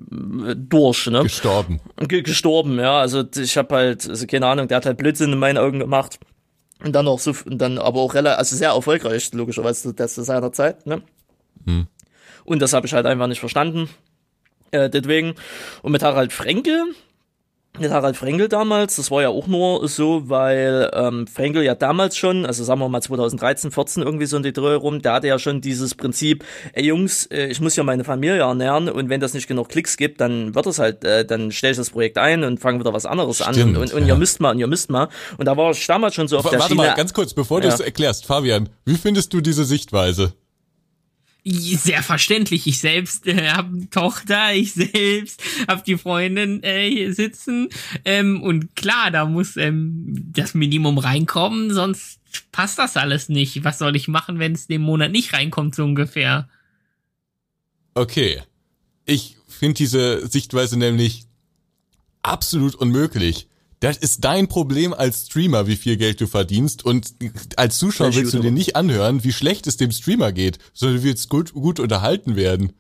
durch, 0.56 1.08
ne? 1.08 1.24
Gestorben. 1.24 1.80
Ge 1.96 2.22
gestorben, 2.22 2.78
ja. 2.78 3.00
Also 3.00 3.24
ich 3.36 3.56
habe 3.56 3.74
halt, 3.74 4.08
also 4.08 4.26
keine 4.26 4.46
Ahnung, 4.46 4.68
der 4.68 4.76
hat 4.76 4.86
halt 4.86 4.98
Blödsinn 4.98 5.32
in 5.32 5.38
meinen 5.38 5.58
Augen 5.58 5.80
gemacht. 5.80 6.20
Und 6.84 6.92
dann 6.92 7.08
auch 7.08 7.18
so, 7.18 7.32
und 7.46 7.58
dann 7.58 7.78
aber 7.78 8.00
auch 8.00 8.14
relativ, 8.14 8.38
also 8.38 8.56
sehr 8.56 8.70
erfolgreich, 8.70 9.32
logischerweise, 9.32 9.94
das 9.94 10.14
zu 10.14 10.22
seiner 10.22 10.52
Zeit, 10.52 10.86
ne? 10.86 11.02
Hm. 11.66 11.86
Und 12.44 12.62
das 12.62 12.72
habe 12.72 12.86
ich 12.86 12.92
halt 12.92 13.06
einfach 13.06 13.26
nicht 13.26 13.40
verstanden. 13.40 13.88
Äh, 14.70 14.88
deswegen. 14.88 15.34
Und 15.82 15.92
mit 15.92 16.02
Harald 16.02 16.32
Frenkel, 16.32 16.94
mit 17.78 17.90
Harald 17.90 18.18
Frenkel 18.18 18.48
damals, 18.48 18.96
das 18.96 19.10
war 19.10 19.22
ja 19.22 19.30
auch 19.30 19.46
nur 19.46 19.88
so, 19.88 20.28
weil 20.28 20.90
ähm, 20.92 21.26
Frenkel 21.26 21.62
ja 21.62 21.74
damals 21.74 22.18
schon, 22.18 22.44
also 22.44 22.64
sagen 22.64 22.80
wir 22.80 22.88
mal 22.90 23.00
2013, 23.00 23.70
14 23.70 24.02
irgendwie 24.02 24.26
so 24.26 24.36
in 24.36 24.42
die 24.42 24.52
Dreh 24.52 24.74
rum, 24.74 25.00
da 25.00 25.14
hatte 25.14 25.28
ja 25.28 25.38
schon 25.38 25.62
dieses 25.62 25.94
Prinzip, 25.94 26.44
ey 26.74 26.84
Jungs, 26.84 27.26
äh, 27.26 27.46
ich 27.46 27.62
muss 27.62 27.74
ja 27.74 27.82
meine 27.82 28.04
Familie 28.04 28.40
ernähren 28.40 28.90
und 28.90 29.08
wenn 29.08 29.20
das 29.20 29.32
nicht 29.32 29.48
genug 29.48 29.70
Klicks 29.70 29.96
gibt, 29.96 30.20
dann 30.20 30.54
wird 30.54 30.66
es 30.66 30.78
halt, 30.78 31.02
äh, 31.04 31.24
dann 31.24 31.50
stelle 31.50 31.70
ich 31.70 31.78
das 31.78 31.90
Projekt 31.90 32.18
ein 32.18 32.44
und 32.44 32.60
fange 32.60 32.78
wieder 32.78 32.92
was 32.92 33.06
anderes 33.06 33.36
Stimmt, 33.36 33.56
an 33.56 33.62
und, 33.62 33.76
und, 33.76 33.94
und 33.94 34.02
ja. 34.02 34.08
ihr 34.08 34.16
müsst 34.16 34.40
mal 34.40 34.50
und 34.50 34.58
ihr 34.58 34.66
müsst 34.66 34.90
mal. 34.90 35.08
Und 35.38 35.46
da 35.46 35.56
war 35.56 35.70
ich 35.70 35.86
damals 35.86 36.14
schon 36.14 36.28
so 36.28 36.38
auf 36.38 36.44
Warte 36.44 36.58
der 36.58 36.64
Schiene. 36.64 36.78
Warte 36.78 36.90
mal, 36.90 36.96
ganz 36.96 37.14
kurz, 37.14 37.32
bevor 37.32 37.62
ja. 37.62 37.68
du 37.68 37.74
es 37.74 37.80
erklärst, 37.80 38.26
Fabian, 38.26 38.68
wie 38.84 38.96
findest 38.96 39.32
du 39.32 39.40
diese 39.40 39.64
Sichtweise? 39.64 40.34
Sehr 41.44 42.04
verständlich. 42.04 42.68
Ich 42.68 42.78
selbst 42.78 43.26
äh, 43.26 43.50
habe 43.50 43.90
Tochter, 43.90 44.54
ich 44.54 44.74
selbst 44.74 45.42
habe 45.66 45.82
die 45.84 45.98
Freundin 45.98 46.62
äh, 46.62 46.88
hier 46.88 47.14
sitzen. 47.14 47.68
Ähm, 48.04 48.40
und 48.42 48.76
klar, 48.76 49.10
da 49.10 49.24
muss 49.24 49.56
ähm, 49.56 50.04
das 50.32 50.54
Minimum 50.54 50.98
reinkommen, 50.98 51.72
sonst 51.72 52.20
passt 52.52 52.78
das 52.78 52.96
alles 52.96 53.28
nicht. 53.28 53.64
Was 53.64 53.78
soll 53.78 53.96
ich 53.96 54.06
machen, 54.06 54.38
wenn 54.38 54.52
es 54.52 54.68
dem 54.68 54.82
Monat 54.82 55.10
nicht 55.10 55.32
reinkommt, 55.32 55.74
so 55.74 55.84
ungefähr? 55.84 56.48
Okay. 57.94 58.42
Ich 59.04 59.36
finde 59.48 59.74
diese 59.74 60.26
Sichtweise 60.28 60.78
nämlich 60.78 61.24
absolut 62.22 62.76
unmöglich. 62.76 63.48
Das 63.82 63.96
ist 63.96 64.22
dein 64.22 64.46
Problem 64.46 64.94
als 64.94 65.26
Streamer, 65.26 65.66
wie 65.66 65.74
viel 65.74 65.96
Geld 65.96 66.20
du 66.20 66.28
verdienst. 66.28 66.84
Und 66.84 67.14
als 67.56 67.78
Zuschauer 67.78 68.14
willst 68.14 68.32
du 68.32 68.38
dir 68.38 68.52
nicht 68.52 68.76
anhören, 68.76 69.24
wie 69.24 69.32
schlecht 69.32 69.66
es 69.66 69.76
dem 69.76 69.90
Streamer 69.90 70.30
geht, 70.30 70.58
sondern 70.72 70.98
du 70.98 71.02
willst 71.02 71.28
gut, 71.28 71.52
gut 71.52 71.80
unterhalten 71.80 72.36
werden. 72.36 72.74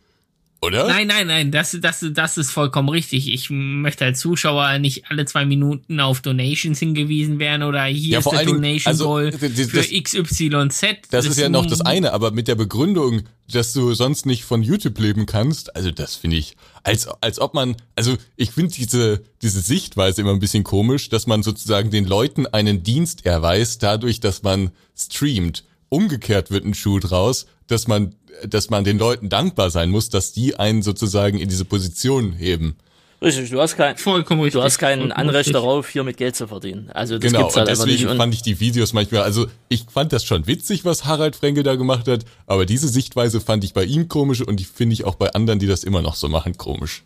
Oder? 0.64 0.86
Nein, 0.86 1.08
nein, 1.08 1.26
nein, 1.26 1.50
das, 1.50 1.76
das, 1.80 2.06
das 2.12 2.38
ist 2.38 2.52
vollkommen 2.52 2.88
richtig. 2.88 3.32
Ich 3.32 3.50
möchte 3.50 4.04
als 4.04 4.20
Zuschauer 4.20 4.78
nicht 4.78 5.10
alle 5.10 5.24
zwei 5.24 5.44
Minuten 5.44 5.98
auf 5.98 6.20
Donations 6.20 6.78
hingewiesen 6.78 7.40
werden 7.40 7.64
oder 7.64 7.82
hier 7.86 8.12
ja, 8.12 8.18
ist 8.20 8.30
der 8.30 8.44
Donation 8.44 8.92
also, 8.92 9.30
für 9.32 9.50
XYZ. 9.50 10.80
Das, 11.10 11.10
das 11.10 11.26
ist 11.26 11.38
ja 11.40 11.48
noch 11.48 11.66
das 11.66 11.80
eine, 11.80 12.12
aber 12.12 12.30
mit 12.30 12.46
der 12.46 12.54
Begründung, 12.54 13.22
dass 13.50 13.72
du 13.72 13.92
sonst 13.94 14.24
nicht 14.24 14.44
von 14.44 14.62
YouTube 14.62 15.00
leben 15.00 15.26
kannst, 15.26 15.74
also 15.74 15.90
das 15.90 16.14
finde 16.14 16.36
ich, 16.36 16.56
als, 16.84 17.08
als 17.20 17.40
ob 17.40 17.54
man, 17.54 17.74
also 17.96 18.16
ich 18.36 18.52
finde 18.52 18.72
diese, 18.72 19.24
diese 19.42 19.60
Sichtweise 19.60 20.20
immer 20.20 20.30
ein 20.30 20.38
bisschen 20.38 20.62
komisch, 20.62 21.08
dass 21.08 21.26
man 21.26 21.42
sozusagen 21.42 21.90
den 21.90 22.04
Leuten 22.04 22.46
einen 22.46 22.84
Dienst 22.84 23.26
erweist, 23.26 23.82
dadurch, 23.82 24.20
dass 24.20 24.44
man 24.44 24.70
streamt. 24.96 25.64
Umgekehrt 25.92 26.50
wird 26.50 26.64
ein 26.64 26.72
Schuh 26.72 27.00
draus, 27.00 27.44
dass 27.66 27.86
man, 27.86 28.14
dass 28.48 28.70
man 28.70 28.82
den 28.82 28.96
Leuten 28.96 29.28
dankbar 29.28 29.68
sein 29.68 29.90
muss, 29.90 30.08
dass 30.08 30.32
die 30.32 30.56
einen 30.56 30.80
sozusagen 30.80 31.38
in 31.38 31.50
diese 31.50 31.66
Position 31.66 32.32
heben. 32.32 32.76
Richtig, 33.20 33.50
du 33.50 33.60
hast 33.60 33.76
kein, 33.76 33.98
Vollkommen 33.98 34.40
richtig. 34.40 34.58
Du 34.58 34.64
hast 34.64 34.78
kein 34.78 35.12
Anrecht 35.12 35.40
richtig. 35.40 35.52
darauf, 35.52 35.90
hier 35.90 36.02
mit 36.02 36.16
Geld 36.16 36.34
zu 36.34 36.48
verdienen. 36.48 36.88
Also 36.94 37.18
das 37.18 37.30
genau, 37.30 37.40
gibt's 37.40 37.56
halt 37.58 37.68
und 37.68 37.76
deswegen 37.76 38.08
nicht. 38.08 38.16
fand 38.16 38.32
ich 38.32 38.40
die 38.40 38.58
Videos 38.58 38.94
manchmal, 38.94 39.20
also 39.20 39.48
ich 39.68 39.84
fand 39.92 40.14
das 40.14 40.24
schon 40.24 40.46
witzig, 40.46 40.86
was 40.86 41.04
Harald 41.04 41.36
Frenkel 41.36 41.62
da 41.62 41.74
gemacht 41.74 42.08
hat, 42.08 42.24
aber 42.46 42.64
diese 42.64 42.88
Sichtweise 42.88 43.42
fand 43.42 43.62
ich 43.62 43.74
bei 43.74 43.84
ihm 43.84 44.08
komisch 44.08 44.40
und 44.40 44.60
die 44.60 44.64
finde 44.64 44.94
ich 44.94 45.04
auch 45.04 45.16
bei 45.16 45.34
anderen, 45.34 45.58
die 45.58 45.66
das 45.66 45.84
immer 45.84 46.00
noch 46.00 46.14
so 46.14 46.30
machen, 46.30 46.56
komisch. 46.56 47.04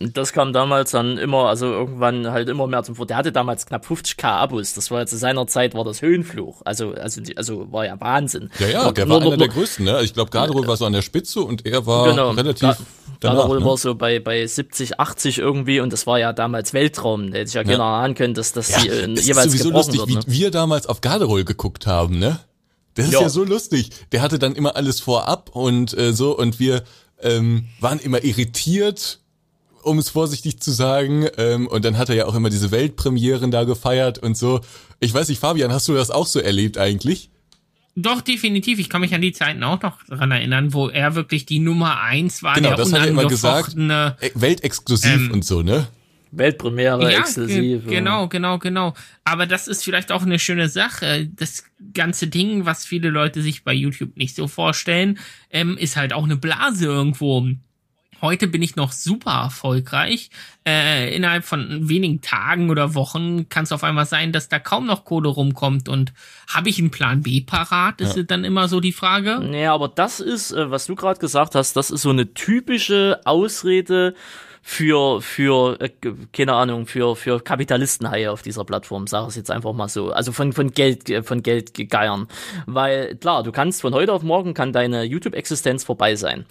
Und 0.00 0.16
das 0.16 0.32
kam 0.32 0.52
damals 0.52 0.90
dann 0.90 1.18
immer, 1.18 1.48
also 1.48 1.66
irgendwann 1.66 2.30
halt 2.30 2.48
immer 2.48 2.66
mehr 2.66 2.82
zum 2.82 2.96
Vor. 2.96 3.06
Der 3.06 3.16
hatte 3.16 3.30
damals 3.30 3.64
knapp 3.64 3.86
50k 3.86 4.24
Abos. 4.24 4.74
Das 4.74 4.90
war 4.90 5.00
ja 5.00 5.06
zu 5.06 5.16
seiner 5.16 5.46
Zeit 5.46 5.74
war 5.74 5.84
das 5.84 6.02
Höhenfluch. 6.02 6.62
Also, 6.64 6.92
also, 6.92 7.22
also 7.36 7.72
war 7.72 7.86
ja 7.86 8.00
Wahnsinn. 8.00 8.50
Ja, 8.58 8.68
ja, 8.68 8.92
der 8.92 9.08
war 9.08 9.20
einer 9.20 9.36
der 9.36 9.48
größten, 9.48 9.84
ne? 9.84 10.02
Ich 10.02 10.12
glaube, 10.12 10.30
Garderol 10.30 10.66
war 10.66 10.76
so 10.76 10.84
an 10.84 10.92
der 10.92 11.02
Spitze 11.02 11.40
und 11.40 11.64
er 11.64 11.86
war 11.86 12.10
genau, 12.10 12.30
relativ. 12.30 12.76
Garderol 13.20 13.60
ne? 13.60 13.64
war 13.66 13.76
so 13.78 13.94
bei, 13.94 14.18
bei 14.18 14.44
70, 14.44 14.98
80 14.98 15.38
irgendwie 15.38 15.80
und 15.80 15.92
das 15.92 16.06
war 16.06 16.18
ja 16.18 16.32
damals 16.32 16.74
Weltraum. 16.74 17.30
Da 17.30 17.38
hätte 17.38 17.48
ich 17.48 17.54
ja, 17.54 17.62
ja. 17.62 17.68
keiner 17.68 17.84
ahnen 17.84 18.14
können, 18.14 18.34
dass 18.34 18.52
das 18.52 18.70
ja, 18.70 18.80
sie, 18.80 18.88
äh, 18.88 19.06
jeweils 19.06 19.46
ist 19.46 19.62
sowieso 19.62 19.70
lustig, 19.70 20.00
wird, 20.00 20.10
ne? 20.10 20.22
wie 20.26 20.32
wir 20.40 20.50
damals 20.50 20.86
auf 20.86 21.00
Garderol 21.00 21.44
geguckt 21.44 21.86
haben, 21.86 22.18
ne? 22.18 22.40
Das 22.94 23.06
ist 23.06 23.12
ja. 23.12 23.22
ja 23.22 23.28
so 23.28 23.44
lustig. 23.44 23.90
Der 24.12 24.22
hatte 24.22 24.38
dann 24.38 24.54
immer 24.54 24.76
alles 24.76 25.00
vorab 25.00 25.50
und 25.54 25.96
äh, 25.96 26.12
so 26.12 26.36
und 26.36 26.58
wir 26.58 26.82
ähm, 27.22 27.66
waren 27.80 27.98
immer 28.00 28.22
irritiert 28.22 29.20
um 29.84 29.98
es 29.98 30.08
vorsichtig 30.10 30.60
zu 30.60 30.70
sagen. 30.70 31.28
Ähm, 31.36 31.66
und 31.66 31.84
dann 31.84 31.98
hat 31.98 32.08
er 32.08 32.14
ja 32.14 32.26
auch 32.26 32.34
immer 32.34 32.50
diese 32.50 32.70
Weltpremieren 32.70 33.50
da 33.50 33.64
gefeiert 33.64 34.18
und 34.18 34.36
so. 34.36 34.60
Ich 35.00 35.12
weiß 35.12 35.28
nicht, 35.28 35.38
Fabian, 35.38 35.72
hast 35.72 35.88
du 35.88 35.94
das 35.94 36.10
auch 36.10 36.26
so 36.26 36.40
erlebt 36.40 36.78
eigentlich? 36.78 37.30
Doch, 37.96 38.20
definitiv. 38.20 38.80
Ich 38.80 38.90
kann 38.90 39.00
mich 39.00 39.14
an 39.14 39.20
die 39.20 39.32
Zeiten 39.32 39.62
auch 39.62 39.80
noch 39.80 40.02
dran 40.04 40.32
erinnern, 40.32 40.72
wo 40.72 40.88
er 40.88 41.14
wirklich 41.14 41.46
die 41.46 41.60
Nummer 41.60 42.00
eins 42.00 42.42
war. 42.42 42.56
Genau, 42.56 42.74
das 42.74 42.92
hat 42.92 43.02
er 43.02 43.08
immer 43.08 43.26
gesagt. 43.26 43.76
Äh, 43.76 44.12
Weltexklusiv 44.34 45.12
ähm, 45.12 45.30
und 45.30 45.44
so, 45.44 45.62
ne? 45.62 45.86
Weltpremiere 46.36 47.12
ja, 47.12 47.20
exklusiv. 47.20 47.86
Genau, 47.86 48.28
genau, 48.28 48.58
genau. 48.58 48.94
Aber 49.22 49.46
das 49.46 49.68
ist 49.68 49.84
vielleicht 49.84 50.10
auch 50.10 50.22
eine 50.22 50.40
schöne 50.40 50.68
Sache. 50.68 51.28
Das 51.36 51.64
ganze 51.92 52.26
Ding, 52.26 52.66
was 52.66 52.84
viele 52.84 53.10
Leute 53.10 53.42
sich 53.42 53.62
bei 53.62 53.72
YouTube 53.72 54.16
nicht 54.16 54.34
so 54.34 54.48
vorstellen, 54.48 55.18
ähm, 55.50 55.76
ist 55.76 55.96
halt 55.96 56.12
auch 56.12 56.24
eine 56.24 56.36
Blase 56.36 56.86
irgendwo. 56.86 57.46
Heute 58.24 58.46
bin 58.46 58.62
ich 58.62 58.74
noch 58.74 58.90
super 58.90 59.32
erfolgreich. 59.32 60.30
Äh, 60.66 61.14
innerhalb 61.14 61.44
von 61.44 61.90
wenigen 61.90 62.22
Tagen 62.22 62.70
oder 62.70 62.94
Wochen 62.94 63.50
kann 63.50 63.64
es 63.64 63.72
auf 63.72 63.84
einmal 63.84 64.06
sein, 64.06 64.32
dass 64.32 64.48
da 64.48 64.58
kaum 64.58 64.86
noch 64.86 65.04
Kohle 65.04 65.28
rumkommt. 65.28 65.90
Und 65.90 66.14
habe 66.48 66.70
ich 66.70 66.78
einen 66.78 66.90
Plan 66.90 67.20
B 67.20 67.42
parat? 67.42 68.00
Das 68.00 68.14
ja. 68.14 68.22
ist 68.22 68.30
dann 68.30 68.44
immer 68.44 68.66
so 68.68 68.80
die 68.80 68.92
Frage. 68.92 69.40
Naja, 69.40 69.74
aber 69.74 69.88
das 69.88 70.20
ist, 70.20 70.52
äh, 70.52 70.70
was 70.70 70.86
du 70.86 70.94
gerade 70.94 71.20
gesagt 71.20 71.54
hast, 71.54 71.74
das 71.74 71.90
ist 71.90 72.00
so 72.00 72.08
eine 72.08 72.32
typische 72.32 73.20
Ausrede 73.26 74.14
für, 74.62 75.20
für, 75.20 75.78
äh, 75.82 75.90
keine 76.32 76.54
Ahnung, 76.54 76.86
für, 76.86 77.16
für 77.16 77.40
Kapitalistenhaie 77.40 78.32
auf 78.32 78.40
dieser 78.40 78.64
Plattform, 78.64 79.06
sag 79.06 79.28
es 79.28 79.36
jetzt 79.36 79.50
einfach 79.50 79.74
mal 79.74 79.90
so. 79.90 80.12
Also 80.12 80.32
von, 80.32 80.54
von 80.54 80.70
Geld, 80.70 81.10
äh, 81.10 81.22
von 81.22 81.42
Geld 81.42 81.74
geiern. 81.90 82.28
Weil, 82.64 83.16
klar, 83.16 83.42
du 83.42 83.52
kannst 83.52 83.82
von 83.82 83.92
heute 83.92 84.14
auf 84.14 84.22
morgen 84.22 84.54
kann 84.54 84.72
deine 84.72 85.02
YouTube-Existenz 85.02 85.84
vorbei 85.84 86.16
sein 86.16 86.46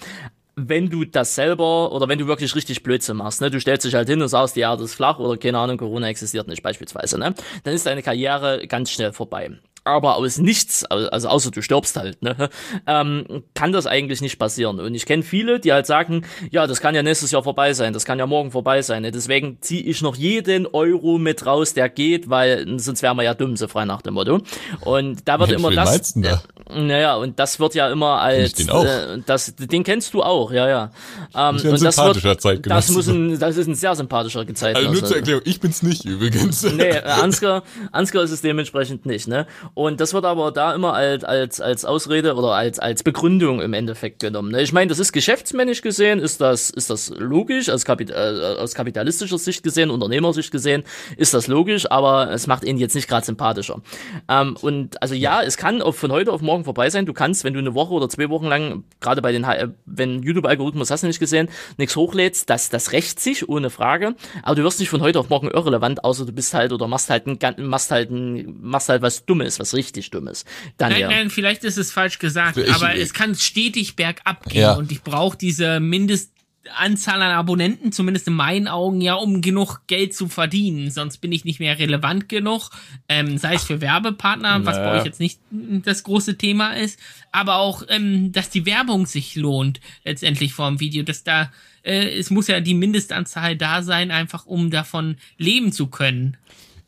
wenn 0.56 0.90
du 0.90 1.06
das 1.06 1.36
selber 1.36 1.92
oder 1.92 2.08
wenn 2.08 2.20
du 2.20 2.28
wirklich 2.28 2.56
richtig 2.56 2.84
Blödsinn 2.84 3.18
machst, 3.18 3.42
ne, 3.42 3.50
du 3.50 3.60
stellst 3.60 3.86
dich 3.86 3.96
halt 3.96 4.08
hin 4.08 4.22
und 4.22 4.28
sagst, 4.28 4.56
die 4.56 4.62
Erde 4.62 4.84
ist 4.84 4.94
flach 4.94 5.20
oder 5.20 5.38
keine 5.38 5.58
Ahnung, 5.58 5.78
Corona 5.78 6.08
existiert 6.08 6.48
nicht 6.48 6.64
beispielsweise, 6.64 7.18
ne, 7.20 7.34
dann 7.64 7.74
ist 7.74 7.86
deine 7.86 8.04
Karriere 8.04 8.68
ganz 8.68 8.92
schnell 8.92 9.14
vorbei 9.14 9.52
aber 9.86 10.16
aus 10.16 10.38
nichts, 10.38 10.86
also 10.86 11.28
außer 11.28 11.52
du 11.52 11.62
stirbst 11.62 11.98
halt, 11.98 12.22
ne, 12.22 12.50
ähm, 12.88 13.44
kann 13.54 13.72
das 13.72 13.88
eigentlich 13.88 14.22
nicht 14.22 14.40
passieren. 14.40 14.80
Und 14.80 14.96
ich 14.96 15.06
kenne 15.06 15.24
viele, 15.24 15.60
die 15.60 15.74
halt 15.74 15.86
sagen, 15.86 16.26
ja, 16.52 16.68
das 16.68 16.80
kann 16.80 16.96
ja 16.96 17.04
nächstes 17.04 17.32
Jahr 17.32 17.44
vorbei 17.44 17.74
sein, 17.74 17.94
das 17.94 18.06
kann 18.06 18.20
ja 18.20 18.26
morgen 18.26 18.52
vorbei 18.52 18.82
sein. 18.82 19.02
Ne? 19.02 19.12
Deswegen 19.12 19.58
ziehe 19.62 19.84
ich 19.84 20.02
noch 20.02 20.16
jeden 20.16 20.66
Euro 20.68 21.18
mit 21.18 21.46
raus, 21.46 21.74
der 21.74 21.90
geht, 21.90 22.30
weil 22.30 22.80
sonst 22.80 23.02
wären 23.02 23.18
wir 23.18 23.24
ja 23.24 23.34
dumm, 23.34 23.58
so 23.58 23.68
frei 23.68 23.86
nach 23.86 24.02
dem 24.02 24.14
Motto. 24.14 24.42
Und 24.82 25.28
da 25.28 25.40
wird 25.40 25.52
ja, 25.52 25.58
immer 25.58 25.72
das. 25.72 26.14
Da? 26.14 26.44
Äh, 26.70 26.82
naja, 26.82 27.16
und 27.16 27.40
das 27.40 27.60
wird 27.60 27.76
ja 27.76 27.90
immer 27.90 28.20
als 28.20 28.54
den, 28.54 28.70
auch. 28.70 28.86
Äh, 28.86 29.22
das, 29.26 29.56
den 29.56 29.84
kennst 29.84 30.14
du 30.14 30.24
auch, 30.24 30.52
ja, 30.52 30.70
ja. 30.70 30.92
Ähm, 31.36 31.56
das 31.56 31.64
ist 31.64 31.66
ein 31.66 31.74
und 31.74 31.84
das 31.84 31.96
sympathischer 31.96 32.30
wird, 32.30 32.66
das 32.68 32.90
muss 32.90 33.08
ein, 33.08 33.40
das 33.40 33.58
ist 33.58 33.68
ein 33.68 33.76
sehr 33.76 33.96
sympathischer 33.96 34.46
Zeitgenosse. 34.48 34.78
Also 34.78 34.92
nur 34.92 35.04
zur 35.06 35.18
Erklärung, 35.18 35.42
ich 35.46 35.60
bin's 35.60 35.84
nicht 35.84 36.06
übrigens. 36.06 36.64
Nee, 36.64 36.98
Ansgar, 37.00 37.64
Ansgar 37.92 38.24
ist 38.24 38.32
es 38.32 38.42
dementsprechend 38.42 39.06
nicht, 39.06 39.28
ne? 39.28 39.46
Und 39.76 40.00
das 40.00 40.14
wird 40.14 40.26
aber 40.26 40.52
da 40.52 40.74
immer 40.76 40.94
als, 40.94 41.24
als, 41.24 41.60
als 41.60 41.84
Ausrede 41.84 42.36
oder 42.36 42.50
als, 42.50 42.78
als 42.78 43.02
Begründung 43.02 43.60
im 43.60 43.74
Endeffekt 43.74 44.20
genommen. 44.20 44.52
Ne? 44.52 44.62
Ich 44.62 44.72
meine, 44.72 44.90
das 44.90 45.00
ist 45.00 45.14
geschäftsmännisch 45.14 45.82
gesehen, 45.82 46.20
ist 46.20 46.42
das, 46.42 46.70
ist 46.70 46.90
das 46.90 47.10
logisch, 47.18 47.70
aus, 47.70 47.84
Kapit 47.84 48.12
äh, 48.12 48.14
aus 48.60 48.76
kapitalistischer 48.76 49.40
Sicht 49.40 49.64
gesehen, 49.64 49.90
Unternehmersicht 49.90 50.52
gesehen, 50.52 50.84
ist 51.18 51.34
das 51.34 51.48
logisch, 51.48 51.90
aber 51.90 52.32
es 52.32 52.46
macht 52.46 52.64
ihn 52.64 52.78
jetzt 52.78 52.94
nicht 52.94 53.08
gerade 53.08 53.26
sympathischer. 53.26 53.82
Ähm, 54.30 54.58
und 54.62 55.02
also 55.02 55.16
ja, 55.16 55.42
es 55.42 55.58
kann 55.58 55.82
auf, 55.82 55.98
von 55.98 56.12
heute 56.12 56.32
auf 56.32 56.42
morgen 56.42 56.66
vorbei 56.66 56.92
sein. 56.92 57.08
Du 57.08 57.14
kannst, 57.14 57.44
wenn 57.44 57.54
du 57.54 57.60
eine 57.60 57.74
Woche 57.74 57.94
oder 57.94 58.10
zwei 58.10 58.30
Wochen 58.30 58.46
lang, 58.46 58.84
gerade 59.00 59.24
bei 59.24 59.32
den, 59.32 59.44
äh, 59.44 59.70
wenn 59.86 60.22
YouTube-Algorithmus 60.22 60.92
hast 60.92 61.02
du 61.02 61.08
nicht 61.08 61.20
gesehen, 61.20 61.50
nichts 61.78 61.96
hochlädst, 61.96 62.48
das, 62.50 62.70
das 62.70 62.92
rächt 62.92 63.20
sich, 63.20 63.50
ohne 63.50 63.72
Frage. 63.72 64.16
Aber 64.44 64.56
du 64.56 64.64
wirst 64.64 64.80
nicht 64.80 64.90
von 64.90 65.02
heute 65.02 65.20
auf 65.20 65.30
morgen 65.30 65.48
irrelevant, 65.50 66.04
außer 66.04 66.26
du 66.26 66.32
bist 66.32 66.54
halt 66.54 66.72
oder 66.72 66.88
machst 66.88 67.10
halt 67.10 67.26
ein, 67.26 67.40
machst 67.68 67.90
halt 67.90 68.12
ein, 68.12 68.60
machst 68.62 68.90
halt 68.90 69.02
was 69.02 69.26
Dummes, 69.26 69.60
was 69.64 69.74
richtig 69.74 70.12
Dummes. 70.12 70.44
Dann 70.78 70.92
nein, 70.92 71.02
ja. 71.02 71.08
nein, 71.10 71.30
vielleicht 71.30 71.64
ist 71.64 71.78
es 71.78 71.92
falsch 71.92 72.20
gesagt, 72.20 72.58
ich, 72.58 72.72
aber 72.72 72.96
ich, 72.96 73.02
es 73.02 73.14
kann 73.14 73.34
stetig 73.34 73.96
bergab 73.96 74.46
gehen 74.50 74.62
ja. 74.62 74.74
und 74.74 74.92
ich 74.92 75.02
brauche 75.02 75.38
diese 75.38 75.80
Mindestanzahl 75.80 77.22
an 77.22 77.32
Abonnenten, 77.32 77.94
zumindest 77.94 78.28
in 78.28 78.34
meinen 78.34 78.68
Augen, 78.68 79.00
ja, 79.00 79.14
um 79.16 79.42
genug 79.42 79.88
Geld 79.88 80.14
zu 80.14 80.28
verdienen. 80.28 80.92
Sonst 80.92 81.20
bin 81.20 81.32
ich 81.32 81.46
nicht 81.46 81.62
mehr 81.62 81.80
relevant 81.80 82.28
genug. 82.28 82.72
Ähm, 83.08 83.38
sei 83.38 83.56
es 83.56 83.64
für 83.64 83.80
Werbepartner, 83.80 84.60
naja. 84.60 84.66
was 84.66 84.76
bei 84.76 85.00
euch 85.00 85.06
jetzt 85.06 85.22
nicht 85.22 85.40
das 85.50 86.04
große 86.04 86.38
Thema 86.38 86.74
ist, 86.74 87.00
aber 87.32 87.56
auch, 87.56 87.84
ähm, 87.88 88.34
dass 88.34 88.50
die 88.50 88.66
Werbung 88.66 89.06
sich 89.06 89.36
lohnt, 89.36 89.80
letztendlich 90.04 90.54
vor 90.54 90.68
dem 90.68 90.82
Video, 90.82 91.04
dass 91.04 91.24
da, 91.24 91.52
äh, 91.84 92.20
es 92.20 92.30
muss 92.30 92.48
ja 92.48 92.60
die 92.60 92.74
Mindestanzahl 92.74 93.56
da 93.56 93.82
sein, 93.82 94.12
einfach 94.12 94.46
um 94.46 94.70
davon 94.70 95.16
leben 95.38 95.72
zu 95.72 95.88
können. 95.88 96.36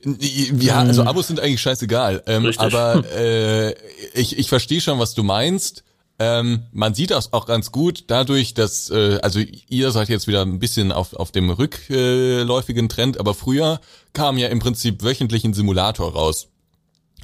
Ja, 0.06 0.80
also 0.80 1.02
hm. 1.02 1.08
Abos 1.08 1.28
sind 1.28 1.40
eigentlich 1.40 1.62
scheißegal. 1.62 2.24
Ähm, 2.28 2.52
aber 2.58 3.04
äh, 3.18 3.74
ich, 4.14 4.38
ich 4.38 4.50
verstehe 4.50 4.82
schon, 4.82 5.00
was 5.00 5.14
du 5.14 5.24
meinst. 5.24 5.84
Ähm, 6.18 6.64
man 6.72 6.94
sieht 6.94 7.12
das 7.12 7.34
auch 7.34 7.46
ganz 7.46 7.72
gut 7.74 8.06
dadurch, 8.08 8.54
dass, 8.54 8.90
äh, 8.90 9.20
also 9.22 9.42
ihr 9.68 9.92
seid 9.92 10.08
jetzt 10.08 10.28
wieder 10.28 10.44
ein 10.44 10.60
bisschen 10.60 10.94
auf, 10.94 11.14
auf 11.14 11.32
dem 11.32 11.50
rückläufigen 11.50 12.88
Trend, 12.88 13.20
aber 13.20 13.34
früher 13.34 13.82
kam 14.14 14.38
ja 14.38 14.48
im 14.48 14.60
Prinzip 14.60 15.04
wöchentlich 15.04 15.44
ein 15.44 15.54
Simulator 15.54 16.14
raus. 16.14 16.48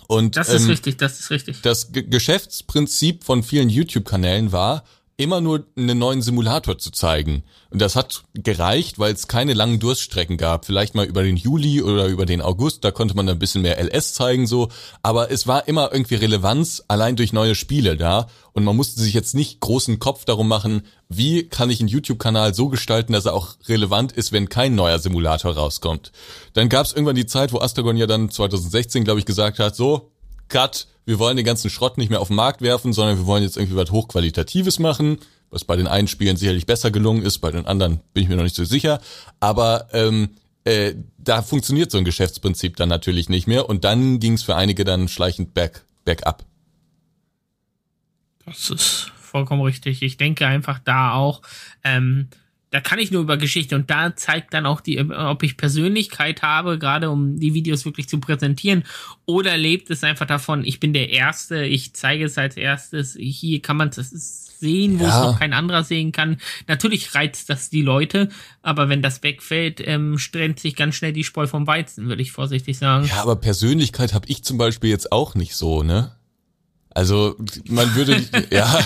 Und, 0.08 0.36
das 0.36 0.50
ist 0.50 0.64
ähm, 0.64 0.72
richtig, 0.72 0.98
das 0.98 1.22
ist 1.22 1.30
richtig. 1.30 1.62
Das 1.62 1.94
G 1.94 2.04
Geschäftsprinzip 2.04 3.24
von 3.24 3.44
vielen 3.44 3.70
YouTube-Kanälen 3.70 4.52
war, 4.52 4.84
immer 5.22 5.42
nur 5.42 5.66
einen 5.78 5.98
neuen 5.98 6.22
Simulator 6.22 6.78
zu 6.78 6.92
zeigen. 6.92 7.44
Und 7.70 7.82
das 7.82 7.96
hat 7.96 8.24
gereicht, 8.34 9.00
weil 9.00 9.14
es 9.14 9.28
keine 9.28 9.54
langen 9.54 9.80
Durststrecken 9.80 10.38
gab. 10.38 10.66
Vielleicht 10.66 10.96
mal 10.96 11.06
über 11.06 11.24
den 11.24 11.38
Juli 11.38 11.82
oder 11.82 12.08
über 12.08 12.26
den 12.26 12.42
August, 12.42 12.84
da 12.84 12.92
konnte 12.92 13.16
man 13.16 13.30
ein 13.30 13.40
bisschen 13.40 13.62
mehr 13.62 13.80
LS 13.82 14.14
zeigen 14.14 14.48
so. 14.48 14.70
Aber 15.04 15.32
es 15.32 15.48
war 15.48 15.68
immer 15.68 15.90
irgendwie 15.92 16.16
Relevanz 16.16 16.84
allein 16.88 17.16
durch 17.16 17.34
neue 17.34 17.56
Spiele 17.56 17.96
da. 17.96 18.28
Und 18.54 18.64
man 18.64 18.76
musste 18.76 19.02
sich 19.02 19.14
jetzt 19.14 19.36
nicht 19.36 19.60
großen 19.62 20.00
Kopf 20.00 20.26
darum 20.26 20.48
machen, 20.48 20.84
wie 21.08 21.44
kann 21.44 21.70
ich 21.70 21.80
einen 21.80 21.90
YouTube-Kanal 21.90 22.54
so 22.54 22.68
gestalten, 22.68 23.14
dass 23.14 23.26
er 23.26 23.34
auch 23.34 23.56
relevant 23.68 24.12
ist, 24.12 24.32
wenn 24.32 24.50
kein 24.50 24.76
neuer 24.76 25.00
Simulator 25.00 25.54
rauskommt. 25.54 26.12
Dann 26.54 26.68
gab 26.68 26.86
es 26.86 26.94
irgendwann 26.94 27.16
die 27.16 27.26
Zeit, 27.26 27.54
wo 27.54 27.60
Astragon 27.60 27.96
ja 27.96 28.08
dann 28.08 28.30
2016, 28.30 29.04
glaube 29.04 29.20
ich, 29.20 29.26
gesagt 29.26 29.60
hat, 29.60 29.76
so, 29.76 30.12
Cut, 30.50 30.88
wir 31.06 31.20
wollen 31.20 31.38
den 31.38 31.46
ganzen 31.46 31.70
Schrott 31.70 31.98
nicht 31.98 32.10
mehr 32.10 32.22
auf 32.22 32.28
den 32.28 32.36
Markt 32.36 32.62
werfen, 32.62 32.94
sondern 32.94 33.18
wir 33.18 33.26
wollen 33.26 33.44
jetzt 33.44 33.58
irgendwie 33.58 33.76
was 33.76 33.92
Hochqualitatives 33.92 34.80
machen, 34.80 35.18
was 35.50 35.66
bei 35.66 35.76
den 35.76 35.88
einen 35.88 36.08
Spielen 36.08 36.38
sicherlich 36.38 36.66
besser 36.66 36.92
gelungen 36.92 37.24
ist, 37.24 37.40
bei 37.40 37.52
den 37.52 37.66
anderen 37.66 38.00
bin 38.14 38.24
ich 38.24 38.30
mir 38.30 38.36
noch 38.36 38.44
nicht 38.44 38.56
so 38.56 38.66
sicher. 38.66 39.02
Aber 39.40 39.88
ähm, 39.94 40.30
äh, 40.64 40.94
da 41.18 41.42
funktioniert 41.42 41.92
so 41.92 41.98
ein 41.98 42.06
Geschäftsprinzip 42.06 42.78
dann 42.78 42.90
natürlich 42.90 43.30
nicht 43.30 43.48
mehr 43.48 43.68
und 43.68 43.84
dann 43.84 44.20
ging 44.20 44.34
es 44.34 44.44
für 44.44 44.56
einige 44.56 44.84
dann 44.84 45.08
schleichend 45.08 45.54
back, 45.54 45.84
back 46.06 46.26
up. 46.26 46.46
Das 48.46 48.70
ist 48.70 49.12
vollkommen 49.18 49.62
richtig. 49.62 50.04
Ich 50.04 50.18
denke 50.18 50.46
einfach 50.46 50.80
da 50.80 51.14
auch, 51.14 51.42
ähm, 51.84 52.28
da 52.72 52.80
kann 52.80 53.00
ich 53.00 53.12
nur 53.12 53.22
über 53.22 53.38
Geschichte 53.38 53.76
und 53.76 53.90
da 53.90 54.16
zeigt 54.16 54.54
dann 54.54 54.66
auch 54.66 54.82
die, 54.82 55.00
ob 55.00 55.44
ich 55.44 55.58
Persönlichkeit 55.58 56.42
habe, 56.42 56.80
gerade 56.80 57.10
um 57.10 57.38
die 57.38 57.54
Videos 57.54 57.86
wirklich 57.86 58.08
zu 58.08 58.20
präsentieren, 58.20 58.84
oder 59.26 59.58
lebt 59.58 59.90
es 59.90 60.04
einfach 60.04 60.26
davon, 60.26 60.64
ich 60.64 60.80
bin 60.80 60.94
der 60.94 61.10
Erste, 61.10 61.66
ich 61.66 61.94
zeige 61.94 62.26
es 62.26 62.38
als 62.38 62.58
erstes, 62.58 63.18
hier 63.20 63.62
kann 63.62 63.78
man 63.78 63.90
es 63.90 64.58
sehen, 64.60 65.00
wo 65.00 65.04
ja. 65.04 65.10
es 65.10 65.26
noch 65.26 65.40
kein 65.40 65.54
anderer 65.54 65.84
sehen 65.84 66.12
kann. 66.14 66.38
Natürlich 66.68 67.14
reizt 67.14 67.50
das 67.50 67.70
die 67.70 67.82
Leute, 67.82 68.30
aber 68.62 68.88
wenn 68.88 69.02
das 69.02 69.22
wegfällt, 69.22 69.82
ähm, 69.86 70.18
trennt 70.32 70.60
sich 70.60 70.76
ganz 70.76 70.96
schnell 70.96 71.12
die 71.12 71.26
Spreu 71.26 71.48
vom 71.48 71.68
Weizen, 71.68 72.08
würde 72.08 72.22
ich 72.22 72.32
vorsichtig 72.32 72.78
sagen. 72.78 73.08
Ja, 73.08 73.22
aber 73.22 73.36
Persönlichkeit 73.36 74.14
habe 74.14 74.28
ich 74.30 74.44
zum 74.44 74.58
Beispiel 74.58 74.92
jetzt 74.92 75.12
auch 75.12 75.36
nicht 75.36 75.56
so, 75.56 75.84
ne? 75.84 76.16
Also 76.94 77.36
man 77.70 77.96
würde, 77.96 78.22
ja, 78.52 78.80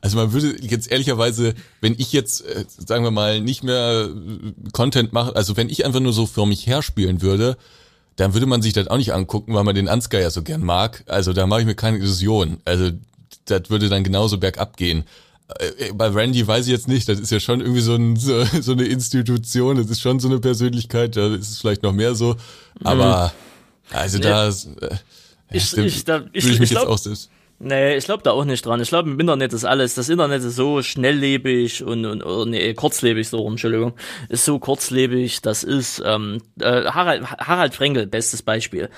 also 0.00 0.16
man 0.16 0.32
würde 0.32 0.56
jetzt 0.60 0.90
ehrlicherweise, 0.90 1.54
wenn 1.80 1.94
ich 1.98 2.12
jetzt, 2.12 2.44
äh, 2.44 2.64
sagen 2.68 3.04
wir 3.04 3.10
mal, 3.10 3.40
nicht 3.40 3.62
mehr 3.62 4.08
äh, 4.10 4.70
Content 4.72 5.12
mache, 5.12 5.34
also 5.36 5.56
wenn 5.56 5.68
ich 5.68 5.84
einfach 5.86 6.00
nur 6.00 6.12
so 6.12 6.26
für 6.26 6.46
mich 6.46 6.66
herspielen 6.66 7.22
würde, 7.22 7.56
dann 8.16 8.34
würde 8.34 8.46
man 8.46 8.62
sich 8.62 8.72
das 8.72 8.88
auch 8.88 8.96
nicht 8.96 9.12
angucken, 9.12 9.54
weil 9.54 9.62
man 9.62 9.76
den 9.76 9.88
Ansgar 9.88 10.20
ja 10.20 10.30
so 10.30 10.42
gern 10.42 10.62
mag. 10.64 11.04
Also 11.06 11.32
da 11.32 11.46
mache 11.46 11.60
ich 11.60 11.66
mir 11.66 11.76
keine 11.76 11.98
Illusion. 11.98 12.58
Also 12.64 12.90
das 13.44 13.70
würde 13.70 13.88
dann 13.88 14.02
genauso 14.02 14.38
bergab 14.38 14.76
gehen. 14.76 15.04
äh, 15.60 15.92
bei 15.92 16.08
Randy 16.08 16.44
weiß 16.46 16.66
ich 16.66 16.72
jetzt 16.72 16.88
nicht, 16.88 17.08
das 17.08 17.20
ist 17.20 17.30
ja 17.30 17.38
schon 17.38 17.60
irgendwie 17.60 17.80
so, 17.80 17.94
ein, 17.94 18.16
so, 18.16 18.44
so 18.60 18.72
eine 18.72 18.84
Institution, 18.84 19.76
das 19.76 19.86
ist 19.88 20.00
schon 20.00 20.18
so 20.18 20.28
eine 20.28 20.40
Persönlichkeit, 20.40 21.16
da 21.16 21.32
ist 21.34 21.48
es 21.50 21.58
vielleicht 21.60 21.84
noch 21.84 21.92
mehr 21.92 22.14
so, 22.16 22.34
aber 22.82 23.32
also 23.92 24.18
Nee. 24.18 24.24
da 24.24 24.52
Ich- 25.50 25.64
stimmt, 25.64 25.86
ich- 25.86 26.04
da- 26.04 26.24
ich- 26.32 26.46
ich 26.48 26.60
ich 26.60 26.70
glaub- 26.70 26.98
selbst. 26.98 27.30
Nee, 27.60 27.96
ich 27.96 28.04
glaube 28.04 28.22
da 28.22 28.30
auch 28.30 28.44
nicht 28.44 28.64
dran. 28.64 28.80
Ich 28.80 28.88
glaube, 28.88 29.10
im 29.10 29.18
Internet 29.18 29.52
ist 29.52 29.64
alles, 29.64 29.96
das 29.96 30.08
Internet 30.08 30.44
ist 30.44 30.54
so 30.54 30.80
schnelllebig 30.80 31.82
und, 31.82 32.06
und 32.06 32.22
oder 32.22 32.46
nee, 32.48 32.72
kurzlebig, 32.74 33.28
so 33.28 33.38
rum, 33.38 33.54
Entschuldigung, 33.54 33.94
ist 34.28 34.44
so 34.44 34.60
kurzlebig, 34.60 35.42
das 35.42 35.64
ist, 35.64 36.00
ähm, 36.04 36.40
äh, 36.60 36.84
Harald, 36.84 37.24
Harald 37.32 37.74
Frenkel, 37.74 38.06
bestes 38.06 38.42
Beispiel. 38.42 38.88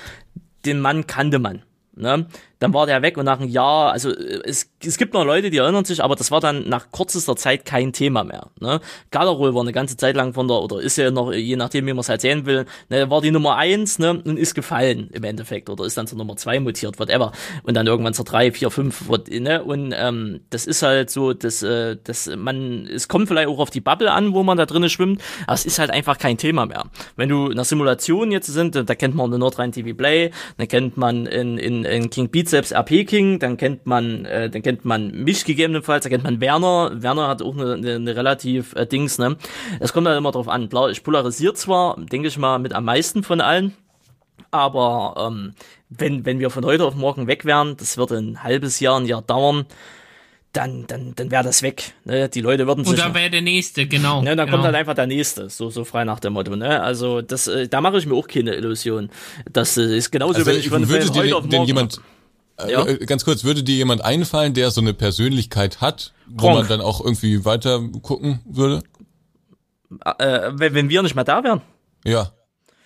Den 0.67 0.81
Mann 0.81 1.07
kannte 1.07 1.39
man. 1.39 1.63
Ne? 1.97 2.27
Dann 2.61 2.73
war 2.75 2.87
der 2.87 3.03
weg 3.03 3.17
und 3.19 3.25
nach 3.25 3.41
einem 3.41 3.49
Jahr, 3.49 3.91
also 3.93 4.11
äh, 4.11 4.43
es, 4.45 4.71
es 4.85 4.97
gibt 4.99 5.15
noch 5.15 5.25
Leute, 5.25 5.51
die 5.51 5.57
erinnern 5.57 5.85
sich, 5.85 6.05
aber 6.05 6.15
das 6.15 6.31
war 6.31 6.41
dann 6.41 6.69
nach 6.69 6.93
kürzester 6.93 7.35
Zeit 7.35 7.65
kein 7.65 7.93
Thema 7.93 8.23
mehr. 8.23 8.49
Ne? 8.61 8.81
Galerol 9.11 9.55
war 9.55 9.63
eine 9.63 9.73
ganze 9.73 9.97
Zeit 9.97 10.15
lang 10.15 10.35
von 10.35 10.47
der, 10.47 10.59
oder 10.59 10.81
ist 10.81 10.97
ja 10.97 11.11
noch, 11.11 11.33
je 11.33 11.57
nachdem, 11.57 11.87
wie 11.87 11.93
man 11.93 12.01
es 12.01 12.09
halt 12.09 12.21
sehen 12.21 12.47
will, 12.47 12.67
ne, 12.89 13.11
war 13.11 13.21
die 13.23 13.31
Nummer 13.31 13.57
eins 13.57 13.99
ne, 13.99 14.23
und 14.25 14.39
ist 14.39 14.55
gefallen 14.55 15.09
im 15.13 15.25
Endeffekt 15.25 15.71
oder 15.71 15.85
ist 15.85 15.97
dann 15.97 16.07
zur 16.07 16.19
Nummer 16.19 16.37
zwei 16.37 16.61
mutiert, 16.61 16.99
whatever. 16.99 17.33
Und 17.63 17.75
dann 17.75 17.87
irgendwann 17.87 18.15
zur 18.15 18.25
drei, 18.25 18.53
vier, 18.53 18.71
fünf, 18.71 19.09
what, 19.09 19.29
ne? 19.29 19.65
Und 19.65 19.95
ähm, 19.97 20.41
das 20.51 20.67
ist 20.67 20.83
halt 20.83 21.11
so, 21.11 21.33
dass, 21.33 21.63
äh, 21.63 21.97
dass 22.03 22.31
man, 22.37 22.87
es 22.87 23.09
kommt 23.09 23.29
vielleicht 23.29 23.49
auch 23.49 23.59
auf 23.59 23.71
die 23.71 23.81
Bubble 23.81 24.13
an, 24.13 24.35
wo 24.35 24.43
man 24.43 24.59
da 24.59 24.67
drinnen 24.67 24.91
schwimmt, 24.91 25.23
aber 25.47 25.55
es 25.55 25.65
ist 25.65 25.79
halt 25.79 25.91
einfach 25.91 26.19
kein 26.19 26.37
Thema 26.37 26.67
mehr. 26.67 26.85
Wenn 27.17 27.29
du 27.31 27.47
in 27.47 27.53
einer 27.53 27.65
Simulation 27.65 28.31
jetzt 28.33 28.47
sind, 28.47 28.75
da 28.77 28.95
kennt 28.95 29.15
man 29.15 29.31
den 29.31 29.41
Nordrhein 29.41 29.73
TV 29.73 29.97
Play, 29.97 30.31
dann 30.59 30.69
kennt 30.69 30.97
man 30.99 31.27
in, 31.27 31.57
in, 31.57 31.85
in 31.85 32.11
King 32.11 32.29
Bizeps 32.51 32.73
RP 32.73 33.07
King, 33.07 33.39
dann 33.39 33.57
kennt 33.57 33.87
man, 33.87 34.25
äh, 34.25 34.51
dann 34.51 34.63
kennt 34.63 34.85
man 34.85 35.13
mich 35.13 35.45
gegebenenfalls, 35.45 36.03
dann 36.03 36.11
kennt 36.11 36.25
man 36.25 36.41
Werner. 36.41 36.91
Werner 36.95 37.29
hat 37.29 37.43
auch 37.43 37.57
eine, 37.57 37.75
eine, 37.75 37.95
eine 37.95 38.17
relativ 38.17 38.75
äh, 38.75 38.87
Dings, 38.87 39.19
ne? 39.19 39.37
Es 39.79 39.93
kommt 39.93 40.09
halt 40.09 40.19
immer 40.19 40.33
drauf 40.33 40.49
an. 40.49 40.69
Klar, 40.69 40.91
ich 40.91 41.05
polarisiere 41.05 41.55
zwar, 41.55 41.97
denke 42.01 42.27
ich 42.27 42.39
mal, 42.39 42.59
mit 42.59 42.73
am 42.73 42.85
meisten 42.85 43.23
von 43.23 43.41
allen, 43.41 43.75
aber 44.51 45.15
ähm, 45.31 45.53
wenn, 45.91 46.25
wenn 46.27 46.41
wir 46.41 46.51
von 46.51 46.65
heute 46.65 46.85
auf 46.85 46.97
morgen 46.97 47.29
weg 47.29 47.45
wären, 47.45 47.77
das 47.77 47.97
wird 47.97 48.11
ein 48.11 48.43
halbes 48.43 48.81
Jahr, 48.81 48.99
ein 48.99 49.07
Jahr 49.07 49.23
dauern, 49.23 49.67
dann, 50.53 50.89
dann, 50.89 51.15
dann 51.15 51.31
wäre 51.31 51.45
das 51.45 51.63
weg. 51.63 51.93
Ne? 52.05 52.29
Die 52.29 52.41
Leute 52.41 52.67
würden 52.67 52.85
sich 52.85 52.95
Und 52.95 52.99
da 52.99 53.15
wäre 53.15 53.31
der 53.31 53.43
nächste, 53.43 53.87
genau. 53.87 54.25
ja, 54.25 54.35
dann 54.35 54.47
genau. 54.47 54.51
kommt 54.51 54.65
halt 54.65 54.75
einfach 54.75 54.95
der 54.95 55.07
nächste, 55.07 55.49
so, 55.49 55.71
so 55.71 55.85
frei 55.85 56.03
nach 56.05 56.19
dem 56.19 56.33
Motto, 56.33 56.57
ne? 56.57 56.83
Also, 56.83 57.23
das, 57.23 57.47
äh, 57.47 57.69
da 57.69 57.81
mache 57.81 57.99
ich 57.99 58.07
mir 58.07 58.17
auch 58.17 58.27
keine 58.27 58.57
Illusion. 58.57 59.11
Das 59.53 59.77
äh, 59.77 59.97
ist 59.97 60.11
genauso, 60.11 60.35
Also 60.35 60.47
wenn 60.47 60.59
ich 60.59 60.69
von, 60.69 60.89
würde 60.89 61.07
von 61.07 61.15
heute 61.15 61.37
auf 61.37 61.43
denn, 61.43 61.51
denn 61.51 61.59
morgen. 61.59 61.69
jemand, 61.69 62.01
Ja? 62.69 62.87
äh, 62.87 63.07
ganz 63.07 63.25
kurz, 63.25 63.45
würde 63.45 63.63
dir 63.63 63.77
jemand 63.77 64.03
einfallen, 64.05 64.55
der 64.55 64.71
so 64.71 64.81
eine 64.81 64.95
Persönlichkeit 64.95 65.81
hat, 65.81 66.13
wo 66.27 66.51
man 66.51 66.69
dann 66.69 66.81
auch 66.81 67.01
irgendwie 67.01 67.45
weiter 67.45 67.81
gucken 68.03 68.41
würde? 68.45 68.83
äh, 70.19 70.51
wenn, 70.53 70.75
wenn 70.75 70.89
wir 70.89 71.03
nicht 71.03 71.15
mehr 71.15 71.25
da 71.25 71.43
wären. 71.45 71.63
Ja. 72.05 72.33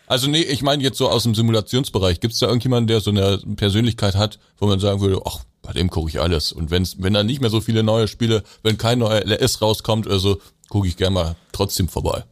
Also 0.07 0.29
nee, 0.29 0.43
ich 0.43 0.63
meine 0.63 0.83
jetzt 0.83 0.99
so 0.99 1.09
aus 1.09 1.23
dem 1.23 1.35
Simulationsbereich. 1.35 2.21
Gibt 2.21 2.35
es 2.35 2.41
da 2.41 2.47
irgendjemanden, 2.47 2.89
der 2.89 3.01
so 3.01 3.11
eine 3.11 3.39
Persönlichkeit 3.57 4.17
hat, 4.17 4.39
wo 4.59 4.67
man 4.67 4.79
sagen 4.79 5.01
würde, 5.01 5.21
ach, 5.25 5.45
bei 5.63 5.73
dem 5.73 5.89
gucke 5.89 6.11
ich 6.11 6.21
alles. 6.21 6.53
Und 6.53 6.71
wenn's, 6.71 6.97
wenn 7.03 7.15
dann 7.15 7.27
nicht 7.27 7.41
mehr 7.41 7.51
so 7.51 7.61
viele 7.61 7.83
neue 7.83 8.07
Spiele, 8.07 8.43
wenn 8.63 8.77
kein 8.77 8.99
neuer 8.99 9.23
LS 9.25 9.63
rauskommt 9.63 10.07
oder 10.07 10.19
so, 10.19 10.41
gucke 10.69 10.89
ich 10.89 10.97
gerne 10.97 11.15
mal 11.15 11.37
trotzdem 11.53 11.89
vorbei. 11.89 12.25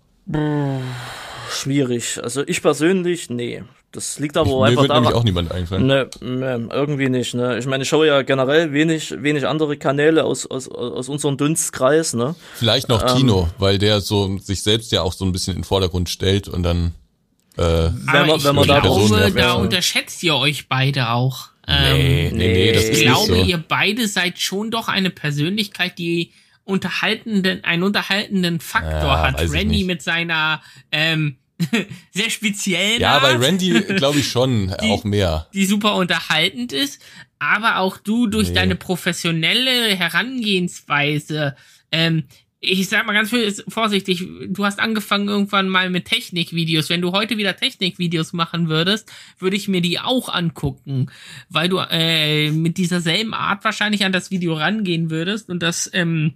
Schwierig. 1.51 2.23
Also 2.23 2.47
ich 2.47 2.61
persönlich, 2.61 3.31
nee. 3.31 3.63
Das 3.93 4.19
liegt 4.19 4.39
aber 4.39 4.49
Ich, 4.49 4.55
mir 4.57 4.65
einfach 4.65 4.83
wird 4.83 4.91
nämlich 4.93 5.09
daran. 5.11 5.21
auch 5.21 5.25
niemand 5.25 5.53
einfallen. 5.53 5.87
Ne, 5.87 6.09
ne, 6.21 6.69
irgendwie 6.73 7.11
nicht, 7.11 7.35
ne. 7.35 7.59
Ich 7.59 7.67
meine, 7.67 7.83
ich 7.83 7.89
schaue 7.91 8.07
ja 8.07 8.23
generell 8.23 8.73
wenig, 8.73 9.15
wenig 9.23 9.47
andere 9.47 9.77
Kanäle 9.77 10.25
aus, 10.25 10.47
aus, 10.51 10.67
aus 10.71 11.11
unserem 11.11 11.37
Dunstkreis, 11.37 12.15
ne. 12.15 12.35
Vielleicht 12.55 12.89
noch 12.89 13.03
Ähm. 13.03 13.17
Tino, 13.19 13.51
weil 13.59 13.77
der 13.79 14.01
so 14.01 14.39
sich 14.39 14.63
selbst 14.63 14.93
ja 14.93 15.03
auch 15.03 15.13
so 15.13 15.27
ein 15.27 15.33
bisschen 15.33 15.53
in 15.57 15.59
den 15.61 15.65
Vordergrund 15.65 16.09
stellt 16.09 16.49
und 16.49 16.63
dann 16.63 16.93
äh, 17.59 17.63
Wenn 17.63 18.27
man- 18.29 18.43
wenn 18.45 18.55
man 18.55 18.67
da 18.67 18.81
glaube, 18.81 19.31
da 19.31 19.39
ja. 19.39 19.53
unterschätzt 19.53 20.23
ihr 20.23 20.37
euch 20.37 20.69
beide 20.71 21.11
auch. 21.11 21.51
nee, 21.69 22.29
Ähm, 22.31 22.37
nee, 22.39 22.49
nee, 22.49 22.73
das 22.73 22.85
nee. 22.85 22.91
ist 22.93 22.99
ich 23.01 23.05
nicht 23.05 23.15
glaube, 23.15 23.35
so. 23.41 23.45
ihr 23.45 23.59
beide 23.69 24.09
seid 24.09 24.39
schon 24.41 24.71
doch 24.71 24.89
eine 24.89 25.11
Persönlichkeit, 25.11 25.99
die 25.99 26.33
unterhaltenden, 26.65 27.63
einen 27.65 27.83
unterhaltenden 27.83 28.59
Faktor 28.61 28.91
Ja, 29.11 29.23
hat. 29.33 29.39
Randy 29.41 29.67
nicht. 29.67 29.87
mit 29.87 30.01
seiner 30.03 30.63
ähm, 30.91 31.37
sehr 32.13 32.31
speziellen 32.31 33.01
Ja, 33.01 33.19
bei 33.19 33.35
Randy 33.37 33.71
glaube 33.97 34.19
ich 34.21 34.29
schon 34.29 34.71
auch 34.79 35.05
mehr. 35.05 35.49
die 35.55 35.67
super 35.67 35.95
unterhaltend 35.97 36.73
ist, 36.73 37.01
aber 37.39 37.79
auch 37.79 37.97
du 37.99 38.27
durch 38.27 38.49
Nee. 38.49 38.55
deine 38.55 38.77
professionelle 38.77 39.97
Herangehensweise, 39.97 41.57
ähm, 41.91 42.25
ich 42.65 42.89
sag 42.89 43.07
mal 43.07 43.13
ganz 43.13 43.35
vorsichtig, 43.67 44.25
du 44.47 44.65
hast 44.65 44.79
angefangen 44.79 45.27
irgendwann 45.29 45.69
mal 45.69 45.91
mit 45.91 46.05
Technikvideos. 46.05 46.91
Wenn 46.91 47.01
du 47.01 47.11
heute 47.11 47.37
wieder 47.37 47.57
Technikvideos 47.57 48.33
machen 48.35 48.69
würdest, 48.69 49.11
würde 49.41 49.57
ich 49.57 49.67
mir 49.67 49.81
die 49.81 49.99
auch 49.99 50.29
angucken, 50.29 51.11
weil 51.49 51.69
du 51.69 51.79
äh, 51.79 52.53
mit 52.53 52.79
dieser 52.79 53.01
selben 53.01 53.35
Art 53.35 53.65
wahrscheinlich 53.65 54.05
an 54.05 54.13
das 54.13 54.31
Video 54.31 54.55
rangehen 54.55 55.11
würdest 55.11 55.51
und 55.51 55.61
das 55.61 55.91
ähm, 55.93 56.35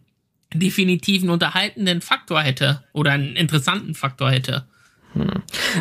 definitiv 0.52 1.22
einen 1.22 1.30
unterhaltenden 1.30 2.00
Faktor 2.00 2.42
hätte 2.42 2.82
oder 2.92 3.12
einen 3.12 3.36
interessanten 3.36 3.94
Faktor 3.94 4.32
hätte. 4.32 4.66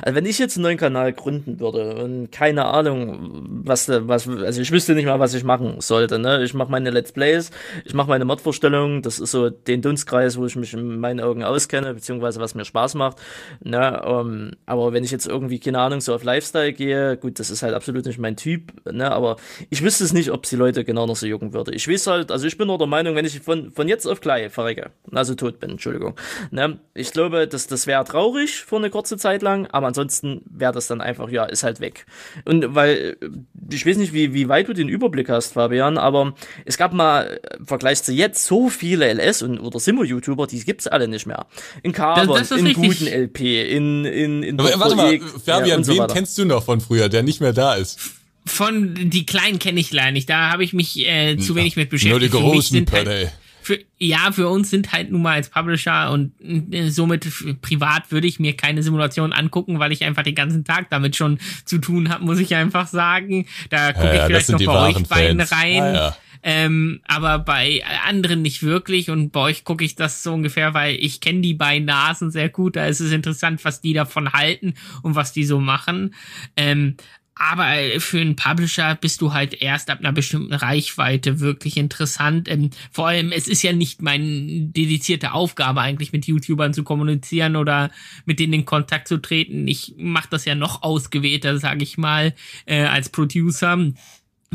Also 0.02 0.16
wenn 0.16 0.26
ich 0.26 0.40
jetzt 0.40 0.58
einen 0.58 0.64
neuen 0.64 0.78
Kanal 0.78 1.14
gründen 1.14 1.60
würde 1.60 1.96
und 1.96 2.32
keine 2.32 2.66
Ahnung, 2.66 3.46
was, 3.64 3.90
was, 3.90 4.28
also 4.28 4.62
ich 4.62 4.72
wüsste 4.72 4.96
nicht 4.96 5.06
mal, 5.06 5.20
was 5.20 5.34
ich 5.34 5.44
machen 5.44 5.82
sollte, 5.82 6.20
ne? 6.20 6.44
Ich 6.44 6.54
mache 6.54 6.72
meine 6.72 6.90
Let's 6.90 7.12
Plays, 7.12 7.52
ich 7.84 7.94
mache 7.94 8.10
meine 8.10 8.26
Mod-Vorstellungen, 8.26 9.02
das 9.02 9.20
ist 9.20 9.32
so 9.32 9.50
den 9.50 9.82
Dunstkreis, 9.82 10.38
wo 10.38 10.46
ich 10.46 10.56
mich 10.56 10.74
in 10.74 11.00
meinen 11.00 11.20
Augen 11.20 11.44
auskenne, 11.44 11.94
beziehungsweise 11.94 12.40
was 12.40 12.56
mir 12.56 12.66
Spaß 12.66 12.96
macht, 12.96 13.18
ne? 13.64 14.02
Ähm, 14.06 14.52
aber 14.66 14.94
wenn 14.94 15.04
ich 15.04 15.12
jetzt 15.12 15.28
irgendwie, 15.28 15.60
keine 15.60 15.80
Ahnung, 15.80 16.02
so 16.02 16.14
auf 16.14 16.24
Lifestyle 16.24 16.74
gehe, 16.74 17.18
gut, 17.18 17.40
das 17.40 17.50
ist 17.50 17.64
halt 17.64 17.74
absolut 17.74 18.06
nicht 18.06 18.20
mein 18.20 18.36
Typ, 18.36 18.74
ne? 18.92 19.12
Aber 19.12 19.38
ich 19.70 19.84
wüsste 19.84 20.04
es 20.04 20.14
nicht, 20.14 20.32
ob 20.32 20.44
es 20.44 20.50
die 20.50 20.56
Leute 20.56 20.84
genau 20.84 21.06
noch 21.06 21.16
so 21.16 21.28
jucken 21.28 21.54
würde. 21.54 21.74
Ich 21.74 21.88
weiß 21.88 22.08
halt, 22.08 22.32
also 22.32 22.48
ich 22.48 22.58
bin 22.58 22.68
nur 22.68 22.78
der 22.78 22.88
Meinung, 22.88 23.16
wenn 23.16 23.26
ich 23.26 23.40
von, 23.40 23.72
von 23.72 23.88
jetzt 23.88 24.06
auf 24.06 24.22
gleich 24.22 24.52
verrecke, 24.52 24.92
also 25.12 25.36
tot 25.36 25.60
bin, 25.60 25.72
Entschuldigung, 25.72 26.16
ne? 26.52 26.80
Ich 26.94 27.12
glaube, 27.12 27.48
das, 27.48 27.68
das 27.68 27.88
wäre 27.88 28.04
traurig 28.04 28.62
für 28.62 28.78
eine 28.78 28.90
kurze 28.90 29.18
Zeit 29.18 29.25
lang, 29.42 29.68
aber 29.68 29.88
ansonsten 29.88 30.42
wäre 30.46 30.72
das 30.74 30.88
dann 30.88 31.02
einfach, 31.02 31.30
ja, 31.30 31.46
ist 31.46 31.64
halt 31.64 31.80
weg. 31.80 32.06
Und 32.46 32.76
weil, 32.76 33.18
äh, 33.22 33.28
ich 33.74 33.86
weiß 33.86 33.98
nicht, 33.98 34.14
wie, 34.14 34.34
wie 34.34 34.48
weit 34.50 34.68
du 34.68 34.74
den 34.74 34.90
Überblick 34.90 35.30
hast, 35.30 35.54
Fabian, 35.54 35.98
aber 35.98 36.34
es 36.66 36.78
gab 36.78 36.94
mal, 36.94 37.40
äh, 37.44 37.58
im 37.58 37.66
Vergleich 37.66 38.04
zu 38.04 38.14
jetzt, 38.14 38.46
so 38.46 38.70
viele 38.70 39.08
LS 39.14 39.42
und, 39.42 39.60
oder 39.60 39.80
Simo-YouTuber, 39.80 40.48
die 40.48 40.64
gibt's 40.64 40.88
alle 40.88 41.08
nicht 41.08 41.26
mehr. 41.26 41.46
In 41.84 41.92
Carbon, 41.92 42.38
Das- 42.40 42.50
das 42.50 42.60
in 42.60 42.68
richtig. 42.68 42.88
guten 43.00 43.08
LP, 43.08 43.40
in, 43.76 44.06
in, 44.06 44.44
in 44.44 44.60
Aber 44.60 44.72
warte 44.80 44.96
mal, 44.96 45.14
ja, 45.16 45.22
Fabian, 45.46 45.84
so 45.84 45.94
wen 45.94 46.00
weiter. 46.00 46.14
kennst 46.14 46.38
du 46.38 46.46
noch 46.46 46.64
von 46.64 46.82
früher, 46.82 47.10
der 47.10 47.24
nicht 47.24 47.42
mehr 47.42 47.54
da 47.54 47.76
ist? 47.76 48.00
Von 48.48 48.94
die 49.10 49.26
Kleinen 49.26 49.58
kenne 49.58 49.80
ich 49.80 49.92
leider 49.92 50.12
nicht. 50.12 50.30
Da 50.30 50.52
habe 50.52 50.64
ich 50.64 50.72
mich 50.74 51.00
äh, 51.08 51.36
zu 51.38 51.56
wenig 51.56 51.76
mit 51.78 51.92
Nur 51.92 52.00
die 52.00 52.28
beschäftigt. 52.28 52.32
Für 52.32 52.40
mich 52.44 52.52
großen 52.54 52.78
halt. 52.92 53.32
Für, 53.66 53.80
ja, 53.98 54.32
für 54.32 54.48
uns 54.48 54.70
sind 54.70 54.92
halt 54.92 55.12
nun 55.12 55.22
mal 55.24 55.34
als 55.34 55.50
Publisher 55.50 56.12
und 56.12 56.34
äh, 56.72 56.90
somit 56.90 57.28
privat 57.62 58.12
würde 58.12 58.28
ich 58.28 58.40
mir 58.40 58.56
keine 58.56 58.84
Simulation 58.84 59.34
angucken, 59.34 59.80
weil 59.80 59.92
ich 59.92 60.04
einfach 60.04 60.24
den 60.24 60.36
ganzen 60.36 60.64
Tag 60.64 60.90
damit 60.90 61.16
schon 61.16 61.40
zu 61.66 61.80
tun 61.80 62.10
habe, 62.10 62.24
muss 62.24 62.40
ich 62.40 62.54
einfach 62.56 62.88
sagen. 62.88 63.48
Da 63.70 63.94
gucke 63.94 64.08
Ja, 64.08 64.14
ich 64.16 64.22
vielleicht 64.28 64.50
noch 64.50 64.64
bei 64.64 64.90
euch 64.90 65.04
beiden 65.08 65.40
Fans. 65.40 65.52
rein. 65.52 65.82
Ah, 65.84 65.94
ja. 65.94 66.18
Ähm, 66.48 67.02
aber 67.08 67.40
bei 67.40 67.82
anderen 68.08 68.44
nicht 68.44 68.62
wirklich 68.62 69.10
und 69.10 69.32
bei 69.32 69.40
euch 69.40 69.64
gucke 69.64 69.84
ich 69.84 69.96
das 69.96 70.22
so 70.22 70.32
ungefähr, 70.32 70.76
weil 70.76 70.96
ich 70.96 71.20
kenne 71.20 71.42
die 71.42 71.56
beiden 71.56 71.86
Nasen 71.86 72.30
sehr 72.30 72.50
gut. 72.50 72.76
Da 72.76 72.86
ist 72.86 73.00
es 73.00 73.12
interessant, 73.12 73.66
was 73.66 73.82
die 73.82 73.94
davon 73.94 74.32
halten 74.32 74.76
und 75.02 75.16
was 75.16 75.34
die 75.34 75.44
so 75.44 75.60
machen. 75.60 76.14
Ähm, 76.56 76.98
aber 77.36 77.78
äh, 77.78 78.00
für 78.00 78.20
einen 78.20 78.36
Publisher 78.36 78.96
bist 78.96 79.22
du 79.22 79.34
halt 79.34 79.62
erst 79.62 79.90
ab 79.90 80.00
einer 80.00 80.14
bestimmten 80.14 80.54
Reichweite 80.54 81.42
wirklich 81.42 81.78
interessant. 81.78 82.48
Ähm, 82.50 82.70
vor 82.92 83.08
allem, 83.08 83.32
es 83.32 83.48
ist 83.48 83.62
ja 83.62 83.74
nicht 83.74 84.02
meine 84.02 84.24
dedizierte 84.24 85.34
Aufgabe 85.34 85.82
eigentlich 85.82 86.14
mit 86.14 86.26
YouTubern 86.26 86.74
zu 86.74 86.84
kommunizieren 86.84 87.58
oder 87.58 87.92
mit 88.26 88.40
denen 88.40 88.54
in 88.54 88.66
Kontakt 88.66 89.08
zu 89.08 89.18
treten. 89.22 89.68
Ich 89.68 89.96
mache 89.98 90.30
das 90.32 90.46
ja 90.46 90.56
noch 90.56 90.82
ausgewählter, 90.82 91.60
sage 91.60 91.84
ich 91.84 91.98
mal, 91.98 92.34
äh, 92.66 92.84
als 92.84 93.10
Producer 93.10 93.78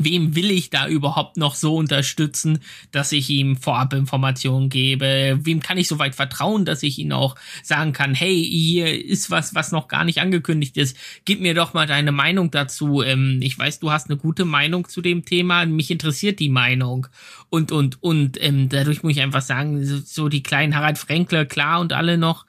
wem 0.04 0.34
will 0.34 0.50
ich 0.50 0.70
da 0.70 0.88
überhaupt 0.88 1.36
noch 1.36 1.54
so 1.54 1.76
unterstützen, 1.76 2.60
dass 2.92 3.12
ich 3.12 3.30
ihm 3.30 3.56
vorab 3.56 3.92
Informationen 3.92 4.68
gebe? 4.68 5.38
Wem 5.42 5.60
kann 5.60 5.78
ich 5.78 5.88
so 5.88 5.98
weit 5.98 6.14
vertrauen, 6.14 6.64
dass 6.64 6.82
ich 6.82 6.98
ihn 6.98 7.12
auch 7.12 7.36
sagen 7.62 7.92
kann, 7.92 8.14
hey, 8.14 8.42
hier 8.42 9.04
ist 9.04 9.30
was, 9.30 9.54
was 9.54 9.72
noch 9.72 9.88
gar 9.88 10.04
nicht 10.04 10.20
angekündigt 10.20 10.76
ist. 10.76 10.96
Gib 11.24 11.40
mir 11.40 11.54
doch 11.54 11.74
mal 11.74 11.86
deine 11.86 12.12
Meinung 12.12 12.50
dazu. 12.50 13.02
Ähm, 13.02 13.40
ich 13.42 13.58
weiß, 13.58 13.80
du 13.80 13.90
hast 13.90 14.08
eine 14.08 14.16
gute 14.16 14.44
Meinung 14.44 14.88
zu 14.88 15.00
dem 15.00 15.24
Thema. 15.24 15.66
Mich 15.66 15.90
interessiert 15.90 16.40
die 16.40 16.48
Meinung. 16.48 17.06
Und, 17.48 17.72
und, 17.72 18.02
und 18.02 18.42
ähm, 18.42 18.68
dadurch 18.68 19.02
muss 19.02 19.12
ich 19.12 19.20
einfach 19.20 19.42
sagen, 19.42 19.84
so, 19.84 19.98
so 20.04 20.28
die 20.28 20.42
kleinen 20.42 20.76
Harald 20.76 20.98
Fränkle, 20.98 21.46
klar 21.46 21.80
und 21.80 21.92
alle 21.92 22.18
noch. 22.18 22.46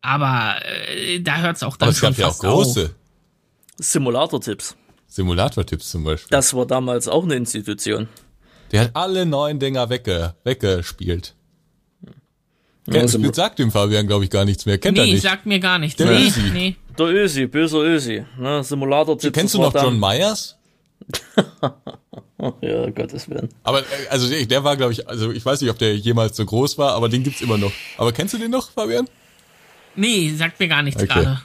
Aber 0.00 0.56
äh, 0.64 1.20
da 1.20 1.38
hört's 1.38 1.62
auch 1.62 1.76
dann 1.76 1.88
Aber 1.88 1.92
es 1.92 1.98
schon 1.98 2.10
gab 2.10 2.18
ja 2.18 2.26
auch 2.28 2.38
große 2.38 2.94
Simulator-Tipps. 3.78 4.76
Simulator-Tipps 5.14 5.90
zum 5.90 6.04
Beispiel. 6.04 6.28
Das 6.30 6.54
war 6.54 6.66
damals 6.66 7.08
auch 7.08 7.24
eine 7.24 7.34
Institution. 7.36 8.08
Der 8.72 8.82
hat 8.82 8.90
alle 8.94 9.24
neuen 9.26 9.58
Dinger 9.58 9.88
wegge 9.90 10.34
weggespielt. 10.44 11.34
Kennt, 12.86 12.96
Also- 13.02 13.18
das 13.18 13.36
sagt 13.36 13.58
dem 13.58 13.70
Fabian, 13.70 14.06
glaube 14.06 14.24
ich, 14.24 14.30
gar 14.30 14.44
nichts 14.44 14.66
mehr. 14.66 14.76
Kennt 14.78 14.98
er 14.98 15.04
Nee, 15.04 15.12
nicht. 15.12 15.22
sagt 15.22 15.46
mir 15.46 15.58
gar 15.60 15.78
nichts. 15.78 15.96
Der 15.96 16.06
nee, 16.10 16.26
Ösi. 16.26 16.40
nee. 16.52 16.76
Der 16.98 17.06
Ösi, 17.06 17.46
böser 17.46 17.78
Ösi, 17.78 18.24
ne, 18.38 18.62
Simulator-Tipps. 18.62 19.32
Kennst 19.34 19.54
du 19.54 19.60
noch 19.60 19.74
John 19.74 19.98
Myers? 19.98 20.56
Ja, 22.60 22.90
Gottes 22.90 23.28
Willen. 23.30 23.48
Aber 23.62 23.80
äh, 23.80 23.84
also 24.10 24.28
der, 24.28 24.44
der 24.44 24.64
war, 24.64 24.76
glaube 24.76 24.92
ich, 24.92 25.08
also 25.08 25.30
ich 25.32 25.44
weiß 25.46 25.62
nicht, 25.62 25.70
ob 25.70 25.78
der 25.78 25.96
jemals 25.96 26.36
so 26.36 26.44
groß 26.44 26.76
war, 26.76 26.92
aber 26.92 27.08
den 27.08 27.22
gibt's 27.22 27.40
immer 27.40 27.56
noch. 27.56 27.72
Aber 27.96 28.12
kennst 28.12 28.34
du 28.34 28.38
den 28.38 28.50
noch, 28.50 28.70
Fabian? 28.70 29.08
Nee, 29.96 30.30
sagt 30.36 30.60
mir 30.60 30.68
gar 30.68 30.82
nichts 30.82 31.02
Okay. 31.02 31.12
gerade. 31.12 31.40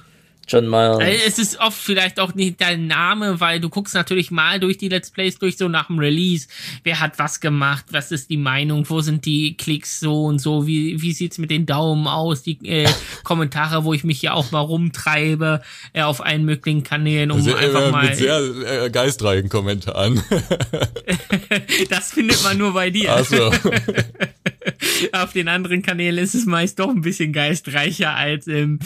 John 0.49 0.67
Mayer. 0.67 0.99
Also 0.99 1.23
es 1.27 1.39
ist 1.39 1.59
oft 1.59 1.77
vielleicht 1.77 2.19
auch 2.19 2.33
nicht 2.33 2.59
dein 2.59 2.87
Name, 2.87 3.39
weil 3.39 3.59
du 3.59 3.69
guckst 3.69 3.93
natürlich 3.93 4.31
mal 4.31 4.59
durch 4.59 4.77
die 4.77 4.89
Let's 4.89 5.11
Plays 5.11 5.37
durch 5.37 5.57
so 5.57 5.67
nach 5.67 5.87
dem 5.87 5.99
Release. 5.99 6.47
Wer 6.83 6.99
hat 6.99 7.19
was 7.19 7.39
gemacht? 7.39 7.85
Was 7.91 8.11
ist 8.11 8.29
die 8.29 8.37
Meinung? 8.37 8.89
Wo 8.89 9.01
sind 9.01 9.25
die 9.25 9.55
Klicks 9.55 9.99
so 9.99 10.25
und 10.25 10.39
so? 10.39 10.65
Wie, 10.65 11.01
wie 11.01 11.13
sieht's 11.13 11.37
mit 11.37 11.51
den 11.51 11.65
Daumen 11.65 12.07
aus? 12.07 12.43
Die 12.43 12.57
äh, 12.67 12.89
Kommentare, 13.23 13.83
wo 13.83 13.93
ich 13.93 14.03
mich 14.03 14.21
ja 14.21 14.33
auch 14.33 14.51
mal 14.51 14.59
rumtreibe 14.59 15.61
äh, 15.93 16.01
auf 16.01 16.25
allen 16.25 16.45
möglichen 16.45 16.83
Kanälen, 16.83 17.31
um 17.31 17.41
sehr, 17.41 17.57
einfach 17.57 17.87
äh, 17.87 17.91
mal. 17.91 18.05
mit 18.05 18.15
sehr 18.15 18.39
äh, 18.39 18.89
geistreichen 18.89 19.49
Kommentaren. 19.49 20.21
das 21.89 22.11
findet 22.11 22.43
man 22.43 22.57
nur 22.57 22.73
bei 22.73 22.89
dir. 22.89 23.13
also, 23.13 23.51
Auf 25.11 25.33
den 25.33 25.47
anderen 25.47 25.81
Kanälen 25.81 26.17
ist 26.17 26.35
es 26.35 26.45
meist 26.45 26.79
doch 26.79 26.89
ein 26.89 27.01
bisschen 27.01 27.33
geistreicher 27.33 28.15
als 28.15 28.47
ähm, 28.47 28.79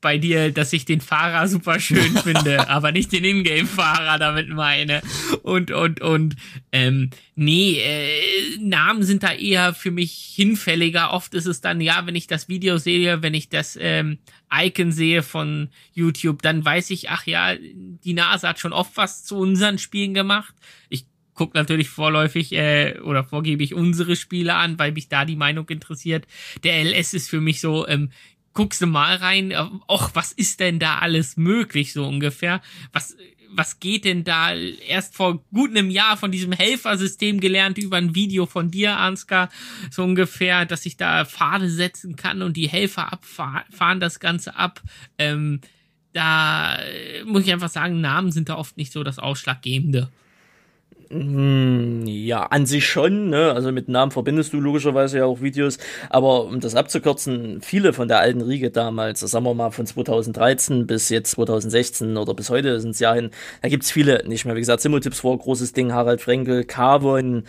bei 0.00 0.18
dir, 0.18 0.50
dass 0.50 0.72
ich 0.72 0.84
den 0.84 0.91
Fahrer 1.00 1.48
super 1.48 1.80
schön 1.80 2.16
finde, 2.22 2.68
aber 2.68 2.92
nicht 2.92 3.12
den 3.12 3.24
Ingame-Fahrer 3.24 4.18
damit 4.18 4.48
meine. 4.48 5.02
Und, 5.42 5.70
und, 5.70 6.00
und, 6.00 6.36
ähm, 6.72 7.10
nee, 7.34 7.78
äh, 7.80 8.58
Namen 8.60 9.02
sind 9.02 9.22
da 9.22 9.32
eher 9.32 9.74
für 9.74 9.90
mich 9.90 10.32
hinfälliger. 10.34 11.12
Oft 11.12 11.34
ist 11.34 11.46
es 11.46 11.60
dann, 11.60 11.80
ja, 11.80 12.06
wenn 12.06 12.14
ich 12.14 12.26
das 12.26 12.48
Video 12.48 12.78
sehe, 12.78 13.22
wenn 13.22 13.34
ich 13.34 13.48
das 13.48 13.78
ähm, 13.80 14.18
Icon 14.52 14.92
sehe 14.92 15.22
von 15.22 15.68
YouTube, 15.92 16.42
dann 16.42 16.64
weiß 16.64 16.90
ich, 16.90 17.10
ach 17.10 17.26
ja, 17.26 17.54
die 17.56 18.14
Nase 18.14 18.48
hat 18.48 18.58
schon 18.58 18.72
oft 18.72 18.96
was 18.96 19.24
zu 19.24 19.36
unseren 19.36 19.78
Spielen 19.78 20.14
gemacht. 20.14 20.54
Ich 20.88 21.06
guck 21.34 21.54
natürlich 21.54 21.88
vorläufig 21.88 22.52
äh, 22.52 22.98
oder 23.00 23.24
vorgebig 23.24 23.74
unsere 23.74 24.16
Spiele 24.16 24.54
an, 24.54 24.78
weil 24.78 24.92
mich 24.92 25.08
da 25.08 25.24
die 25.24 25.36
Meinung 25.36 25.68
interessiert. 25.68 26.26
Der 26.62 26.84
LS 26.84 27.14
ist 27.14 27.30
für 27.30 27.40
mich 27.40 27.60
so, 27.60 27.86
ähm, 27.88 28.10
guckst 28.54 28.82
du 28.82 28.86
mal 28.86 29.16
rein, 29.16 29.50
äh, 29.50 29.64
och, 29.88 30.10
was 30.14 30.32
ist 30.32 30.60
denn 30.60 30.78
da 30.78 30.98
alles 30.98 31.36
möglich, 31.36 31.92
so 31.92 32.06
ungefähr? 32.06 32.60
Was, 32.92 33.16
was 33.54 33.80
geht 33.80 34.04
denn 34.04 34.24
da? 34.24 34.54
Erst 34.54 35.14
vor 35.14 35.44
gut 35.52 35.70
einem 35.70 35.90
Jahr 35.90 36.16
von 36.16 36.32
diesem 36.32 36.52
Helfersystem 36.52 37.40
gelernt 37.40 37.78
über 37.78 37.96
ein 37.96 38.14
Video 38.14 38.46
von 38.46 38.70
dir, 38.70 38.96
Ansgar, 38.96 39.50
so 39.90 40.02
ungefähr, 40.04 40.64
dass 40.64 40.86
ich 40.86 40.96
da 40.96 41.24
Pfade 41.24 41.68
setzen 41.68 42.16
kann 42.16 42.42
und 42.42 42.56
die 42.56 42.68
Helfer 42.68 43.12
abfahren 43.12 44.00
das 44.00 44.20
Ganze 44.20 44.56
ab. 44.56 44.82
Ähm, 45.18 45.60
da 46.12 46.76
äh, 46.76 47.24
muss 47.24 47.44
ich 47.44 47.52
einfach 47.52 47.70
sagen, 47.70 48.00
Namen 48.00 48.32
sind 48.32 48.48
da 48.48 48.56
oft 48.56 48.76
nicht 48.76 48.92
so 48.92 49.02
das 49.02 49.18
Ausschlaggebende. 49.18 50.10
Hm, 51.12 52.06
ja, 52.06 52.44
an 52.46 52.64
sich 52.64 52.86
schon, 52.86 53.28
ne? 53.28 53.52
Also 53.52 53.70
mit 53.70 53.86
Namen 53.86 54.10
verbindest 54.10 54.54
du 54.54 54.60
logischerweise 54.60 55.18
ja 55.18 55.26
auch 55.26 55.42
Videos. 55.42 55.76
Aber 56.08 56.46
um 56.46 56.58
das 56.58 56.74
abzukürzen, 56.74 57.60
viele 57.60 57.92
von 57.92 58.08
der 58.08 58.20
alten 58.20 58.40
Riege 58.40 58.70
damals, 58.70 59.20
sagen 59.20 59.44
wir 59.44 59.52
mal 59.52 59.70
von 59.72 59.84
2013 59.84 60.86
bis 60.86 61.10
jetzt 61.10 61.32
2016 61.32 62.16
oder 62.16 62.32
bis 62.32 62.48
heute 62.48 62.80
sind 62.80 62.92
es 62.92 62.98
ja 62.98 63.12
hin, 63.12 63.30
da 63.60 63.68
gibt's 63.68 63.90
viele 63.90 64.26
nicht 64.26 64.46
mehr. 64.46 64.54
Wie 64.54 64.60
gesagt, 64.60 64.80
Simultips 64.80 65.22
war 65.22 65.36
großes 65.36 65.74
Ding, 65.74 65.92
Harald 65.92 66.22
Frenkel, 66.22 66.64
Carbon, 66.64 67.44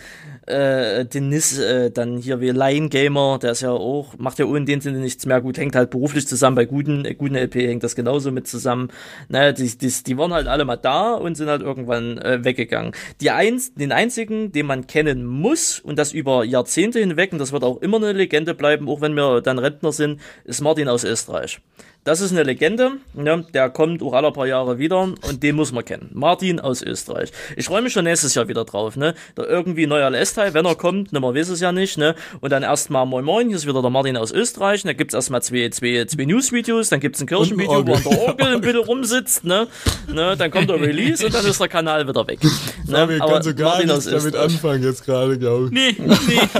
äh, 0.46 1.06
Denis, 1.06 1.58
äh, 1.58 1.92
dann 1.92 2.18
hier 2.18 2.42
wie 2.42 2.50
Line 2.50 2.90
Gamer, 2.90 3.40
der 3.42 3.52
ist 3.52 3.62
ja 3.62 3.72
auch, 3.72 4.18
macht 4.18 4.40
ja 4.40 4.46
ohne 4.46 4.66
den 4.66 4.82
Sinne 4.82 5.00
nichts 5.00 5.26
mehr 5.26 5.42
gut, 5.42 5.58
hängt 5.58 5.76
halt 5.76 5.90
beruflich 5.90 6.28
zusammen, 6.28 6.56
bei 6.56 6.66
guten, 6.66 7.06
äh, 7.06 7.16
guten 7.16 7.36
LP 7.36 7.56
hängt 7.56 7.84
das 7.84 7.96
genauso 7.96 8.32
mit 8.32 8.48
zusammen. 8.48 8.90
Naja, 9.30 9.52
die, 9.52 9.78
die, 9.78 9.92
die 10.06 10.18
waren 10.18 10.34
halt 10.34 10.48
alle 10.48 10.66
mal 10.66 10.78
da 10.78 11.14
und 11.14 11.36
sind 11.36 11.48
halt 11.48 11.62
irgendwann 11.62 12.18
äh, 12.18 12.44
weggegangen. 12.44 12.94
Die 13.22 13.32
eins, 13.32 13.74
den 13.74 13.92
einzigen, 13.92 14.52
den 14.52 14.66
man 14.66 14.88
kennen 14.88 15.26
muss 15.26 15.80
und 15.80 15.98
das 15.98 16.12
über 16.12 16.44
Jahrzehnte 16.44 17.00
hinweg, 17.00 17.32
und 17.32 17.40
das 17.40 17.52
wird 17.52 17.64
auch 17.64 17.82
immer 17.82 17.98
eine 17.98 18.12
Legende 18.12 18.54
bleiben, 18.54 18.90
auch 18.90 19.02
wenn 19.02 19.14
wir 19.14 19.42
dann 19.42 19.60
Rentner 19.60 19.92
sind, 19.92 20.20
ist 20.44 20.62
Martin 20.62 20.90
aus 20.90 21.04
Österreich. 21.04 21.62
Das 22.06 22.20
ist 22.20 22.32
eine 22.32 22.44
Legende, 22.44 22.98
ne? 23.14 23.46
der 23.54 23.70
kommt 23.70 24.04
auch 24.04 24.12
alle 24.12 24.34
paar 24.34 24.46
Jahre 24.46 24.78
wieder 24.78 25.00
und 25.04 25.42
den 25.42 25.56
muss 25.56 25.72
man 25.72 25.86
kennen. 25.86 26.10
Martin 26.14 26.60
aus 26.60 26.82
Österreich. 26.82 27.32
Ich 27.56 27.68
freue 27.68 27.82
mich 27.82 27.94
schon 27.94 28.04
nächstes 28.04 28.36
Jahr 28.36 28.50
wieder 28.50 28.66
drauf, 28.66 28.98
ne? 28.98 29.16
Da 29.36 29.46
irgendwie 29.46 29.88
neuer 29.88 30.10
LS-Teil, 30.10 30.54
wenn 30.54 30.66
er 30.66 30.76
kommt, 30.76 31.14
ne, 31.14 31.22
man 31.22 31.34
weiß 31.34 31.48
es 31.48 31.62
ja 31.62 31.72
nicht, 31.72 31.98
ne? 31.98 32.14
Und 32.42 32.50
dann 32.52 32.62
erstmal 32.62 33.06
Moin 33.06 33.24
Moin, 33.24 33.48
hier 33.48 33.56
ist 33.56 33.66
wieder 33.66 33.82
der 33.82 33.90
Martin 33.90 34.18
aus 34.18 34.34
Österreich, 34.34 34.84
und 34.84 34.90
da 34.90 34.94
gibt's 34.94 35.14
erstmal 35.14 35.42
zwei, 35.44 35.70
zwei, 35.70 36.04
zwei 36.04 36.26
News-Videos, 36.26 36.90
dann 36.90 37.00
gibt's 37.00 37.22
ein 37.22 37.28
Kirchenvideo, 37.28 37.88
wo 37.88 37.96
der 37.96 38.20
Orgel 38.20 38.48
ein 38.48 38.60
bisschen 38.60 38.80
rumsitzt, 38.84 39.46
ne? 39.46 39.68
ne? 40.14 40.36
Dann 40.38 40.52
kommt 40.52 40.70
der 40.70 40.82
Release 40.82 41.26
und 41.26 41.34
dann 41.34 41.46
ist 41.46 41.62
der 41.62 41.70
Kanal 41.70 42.06
wieder 42.06 42.28
weg. 42.28 42.40
Ne? 42.86 42.98
Fabian 42.98 43.22
Aber 43.22 43.42
so 43.42 43.54
gar 43.56 43.70
Martin 43.76 43.92
aus 43.92 44.04
damit 44.04 44.26
Österreich. 44.26 44.44
anfangen 44.44 44.84
jetzt 44.84 45.06
gerade, 45.06 45.40
glaube 45.40 45.68
ich. 45.68 45.72
Nee, 45.72 45.96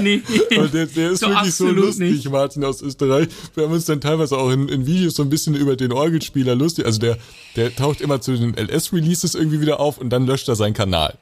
nee. 0.00 0.22
Und 0.58 0.72
der, 0.72 0.86
der 0.86 1.10
ist 1.10 1.20
So 1.20 1.28
wirklich 1.28 1.54
so 1.54 1.68
lustig, 1.68 2.10
nicht. 2.12 2.30
Martin 2.30 2.64
aus 2.64 2.80
Österreich. 2.80 3.28
Wir 3.54 3.64
haben 3.64 3.72
uns 3.74 3.84
dann 3.84 4.00
teilweise 4.00 4.38
auch 4.38 4.50
in, 4.50 4.68
in 4.70 4.86
Videos 4.86 5.14
so 5.16 5.22
ein 5.22 5.28
bisschen 5.34 5.54
über 5.54 5.76
den 5.76 5.92
Orgelspieler 5.92 6.54
lustig. 6.54 6.86
Also 6.86 6.98
der, 7.00 7.18
der 7.56 7.74
taucht 7.74 8.00
immer 8.00 8.20
zu 8.20 8.36
den 8.36 8.54
LS-Releases 8.56 9.34
irgendwie 9.34 9.60
wieder 9.60 9.80
auf 9.80 9.98
und 9.98 10.10
dann 10.10 10.26
löscht 10.26 10.48
er 10.48 10.56
seinen 10.56 10.74
Kanal. 10.74 11.14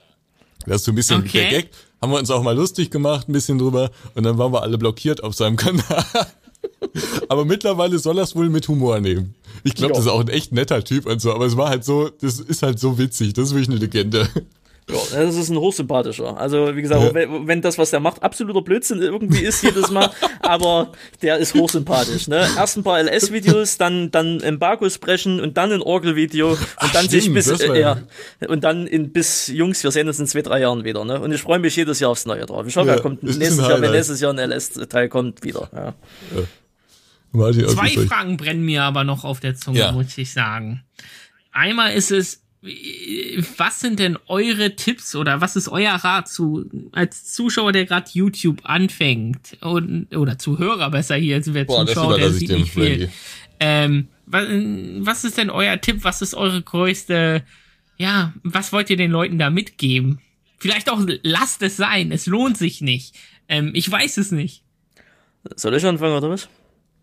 Das 0.67 0.77
ist 0.77 0.85
so 0.85 0.93
ein 0.93 0.95
bisschen 0.95 1.21
Okay. 1.21 1.41
der 1.41 1.51
Gag. 1.51 1.71
Haben 2.01 2.13
wir 2.13 2.19
uns 2.19 2.31
auch 2.31 2.43
mal 2.43 2.55
lustig 2.57 2.91
gemacht, 2.91 3.29
ein 3.29 3.33
bisschen 3.33 3.59
drüber. 3.59 3.91
Und 4.15 4.25
dann 4.25 4.37
waren 4.39 4.53
wir 4.53 4.63
alle 4.63 4.77
blockiert 4.79 5.23
auf 5.23 5.35
seinem 5.35 5.57
Kanal. 5.57 6.05
Aber 7.29 7.45
mittlerweile 7.45 7.99
soll 7.99 8.19
er 8.19 8.25
es 8.25 8.37
wohl 8.37 8.49
mit 8.51 8.69
Humor 8.69 9.01
nehmen. 9.01 9.35
Ich 9.65 9.75
glaube, 9.75 9.95
das 9.95 10.05
ist 10.05 10.11
auch 10.11 10.21
ein 10.21 10.29
echt 10.29 10.53
netter 10.53 10.85
Typ 10.85 11.07
und 11.07 11.21
so. 11.21 11.33
Aber 11.33 11.47
es 11.47 11.57
war 11.57 11.69
halt 11.69 11.85
so, 11.85 12.11
das 12.21 12.39
ist 12.41 12.63
halt 12.63 12.79
so 12.79 12.99
witzig. 12.99 13.33
Das 13.35 13.47
ist 13.47 13.55
wirklich 13.55 13.71
eine 13.71 13.79
Legende. 13.79 14.29
Ja, 15.13 15.25
das 15.25 15.37
ist 15.37 15.49
ein 15.49 15.57
hochsympathischer. 15.59 16.37
Also, 16.39 16.77
wie 16.77 16.83
gesagt, 16.83 17.03
Ja. 17.03 17.15
wenn, 17.15 17.47
wenn 17.47 17.63
das, 17.63 17.79
was 17.79 17.91
der 17.91 18.01
macht, 18.01 18.23
absoluter 18.23 18.63
Blödsinn 18.63 19.01
irgendwie 19.03 19.43
ist 19.43 19.63
jedes 19.63 19.91
Mal, 19.91 20.11
aber 20.43 20.93
der 21.23 21.39
ist 21.39 21.55
hochsympathisch, 21.55 22.29
ne? 22.29 22.47
Erst 22.57 22.77
ein 22.77 22.83
paar 22.83 22.99
LS-Videos, 23.03 23.79
dann, 23.79 24.11
dann 24.11 24.41
Embargos 24.41 24.99
brechen 24.99 25.41
und 25.41 25.57
dann 25.57 25.73
ein 25.73 25.83
Orgel-Video 25.83 26.51
und 26.53 26.59
Ach, 26.77 26.93
dann 26.93 27.09
sich 27.09 27.23
stimmt, 27.23 27.35
bis, 27.37 27.47
das 27.47 27.67
war 27.69 27.75
äh, 27.77 27.81
ja- 27.81 27.99
ja, 28.41 28.49
und 28.49 28.65
dann 28.65 28.87
in, 28.87 29.13
bis, 29.13 29.49
Jungs, 29.49 29.83
wir 29.85 29.91
sehen 29.91 30.09
uns 30.09 30.19
in 30.21 30.27
zwei, 30.27 30.43
drei 30.43 30.61
Jahren 30.61 30.85
wieder, 30.85 31.05
ne? 31.05 31.21
Und 31.21 31.33
ich 31.33 31.41
freue 31.43 31.59
mich 31.59 31.75
jedes 31.77 32.01
Jahr 32.01 32.11
aufs 32.11 32.27
Neue 32.27 32.47
drauf. 32.47 32.67
Ich 32.67 32.77
hoffe, 32.77 32.89
Ja, 32.89 32.95
er 32.95 33.01
kommt 33.01 33.23
nächstes 33.23 33.57
Jahr, 33.59 33.81
wenn 33.81 33.91
nächstes 33.93 34.21
Jahr 34.21 34.33
ein 34.33 34.39
LS-Teil 34.51 35.09
kommt, 35.09 35.43
wieder, 35.45 35.69
ja. 35.75 35.95
Martin 37.35 37.65
aus 37.65 37.73
Zwei. 37.75 37.89
Fragen 38.07 38.37
brennen 38.37 38.63
mir 38.65 38.83
aber 38.83 39.05
noch 39.05 39.25
auf 39.25 39.41
der 39.41 39.55
Zunge, 39.55 39.79
Ja. 39.79 39.93
muss 39.93 40.19
ich 40.19 40.33
sagen. 40.33 40.83
Einmal 41.51 41.95
ist 41.95 42.11
es, 42.11 42.42
was 43.59 43.81
sind 43.81 43.99
denn 43.99 44.17
eure 44.29 44.77
Tipps 44.77 45.17
oder 45.17 45.41
was 45.41 45.57
ist 45.57 45.69
euer 45.69 45.95
Rat 45.95 46.29
zu 46.29 46.69
als 46.93 47.33
Zuschauer, 47.33 47.73
der 47.73 47.87
gerade 47.87 48.09
YouTube 48.13 48.61
anfängt 48.65 49.57
und 49.61 50.15
oder 50.17 50.39
Zuhörer 50.39 50.91
besser 50.91 51.17
hier, 51.17 51.37
als 51.37 51.53
wer 51.53 51.65
Boah, 51.65 51.85
das 51.85 51.95
Zuschauer, 51.95 52.19
der 52.19 52.29
ich 52.29 52.35
sieht 52.35 52.51
nicht 52.51 52.73
viel. 52.73 53.11
Ähm, 53.59 54.09
was, 54.27 54.47
was 55.01 55.25
ist 55.25 55.39
denn 55.39 55.51
euer 55.51 55.81
Tipp? 55.81 56.05
Was 56.05 56.23
ist 56.23 56.35
eure 56.35 56.63
größte, 56.63 57.43
ja, 57.99 58.33
was 58.45 58.73
wollt 58.73 58.91
ihr 58.91 58.97
den 58.97 59.11
Leuten 59.11 59.39
da 59.39 59.51
mitgeben? 59.51 60.21
Vielleicht 60.59 60.89
auch 60.91 61.01
lasst 61.23 61.63
es 61.63 61.77
sein, 61.77 62.13
es 62.13 62.27
lohnt 62.27 62.57
sich 62.57 62.81
nicht. 62.81 63.17
Ähm, 63.49 63.73
ich 63.75 63.91
weiß 63.91 64.17
es 64.19 64.31
nicht. 64.31 64.63
Soll 65.57 65.75
ich 65.75 65.85
anfangen, 65.85 66.17
oder 66.17 66.31
was? 66.31 66.49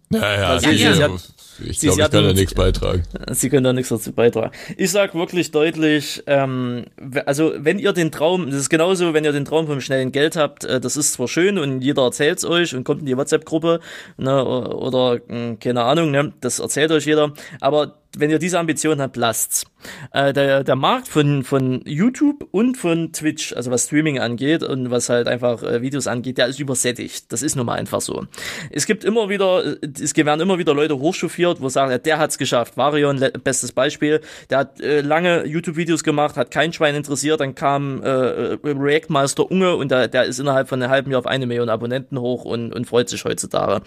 Ja, 0.09 0.19
ja, 0.39 0.59
Sie- 0.59 0.69
ich 0.69 0.77
sie 0.79 0.93
glaube, 0.93 1.15
hat- 1.15 1.33
ich, 1.65 1.79
sie- 1.79 1.87
glaub, 1.87 1.95
sie 1.97 2.01
ich 2.03 2.11
kann 2.11 2.23
da 2.23 2.33
nichts 2.33 2.53
beitragen. 2.53 3.03
Sie 3.31 3.49
können 3.49 3.63
da 3.63 3.73
nichts 3.73 3.89
dazu 3.89 4.11
beitragen. 4.11 4.51
Ich 4.77 4.91
sag 4.91 5.15
wirklich 5.15 5.51
deutlich, 5.51 6.23
ähm, 6.27 6.85
also 7.25 7.53
wenn 7.57 7.79
ihr 7.79 7.93
den 7.93 8.11
Traum, 8.11 8.47
das 8.49 8.59
ist 8.61 8.69
genauso, 8.69 9.13
wenn 9.13 9.25
ihr 9.25 9.31
den 9.31 9.45
Traum 9.45 9.67
vom 9.67 9.81
schnellen 9.81 10.11
Geld 10.11 10.35
habt, 10.35 10.63
äh, 10.65 10.79
das 10.79 10.97
ist 10.97 11.13
zwar 11.13 11.27
schön 11.27 11.57
und 11.57 11.81
jeder 11.81 12.03
erzählt's 12.03 12.45
euch 12.45 12.75
und 12.75 12.83
kommt 12.83 13.01
in 13.01 13.05
die 13.05 13.17
WhatsApp-Gruppe 13.17 13.79
ne, 14.17 14.43
oder 14.45 15.19
mh, 15.27 15.55
keine 15.59 15.83
Ahnung, 15.83 16.11
ne, 16.11 16.33
das 16.41 16.59
erzählt 16.59 16.91
euch 16.91 17.05
jeder, 17.05 17.33
aber 17.61 17.95
wenn 18.17 18.31
ihr 18.31 18.39
diese 18.39 18.57
Ambition 18.57 18.99
habt, 19.01 19.17
lasst's. 19.17 19.65
Äh, 20.13 20.33
der, 20.33 20.63
der 20.63 20.75
Markt 20.75 21.07
von, 21.07 21.43
von 21.43 21.83
YouTube 21.85 22.47
und 22.49 22.75
von 22.75 23.13
Twitch, 23.13 23.53
also 23.53 23.69
was 23.69 23.85
Streaming 23.85 24.17
angeht 24.17 24.63
und 24.63 24.89
was 24.89 25.09
halt 25.09 25.27
einfach 25.27 25.61
äh, 25.61 25.83
Videos 25.83 26.07
angeht, 26.07 26.39
der 26.39 26.47
ist 26.47 26.59
übersättigt. 26.59 27.31
Das 27.31 27.43
ist 27.43 27.55
nun 27.55 27.67
mal 27.67 27.75
einfach 27.75 28.01
so. 28.01 28.25
Es 28.71 28.87
gibt 28.87 29.03
immer 29.05 29.29
wieder, 29.29 29.63
äh, 29.63 29.77
es 30.01 30.15
werden 30.17 30.41
immer 30.41 30.57
wieder 30.57 30.73
Leute 30.73 30.97
hochchauffiert, 30.97 31.48
wo 31.59 31.69
sagen, 31.69 31.99
der 32.03 32.17
hat's 32.19 32.37
geschafft. 32.37 32.77
Varion, 32.77 33.19
bestes 33.43 33.71
Beispiel. 33.71 34.21
Der 34.49 34.59
hat 34.59 34.79
äh, 34.79 35.01
lange 35.01 35.45
YouTube-Videos 35.45 36.03
gemacht, 36.03 36.37
hat 36.37 36.51
kein 36.51 36.73
Schwein 36.73 36.95
interessiert, 36.95 37.39
dann 37.39 37.55
kam 37.55 38.03
äh, 38.03 38.07
äh, 38.07 38.57
React 38.63 39.09
Master 39.09 39.49
Unge 39.49 39.75
und 39.75 39.91
der, 39.91 40.07
der 40.07 40.25
ist 40.25 40.39
innerhalb 40.39 40.69
von 40.69 40.81
einem 40.81 40.91
halben 40.91 41.11
Jahr 41.11 41.19
auf 41.19 41.27
eine 41.27 41.45
Million 41.45 41.69
Abonnenten 41.69 42.19
hoch 42.19 42.45
und, 42.45 42.73
und 42.73 42.85
freut 42.85 43.09
sich 43.09 43.23
heutzutage. 43.25 43.81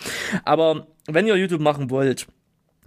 Aber 0.44 0.86
wenn 1.06 1.26
ihr 1.26 1.36
YouTube 1.36 1.60
machen 1.60 1.90
wollt, 1.90 2.26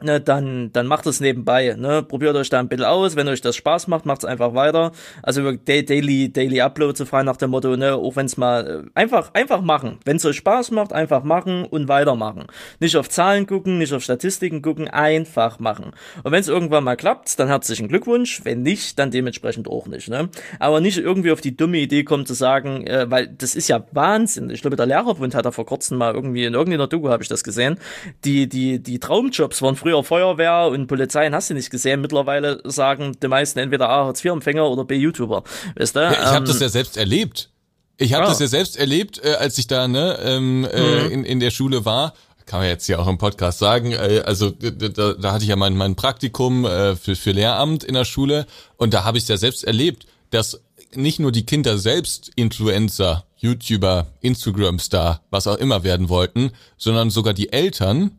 ne, 0.02 0.20
dann, 0.20 0.72
dann 0.74 0.88
macht 0.88 1.06
es 1.06 1.20
nebenbei. 1.20 1.76
Ne? 1.78 2.04
Probiert 2.04 2.36
euch 2.36 2.50
da 2.50 2.60
ein 2.60 2.68
bisschen 2.68 2.86
aus. 2.86 3.16
Wenn 3.16 3.28
euch 3.28 3.42
das 3.42 3.56
Spaß 3.56 3.88
macht, 3.88 4.06
macht 4.06 4.20
es 4.20 4.26
einfach 4.26 4.54
weiter. 4.54 4.92
Also 5.24 5.52
Daily, 5.52 6.32
Daily 6.32 6.62
Upload 6.62 6.98
so 6.98 7.06
frei 7.06 7.24
nach 7.24 7.38
dem 7.38 7.52
Motto, 7.52 7.76
ne, 7.78 7.96
auch 7.96 8.16
wenn 8.16 8.26
es 8.26 8.38
mal 8.38 8.86
äh, 8.86 8.90
einfach, 9.00 9.34
einfach 9.34 9.62
machen. 9.62 10.00
Wenn 10.04 10.18
es 10.18 10.26
euch 10.26 10.38
Spaß 10.38 10.72
macht, 10.72 10.92
einfach 10.92 11.24
machen 11.24 11.66
und 11.66 11.88
weitermachen. 11.88 12.46
Nicht 12.80 12.98
auf 12.98 13.10
Zahlen 13.10 13.48
gucken, 13.48 13.78
nicht 13.78 13.94
auf 13.94 14.04
Statistiken 14.04 14.62
gucken, 14.62 14.88
einfach 14.88 15.60
machen. 15.60 15.92
Und 16.24 16.32
wenn 16.32 16.42
es 16.42 16.48
irgendwann 16.48 16.84
mal 16.84 16.98
klappt, 16.98 17.40
dann 17.40 17.48
herzlichen 17.48 17.88
Glückwunsch. 17.88 18.42
Wenn 18.44 18.64
nicht, 18.64 19.00
dann 19.00 19.12
dementsprechend 19.12 19.68
auch 19.68 19.88
nicht. 19.88 20.10
Ne? 20.10 20.30
Aber 20.60 20.82
nicht 20.82 20.98
irgendwie 20.98 21.32
auf 21.32 21.42
die 21.42 21.56
dumme 21.56 21.78
Idee 21.78 22.04
kommen 22.04 22.26
zu 22.26 22.34
sagen, 22.34 22.86
äh, 22.86 23.10
weil 23.10 23.28
das 23.28 23.56
ist 23.56 23.70
ja 23.70 23.86
Wahnsinn. 23.92 24.50
Ich 24.50 24.62
glaube, 24.62 24.76
der 24.76 24.86
Lehrerbund 24.86 25.36
hat 25.36 25.46
da 25.46 25.52
vor 25.52 25.66
kurzem 25.66 25.98
mal 25.98 26.14
irgendwie 26.14 26.44
in 26.44 26.54
irgendeiner 26.54 26.88
Doku 26.88 27.10
habe 27.10 27.24
ich 27.24 27.30
das 27.30 27.44
gesehen. 27.44 27.78
Die, 28.26 28.50
die, 28.50 28.82
die 28.84 29.00
Traumjobs 29.00 29.62
waren 29.62 29.76
früher 29.86 30.04
Feuerwehr 30.04 30.68
und 30.72 30.88
Polizei, 30.88 31.30
hast 31.30 31.52
du 31.52 31.54
nicht 31.54 31.70
gesehen. 31.70 32.02
Mittlerweile 32.02 32.60
sagen 32.64 33.16
die 33.22 33.28
meisten 33.28 33.60
entweder 33.60 33.88
A, 33.88 34.06
Hartz-IV-Empfänger 34.06 34.68
oder 34.68 34.84
B, 34.84 34.96
YouTuber. 34.96 35.44
Weißt 35.76 35.96
du? 35.96 36.00
Ja, 36.00 36.12
ich 36.12 36.18
habe 36.18 36.38
Ähm, 36.38 36.46
das 36.46 36.60
ja 36.60 36.70
selbst 36.70 36.98
erlebt. 36.98 37.50
Ich 37.98 38.14
habe 38.16 38.26
Ah. 38.26 38.30
das 38.30 38.40
ja 38.40 38.48
selbst 38.48 38.78
erlebt, 38.78 39.22
äh, 39.24 39.34
als 39.36 39.60
ich 39.60 39.68
da 39.68 39.88
ne, 39.88 40.18
ähm, 40.24 40.66
äh, 40.66 41.06
in, 41.08 41.24
in 41.24 41.40
der 41.40 41.52
Schule 41.52 41.86
war. 41.86 42.14
Kann 42.48 42.62
man 42.62 42.68
jetzt 42.70 42.88
ja 42.88 42.98
auch 42.98 43.08
im 43.08 43.20
Podcast 43.20 43.60
sagen. 43.60 43.92
Äh, 43.92 44.24
also 44.26 44.50
da, 44.50 45.14
da 45.14 45.32
hatte 45.32 45.44
ich 45.44 45.50
ja 45.50 45.56
mein, 45.56 45.78
mein 45.78 45.96
Praktikum 45.96 46.66
äh, 46.66 46.96
für, 46.96 47.16
für 47.16 47.32
Lehramt 47.32 47.84
in 47.84 47.94
der 47.94 48.06
Schule 48.06 48.48
und 48.78 48.94
da 48.96 49.04
habe 49.04 49.20
ich 49.20 49.28
ja 49.28 49.38
selbst 49.38 49.64
erlebt, 49.66 50.08
dass 50.32 50.62
nicht 50.96 51.20
nur 51.20 51.32
die 51.32 51.46
Kinder 51.46 51.78
selbst 51.78 52.32
Influencer, 52.36 53.26
YouTuber, 53.38 54.08
Instagram-Star, 54.22 55.22
was 55.30 55.46
auch 55.46 55.58
immer 55.58 55.84
werden 55.84 56.10
wollten, 56.10 56.52
sondern 56.78 57.10
sogar 57.12 57.34
die 57.36 57.54
Eltern 57.54 58.18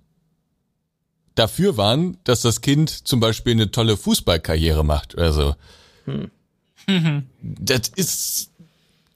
dafür 1.37 1.77
waren, 1.77 2.17
dass 2.25 2.41
das 2.43 2.61
Kind 2.61 2.91
zum 3.07 3.21
Beispiel 3.21 3.53
eine 3.53 3.71
tolle 3.71 3.97
Fußballkarriere 3.97 4.85
macht. 4.85 5.17
Also 5.17 5.55
das 7.43 7.89
ist 7.97 8.51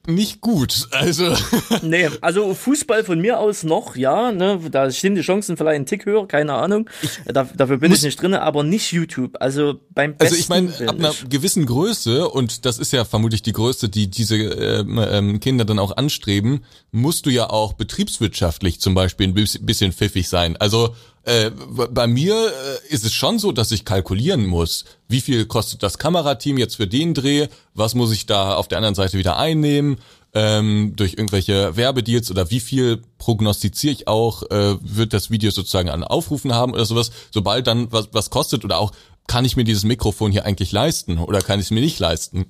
nicht 0.06 0.40
gut. 0.40 0.88
Also 0.92 1.36
Nee, 1.82 2.08
also 2.22 2.54
Fußball 2.54 3.04
von 3.04 3.20
mir 3.20 3.38
aus 3.38 3.64
noch, 3.64 3.96
ja, 3.96 4.32
ne, 4.32 4.58
da 4.70 4.90
stehen 4.90 5.14
die 5.14 5.20
Chancen 5.20 5.56
vielleicht 5.58 5.76
einen 5.76 5.86
Tick 5.86 6.06
höher, 6.06 6.26
keine 6.26 6.54
Ahnung. 6.54 6.88
Da, 7.26 7.44
dafür 7.54 7.76
bin 7.76 7.92
ich 7.92 8.02
nicht 8.02 8.20
drin, 8.20 8.32
aber 8.34 8.64
nicht 8.64 8.90
YouTube. 8.92 9.36
Also 9.40 9.78
beim 9.90 10.16
besten 10.16 10.24
Also 10.34 10.36
ich 10.36 10.48
meine, 10.48 10.88
ab 10.88 10.96
einer 10.98 11.14
gewissen 11.28 11.66
Größe, 11.66 12.28
und 12.28 12.64
das 12.64 12.78
ist 12.78 12.92
ja 12.92 13.04
vermutlich 13.04 13.42
die 13.42 13.52
Größe, 13.52 13.88
die 13.90 14.08
diese 14.10 14.36
ähm, 14.36 14.98
ähm, 14.98 15.38
Kinder 15.38 15.66
dann 15.66 15.78
auch 15.78 15.96
anstreben, 15.96 16.64
musst 16.92 17.26
du 17.26 17.30
ja 17.30 17.50
auch 17.50 17.74
betriebswirtschaftlich 17.74 18.80
zum 18.80 18.94
Beispiel 18.94 19.28
ein 19.28 19.34
bis- 19.34 19.58
bisschen 19.64 19.92
pfiffig 19.92 20.28
sein. 20.28 20.56
Also 20.56 20.96
äh, 21.24 21.50
bei 21.50 22.06
mir 22.06 22.34
äh, 22.34 22.92
ist 22.94 23.04
es 23.04 23.12
schon 23.12 23.38
so, 23.38 23.52
dass 23.52 23.72
ich 23.72 23.84
kalkulieren 23.84 24.46
muss, 24.46 24.84
wie 25.06 25.20
viel 25.20 25.44
kostet 25.46 25.82
das 25.82 25.98
Kamerateam 25.98 26.56
jetzt 26.56 26.76
für 26.76 26.86
den 26.86 27.12
Dreh, 27.12 27.48
was 27.74 27.94
muss 27.94 28.12
ich 28.12 28.26
da 28.26 28.54
auf 28.54 28.68
der 28.68 28.78
anderen 28.78 28.94
Seite 28.94 29.18
wieder 29.18 29.36
einnehmen, 29.36 29.98
ähm, 30.32 30.94
durch 30.96 31.14
irgendwelche 31.14 31.76
Werbedeals 31.76 32.30
oder 32.30 32.50
wie 32.50 32.60
viel 32.60 33.02
prognostiziere 33.18 33.92
ich 33.92 34.08
auch, 34.08 34.44
äh, 34.50 34.76
wird 34.80 35.12
das 35.12 35.30
Video 35.30 35.50
sozusagen 35.50 35.90
an 35.90 36.04
Aufrufen 36.04 36.54
haben 36.54 36.72
oder 36.72 36.86
sowas, 36.86 37.10
sobald 37.30 37.66
dann 37.66 37.92
was, 37.92 38.08
was 38.12 38.30
kostet 38.30 38.64
oder 38.64 38.78
auch, 38.78 38.92
kann 39.26 39.44
ich 39.44 39.56
mir 39.56 39.64
dieses 39.64 39.84
Mikrofon 39.84 40.32
hier 40.32 40.46
eigentlich 40.46 40.72
leisten 40.72 41.18
oder 41.18 41.40
kann 41.40 41.60
ich 41.60 41.66
es 41.66 41.70
mir 41.70 41.80
nicht 41.80 41.98
leisten? 41.98 42.46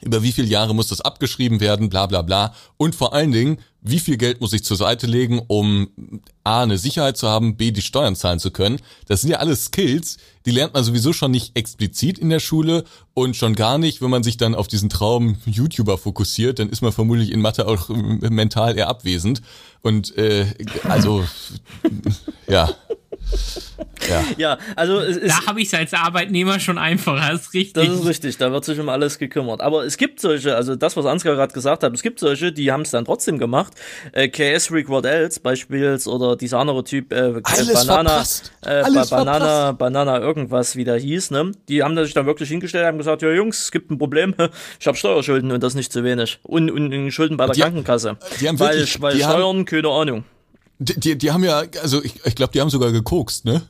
Über 0.00 0.22
wie 0.22 0.32
viele 0.32 0.48
Jahre 0.48 0.74
muss 0.74 0.88
das 0.88 1.00
abgeschrieben 1.00 1.60
werden, 1.60 1.88
bla 1.88 2.06
bla 2.06 2.22
bla. 2.22 2.54
Und 2.76 2.94
vor 2.94 3.12
allen 3.12 3.32
Dingen, 3.32 3.58
wie 3.80 4.00
viel 4.00 4.16
Geld 4.16 4.40
muss 4.40 4.52
ich 4.52 4.64
zur 4.64 4.76
Seite 4.76 5.06
legen, 5.06 5.40
um 5.46 5.88
A, 6.44 6.62
eine 6.62 6.78
Sicherheit 6.78 7.16
zu 7.16 7.28
haben, 7.28 7.56
B, 7.56 7.70
die 7.70 7.82
Steuern 7.82 8.16
zahlen 8.16 8.38
zu 8.38 8.50
können. 8.50 8.80
Das 9.06 9.20
sind 9.20 9.30
ja 9.30 9.38
alles 9.38 9.66
Skills, 9.66 10.18
die 10.46 10.50
lernt 10.50 10.74
man 10.74 10.82
sowieso 10.82 11.12
schon 11.12 11.30
nicht 11.30 11.56
explizit 11.56 12.18
in 12.18 12.28
der 12.28 12.40
Schule 12.40 12.84
und 13.14 13.36
schon 13.36 13.54
gar 13.54 13.78
nicht, 13.78 14.02
wenn 14.02 14.10
man 14.10 14.22
sich 14.22 14.36
dann 14.36 14.54
auf 14.54 14.66
diesen 14.66 14.88
Traum 14.88 15.36
YouTuber 15.46 15.98
fokussiert, 15.98 16.58
dann 16.58 16.70
ist 16.70 16.82
man 16.82 16.92
vermutlich 16.92 17.30
in 17.30 17.40
Mathe 17.40 17.66
auch 17.66 17.90
ähm, 17.90 18.18
mental 18.30 18.76
eher 18.76 18.88
abwesend. 18.88 19.42
Und 19.82 20.16
äh, 20.16 20.46
also, 20.84 21.24
ja. 22.48 22.74
Ja. 24.08 24.24
Ja, 24.38 24.58
also 24.76 25.00
es 25.00 25.16
ist, 25.18 25.28
Da 25.30 25.46
habe 25.46 25.60
ich 25.60 25.68
es 25.68 25.74
als 25.74 25.92
Arbeitnehmer 25.92 26.58
schon 26.60 26.78
einfacher, 26.78 27.32
das 27.32 27.42
ist 27.42 27.54
richtig. 27.54 27.86
Das 27.86 27.94
ist 28.00 28.06
richtig, 28.06 28.36
da 28.38 28.50
wird 28.52 28.64
sich 28.64 28.78
um 28.80 28.88
alles 28.88 29.18
gekümmert. 29.18 29.60
Aber 29.60 29.84
es 29.84 29.96
gibt 29.96 30.20
solche, 30.20 30.56
also 30.56 30.76
das, 30.76 30.96
was 30.96 31.04
Ansgar 31.04 31.34
gerade 31.34 31.52
gesagt 31.52 31.82
hat, 31.82 31.92
es 31.94 32.02
gibt 32.02 32.18
solche, 32.20 32.52
die 32.52 32.72
haben 32.72 32.82
es 32.82 32.90
dann 32.90 33.04
trotzdem 33.04 33.38
gemacht. 33.38 33.74
Äh, 34.12 34.28
KS 34.28 34.70
Record 34.72 35.04
Els 35.04 35.38
beispielsweise 35.40 36.10
oder 36.10 36.36
dieser 36.36 36.58
andere 36.58 36.84
Typ, 36.84 37.12
äh, 37.12 37.40
Alles 37.44 37.72
Banana, 37.72 38.08
verpasst. 38.10 38.52
äh, 38.64 38.68
Alles 38.70 39.10
Ba- 39.10 39.16
Banana, 39.18 39.44
verpasst. 39.46 39.78
Banana 39.78 40.20
irgendwas, 40.20 40.76
wie 40.76 40.84
der 40.84 40.96
hieß, 40.98 41.30
ne? 41.32 41.52
Die 41.68 41.82
haben 41.82 41.96
sich 42.02 42.14
dann 42.14 42.26
wirklich 42.26 42.48
hingestellt, 42.48 42.86
haben 42.86 42.98
gesagt, 42.98 43.22
ja 43.22 43.30
Jungs, 43.30 43.60
es 43.62 43.70
gibt 43.70 43.90
ein 43.90 43.98
Problem, 43.98 44.34
ich 44.80 44.86
habe 44.86 44.96
Steuerschulden 44.96 45.52
und 45.52 45.62
das 45.62 45.74
nicht 45.74 45.92
zu 45.92 46.02
wenig. 46.04 46.38
Und, 46.42 46.70
und, 46.70 46.92
und 46.94 47.10
Schulden 47.10 47.36
bei 47.36 47.46
der 47.46 47.54
Die- 47.54 47.60
Krankenkasse. 47.60 48.16
die 48.40 48.48
haben 48.48 48.58
weil, 48.58 48.76
wirklich- 48.78 49.00
weil 49.02 49.16
die 49.16 49.24
haben- 49.24 49.32
Steuern, 49.40 49.64
keine 49.64 49.88
Ahnung. 49.88 50.24
Die, 50.78 50.98
die, 50.98 51.18
die 51.18 51.30
haben 51.32 51.44
ja, 51.44 51.64
also 51.82 52.02
ich, 52.02 52.24
ich 52.24 52.34
glaube, 52.34 52.52
die 52.52 52.60
haben 52.60 52.70
sogar 52.70 52.92
gekokst, 52.92 53.44
ne? 53.44 53.62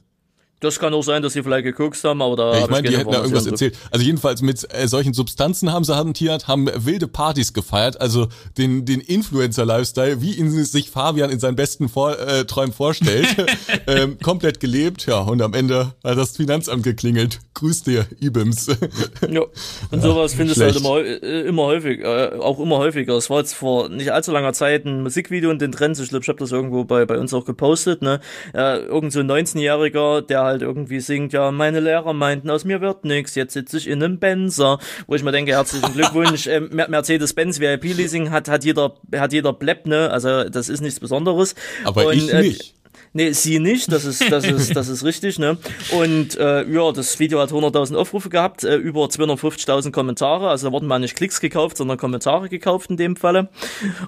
Das 0.60 0.80
kann 0.80 0.92
auch 0.92 1.02
sein, 1.02 1.22
dass 1.22 1.34
sie 1.34 1.42
vielleicht 1.44 1.64
gekokst 1.64 2.02
haben, 2.02 2.20
aber 2.20 2.34
da 2.34 2.52
Ja, 2.52 2.64
ich 2.64 2.70
meine, 2.70 2.88
die 2.88 2.96
hätten 2.96 3.12
da 3.12 3.18
irgendwas 3.18 3.46
erzählt. 3.46 3.76
Also 3.92 4.04
jedenfalls 4.04 4.42
mit 4.42 4.66
äh, 4.74 4.88
solchen 4.88 5.14
Substanzen 5.14 5.72
haben 5.72 5.84
sie 5.84 5.94
hantiert, 5.94 6.48
haben 6.48 6.68
wilde 6.74 7.06
Partys 7.06 7.52
gefeiert, 7.52 8.00
also 8.00 8.26
den, 8.56 8.84
den 8.84 9.00
Influencer-Lifestyle, 9.00 10.20
wie 10.20 10.32
ihn 10.32 10.50
sich 10.50 10.90
Fabian 10.90 11.30
in 11.30 11.38
seinen 11.38 11.54
besten 11.54 11.88
Vor 11.88 12.18
äh, 12.18 12.44
Träumen 12.44 12.72
vorstellt, 12.72 13.28
ähm, 13.86 14.18
komplett 14.18 14.58
gelebt. 14.58 15.06
Ja, 15.06 15.20
und 15.20 15.40
am 15.42 15.54
Ende 15.54 15.94
hat 16.02 16.18
das 16.18 16.36
Finanzamt 16.36 16.82
geklingelt. 16.82 17.38
Grüß 17.54 17.84
dir, 17.84 18.06
Ibims. 18.20 18.68
Ja, 19.28 19.42
und 19.90 20.02
sowas 20.02 20.34
findest 20.34 20.60
du 20.60 20.64
halt 20.64 20.76
immer, 20.76 20.98
äh, 21.00 21.42
immer 21.42 21.64
häufig, 21.64 22.00
äh, 22.00 22.38
auch 22.38 22.58
immer 22.60 22.78
häufiger. 22.78 23.14
Es 23.14 23.28
war 23.28 23.38
jetzt 23.38 23.52
vor 23.52 23.88
nicht 23.88 24.10
allzu 24.12 24.32
langer 24.32 24.52
Zeit 24.52 24.86
ein 24.86 25.02
Musikvideo 25.02 25.50
und 25.50 25.60
den 25.60 25.72
Trends, 25.72 26.00
ich 26.00 26.08
glaube, 26.08 26.22
ich 26.22 26.28
habe 26.28 26.38
das 26.38 26.50
irgendwo 26.50 26.84
bei, 26.84 27.04
bei 27.04 27.18
uns 27.18 27.34
auch 27.34 27.44
gepostet, 27.44 28.00
ne? 28.00 28.20
Äh, 28.54 28.78
irgend 28.78 29.12
so 29.12 29.20
ein 29.20 29.30
19-Jähriger, 29.30 30.22
der 30.22 30.47
halt 30.48 30.62
irgendwie 30.62 31.00
singt, 31.00 31.32
ja, 31.32 31.50
meine 31.52 31.80
Lehrer 31.80 32.12
meinten, 32.12 32.50
aus 32.50 32.64
mir 32.64 32.80
wird 32.80 33.04
nix, 33.04 33.34
jetzt 33.34 33.52
sitze 33.54 33.78
ich 33.78 33.86
in 33.88 34.02
einem 34.02 34.18
Benzer, 34.18 34.78
wo 35.06 35.14
ich 35.14 35.22
mir 35.22 35.32
denke, 35.32 35.52
herzlichen 35.52 35.92
Glückwunsch, 35.92 36.46
äh, 36.48 36.60
Mer- 36.60 36.88
Mercedes-Benz 36.88 37.60
VIP-Leasing 37.60 38.30
hat, 38.30 38.48
hat 38.48 38.64
jeder, 38.64 38.94
hat 39.14 39.32
jeder 39.32 39.52
Blepp, 39.52 39.86
ne? 39.86 40.10
Also, 40.10 40.44
das 40.44 40.68
ist 40.68 40.80
nichts 40.80 41.00
Besonderes. 41.00 41.54
Aber 41.84 42.06
Und, 42.06 42.14
ich 42.14 42.32
äh, 42.32 42.40
nicht. 42.42 42.74
Nee, 43.12 43.32
sie 43.32 43.58
nicht, 43.58 43.90
das 43.90 44.04
ist, 44.04 44.30
das 44.30 44.44
ist, 44.46 44.76
das 44.76 44.88
ist 44.88 45.04
richtig, 45.04 45.38
ne? 45.38 45.56
Und 45.98 46.36
äh, 46.38 46.68
ja, 46.68 46.92
das 46.92 47.18
Video 47.18 47.40
hat 47.40 47.50
100.000 47.50 47.96
Aufrufe 47.96 48.28
gehabt, 48.28 48.64
äh, 48.64 48.76
über 48.76 49.04
250.000 49.04 49.90
Kommentare, 49.92 50.48
also 50.48 50.68
da 50.68 50.72
wurden 50.72 50.86
mal 50.86 50.98
nicht 50.98 51.16
Klicks 51.16 51.40
gekauft, 51.40 51.76
sondern 51.76 51.98
Kommentare 51.98 52.48
gekauft 52.48 52.90
in 52.90 52.96
dem 52.96 53.16
Falle. 53.16 53.48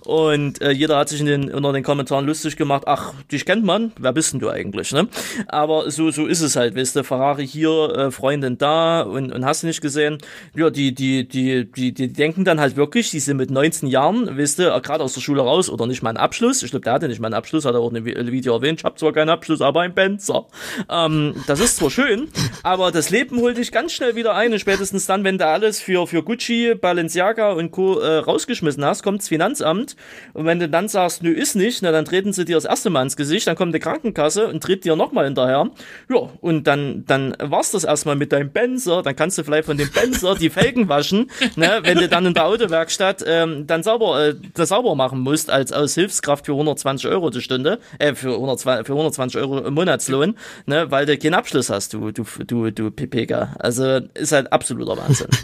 Und 0.05 0.61
äh, 0.61 0.71
jeder 0.71 0.99
hat 0.99 1.09
sich 1.09 1.21
in 1.21 1.27
den, 1.27 1.53
unter 1.53 1.73
den 1.73 1.83
Kommentaren 1.83 2.27
lustig 2.27 2.57
gemacht, 2.57 2.85
ach, 2.87 3.15
dich 3.31 3.45
kennt 3.47 3.65
man, 3.65 3.93
wer 3.99 4.13
bist 4.13 4.33
denn 4.33 4.41
du 4.41 4.51
eigentlich, 4.51 4.93
ne? 4.93 5.09
Aber 5.49 5.91
so, 5.91 6.11
so 6.11 6.27
ist 6.27 6.41
es 6.41 6.57
halt, 6.57 6.77
weißt 6.77 6.97
du, 6.97 7.05
Ferrari 7.05 7.47
hier, 7.47 7.95
äh, 7.97 8.11
Freundin 8.11 8.59
da 8.59 9.03
und, 9.03 9.33
und 9.33 9.45
hast 9.45 9.63
du 9.63 9.67
nicht 9.67 9.81
gesehen, 9.81 10.19
ja, 10.55 10.71
die, 10.71 10.95
die, 10.95 11.27
die, 11.27 11.71
die, 11.71 11.93
die 11.93 12.13
denken 12.13 12.45
dann 12.45 12.61
halt 12.61 12.77
wirklich, 12.77 13.11
die 13.11 13.21
sind 13.21 13.37
mit 13.37 13.51
19 13.51 13.89
Jahren, 13.89 14.39
weißt 14.39 14.59
du, 14.59 14.75
äh, 14.75 14.81
gerade 14.81 15.03
aus 15.03 15.15
der 15.15 15.21
Schule 15.21 15.43
raus 15.43 15.71
oder 15.71 15.87
nicht 15.87 16.03
mal 16.03 16.11
einen 16.11 16.19
Abschluss, 16.19 16.63
ich 16.63 16.71
glaube, 16.71 16.85
der 16.85 16.93
hatte 16.93 17.09
nicht 17.09 17.21
mal 17.21 17.29
einen 17.29 17.35
Abschluss, 17.35 17.65
hat 17.65 17.75
er 17.75 17.81
auch 17.81 17.93
in 17.93 18.05
dem 18.05 18.05
Video 18.05 18.55
erwähnt, 18.55 18.81
habe 18.91 18.99
zwar 18.99 19.13
keinen 19.13 19.29
Abschluss, 19.29 19.61
aber 19.61 19.83
ein 19.83 19.95
Benzer. 19.95 20.47
Ähm, 20.89 21.35
das 21.47 21.61
ist 21.61 21.77
zwar 21.77 21.91
schön, 21.91 22.29
aber 22.63 22.91
das 22.91 23.11
Leben 23.11 23.41
holt 23.41 23.57
dich 23.57 23.73
ganz 23.73 23.93
schnell 23.93 24.17
wieder 24.17 24.35
ein 24.35 24.53
und 24.53 24.59
spätestens 24.59 25.07
dann, 25.07 25.25
wenn 25.25 25.39
du 25.39 25.47
alles 25.47 25.81
für, 25.81 26.07
für 26.07 26.23
Gucci, 26.23 26.75
Balenciaga 26.75 27.53
und 27.53 27.71
Co. 27.71 28.01
Äh, 28.01 28.19
rausgeschmissen 28.19 28.85
hast, 28.85 29.03
kommt's 29.03 29.29
Finanzamt 29.29 29.97
und 30.33 30.47
wenn 30.47 30.59
du 30.59 30.69
dann 30.69 30.89
sagst, 30.89 31.23
nö, 31.23 31.31
ist 31.31 31.55
nicht, 31.55 31.83
na, 31.83 31.93
dann 31.93 32.05
treten 32.05 32.33
sie 32.33 32.45
dir 32.45 32.57
das 32.57 32.65
erste 32.65 32.91
Mal 32.91 33.03
ins 33.03 33.17
Gesicht, 33.17 33.47
dann 33.47 33.57
kommt 33.57 33.75
die 33.75 33.79
Krankenkasse 33.79 34.49
und 34.49 34.63
tritt 34.63 34.85
dir 34.85 34.97
nochmal 34.97 35.27
hinterher. 35.27 35.71
Ja, 36.09 36.29
und 36.41 36.67
dann, 36.67 37.05
dann 37.07 37.37
war's 37.39 37.71
das 37.71 37.85
erstmal 37.85 38.17
mit 38.17 38.33
deinem 38.33 38.51
Benzer, 38.51 39.03
dann 39.03 39.15
kannst 39.15 39.39
du 39.39 39.45
vielleicht 39.45 39.67
von 39.67 39.77
dem 39.77 39.91
Benzer 39.91 40.35
die 40.35 40.51
Felgen 40.51 40.89
waschen, 40.89 41.31
ne, 41.57 41.81
wenn 41.85 41.99
du 41.99 42.09
dann 42.09 42.27
in 42.27 42.35
der 42.35 42.47
Autowerkstatt 42.47 43.25
ähm, 43.27 43.67
dann 43.67 43.83
sauber, 43.83 44.29
äh, 44.29 44.35
das 44.55 44.71
sauber 44.71 44.95
machen 44.95 45.21
musst 45.21 45.51
als 45.51 45.73
als 45.73 45.95
Hilfskraft 45.95 46.47
für 46.47 46.53
120 46.53 47.09
Euro 47.09 47.31
die 47.31 47.41
Stunde, 47.41 47.79
äh, 47.99 48.15
für 48.15 48.35
120, 48.35 48.80
für 48.85 48.93
120 48.93 49.41
Euro 49.41 49.59
im 49.59 49.75
Monatslohn, 49.75 50.35
ne, 50.67 50.91
weil 50.91 51.07
du 51.07 51.17
keinen 51.19 51.35
Abschluss 51.35 51.71
hast, 51.71 51.93
du, 51.95 52.11
du, 52.13 52.25
du, 52.47 52.71
du 52.71 52.91
PPK. 52.91 53.57
Also 53.59 54.01
ist 54.15 54.33
halt 54.33 54.53
absoluter 54.53 54.97
Wahnsinn. 54.97 55.29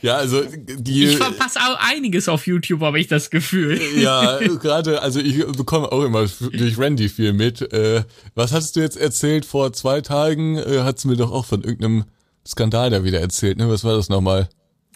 Ja, 0.00 0.16
also 0.16 0.42
die. 0.42 1.04
ich 1.04 1.16
verpasse 1.18 1.58
auch 1.58 1.76
einiges 1.92 2.30
auf 2.30 2.46
YouTube, 2.46 2.80
habe 2.80 2.98
ich 2.98 3.08
das 3.08 3.28
Gefühl. 3.28 3.78
Ja, 3.98 4.38
gerade, 4.62 5.02
also 5.02 5.20
ich 5.20 5.44
bekomme 5.54 5.92
auch 5.92 6.02
immer 6.02 6.24
durch 6.52 6.78
Randy 6.78 7.10
viel 7.10 7.34
mit. 7.34 7.70
Äh, 7.70 8.04
was 8.34 8.52
hast 8.52 8.76
du 8.76 8.80
jetzt 8.80 8.96
erzählt? 8.96 9.44
Vor 9.44 9.74
zwei 9.74 10.00
Tagen 10.00 10.56
äh, 10.56 10.78
hat's 10.82 11.04
mir 11.04 11.16
doch 11.16 11.30
auch 11.30 11.44
von 11.44 11.62
irgendeinem 11.62 12.04
Skandal 12.46 12.88
da 12.88 13.04
wieder 13.04 13.20
erzählt, 13.20 13.58
ne? 13.58 13.68
Was 13.68 13.84
war 13.84 13.94
das 13.94 14.08
nochmal? 14.08 14.48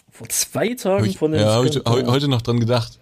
Vor 0.09 0.29
zwei 0.29 0.73
Tagen 0.73 1.05
ich, 1.05 1.19
von 1.19 1.31
den 1.31 1.41
ja, 1.41 1.53
habe 1.53 1.67
ich 1.67 1.73
Skandal. 1.73 2.03
heu- 2.03 2.11
heute 2.11 2.27
noch 2.27 2.41
dran 2.41 2.59
gedacht. 2.59 2.97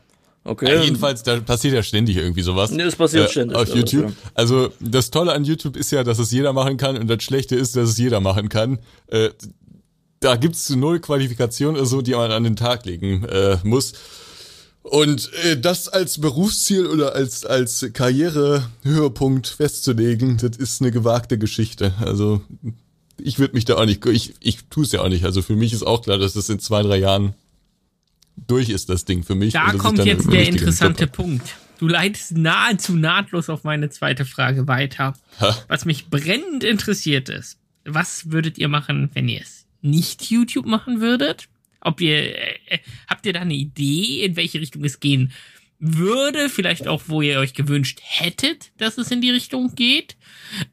Okay. 0.45 0.73
Ja, 0.73 0.81
jedenfalls, 0.81 1.23
da 1.23 1.39
passiert 1.39 1.73
ja 1.73 1.83
ständig 1.83 2.17
irgendwie 2.17 2.41
sowas. 2.41 2.71
Nee, 2.71 2.83
es 2.83 2.97
passiert 2.97 3.31
ständig, 3.31 3.57
Auf 3.57 3.69
ja, 3.69 3.75
YouTube. 3.75 4.07
das, 4.07 4.31
Also 4.33 4.73
das 4.81 5.09
Tolle 5.09 5.31
an 5.31 5.45
YouTube 5.45 5.77
ist 5.77 5.91
ja, 5.91 6.03
dass 6.03 6.19
es 6.19 6.31
jeder 6.31 6.51
machen 6.51 6.75
kann 6.75 6.97
und 6.97 7.07
das 7.07 7.23
Schlechte 7.23 7.55
ist, 7.55 7.77
dass 7.77 7.89
es 7.89 7.97
jeder 7.97 8.19
machen 8.19 8.49
kann. 8.49 8.79
Äh, 9.07 9.29
da 10.19 10.35
gibt's 10.35 10.69
null 10.69 10.99
Qualifikation 10.99 11.75
oder 11.75 11.85
so, 11.85 12.01
die 12.01 12.11
man 12.11 12.31
an 12.31 12.43
den 12.43 12.55
Tag 12.55 12.85
legen 12.85 13.23
äh, 13.25 13.57
muss. 13.63 13.93
Und 14.81 15.31
äh, 15.45 15.57
das 15.57 15.87
als 15.87 16.19
Berufsziel 16.19 16.87
oder 16.87 17.15
als, 17.15 17.45
als 17.45 17.85
Karrierehöhepunkt 17.93 19.47
festzulegen, 19.47 20.37
das 20.37 20.57
ist 20.57 20.81
eine 20.81 20.91
gewagte 20.91 21.37
Geschichte. 21.37 21.93
Also 22.01 22.41
ich 23.17 23.39
würde 23.39 23.53
mich 23.53 23.63
da 23.63 23.75
auch 23.75 23.85
nicht, 23.85 24.05
ich, 24.05 24.33
ich 24.41 24.65
tue 24.69 24.83
es 24.83 24.91
ja 24.91 25.01
auch 25.01 25.09
nicht. 25.09 25.23
Also 25.23 25.41
für 25.41 25.55
mich 25.55 25.71
ist 25.71 25.83
auch 25.83 26.01
klar, 26.01 26.17
dass 26.17 26.33
das 26.33 26.49
in 26.49 26.59
zwei, 26.59 26.83
drei 26.83 26.97
Jahren 26.97 27.33
durch 28.35 28.69
ist, 28.69 28.89
das 28.89 29.05
Ding 29.05 29.23
für 29.23 29.35
mich. 29.35 29.53
Da 29.53 29.73
kommt 29.73 30.03
jetzt 30.03 30.31
der 30.31 30.47
interessante 30.47 31.07
Punkt. 31.07 31.55
Du 31.79 31.87
leitest 31.87 32.37
nahezu 32.37 32.95
nahtlos 32.95 33.49
auf 33.49 33.63
meine 33.63 33.89
zweite 33.89 34.25
Frage 34.25 34.67
weiter. 34.67 35.15
Ha. 35.39 35.57
Was 35.67 35.85
mich 35.85 36.07
brennend 36.07 36.63
interessiert 36.63 37.29
ist, 37.29 37.59
was 37.83 38.31
würdet 38.31 38.57
ihr 38.57 38.67
machen, 38.67 39.09
wenn 39.13 39.27
ihr 39.27 39.41
es 39.41 39.65
nicht 39.81 40.29
YouTube 40.29 40.65
machen 40.65 41.01
würdet? 41.01 41.49
Ob 41.81 41.99
ihr, 41.99 42.37
äh, 42.37 42.79
habt 43.07 43.25
ihr 43.25 43.33
da 43.33 43.41
eine 43.41 43.55
Idee, 43.55 44.23
in 44.23 44.35
welche 44.35 44.61
Richtung 44.61 44.83
es 44.85 44.99
gehen 44.99 45.33
würde? 45.79 46.47
Vielleicht 46.47 46.87
auch, 46.87 47.03
wo 47.07 47.21
ihr 47.21 47.39
euch 47.39 47.53
gewünscht 47.53 47.99
hättet, 48.01 48.71
dass 48.77 48.97
es 48.97 49.11
in 49.11 49.19
die 49.19 49.31
Richtung 49.31 49.75
geht? 49.75 50.15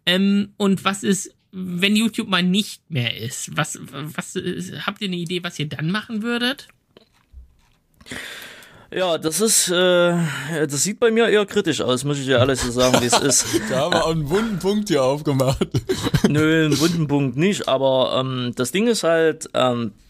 Ähm, 0.07 0.53
und 0.57 0.85
was 0.85 1.03
ist, 1.03 1.35
wenn 1.51 1.97
YouTube 1.97 2.29
mal 2.29 2.45
nicht 2.45 2.89
mehr 2.89 3.17
ist? 3.17 3.57
Was, 3.57 3.81
was, 3.83 4.37
äh, 4.37 4.63
habt 4.87 5.01
ihr 5.01 5.09
eine 5.09 5.17
Idee, 5.17 5.43
was 5.43 5.59
ihr 5.59 5.69
dann 5.69 5.91
machen 5.91 6.23
würdet? 6.23 6.69
Ja, 8.93 9.19
das 9.19 9.41
ist, 9.41 9.69
äh, 9.69 10.17
das 10.67 10.83
sieht 10.83 10.99
bei 10.99 11.13
mir 11.13 11.29
eher 11.29 11.47
kritisch 11.47 11.81
aus, 11.81 12.03
muss 12.03 12.19
ich 12.19 12.25
dir 12.27 12.41
alles 12.41 12.63
so 12.63 12.73
sagen, 12.73 13.01
wie 13.01 13.07
es 13.07 13.19
ist. 13.21 13.47
Da 13.71 13.83
haben 13.83 13.95
wir 13.95 14.05
auch 14.05 14.11
einen 14.11 14.29
wunden 14.29 14.59
Punkt 14.59 14.89
hier 14.89 15.05
aufgemacht. 15.05 15.69
Nö, 16.29 16.65
einen 16.65 16.81
wunden 16.81 17.07
Punkt 17.07 17.37
nicht, 17.37 17.69
aber 17.69 18.21
ähm, 18.21 18.53
das 18.57 18.73
Ding 18.73 18.89
ist 18.89 19.05
halt, 19.05 19.49
ähm, 19.55 19.93
äh, 19.93 20.10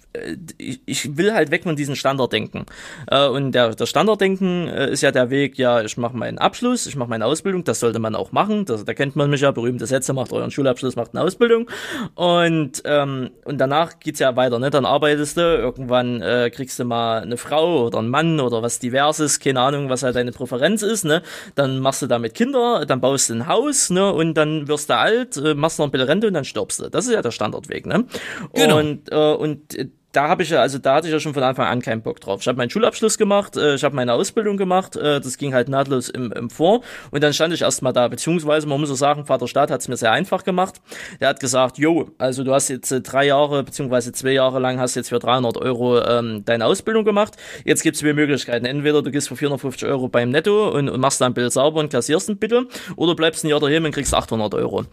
ich, 0.59 0.81
ich 0.87 1.16
will 1.16 1.32
halt 1.32 1.51
weg 1.51 1.62
von 1.62 1.77
diesem 1.77 1.95
Standarddenken. 1.95 2.66
Äh, 3.07 3.28
und 3.28 3.53
der, 3.53 3.74
der 3.74 3.87
Standarddenken 3.87 4.66
äh, 4.66 4.91
ist 4.91 5.03
ja 5.03 5.12
der 5.12 5.31
Weg, 5.31 5.57
ja, 5.57 5.82
ich 5.82 5.97
mache 5.97 6.16
meinen 6.16 6.39
Abschluss, 6.39 6.87
ich 6.87 6.97
mache 6.97 7.09
meine 7.09 7.27
Ausbildung, 7.27 7.65
das 7.65 7.81
sollte 7.81 7.99
man 8.01 8.15
auch 8.15 8.32
machen. 8.32 8.65
Das, 8.65 8.85
da 8.85 8.95
kennt 8.95 9.15
man 9.15 9.31
mich 9.31 9.43
ja, 9.43 9.53
berühmte 9.53 9.87
Sätze, 9.87 10.12
macht 10.12 10.32
euren 10.32 10.51
Schulabschluss, 10.51 10.97
macht 10.97 11.15
eine 11.15 11.24
Ausbildung. 11.24 11.69
Und, 12.15 12.82
ähm, 12.85 13.31
und 13.45 13.59
danach 13.59 14.01
geht's 14.01 14.19
ja 14.19 14.35
weiter, 14.35 14.59
ne? 14.59 14.70
Dann 14.70 14.85
arbeitest 14.85 15.37
du, 15.37 15.41
irgendwann 15.41 16.20
äh, 16.23 16.51
kriegst 16.51 16.78
du 16.78 16.85
mal 16.85 17.23
eine 17.23 17.37
Frau 17.37 17.87
oder 17.87 17.99
einen 17.99 18.09
Mann 18.09 18.41
oder 18.41 18.62
was 18.62 18.81
diverses, 18.81 19.39
keine 19.39 19.61
Ahnung, 19.61 19.91
was 19.91 20.03
halt 20.03 20.16
deine 20.16 20.32
Präferenz 20.32 20.82
ist, 20.82 21.05
ne? 21.05 21.23
Dann 21.55 21.78
machst 21.78 22.03
du 22.03 22.09
damit 22.09 22.35
Kinder, 22.35 22.85
dann 22.85 23.01
baust 23.01 23.31
du 23.31 23.35
ein 23.35 23.47
Haus, 23.47 23.91
ne? 23.91 24.12
Und 24.12 24.35
dann 24.35 24.66
wirst 24.66 24.91
du 24.91 24.97
alt, 24.97 25.37
äh, 25.37 25.55
machst 25.55 25.78
noch 25.78 25.87
ein 25.87 25.93
bisschen 25.93 26.09
Rente 26.09 26.27
und 26.27 26.35
dann 26.35 26.45
stirbst 26.45 26.81
du. 26.81 26.89
Das 26.91 27.07
ist 27.07 27.12
ja 27.12 27.23
der 27.23 27.31
Standardweg, 27.31 27.87
ne? 27.87 28.07
Genau. 28.55 28.78
Und, 28.78 29.12
äh, 29.12 29.35
und 29.35 29.74
äh, 29.77 29.89
da 30.12 30.28
habe 30.28 30.43
ich 30.43 30.51
ja, 30.51 30.61
also 30.61 30.78
da 30.78 30.97
hatte 30.97 31.07
ich 31.07 31.12
ja 31.12 31.20
schon 31.20 31.35
von 31.35 31.43
Anfang 31.43 31.66
an 31.66 31.81
keinen 31.81 32.03
Bock 32.03 32.20
drauf. 32.20 32.41
Ich 32.41 32.49
habe 32.49 32.59
meinen 32.59 32.70
Schulabschluss 32.70 33.16
gemacht, 33.16 33.57
äh, 33.57 33.77
ich 33.77 33.85
habe 33.85 33.95
meine 33.95 34.12
Ausbildung 34.12 34.57
gemacht, 34.57 34.97
äh, 34.97 35.20
das 35.20 35.39
ging 35.39 35.55
halt 35.55 35.69
nahtlos 35.69 36.09
im, 36.09 36.32
im 36.32 36.51
Vor 36.51 36.82
und 37.11 37.23
dann 37.23 37.32
stand 37.32 37.55
ich 37.55 37.62
erstmal 37.62 37.93
da, 37.93 38.09
beziehungsweise 38.09 38.66
man 38.66 38.81
muss 38.81 38.91
auch 38.91 38.97
sagen, 38.97 39.24
Vater 39.27 39.47
Staat 39.47 39.70
hat 39.70 39.81
es 39.81 39.89
mir 39.89 39.97
sehr 39.97 40.11
einfach 40.11 40.43
gemacht. 40.43 40.81
Der 41.20 41.28
hat 41.28 41.41
gesagt, 41.41 41.78
jo, 41.78 42.11
also 42.19 42.43
du 42.43 42.53
hast 42.53 42.69
jetzt 42.69 42.91
äh, 42.91 43.01
drei 43.01 43.27
Jahre, 43.27 43.62
beziehungsweise 43.62 44.12
zwei 44.12 44.32
Jahre 44.32 44.59
lang 44.59 44.81
hast 44.81 44.97
jetzt 44.97 45.11
für 45.11 45.20
300 45.20 45.57
Euro 45.59 46.01
ähm, 46.03 46.45
deine 46.45 46.66
Ausbildung 46.66 47.05
gemacht. 47.05 47.37
Jetzt 47.65 47.82
gibt's 47.82 48.01
zwei 48.01 48.12
Möglichkeiten. 48.12 48.66
Entweder 48.66 49.03
du 49.03 49.11
gehst 49.11 49.28
für 49.28 49.37
450 49.37 49.89
Euro 49.89 50.09
beim 50.09 50.31
Netto 50.31 50.70
und, 50.70 50.89
und 50.89 51.01
machst 51.01 51.20
dein 51.20 51.35
Bild 51.35 51.53
sauber 51.53 51.81
und 51.81 51.91
kassierst 51.91 52.28
ein 52.28 52.39
bitte, 52.39 52.66
oder 52.97 53.15
bleibst 53.15 53.45
ein 53.45 53.49
Jahr 53.49 53.61
daheim 53.61 53.85
und 53.85 53.93
kriegst 53.93 54.15
800 54.15 54.55
Euro. 54.55 54.85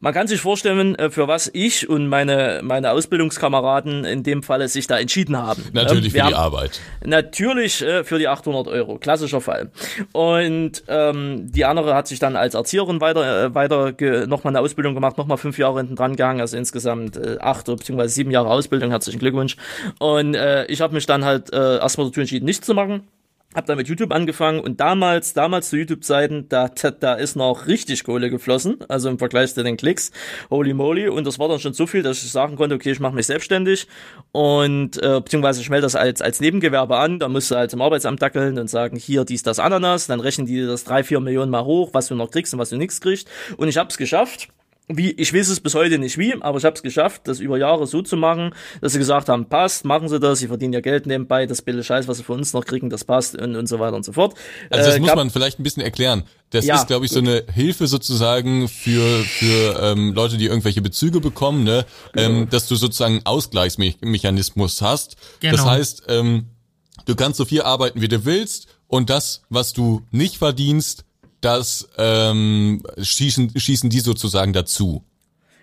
Man 0.00 0.12
kann 0.12 0.28
sich 0.28 0.40
vorstellen, 0.40 0.94
äh, 0.96 1.10
für 1.10 1.26
was 1.26 1.50
ich 1.52 1.88
und 1.88 2.08
meine, 2.08 2.60
meine 2.62 2.92
Ausbildungskameraden 2.92 4.04
in 4.04 4.22
dem 4.22 4.35
Falle 4.42 4.68
sich 4.68 4.86
da 4.86 4.98
entschieden 4.98 5.36
haben. 5.36 5.64
Natürlich 5.72 6.14
Ähm, 6.14 6.22
für 6.22 6.28
die 6.28 6.34
Arbeit. 6.34 6.80
Natürlich 7.04 7.82
äh, 7.82 8.04
für 8.04 8.18
die 8.18 8.28
800 8.28 8.68
Euro, 8.68 8.98
klassischer 8.98 9.40
Fall. 9.40 9.70
Und 10.12 10.82
ähm, 10.88 11.52
die 11.52 11.64
andere 11.64 11.94
hat 11.94 12.08
sich 12.08 12.18
dann 12.18 12.36
als 12.36 12.54
Erzieherin 12.54 13.00
weiter, 13.00 13.44
äh, 13.44 13.54
weiter 13.54 13.94
nochmal 14.26 14.52
eine 14.52 14.60
Ausbildung 14.60 14.94
gemacht, 14.94 15.18
nochmal 15.18 15.38
fünf 15.38 15.58
Jahre 15.58 15.78
hinten 15.78 15.96
dran 15.96 16.16
gehangen, 16.16 16.40
also 16.40 16.56
insgesamt 16.56 17.16
äh, 17.16 17.38
acht 17.40 17.68
oder 17.68 17.78
beziehungsweise 17.78 18.14
sieben 18.14 18.30
Jahre 18.30 18.48
Ausbildung, 18.48 18.90
herzlichen 18.90 19.18
Glückwunsch. 19.18 19.56
Und 19.98 20.34
äh, 20.34 20.66
ich 20.66 20.80
habe 20.80 20.94
mich 20.94 21.06
dann 21.06 21.24
halt 21.24 21.52
äh, 21.52 21.78
erstmal 21.78 22.08
dazu 22.08 22.20
entschieden, 22.20 22.44
nichts 22.44 22.66
zu 22.66 22.74
machen. 22.74 23.06
Hab 23.56 23.64
dann 23.64 23.78
mit 23.78 23.88
YouTube 23.88 24.12
angefangen 24.12 24.60
und 24.60 24.80
damals, 24.80 25.32
damals 25.32 25.70
zu 25.70 25.78
YouTube-Zeiten, 25.78 26.46
da, 26.50 26.68
da, 26.68 26.90
da 26.90 27.14
ist 27.14 27.36
noch 27.36 27.66
richtig 27.66 28.04
Kohle 28.04 28.28
geflossen, 28.28 28.76
also 28.86 29.08
im 29.08 29.18
Vergleich 29.18 29.54
zu 29.54 29.64
den 29.64 29.78
Klicks, 29.78 30.10
holy 30.50 30.74
moly, 30.74 31.08
und 31.08 31.26
das 31.26 31.38
war 31.38 31.48
dann 31.48 31.58
schon 31.58 31.72
so 31.72 31.86
viel, 31.86 32.02
dass 32.02 32.22
ich 32.22 32.30
sagen 32.30 32.56
konnte, 32.56 32.74
okay, 32.74 32.90
ich 32.90 33.00
mache 33.00 33.14
mich 33.14 33.24
selbstständig. 33.24 33.88
Und 34.30 35.02
äh, 35.02 35.22
beziehungsweise 35.22 35.62
ich 35.62 35.70
melde 35.70 35.86
das 35.86 35.96
als, 35.96 36.20
als 36.20 36.38
Nebengewerbe 36.38 36.98
an, 36.98 37.18
da 37.18 37.30
musst 37.30 37.50
du 37.50 37.54
halt 37.56 37.72
im 37.72 37.80
Arbeitsamt 37.80 38.20
dackeln 38.20 38.58
und 38.58 38.68
sagen, 38.68 38.98
hier, 38.98 39.24
dies, 39.24 39.42
das, 39.42 39.58
Ananas, 39.58 40.06
dann 40.06 40.20
rechnen 40.20 40.46
die 40.46 40.66
das 40.66 40.84
drei, 40.84 41.02
vier 41.02 41.20
Millionen 41.20 41.50
mal 41.50 41.64
hoch, 41.64 41.94
was 41.94 42.08
du 42.08 42.14
noch 42.14 42.30
kriegst 42.30 42.52
und 42.52 42.60
was 42.60 42.68
du 42.68 42.76
nichts 42.76 43.00
kriegst. 43.00 43.26
Und 43.56 43.68
ich 43.68 43.78
hab's 43.78 43.96
geschafft 43.96 44.48
wie, 44.88 45.10
ich 45.10 45.34
weiß 45.34 45.48
es 45.48 45.58
bis 45.60 45.74
heute 45.74 45.98
nicht 45.98 46.16
wie, 46.16 46.34
aber 46.40 46.58
ich 46.58 46.64
habe 46.64 46.76
es 46.76 46.82
geschafft, 46.82 47.22
das 47.24 47.40
über 47.40 47.58
Jahre 47.58 47.86
so 47.88 48.02
zu 48.02 48.16
machen, 48.16 48.54
dass 48.80 48.92
sie 48.92 49.00
gesagt 49.00 49.28
haben, 49.28 49.46
passt, 49.48 49.84
machen 49.84 50.08
sie 50.08 50.20
das, 50.20 50.38
sie 50.38 50.46
verdienen 50.46 50.74
ja 50.74 50.80
Geld 50.80 51.06
nebenbei, 51.06 51.46
das 51.46 51.60
billige 51.62 51.82
Scheiß, 51.82 52.06
was 52.06 52.18
sie 52.18 52.22
von 52.22 52.38
uns 52.38 52.52
noch 52.52 52.64
kriegen, 52.64 52.88
das 52.88 53.04
passt 53.04 53.34
und, 53.36 53.56
und 53.56 53.66
so 53.66 53.80
weiter 53.80 53.96
und 53.96 54.04
so 54.04 54.12
fort. 54.12 54.34
Also 54.70 54.86
das 54.86 54.96
Äh, 54.96 55.00
muss 55.00 55.14
man 55.14 55.30
vielleicht 55.30 55.58
ein 55.58 55.64
bisschen 55.64 55.82
erklären. 55.82 56.22
Das 56.50 56.64
Ja. 56.64 56.76
ist, 56.76 56.86
glaube 56.86 57.04
ich, 57.04 57.10
so 57.10 57.18
eine 57.18 57.42
Hilfe 57.52 57.88
sozusagen 57.88 58.68
für 58.68 59.24
für 59.24 59.80
ähm, 59.82 60.12
Leute, 60.14 60.36
die 60.36 60.46
irgendwelche 60.46 60.82
Bezüge 60.82 61.20
bekommen, 61.20 61.64
ne? 61.64 61.84
Ähm, 62.14 62.48
dass 62.48 62.68
du 62.68 62.76
sozusagen 62.76 63.14
einen 63.16 63.26
Ausgleichsmechanismus 63.26 64.82
hast. 64.82 65.16
Das 65.42 65.50
Genau. 65.52 65.64
heißt, 65.66 66.04
ähm, 66.08 66.46
du 67.06 67.14
kannst 67.16 67.38
so 67.38 67.44
viel 67.44 67.62
arbeiten, 67.62 68.00
wie 68.00 68.08
du 68.08 68.24
willst, 68.24 68.68
und 68.88 69.10
das, 69.10 69.42
was 69.48 69.72
du 69.72 70.02
nicht 70.12 70.36
verdienst, 70.38 71.04
das 71.40 71.88
ähm, 71.98 72.82
schießen 73.00 73.52
schießen 73.58 73.90
die 73.90 74.00
sozusagen 74.00 74.52
dazu. 74.52 75.04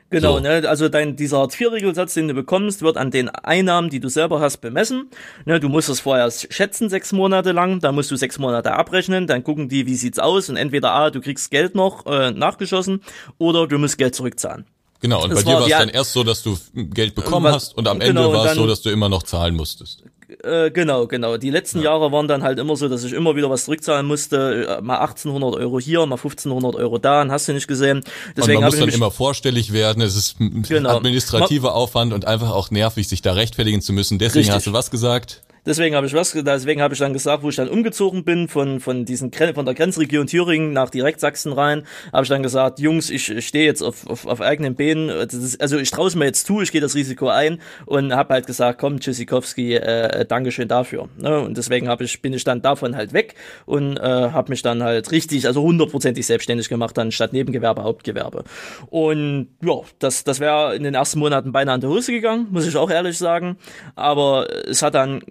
Genau, 0.09 0.33
So. 0.35 0.39
ne, 0.41 0.69
also 0.69 0.89
dein, 0.89 1.15
dieser 1.15 1.39
Hartz-IV-Regelsatz, 1.39 2.13
den 2.13 2.27
du 2.27 2.35
bekommst, 2.35 2.83
wird 2.83 2.97
an 2.97 3.09
den 3.09 3.29
Einnahmen, 3.29 3.89
die 3.89 3.99
du 3.99 4.09
selber 4.09 4.39
hast, 4.41 4.57
bemessen. 4.57 5.09
Ne, 5.45 5.59
du 5.59 5.69
musst 5.69 5.89
es 5.89 6.01
vorher 6.01 6.29
schätzen, 6.29 6.87
sechs 6.87 7.11
Monate 7.13 7.51
lang, 7.51 7.79
dann 7.79 7.95
musst 7.95 8.11
du 8.11 8.15
sechs 8.15 8.37
Monate 8.37 8.73
abrechnen, 8.73 9.25
dann 9.25 9.43
gucken 9.43 9.69
die, 9.69 9.87
wie 9.87 9.95
sieht's 9.95 10.19
aus, 10.19 10.49
und 10.49 10.55
entweder 10.57 10.91
A, 10.91 11.09
du 11.09 11.19
kriegst 11.19 11.49
Geld 11.49 11.73
noch 11.73 12.05
äh, 12.05 12.29
nachgeschossen, 12.29 13.01
oder 13.39 13.65
du 13.67 13.79
musst 13.79 13.97
Geld 13.97 14.13
zurückzahlen. 14.13 14.65
Genau, 14.99 15.23
und 15.23 15.31
Das 15.31 15.43
bei 15.43 15.51
dir 15.51 15.57
war 15.57 15.63
es 15.65 15.69
dann 15.69 15.89
erst 15.89 16.13
so, 16.13 16.23
dass 16.23 16.43
du 16.43 16.57
Geld 16.75 17.15
bekommen 17.15 17.45
Was- 17.47 17.55
hast 17.55 17.77
und 17.77 17.87
am 17.87 17.99
genau, 17.99 18.25
Ende 18.25 18.37
war 18.37 18.45
es 18.45 18.53
so, 18.55 18.67
dass 18.67 18.83
du 18.83 18.91
immer 18.91 19.09
noch 19.09 19.23
zahlen 19.23 19.55
musstest. 19.55 20.03
Äh, 20.43 20.71
genau, 20.71 21.07
genau. 21.07 21.37
Die 21.37 21.49
letzten 21.49 21.81
Jahre 21.81 22.11
waren 22.11 22.27
dann 22.27 22.43
halt 22.43 22.59
immer 22.59 22.75
so, 22.75 22.87
dass 22.89 23.03
ich 23.03 23.13
immer 23.13 23.35
wieder 23.35 23.49
was 23.49 23.65
zurückzahlen 23.65 24.05
musste. 24.05 24.77
Äh, 24.79 24.81
Mal 24.81 24.97
1800 24.99 25.55
Euro 25.55 25.79
hier, 25.79 26.05
mal 26.05 26.15
1500 26.15 26.75
Euro 26.75 26.97
da, 26.97 27.21
und 27.21 27.31
hast 27.31 27.47
du 27.47 27.53
nicht 27.53 27.67
gesehen. 27.67 27.97
Und 27.97 28.05
Deswegen 28.37 28.55
man 28.61 28.65
habe 28.65 28.75
muss 28.77 28.85
dann 28.85 28.93
immer 28.93 29.11
vorstellig 29.11 29.73
werden, 29.73 30.01
es 30.01 30.15
ist 30.15 30.39
ein 30.39 30.63
Genau. 30.67 30.95
administrativer 30.97 31.75
Aufwand 31.75 32.13
und 32.13 32.25
einfach 32.25 32.51
auch 32.51 32.71
nervig, 32.71 33.07
sich 33.07 33.21
da 33.21 33.33
rechtfertigen 33.33 33.81
zu 33.81 33.93
müssen. 33.93 34.19
Deswegen 34.19 34.39
Richtig. 34.39 34.55
hast 34.55 34.67
du 34.67 34.73
was 34.73 34.91
gesagt? 34.91 35.41
Deswegen 35.65 35.95
habe 35.95 36.05
ich 36.05 36.13
was, 36.13 36.33
deswegen 36.33 36.81
habe 36.81 36.93
ich 36.93 36.99
dann 36.99 37.13
gesagt, 37.13 37.41
wo 37.41 37.49
ich 37.49 37.55
dann 37.55 37.69
umgezogen 37.69 38.25
bin 38.25 38.49
von 38.49 38.81
von 38.81 39.05
diesen 39.05 39.31
von 39.31 39.65
der 39.65 39.73
Grenzregion 39.73 40.27
Thüringen 40.27 40.73
nach 40.73 40.89
direkt 40.89 41.21
Sachsen 41.21 41.53
rein, 41.53 41.83
habe 42.11 42.23
ich 42.23 42.29
dann 42.29 42.43
gesagt, 42.43 42.79
Jungs, 42.79 43.09
ich, 43.09 43.29
ich 43.29 43.47
stehe 43.47 43.65
jetzt 43.65 43.81
auf, 43.81 44.05
auf, 44.07 44.25
auf 44.25 44.41
eigenen 44.41 44.75
Beinen, 44.75 45.09
also 45.09 45.77
ich 45.77 45.91
traue 45.91 46.07
es 46.07 46.15
mir 46.15 46.25
jetzt 46.25 46.45
zu, 46.47 46.61
ich 46.61 46.71
gehe 46.71 46.81
das 46.81 46.95
Risiko 46.95 47.29
ein 47.29 47.61
und 47.85 48.13
habe 48.13 48.33
halt 48.33 48.45
gesagt, 48.45 48.79
komm, 48.79 48.99
Tschüssikowski, 48.99 49.75
äh, 49.75 50.25
Dankeschön 50.25 50.67
dafür. 50.67 51.07
Ne? 51.17 51.39
Und 51.39 51.57
deswegen 51.57 51.87
habe 51.87 52.03
ich 52.03 52.21
bin 52.21 52.33
ich 52.33 52.43
dann 52.43 52.61
davon 52.61 52.95
halt 52.97 53.13
weg 53.13 53.35
und 53.65 53.97
äh, 53.97 54.01
habe 54.01 54.51
mich 54.51 54.63
dann 54.63 54.83
halt 54.83 55.11
richtig, 55.11 55.47
also 55.47 55.61
hundertprozentig 55.61 56.25
selbstständig 56.25 56.67
gemacht, 56.67 56.97
dann 56.97 57.11
statt 57.11 57.31
Nebengewerbe 57.31 57.83
Hauptgewerbe. 57.83 58.43
Und 58.89 59.47
ja, 59.63 59.75
das 59.99 60.25
das 60.25 60.41
wäre 60.41 60.75
in 60.75 60.83
den 60.83 60.93
ersten 60.93 61.19
Monaten 61.19 61.53
beinahe 61.53 61.75
an 61.75 61.81
die 61.81 61.87
Hose 61.87 62.11
gegangen, 62.11 62.47
muss 62.51 62.67
ich 62.67 62.75
auch 62.75 62.89
ehrlich 62.89 63.17
sagen, 63.17 63.57
aber 63.95 64.47
es 64.67 64.81
hat 64.81 64.95
dann 64.95 65.21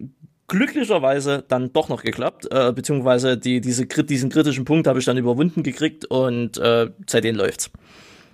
glücklicherweise 0.53 1.45
dann 1.49 1.73
doch 1.73 1.89
noch 1.89 2.03
geklappt, 2.03 2.47
äh, 2.53 2.73
beziehungsweise 2.73 3.37
die, 3.39 3.61
diese, 3.61 3.87
diesen 3.87 4.29
kritischen 4.31 4.65
Punkt 4.65 4.87
habe 4.87 4.99
ich 4.99 5.05
dann 5.05 5.17
überwunden 5.17 5.63
gekriegt 5.63 6.05
und 6.05 6.59
äh, 6.59 6.91
seitdem 7.09 7.37
läuft's. 7.37 7.71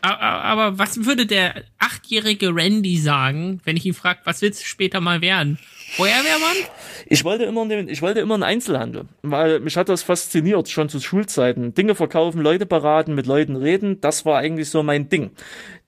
Aber 0.01 0.79
was 0.79 1.05
würde 1.07 1.27
der 1.27 1.57
achtjährige 1.81 2.55
Randy 2.55 2.99
sagen, 2.99 3.61
wenn 3.65 3.77
ich 3.77 3.85
ihn 3.85 3.95
frage, 3.95 4.21
was 4.25 4.43
willst 4.43 4.61
du 4.63 4.65
später 4.65 5.01
mal 5.01 5.21
werden? 5.23 5.59
Feuerwehrmann? 5.97 6.57
Ich 7.07 7.25
wollte 7.25 7.45
immer, 7.45 7.63
in 7.63 7.69
den- 7.69 7.89
ich 7.89 8.01
wollte 8.01 8.21
immer 8.21 8.35
einen 8.35 8.45
Einzelhandel, 8.45 9.07
weil 9.23 9.59
mich 9.59 9.77
hat 9.77 9.89
das 9.89 10.05
fasziniert, 10.05 10.69
schon 10.69 10.89
zu 10.89 11.01
Schulzeiten. 11.01 11.75
Dinge 11.75 11.97
verkaufen, 11.97 12.41
Leute 12.43 12.65
beraten, 12.65 13.17
mit 13.17 13.27
Leuten 13.27 13.57
reden, 13.57 14.01
das 14.01 14.25
war 14.25 14.39
eigentlich 14.39 14.71
so 14.71 14.85
mein 14.85 15.09
Ding. 15.09 15.31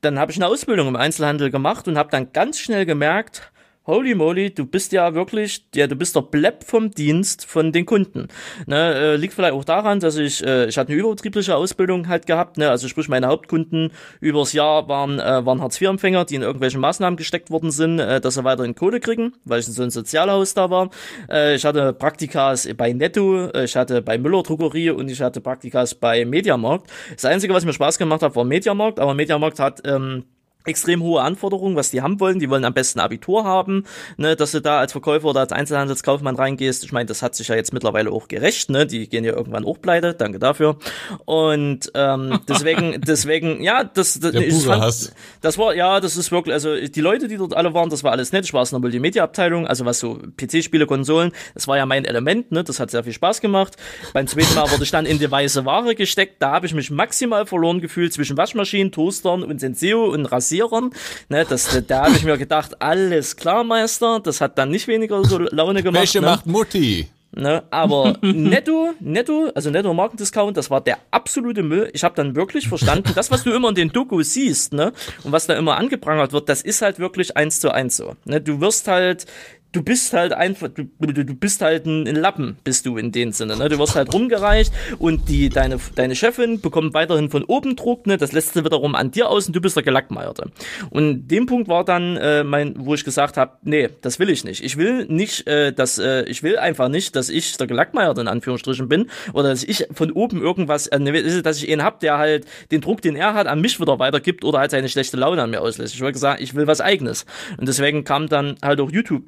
Dann 0.01 0.19
habe 0.19 0.33
ich 0.33 0.39
eine 0.39 0.49
Ausbildung 0.49 0.89
im 0.89 0.97
Einzelhandel 0.97 1.51
gemacht 1.53 1.87
und 1.87 1.97
habe 1.97 2.11
dann 2.11 2.33
ganz 2.33 2.59
schnell 2.59 2.87
gemerkt, 2.87 3.50
holy 3.87 4.15
moly, 4.15 4.51
du 4.55 4.67
bist 4.67 4.93
ja 4.93 5.15
wirklich, 5.15 5.65
ja, 5.75 5.87
du 5.87 5.97
bist 5.97 6.15
der 6.15 6.23
Blepp 6.23 6.65
vom 6.65 6.91
Dienst 6.91 7.47
von 7.47 7.73
den 7.73 7.87
Kunden. 7.87 8.29
Ne, 8.67 8.95
äh, 8.95 9.17
liegt 9.17 9.35
vielleicht 9.35 9.55
auch 9.55 9.65
daran, 9.65 10.01
dass 10.01 10.17
ich, 10.17 10.45
äh, 10.45 10.67
ich 10.67 10.79
hatte 10.79 10.93
eine 10.93 11.01
überbetriebliche 11.01 11.57
Ausbildung 11.57 12.09
halt 12.09 12.27
gehabt, 12.27 12.59
ne, 12.59 12.71
also 12.71 12.89
sprich 12.89 13.09
meine 13.09 13.27
Hauptkunden 13.27 13.93
übers 14.21 14.53
Jahr 14.53 14.89
waren, 14.89 15.19
äh, 15.19 15.45
waren 15.45 15.61
Hartz-IV-Empfänger, 15.61 16.25
die 16.25 16.37
in 16.37 16.43
irgendwelchen 16.43 16.81
Maßnahmen 16.81 17.17
gesteckt 17.17 17.51
worden 17.51 17.71
sind, 17.71 17.99
äh, 17.99 18.21
dass 18.21 18.35
sie 18.35 18.45
weiterhin 18.45 18.75
Kohle 18.75 19.01
kriegen, 19.01 19.33
weil 19.45 19.61
ich 19.61 19.67
in 19.67 19.73
so 19.73 19.83
ein 19.83 19.91
Sozialhaus 19.91 20.55
da 20.55 20.71
war. 20.71 20.91
Äh, 21.31 21.55
ich 21.57 21.65
hatte 21.65 21.93
Praktikas 21.93 22.69
bei 22.77 22.93
Netto, 22.93 23.47
äh, 23.49 23.65
ich 23.65 23.77
hatte 23.77 24.03
bei 24.03 24.19
Müller 24.19 24.43
Druckerie 24.43 24.91
und 24.91 25.11
ich 25.11 25.21
hatte 25.21 25.41
Praktikas 25.41 25.95
bei 25.95 26.25
Mediamarkt. 26.25 26.91
Das 27.15 27.25
Einzige, 27.25 27.55
was 27.55 27.65
mir 27.65 27.73
Spaß 27.73 27.99
gemacht 27.99 28.23
hat, 28.23 28.37
war 28.37 28.45
Mediamarkt, 28.45 29.01
aber 29.01 29.15
Mediamarkt 29.15 29.59
hat, 29.59 29.81
ähm, 29.85 30.25
extrem 30.71 31.03
hohe 31.03 31.21
Anforderungen, 31.21 31.77
was 31.77 31.91
die 31.91 32.01
haben 32.01 32.21
wollen. 32.21 32.39
Die 32.39 32.49
wollen 32.49 32.65
am 32.65 32.73
besten 32.73 33.01
Abitur 33.01 33.45
haben, 33.45 33.85
ne, 34.17 34.37
dass 34.37 34.53
du 34.53 34.61
da 34.61 34.79
als 34.79 34.93
Verkäufer 34.93 35.29
oder 35.29 35.41
als 35.41 35.53
Einzelhandelskaufmann 35.53 36.37
reingehst. 36.37 36.85
Ich 36.85 36.93
meine, 36.93 37.07
das 37.07 37.23
hat 37.23 37.35
sich 37.35 37.49
ja 37.49 37.55
jetzt 37.55 37.73
mittlerweile 37.73 38.11
auch 38.11 38.29
gerecht, 38.29 38.71
ne? 38.71 38.87
Die 38.87 39.09
gehen 39.09 39.25
ja 39.25 39.33
irgendwann 39.33 39.65
auch 39.65 39.81
pleite, 39.81 40.15
danke 40.15 40.39
dafür. 40.39 40.77
Und 41.25 41.91
ähm, 41.95 42.41
deswegen, 42.49 43.01
deswegen, 43.01 43.63
ja, 43.63 43.85
das, 43.85 44.19
das, 44.19 44.35
ich 44.35 44.69
Hass. 44.69 45.13
das 45.41 45.59
war, 45.59 45.75
ja, 45.75 46.01
das 46.01 46.17
ist 46.17 46.33
wirklich, 46.33 46.55
also 46.55 46.75
die 46.77 47.01
Leute, 47.01 47.29
die 47.29 47.37
dort 47.37 47.55
alle 47.55 47.75
waren, 47.75 47.91
das 47.91 48.05
war 48.05 48.13
alles 48.13 48.33
nett. 48.33 48.45
Ich 48.45 48.53
war 48.53 48.63
aus 48.63 48.73
einer 48.73 48.81
Multimedia-Abteilung, 48.81 49.67
also 49.67 49.85
was 49.85 49.99
so 49.99 50.19
PC-Spiele, 50.37 50.87
Konsolen, 50.87 51.33
das 51.55 51.69
war 51.69 51.77
ja 51.77 51.87
mein 51.87 52.05
Element, 52.05 52.53
ne? 52.53 52.65
Das 52.65 52.81
hat 52.81 52.91
sehr 52.91 53.05
viel 53.05 53.13
Spaß 53.13 53.41
gemacht. 53.41 53.77
Beim 54.13 54.27
zweiten 54.27 54.55
Mal 54.55 54.71
wurde 54.71 54.85
ich 54.85 54.91
dann 54.91 55.07
in 55.07 55.19
die 55.19 55.31
weiße 55.31 55.65
Ware 55.65 55.95
gesteckt. 55.95 56.37
Da 56.41 56.53
habe 56.53 56.67
ich 56.67 56.75
mich 56.75 56.91
maximal 56.91 57.47
verloren 57.47 57.81
gefühlt 57.81 58.13
zwischen 58.13 58.37
Waschmaschinen, 58.37 58.93
Toastern 58.93 59.43
und 59.43 59.61
Senseo 59.61 60.05
und 60.07 60.31
Rasierern. 60.61 60.91
Ne, 61.29 61.45
das, 61.49 61.83
da 61.87 62.05
habe 62.05 62.17
ich 62.17 62.25
mir 62.25 62.39
gedacht, 62.39 62.81
alles 62.81 63.37
klar, 63.37 63.65
Meister. 63.65 64.21
Das 64.21 64.41
hat 64.41 64.59
dann 64.59 64.71
nicht 64.71 64.89
weniger 64.89 65.25
so 65.25 65.39
Laune 65.39 65.83
gemacht. 65.83 66.01
Welche 66.01 66.21
ne? 66.21 66.27
macht 66.27 66.47
Mutti? 66.47 67.09
Ne, 67.33 67.63
aber 67.71 68.17
Netto, 68.23 68.93
Netto, 68.99 69.53
also 69.55 69.71
Netto 69.71 69.95
Markendiscount, 69.95 70.57
das 70.57 70.69
war 70.69 70.81
der 70.81 70.99
absolute 71.13 71.63
Müll. 71.63 71.89
Ich 71.93 72.03
habe 72.03 72.17
dann 72.17 72.35
wirklich 72.35 72.69
verstanden, 72.69 73.13
das, 73.15 73.31
was 73.31 73.45
du 73.45 73.53
immer 73.53 73.69
in 73.69 73.77
den 73.77 73.91
Dokus 73.91 74.35
siehst, 74.35 74.73
ne, 74.73 74.93
und 75.23 75.31
was 75.31 75.47
da 75.47 75.55
immer 75.55 75.77
angeprangert 75.77 76.33
wird, 76.33 76.49
das 76.49 76.61
ist 76.61 76.83
halt 76.83 76.99
wirklich 76.99 77.37
eins 77.37 77.61
zu 77.61 77.71
eins 77.71 77.97
so. 77.97 78.17
Ne, 78.25 78.41
du 78.41 78.61
wirst 78.61 78.89
halt 78.89 79.27
du 79.73 79.83
bist 79.83 80.13
halt 80.13 80.33
einfach, 80.33 80.69
du, 80.69 80.85
du, 80.99 81.35
bist 81.35 81.63
halt 81.63 81.87
ein, 81.87 82.07
Lappen, 82.07 82.57
bist 82.65 82.87
du 82.87 82.97
in 82.97 83.13
dem 83.13 83.33
Sinne. 83.33 83.57
Ne? 83.57 83.69
Du 83.69 83.79
wirst 83.79 83.95
halt 83.95 84.13
rumgereicht 84.13 84.73
und 84.99 85.29
die, 85.29 85.49
deine, 85.49 85.79
deine 85.95 86.17
Chefin 86.17 86.61
bekommt 86.61 86.95
weiterhin 86.95 87.31
von 87.31 87.45
oben 87.45 87.77
Druck, 87.77 88.07
ne? 88.07 88.17
das 88.17 88.31
sie 88.31 88.65
wiederum 88.65 88.95
an 88.95 89.11
dir 89.11 89.29
aus 89.29 89.47
und 89.47 89.55
du 89.55 89.61
bist 89.61 89.77
der 89.77 89.83
Gelackmeierte. 89.83 90.51
Und 90.91 91.29
dem 91.29 91.47
Punkt 91.47 91.69
war 91.69 91.85
dann 91.85 92.17
äh, 92.17 92.43
mein, 92.43 92.75
wo 92.79 92.95
ich 92.95 93.05
gesagt 93.05 93.37
habe, 93.37 93.59
nee, 93.63 93.89
das 94.01 94.19
will 94.19 94.31
ich 94.31 94.45
nicht. 94.45 94.65
Ich 94.65 94.77
will 94.77 95.07
nicht, 95.07 95.47
äh, 95.47 95.73
dass, 95.73 95.99
äh, 95.99 96.25
ich 96.25 96.43
will 96.43 96.59
einfach 96.59 96.89
nicht, 96.89 97.15
dass 97.15 97.29
ich 97.29 97.57
der 97.57 97.67
Gelackmeierte 97.67 98.21
in 98.21 98.29
Anführungsstrichen 98.29 98.89
bin 98.89 99.09
oder 99.33 99.51
dass 99.51 99.63
ich 99.63 99.87
von 99.93 100.11
oben 100.13 100.43
irgendwas, 100.43 100.89
äh, 100.89 100.99
ne, 100.99 101.43
dass 101.43 101.63
ich 101.63 101.71
einen 101.71 101.85
hab, 101.85 102.01
der 102.01 102.19
halt 102.19 102.47
den 102.73 102.81
Druck, 102.81 103.03
den 103.03 103.15
er 103.15 103.35
hat, 103.35 103.47
an 103.47 103.61
mich 103.61 103.81
wieder 103.81 103.99
weitergibt 103.99 104.45
oder 104.45 104.59
halt 104.59 104.73
seine 104.73 104.89
schlechte 104.89 105.17
Laune 105.17 105.43
an 105.43 105.51
mir 105.51 105.61
auslässt. 105.61 105.95
Ich 105.95 106.01
wollte 106.01 106.15
gesagt, 106.15 106.41
ich 106.41 106.55
will 106.55 106.67
was 106.67 106.81
eigenes. 106.81 107.25
Und 107.57 107.69
deswegen 107.69 108.05
kam 108.05 108.29
dann 108.29 108.57
halt 108.63 108.81
auch 108.81 108.91
YouTube 108.91 109.25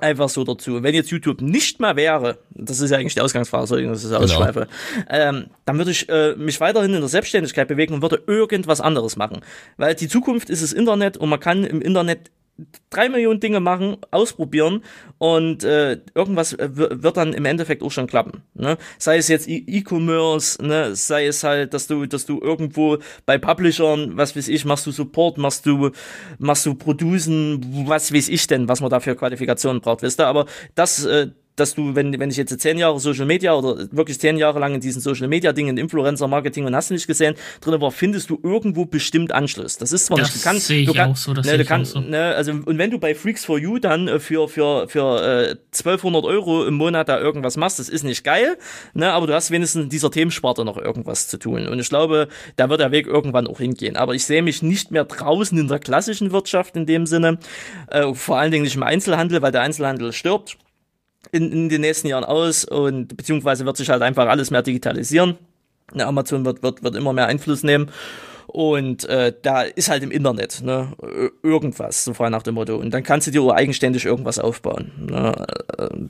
einfach 0.00 0.28
so 0.28 0.44
dazu. 0.44 0.82
Wenn 0.82 0.94
jetzt 0.94 1.10
YouTube 1.10 1.40
nicht 1.40 1.80
mehr 1.80 1.96
wäre, 1.96 2.38
das 2.50 2.80
ist 2.80 2.90
ja 2.90 2.98
eigentlich 2.98 3.14
die 3.14 3.20
Ausgangsphase, 3.20 3.82
das 3.82 4.04
ist 4.04 4.12
Ausschweife, 4.12 4.68
genau. 4.94 5.06
ähm, 5.08 5.46
dann 5.64 5.78
würde 5.78 5.90
ich 5.90 6.08
äh, 6.08 6.34
mich 6.36 6.60
weiterhin 6.60 6.94
in 6.94 7.00
der 7.00 7.08
Selbstständigkeit 7.08 7.68
bewegen 7.68 7.94
und 7.94 8.02
würde 8.02 8.22
irgendwas 8.26 8.80
anderes 8.80 9.16
machen. 9.16 9.40
Weil 9.76 9.94
die 9.94 10.08
Zukunft 10.08 10.50
ist 10.50 10.62
das 10.62 10.72
Internet 10.72 11.16
und 11.16 11.28
man 11.28 11.40
kann 11.40 11.64
im 11.64 11.80
Internet 11.80 12.30
drei 12.90 13.08
Millionen 13.08 13.40
Dinge 13.40 13.60
machen, 13.60 13.98
ausprobieren 14.10 14.82
und 15.18 15.64
äh, 15.64 16.00
irgendwas 16.14 16.56
wird 16.58 17.16
dann 17.16 17.32
im 17.32 17.44
Endeffekt 17.44 17.82
auch 17.82 17.90
schon 17.90 18.06
klappen. 18.06 18.42
Ne? 18.54 18.78
Sei 18.98 19.18
es 19.18 19.28
jetzt 19.28 19.46
E-Commerce, 19.48 20.64
ne? 20.64 20.94
sei 20.94 21.26
es 21.26 21.44
halt, 21.44 21.74
dass 21.74 21.86
du, 21.86 22.06
dass 22.06 22.26
du 22.26 22.40
irgendwo 22.40 22.98
bei 23.26 23.38
Publishern, 23.38 24.16
was 24.16 24.36
weiß 24.36 24.48
ich, 24.48 24.64
machst 24.64 24.86
du 24.86 24.90
Support, 24.90 25.38
machst 25.38 25.66
du, 25.66 25.90
machst 26.38 26.64
du 26.66 26.74
Producen, 26.74 27.86
was 27.86 28.12
weiß 28.12 28.28
ich 28.28 28.46
denn, 28.46 28.68
was 28.68 28.80
man 28.80 28.90
da 28.90 29.00
für 29.00 29.16
Qualifikationen 29.16 29.80
braucht, 29.80 30.02
wisst 30.02 30.20
ihr? 30.20 30.26
Aber 30.26 30.46
das, 30.74 31.04
äh, 31.04 31.28
dass 31.56 31.74
du, 31.74 31.94
wenn, 31.94 32.18
wenn 32.20 32.30
ich 32.30 32.36
jetzt 32.36 32.58
zehn 32.60 32.78
Jahre 32.78 33.00
Social 33.00 33.26
Media 33.26 33.54
oder 33.54 33.90
wirklich 33.90 34.20
zehn 34.20 34.36
Jahre 34.36 34.58
lang 34.58 34.74
in 34.74 34.80
diesen 34.80 35.00
Social 35.00 35.26
Media 35.26 35.52
Dingen, 35.52 35.78
Influencer 35.78 36.28
Marketing 36.28 36.66
und 36.66 36.76
hast 36.76 36.90
du 36.90 36.94
nicht 36.94 37.06
gesehen, 37.06 37.34
drin 37.60 37.80
war, 37.80 37.90
findest 37.90 38.30
du 38.30 38.38
irgendwo 38.42 38.84
bestimmt 38.84 39.32
Anschluss. 39.32 39.78
Das 39.78 39.92
ist 39.92 40.06
zwar 40.06 40.18
das 40.18 40.28
nicht, 40.28 40.44
du 40.44 40.48
kannst, 40.48 40.66
sehe 40.66 40.80
ich 40.80 40.86
du 40.86 40.94
kann, 40.94 41.12
auch 41.12 41.16
so, 41.16 41.32
das 41.32 41.46
ne, 41.46 41.52
sehe 41.52 41.62
ich 41.62 41.66
kannst, 41.66 41.96
auch 41.96 42.02
so. 42.02 42.08
ne, 42.08 42.34
also, 42.34 42.52
und 42.52 42.78
wenn 42.78 42.90
du 42.90 42.98
bei 42.98 43.14
Freaks 43.14 43.44
for 43.44 43.58
You 43.58 43.78
dann 43.78 44.06
äh, 44.06 44.20
für, 44.20 44.48
für, 44.48 44.88
für, 44.88 45.22
äh, 45.22 45.56
1200 45.72 46.24
Euro 46.24 46.66
im 46.66 46.74
Monat 46.74 47.08
da 47.08 47.18
irgendwas 47.18 47.56
machst, 47.56 47.78
das 47.78 47.88
ist 47.88 48.04
nicht 48.04 48.22
geil, 48.22 48.58
ne, 48.94 49.12
aber 49.12 49.26
du 49.26 49.34
hast 49.34 49.50
wenigstens 49.50 49.84
in 49.84 49.88
dieser 49.88 50.10
Themensparte 50.10 50.64
noch 50.64 50.76
irgendwas 50.76 51.28
zu 51.28 51.38
tun. 51.38 51.66
Und 51.66 51.78
ich 51.78 51.88
glaube, 51.88 52.28
da 52.56 52.68
wird 52.68 52.80
der 52.80 52.92
Weg 52.92 53.06
irgendwann 53.06 53.46
auch 53.46 53.58
hingehen. 53.58 53.96
Aber 53.96 54.14
ich 54.14 54.24
sehe 54.24 54.42
mich 54.42 54.62
nicht 54.62 54.90
mehr 54.90 55.04
draußen 55.04 55.58
in 55.58 55.68
der 55.68 55.78
klassischen 55.78 56.32
Wirtschaft 56.32 56.76
in 56.76 56.86
dem 56.86 57.06
Sinne, 57.06 57.38
äh, 57.88 58.12
vor 58.14 58.38
allen 58.38 58.50
Dingen 58.50 58.64
nicht 58.64 58.76
im 58.76 58.82
Einzelhandel, 58.82 59.40
weil 59.40 59.52
der 59.52 59.62
Einzelhandel 59.62 60.12
stirbt 60.12 60.58
in, 61.36 61.52
in 61.52 61.68
den 61.68 61.80
nächsten 61.80 62.08
Jahren 62.08 62.24
aus 62.24 62.64
und 62.64 63.16
beziehungsweise 63.16 63.64
wird 63.64 63.76
sich 63.76 63.88
halt 63.90 64.02
einfach 64.02 64.28
alles 64.28 64.50
mehr 64.50 64.62
digitalisieren. 64.62 65.38
Ne, 65.94 66.06
Amazon 66.06 66.44
wird, 66.44 66.62
wird, 66.62 66.82
wird 66.82 66.96
immer 66.96 67.12
mehr 67.12 67.26
Einfluss 67.26 67.62
nehmen. 67.62 67.90
Und 68.46 69.04
äh, 69.08 69.34
da 69.42 69.62
ist 69.62 69.90
halt 69.90 70.02
im 70.02 70.10
Internet 70.10 70.62
ne, 70.62 70.92
irgendwas, 71.42 72.04
so 72.04 72.14
frei 72.14 72.30
nach 72.30 72.42
dem 72.42 72.54
Motto. 72.54 72.76
Und 72.76 72.92
dann 72.94 73.02
kannst 73.02 73.26
du 73.26 73.30
dir 73.30 73.42
eigenständig 73.52 74.04
irgendwas 74.04 74.38
aufbauen. 74.38 74.92
Ne. 75.10 75.46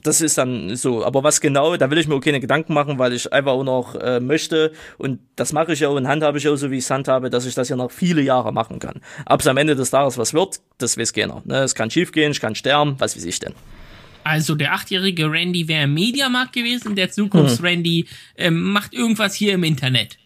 Das 0.03 0.21
ist 0.21 0.37
dann 0.37 0.75
so. 0.75 1.03
Aber 1.03 1.23
was 1.23 1.41
genau, 1.41 1.75
da 1.77 1.89
will 1.89 1.97
ich 1.97 2.07
mir 2.07 2.15
auch 2.15 2.21
keine 2.21 2.39
Gedanken 2.39 2.73
machen, 2.73 2.99
weil 2.99 3.13
ich 3.13 3.33
einfach 3.33 3.51
auch 3.51 3.63
noch 3.63 3.95
äh, 3.95 4.19
möchte, 4.19 4.71
und 4.97 5.19
das 5.35 5.51
mache 5.51 5.73
ich 5.73 5.79
ja 5.79 5.89
und 5.89 6.07
handhabe 6.07 6.37
ich 6.37 6.47
auch 6.47 6.55
so, 6.55 6.69
wie 6.71 6.77
ich 6.77 6.83
es 6.83 6.89
handhabe, 6.91 7.29
dass 7.29 7.45
ich 7.45 7.55
das 7.55 7.69
ja 7.69 7.75
noch 7.75 7.91
viele 7.91 8.21
Jahre 8.21 8.53
machen 8.53 8.79
kann. 8.79 9.01
Ob 9.25 9.41
es 9.41 9.47
am 9.47 9.57
Ende 9.57 9.75
des 9.75 9.89
Tages 9.89 10.17
was 10.17 10.33
wird, 10.33 10.61
das 10.77 10.97
weiß 10.97 11.13
keiner. 11.13 11.41
Ne. 11.45 11.63
Es 11.63 11.75
kann 11.75 11.89
schief 11.89 12.11
gehen, 12.11 12.31
ich 12.31 12.39
kann 12.39 12.55
sterben, 12.55 12.95
was 12.99 13.15
weiß 13.17 13.25
ich 13.25 13.39
denn. 13.39 13.53
Also 14.27 14.55
der 14.55 14.73
achtjährige 14.73 15.31
Randy 15.31 15.67
wäre 15.67 15.85
im 15.85 15.93
Mediamarkt 15.93 16.53
gewesen, 16.53 16.95
der 16.95 17.11
Zukunfts-Randy 17.11 18.05
ähm, 18.37 18.71
macht 18.71 18.93
irgendwas 18.93 19.33
hier 19.35 19.53
im 19.53 19.63
Internet. 19.63 20.17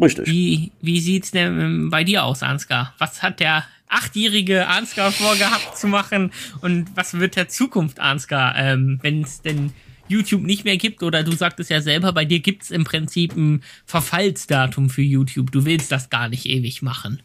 Richtig. 0.00 0.26
Wie, 0.28 0.72
wie 0.80 1.00
sieht's 1.00 1.30
denn 1.30 1.60
ähm, 1.60 1.90
bei 1.90 2.04
dir 2.04 2.24
aus, 2.24 2.42
Ansgar? 2.42 2.94
Was 2.98 3.22
hat 3.22 3.40
der 3.40 3.64
achtjährige 3.88 4.68
Ansgar 4.68 5.12
vorgehabt 5.12 5.76
zu 5.76 5.86
machen 5.86 6.30
und 6.60 6.88
was 6.94 7.14
wird 7.14 7.36
der 7.36 7.48
Zukunft 7.48 8.00
Ansgar, 8.00 8.54
ähm, 8.56 8.98
wenn 9.02 9.22
es 9.22 9.40
denn 9.40 9.72
YouTube 10.08 10.42
nicht 10.42 10.64
mehr 10.64 10.76
gibt 10.76 11.02
oder 11.02 11.22
du 11.22 11.32
sagtest 11.32 11.70
ja 11.70 11.80
selber, 11.80 12.12
bei 12.12 12.24
dir 12.24 12.40
gibt's 12.40 12.70
im 12.70 12.84
Prinzip 12.84 13.36
ein 13.36 13.62
Verfallsdatum 13.84 14.90
für 14.90 15.02
YouTube. 15.02 15.52
Du 15.52 15.64
willst 15.64 15.92
das 15.92 16.10
gar 16.10 16.28
nicht 16.28 16.46
ewig 16.46 16.82
machen. 16.82 17.22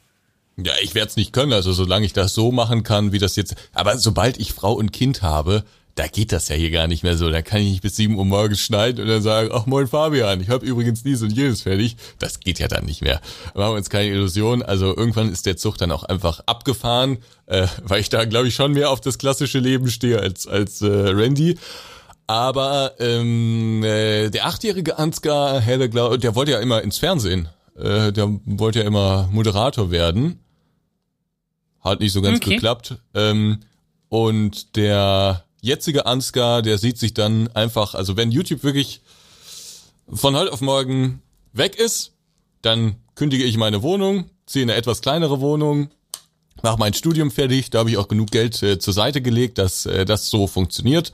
Ja, 0.58 0.74
ich 0.82 0.94
werde 0.94 1.10
es 1.10 1.16
nicht 1.16 1.34
können, 1.34 1.54
also 1.54 1.74
solange 1.74 2.06
ich 2.06 2.14
das 2.14 2.34
so 2.34 2.52
machen 2.52 2.84
kann, 2.84 3.12
wie 3.12 3.20
das 3.20 3.36
jetzt. 3.36 3.56
Aber 3.74 3.98
sobald 3.98 4.40
ich 4.40 4.54
Frau 4.54 4.74
und 4.74 4.92
Kind 4.94 5.24
habe, 5.24 5.64
da 5.96 6.08
geht 6.08 6.32
das 6.32 6.50
ja 6.50 6.56
hier 6.56 6.72
gar 6.72 6.88
nicht 6.88 7.04
mehr 7.04 7.18
so. 7.18 7.30
Da 7.30 7.42
kann 7.42 7.62
ich 7.62 7.70
nicht 7.70 7.82
bis 7.82 7.96
7 7.96 8.18
Uhr 8.18 8.26
morgens 8.26 8.60
schneiden 8.60 9.04
und 9.04 9.10
dann 9.10 9.22
sagen, 9.22 9.50
ach 9.54 9.66
moin 9.66 9.88
Fabian, 9.88 10.42
ich 10.42 10.50
habe 10.50 10.66
übrigens 10.66 11.04
dies 11.04 11.22
und 11.22 11.32
jenes 11.32 11.64
fertig. 11.64 11.98
Das 12.20 12.40
geht 12.40 12.60
ja 12.60 12.68
dann 12.68 12.86
nicht 12.86 13.02
mehr. 13.02 13.22
Machen 13.54 13.74
wir 13.74 13.78
uns 13.78 13.90
keine 13.90 14.10
Illusion. 14.10 14.64
Also 14.64 14.96
irgendwann 14.96 15.32
ist 15.32 15.46
der 15.46 15.58
Zug 15.58 15.78
dann 15.78 15.92
auch 15.92 16.04
einfach 16.04 16.42
abgefahren, 16.46 17.18
äh, 17.46 17.68
weil 17.84 18.02
ich 18.02 18.10
da, 18.10 18.26
glaube 18.26 18.48
ich, 18.48 18.56
schon 18.56 18.74
mehr 18.74 18.90
auf 18.90 19.02
das 19.02 19.18
klassische 19.18 19.60
Leben 19.60 19.90
stehe 19.90 20.20
als, 20.20 20.48
als 20.48 20.82
äh, 20.82 20.88
Randy. 20.88 21.58
Aber 22.26 22.94
ähm, 23.00 23.84
äh, 23.84 24.30
der 24.30 24.48
achtjährige 24.48 24.98
Ansgar 24.98 25.60
Helle, 25.60 25.90
der 25.90 26.36
wollte 26.36 26.52
ja 26.52 26.60
immer 26.60 26.82
ins 26.82 26.98
Fernsehen. 26.98 27.50
Äh, 27.78 28.12
der 28.12 28.40
wollte 28.46 28.80
ja 28.80 28.86
immer 28.86 29.30
Moderator 29.32 29.92
werden. 29.92 30.43
Hat 31.84 32.00
nicht 32.00 32.14
so 32.14 32.22
ganz 32.22 32.38
Okay. 32.38 32.56
geklappt. 32.56 32.96
Ähm, 33.14 33.60
und 34.10 34.76
der 34.76 35.44
jetzige 35.62 36.06
Ansgar, 36.06 36.62
der 36.62 36.78
sieht 36.78 36.98
sich 36.98 37.14
dann 37.14 37.48
einfach, 37.56 37.94
also 37.96 38.16
wenn 38.18 38.32
YouTube 38.32 38.64
wirklich 38.64 39.02
von 40.12 40.36
heute 40.36 40.52
auf 40.52 40.62
morgen 40.62 41.22
weg 41.54 41.76
ist, 41.76 42.12
dann 42.62 42.96
kündige 43.16 43.44
ich 43.44 43.58
meine 43.58 43.82
Wohnung, 43.82 44.30
ziehe 44.46 44.64
in 44.64 44.70
eine 44.70 44.78
etwas 44.78 45.02
kleinere 45.02 45.40
Wohnung, 45.42 45.90
mache 46.62 46.78
mein 46.78 46.94
Studium 46.94 47.32
fertig, 47.32 47.70
da 47.70 47.80
habe 47.80 47.90
ich 47.90 47.98
auch 47.98 48.08
genug 48.08 48.32
Geld 48.32 48.62
äh, 48.64 48.80
zur 48.80 48.94
Seite 48.94 49.22
gelegt, 49.22 49.58
dass 49.58 49.86
äh, 49.86 50.06
das 50.06 50.30
so 50.30 50.48
funktioniert. 50.48 51.14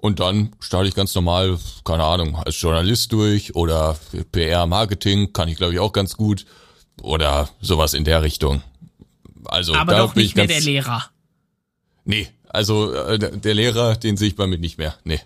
Und 0.00 0.20
dann 0.20 0.52
starte 0.60 0.88
ich 0.88 0.94
ganz 0.94 1.14
normal, 1.16 1.58
keine 1.84 2.04
Ahnung, 2.04 2.36
als 2.36 2.60
Journalist 2.60 3.12
durch 3.12 3.56
oder 3.56 3.98
PR, 4.30 4.66
Marketing, 4.66 5.32
kann 5.32 5.48
ich 5.48 5.56
glaube 5.56 5.72
ich 5.74 5.80
auch 5.80 5.92
ganz 5.92 6.16
gut. 6.16 6.46
Oder 7.02 7.48
sowas 7.60 7.94
in 7.94 8.04
der 8.04 8.22
Richtung. 8.22 8.62
Also 9.44 9.74
Aber 9.74 9.96
doch 9.96 10.14
bin 10.14 10.22
nicht 10.22 10.30
ich 10.30 10.36
mehr 10.36 10.46
der 10.46 10.60
Lehrer. 10.60 11.10
Nee, 12.04 12.28
also 12.48 12.92
äh, 12.92 13.18
der 13.18 13.54
Lehrer, 13.54 13.96
den 13.96 14.16
sehe 14.16 14.28
ich 14.28 14.36
bei 14.36 14.46
mir 14.46 14.58
nicht 14.58 14.78
mehr. 14.78 14.96
Nee. 15.04 15.20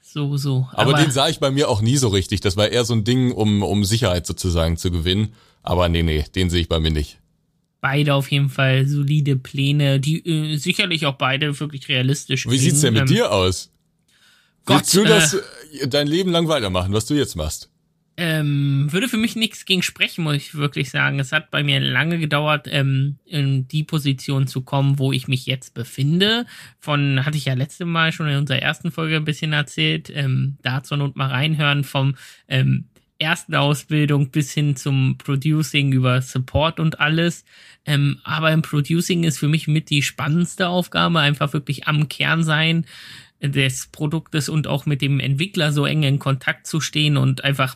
So, 0.00 0.36
so. 0.36 0.68
Aber, 0.72 0.92
den 0.92 1.10
sah 1.10 1.30
ich 1.30 1.40
bei 1.40 1.50
mir 1.50 1.70
auch 1.70 1.80
nie 1.80 1.96
so 1.96 2.08
richtig. 2.08 2.42
Das 2.42 2.58
war 2.58 2.68
eher 2.68 2.84
so 2.84 2.92
ein 2.92 3.02
Ding, 3.02 3.32
um, 3.32 3.62
um 3.62 3.82
Sicherheit 3.82 4.26
sozusagen 4.26 4.76
zu 4.76 4.90
gewinnen. 4.90 5.32
Aber 5.62 5.88
nee, 5.88 6.02
nee, 6.02 6.22
den 6.34 6.50
sehe 6.50 6.60
ich 6.60 6.68
bei 6.68 6.80
mir 6.80 6.90
nicht. 6.90 7.18
beide 7.80 8.14
auf 8.14 8.30
jeden 8.30 8.50
Fall 8.50 8.86
solide 8.86 9.36
Pläne, 9.36 10.00
die 10.00 10.24
äh, 10.26 10.56
sicherlich 10.56 11.06
auch 11.06 11.16
beide 11.16 11.58
wirklich 11.58 11.88
realistisch 11.88 12.48
Wie 12.48 12.58
sieht's 12.58 12.82
denn 12.82 12.94
mit 12.94 13.02
ähm, 13.02 13.08
dir 13.08 13.32
aus? 13.32 13.70
Gott, 14.66 14.80
Willst 14.80 14.94
du 14.94 15.02
äh, 15.04 15.08
das 15.08 15.34
äh, 15.34 15.88
dein 15.88 16.06
Leben 16.06 16.30
lang 16.30 16.46
weitermachen, 16.48 16.92
was 16.92 17.06
du 17.06 17.14
jetzt 17.14 17.34
machst? 17.34 17.70
Ähm, 18.24 18.86
würde 18.92 19.08
für 19.08 19.16
mich 19.16 19.34
nichts 19.34 19.64
gegen 19.64 19.82
sprechen, 19.82 20.22
muss 20.22 20.36
ich 20.36 20.54
wirklich 20.54 20.90
sagen. 20.90 21.18
Es 21.18 21.32
hat 21.32 21.50
bei 21.50 21.64
mir 21.64 21.80
lange 21.80 22.20
gedauert, 22.20 22.68
ähm, 22.70 23.18
in 23.24 23.66
die 23.66 23.82
Position 23.82 24.46
zu 24.46 24.60
kommen, 24.60 25.00
wo 25.00 25.10
ich 25.10 25.26
mich 25.26 25.46
jetzt 25.46 25.74
befinde. 25.74 26.46
Von, 26.78 27.26
hatte 27.26 27.36
ich 27.36 27.46
ja 27.46 27.54
letzte 27.54 27.84
Mal 27.84 28.12
schon 28.12 28.28
in 28.28 28.36
unserer 28.36 28.62
ersten 28.62 28.92
Folge 28.92 29.16
ein 29.16 29.24
bisschen 29.24 29.52
erzählt, 29.52 30.08
ähm, 30.14 30.56
da 30.62 30.84
zur 30.84 30.98
Not 30.98 31.16
mal 31.16 31.30
reinhören, 31.30 31.82
vom 31.82 32.14
ähm, 32.46 32.84
ersten 33.18 33.56
Ausbildung 33.56 34.30
bis 34.30 34.52
hin 34.52 34.76
zum 34.76 35.18
Producing 35.18 35.90
über 35.90 36.22
Support 36.22 36.78
und 36.78 37.00
alles. 37.00 37.44
Ähm, 37.86 38.20
aber 38.22 38.52
im 38.52 38.62
Producing 38.62 39.24
ist 39.24 39.38
für 39.38 39.48
mich 39.48 39.66
mit 39.66 39.90
die 39.90 40.02
spannendste 40.02 40.68
Aufgabe, 40.68 41.18
einfach 41.18 41.52
wirklich 41.52 41.88
am 41.88 42.08
Kern 42.08 42.44
sein 42.44 42.86
des 43.40 43.88
Produktes 43.88 44.48
und 44.48 44.68
auch 44.68 44.86
mit 44.86 45.02
dem 45.02 45.18
Entwickler 45.18 45.72
so 45.72 45.86
eng 45.86 46.04
in 46.04 46.20
Kontakt 46.20 46.68
zu 46.68 46.80
stehen 46.80 47.16
und 47.16 47.42
einfach 47.42 47.74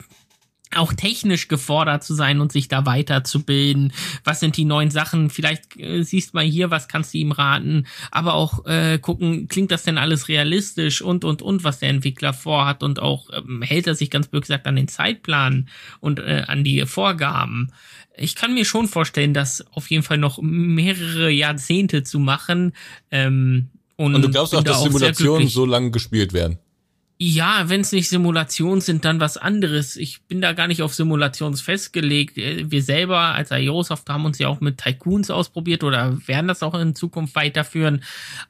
auch 0.75 0.93
technisch 0.93 1.49
gefordert 1.49 2.03
zu 2.03 2.15
sein 2.15 2.41
und 2.41 2.51
sich 2.51 2.69
da 2.69 2.85
weiterzubilden. 2.87 3.93
Was 4.25 4.41
sind 4.41 4.57
die 4.57 4.65
neuen 4.65 4.91
Sachen? 4.91 5.31
Vielleicht 5.31 5.77
äh, 5.79 6.03
siehst 6.03 6.35
mal 6.35 6.45
hier, 6.45 6.71
was 6.71 6.89
kannst 6.89 7.15
du 7.15 7.19
ihm 7.19 7.33
raten, 7.33 7.87
aber 8.11 8.35
auch 8.35 8.67
äh, 8.67 8.99
gucken, 8.99 9.49
klingt 9.49 9.71
das 9.71 9.85
denn 9.85 9.97
alles 9.99 10.29
realistisch 10.29 11.03
und 11.03 11.25
und 11.25 11.41
und, 11.41 11.63
was 11.65 11.79
der 11.79 11.91
Entwickler 11.91 12.33
vorhat 12.33 12.83
und 12.83 13.01
auch 13.01 13.29
ähm, 13.33 13.63
hält 13.63 13.87
er 13.87 13.95
sich 13.95 14.11
ganz 14.11 14.27
blöd 14.27 14.43
gesagt 14.43 14.67
an 14.67 14.77
den 14.77 14.89
Zeitplan 14.89 15.69
und 16.01 16.19
äh, 16.19 16.43
an 16.47 16.65
die 16.65 16.85
Vorgaben. 16.87 17.73
Ich 18.17 18.35
kann 18.35 18.55
mir 18.55 18.65
schon 18.65 18.89
vorstellen, 18.89 19.35
das 19.35 19.65
auf 19.73 19.91
jeden 19.91 20.03
Fall 20.03 20.19
noch 20.19 20.41
mehrere 20.41 21.31
Jahrzehnte 21.31 22.03
zu 22.03 22.19
machen. 22.19 22.73
Ähm, 23.11 23.69
und, 23.97 24.15
Und 24.15 24.23
du 24.23 24.31
glaubst 24.31 24.55
auch, 24.55 24.63
da 24.63 24.73
dass 24.73 24.83
Simulationen 24.83 25.49
so 25.49 25.65
lange 25.65 25.91
gespielt 25.91 26.33
werden? 26.33 26.59
Ja, 27.19 27.71
wenn 27.71 27.81
es 27.81 27.93
nicht 27.93 28.11
Simulationen 28.11 28.83
sind, 28.83 29.07
dann 29.07 29.21
was 29.21 29.39
anderes. 29.39 29.97
Ich 29.97 30.21
bin 30.25 30.43
da 30.43 30.53
gar 30.53 30.67
nicht 30.67 30.83
auf 30.83 30.95
Simulations 30.95 31.63
festgelegt. 31.63 32.37
Äh, 32.37 32.71
Wir 32.71 32.83
selber 32.83 33.19
als 33.19 33.53
Aerosoft 33.53 34.11
haben 34.11 34.27
uns 34.27 34.39
ja 34.39 34.49
auch 34.49 34.61
mit 34.61 34.77
Tycoons 34.77 35.31
ausprobiert 35.31 35.83
oder 35.83 36.19
werden 36.29 36.47
das 36.47 36.63
auch 36.63 36.75
in 36.75 36.95
Zukunft 36.95 37.35
weiterführen. 37.35 38.05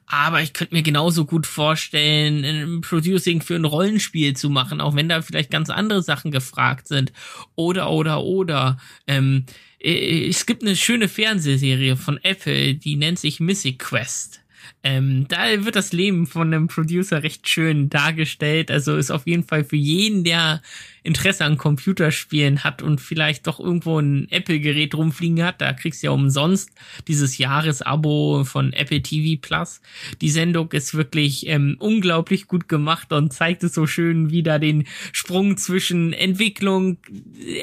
Aber 0.05 0.41
ich 0.41 0.51
könnte 0.51 0.75
mir 0.75 0.83
genauso 0.83 1.23
gut 1.23 1.47
vorstellen, 1.47 2.43
ein 2.43 2.81
Producing 2.81 3.41
für 3.41 3.55
ein 3.55 3.63
Rollenspiel 3.63 4.35
zu 4.35 4.49
machen, 4.49 4.81
auch 4.81 4.95
wenn 4.95 5.07
da 5.07 5.21
vielleicht 5.21 5.49
ganz 5.49 5.69
andere 5.69 6.01
Sachen 6.01 6.31
gefragt 6.31 6.89
sind. 6.89 7.13
Oder, 7.55 7.89
oder, 7.89 8.23
oder. 8.23 8.77
Ähm, 9.07 9.45
äh, 9.79 10.27
es 10.27 10.45
gibt 10.45 10.63
eine 10.63 10.75
schöne 10.75 11.07
Fernsehserie 11.07 11.95
von 11.95 12.19
Apple, 12.21 12.75
die 12.75 12.97
nennt 12.97 13.19
sich 13.19 13.39
Mythic 13.39 13.79
Quest. 13.79 14.41
Ähm, 14.83 15.25
da 15.27 15.65
wird 15.65 15.75
das 15.75 15.91
Leben 15.91 16.27
von 16.27 16.53
einem 16.53 16.67
Producer 16.67 17.23
recht 17.23 17.47
schön 17.49 17.89
dargestellt. 17.89 18.71
Also 18.71 18.95
ist 18.95 19.11
auf 19.11 19.27
jeden 19.27 19.43
Fall 19.43 19.63
für 19.63 19.75
jeden, 19.75 20.23
der 20.23 20.61
Interesse 21.07 21.45
an 21.45 21.57
Computerspielen 21.57 22.65
hat 22.65 22.81
und 22.81 22.99
vielleicht 22.99 23.47
doch 23.47 23.61
irgendwo 23.61 23.97
ein 23.97 24.27
Apple-Gerät 24.29 24.93
rumfliegen 24.93 25.41
hat, 25.41 25.61
da 25.61 25.71
kriegst 25.71 26.03
du 26.03 26.07
ja 26.07 26.11
umsonst 26.11 26.71
dieses 27.07 27.37
Jahresabo 27.37 28.43
von 28.43 28.73
Apple 28.73 29.01
TV 29.01 29.39
Plus. 29.41 29.79
Die 30.19 30.29
Sendung 30.29 30.69
ist 30.73 30.95
wirklich 30.95 31.47
ähm, 31.47 31.77
unglaublich 31.79 32.47
gut 32.47 32.67
gemacht 32.67 33.13
und 33.13 33.31
zeigt 33.31 33.63
es 33.63 33.73
so 33.73 33.87
schön 33.87 34.31
wieder 34.31 34.59
den 34.59 34.85
Sprung 35.13 35.55
zwischen 35.55 36.11
Entwicklung, 36.11 36.97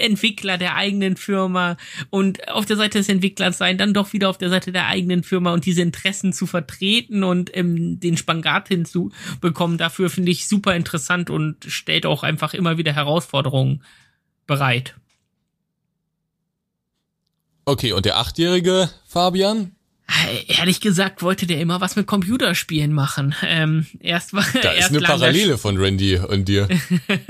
Entwickler 0.00 0.56
der 0.56 0.76
eigenen 0.76 1.18
Firma 1.18 1.76
und 2.08 2.48
auf 2.48 2.64
der 2.64 2.76
Seite 2.76 2.96
des 2.96 3.10
Entwicklers 3.10 3.58
sein, 3.58 3.76
dann 3.76 3.92
doch 3.92 4.14
wieder 4.14 4.30
auf 4.30 4.38
der 4.38 4.48
Seite 4.48 4.72
der 4.72 4.86
eigenen 4.86 5.22
Firma 5.22 5.52
und 5.52 5.66
diese 5.66 5.82
Interessen 5.82 6.32
zu 6.32 6.46
vertreten 6.46 7.22
und 7.22 7.54
ähm, 7.54 8.00
den 8.00 8.16
Spangat 8.16 8.68
hinzubekommen. 8.68 9.76
Dafür 9.76 10.08
finde 10.08 10.30
ich 10.30 10.48
super 10.48 10.74
interessant 10.74 11.28
und 11.28 11.56
stellt 11.66 12.06
auch 12.06 12.22
einfach 12.22 12.54
immer 12.54 12.78
wieder 12.78 12.92
Herausforderungen 13.34 13.82
bereit. 14.46 14.94
Okay, 17.64 17.92
und 17.92 18.04
der 18.04 18.18
achtjährige 18.18 18.90
Fabian? 19.06 19.74
Äh, 20.06 20.52
Ehrlich 20.58 20.82
gesagt 20.82 21.22
wollte 21.22 21.46
der 21.46 21.60
immer 21.60 21.80
was 21.80 21.96
mit 21.96 22.06
Computerspielen 22.06 22.92
machen. 22.92 23.34
Ähm, 23.42 23.86
erst 24.00 24.34
war 24.34 24.44
Da 24.62 24.72
ist 24.72 24.76
erst 24.76 24.90
eine 24.90 24.98
lagen 24.98 25.12
da 25.12 25.18
Parallele 25.18 25.58
von 25.58 25.78
Randy 25.78 26.18
und 26.18 26.46
dir. 26.46 26.68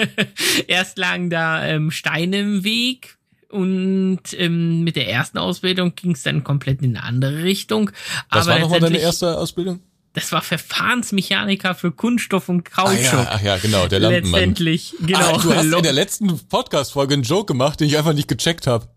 erst 0.67 0.99
lagen 0.99 1.31
da 1.31 1.65
ähm, 1.65 1.93
Steine 1.93 2.41
im 2.41 2.65
Weg 2.65 3.17
und 3.49 4.23
ähm, 4.33 4.83
mit 4.83 4.97
der 4.97 5.09
ersten 5.09 5.39
Ausbildung 5.39 5.95
ging 5.95 6.13
es 6.13 6.25
dann 6.25 6.43
komplett 6.43 6.83
in 6.83 6.97
eine 6.97 7.07
andere 7.07 7.45
Richtung. 7.45 7.91
Was 8.31 8.49
Aber 8.49 8.55
war 8.55 8.59
nochmal 8.59 8.81
deine 8.81 8.99
erste 8.99 9.39
Ausbildung? 9.39 9.81
Das 10.15 10.31
war 10.31 10.43
Verfahrensmechaniker 10.43 11.75
für 11.75 11.91
Kunststoff 11.91 12.49
und 12.49 12.71
Ah 12.73 12.85
Kautschuk. 12.85 13.03
ja, 13.03 13.29
ach 13.33 13.43
ja, 13.43 13.57
genau, 13.59 13.89
der 13.89 13.99
Lampenmann. 13.99 14.31
Letztendlich, 14.33 14.95
genau. 15.05 15.35
Ah, 15.37 15.39
du 15.43 15.55
hast 15.55 15.65
in 15.65 15.83
der 15.83 15.93
letzten 15.93 16.39
Podcast-Folge 16.49 17.15
einen 17.15 17.25
Joke 17.25 17.47
gemacht, 17.47 17.81
den 17.81 17.89
ich 17.89 17.99
einfach 17.99 18.13
nicht 18.13 18.29
gecheckt 18.29 18.67
habe. 18.69 18.89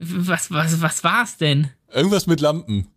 was, 0.00 0.50
was, 0.50 0.80
was 0.82 1.04
war's 1.04 1.36
denn? 1.36 1.70
Irgendwas 1.92 2.26
mit 2.26 2.40
Lampen. 2.40 2.88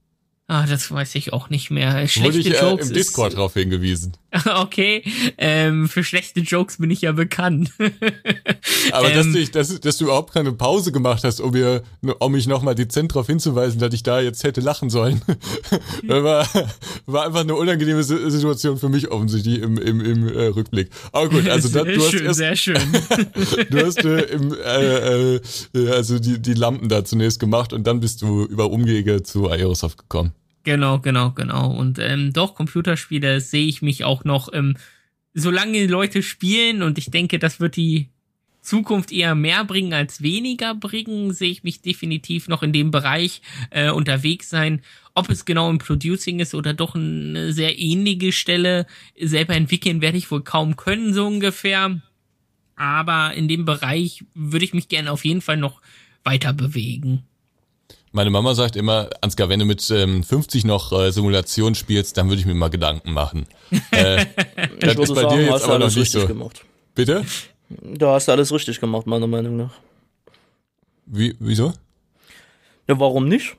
Ah, 0.47 0.67
das 0.67 0.91
weiß 0.91 1.15
ich 1.15 1.33
auch 1.33 1.49
nicht 1.49 1.71
mehr. 1.71 1.93
Wurde 1.95 2.07
Schlechte 2.07 2.37
ich 2.39 2.51
äh, 2.51 2.61
Jokes 2.61 2.89
im 2.89 2.93
Discord 2.93 3.35
drauf 3.35 3.55
hingewiesen. 3.55 4.15
ist, 4.31 4.45
okay. 4.55 5.01
Ähm, 5.39 5.89
für 5.89 6.03
schlechte 6.03 6.41
Jokes 6.41 6.77
bin 6.77 6.91
ich 6.91 7.01
ja 7.01 7.13
bekannt. 7.13 7.71
Aber 8.91 9.09
dass, 9.09 9.25
Ähm. 9.25 9.33
du, 9.33 9.45
dass, 9.47 9.79
dass 9.79 9.97
du 9.97 10.03
überhaupt 10.05 10.33
keine 10.33 10.51
Pause 10.51 10.91
gemacht 10.91 11.23
hast, 11.23 11.39
um, 11.41 11.49
mir, 11.49 11.81
um 12.19 12.31
mich 12.31 12.45
nochmal 12.45 12.75
dezent 12.75 13.11
darauf 13.11 13.25
hinzuweisen, 13.25 13.79
dass 13.79 13.91
ich 13.95 14.03
da 14.03 14.19
jetzt 14.21 14.43
hätte 14.43 14.61
lachen 14.61 14.89
sollen. 14.91 15.21
Das 16.07 16.23
war, 16.23 16.47
war 17.07 17.25
einfach 17.25 17.39
eine 17.39 17.55
unangenehme 17.55 18.03
Si- 18.03 18.29
Situation 18.29 18.77
für 18.77 18.89
mich 18.89 19.09
offensichtlich 19.09 19.59
im, 19.59 19.77
im, 19.79 19.99
im 20.01 20.27
äh, 20.27 20.45
Rückblick. 20.47 20.89
Aber 21.11 21.29
gut, 21.29 21.49
also 21.49 21.69
da, 21.69 21.83
sehr 21.83 21.95
du 21.95 22.01
hast 22.01 22.11
schön, 22.11 22.25
erst, 22.25 22.37
sehr 22.37 22.55
schön. 22.55 22.77
du 23.71 23.85
hast 23.85 23.97
äh, 24.05 24.21
im, 24.25 24.53
äh, 24.53 25.35
äh, 25.35 25.89
also 25.89 26.19
die, 26.19 26.39
die 26.39 26.53
Lampen 26.53 26.87
da 26.89 27.03
zunächst 27.03 27.39
gemacht 27.39 27.73
und 27.73 27.85
dann 27.87 27.99
bist 27.99 28.21
du 28.21 28.43
über 28.45 28.69
Umwege 28.69 29.23
zu 29.23 29.49
Aerosoft 29.49 29.97
gekommen. 29.97 30.33
Genau, 30.65 30.99
genau, 30.99 31.31
genau. 31.31 31.71
Und 31.71 31.99
ähm, 31.99 32.33
doch, 32.33 32.55
Computerspiele 32.55 33.39
sehe 33.39 33.67
ich 33.67 33.83
mich 33.83 34.03
auch 34.03 34.23
noch, 34.23 34.51
ähm, 34.51 34.75
solange 35.35 35.73
die 35.73 35.87
Leute 35.87 36.23
spielen 36.23 36.81
und 36.81 36.97
ich 36.97 37.11
denke, 37.11 37.37
das 37.37 37.59
wird 37.59 37.75
die 37.75 38.09
Zukunft 38.61 39.11
eher 39.11 39.35
mehr 39.35 39.63
bringen 39.63 39.93
als 39.93 40.23
weniger 40.23 40.73
bringen, 40.73 41.31
sehe 41.33 41.51
ich 41.51 41.63
mich 41.63 41.81
definitiv 41.81 42.47
noch 42.47 42.63
in 42.63 42.73
dem 42.73 42.89
Bereich 42.89 43.43
äh, 43.69 43.91
unterwegs 43.91 44.49
sein. 44.49 44.81
Ob 45.13 45.29
es 45.29 45.45
genau 45.45 45.69
im 45.69 45.77
Producing 45.77 46.39
ist 46.39 46.55
oder 46.55 46.73
doch 46.73 46.95
eine 46.95 47.53
sehr 47.53 47.77
ähnliche 47.77 48.31
Stelle, 48.31 48.87
selber 49.21 49.55
entwickeln 49.55 50.01
werde 50.01 50.17
ich 50.17 50.31
wohl 50.31 50.43
kaum 50.43 50.77
können, 50.77 51.13
so 51.13 51.27
ungefähr. 51.27 52.01
Aber 52.75 53.35
in 53.35 53.47
dem 53.47 53.65
Bereich 53.65 54.25
würde 54.33 54.65
ich 54.65 54.73
mich 54.73 54.87
gerne 54.87 55.11
auf 55.11 55.25
jeden 55.25 55.41
Fall 55.41 55.57
noch 55.57 55.79
weiter 56.23 56.53
bewegen. 56.53 57.23
Meine 58.15 58.29
Mama 58.29 58.55
sagt 58.55 58.77
immer, 58.77 59.09
Ansgar, 59.19 59.49
wenn 59.49 59.59
du 59.59 59.65
mit 59.65 59.91
ähm, 59.91 60.23
50 60.23 60.63
noch 60.63 60.93
äh, 60.93 61.11
Simulation 61.11 61.75
spielst, 61.75 62.15
dann 62.15 62.29
würde 62.29 62.39
ich 62.39 62.45
mir 62.45 62.53
mal 62.53 62.69
Gedanken 62.69 63.11
machen. 63.11 63.45
Äh, 63.91 64.25
das 64.79 64.95
ist 64.95 65.13
bei 65.13 65.23
sagen, 65.23 65.35
dir 65.35 65.41
jetzt 65.43 65.63
aber 65.63 65.73
noch 65.73 65.81
alles 65.81 65.95
nicht 65.95 66.03
richtig 66.03 66.21
so. 66.21 66.27
gemacht. 66.27 66.63
Bitte? 66.93 67.25
Da 67.69 68.13
hast 68.13 68.29
du 68.29 68.31
alles 68.31 68.53
richtig 68.53 68.79
gemacht, 68.79 69.05
meiner 69.05 69.27
Meinung 69.27 69.57
nach. 69.57 69.73
Wie, 71.05 71.35
wieso? 71.39 71.73
Ja, 72.87 72.97
warum 72.99 73.27
nicht? 73.27 73.57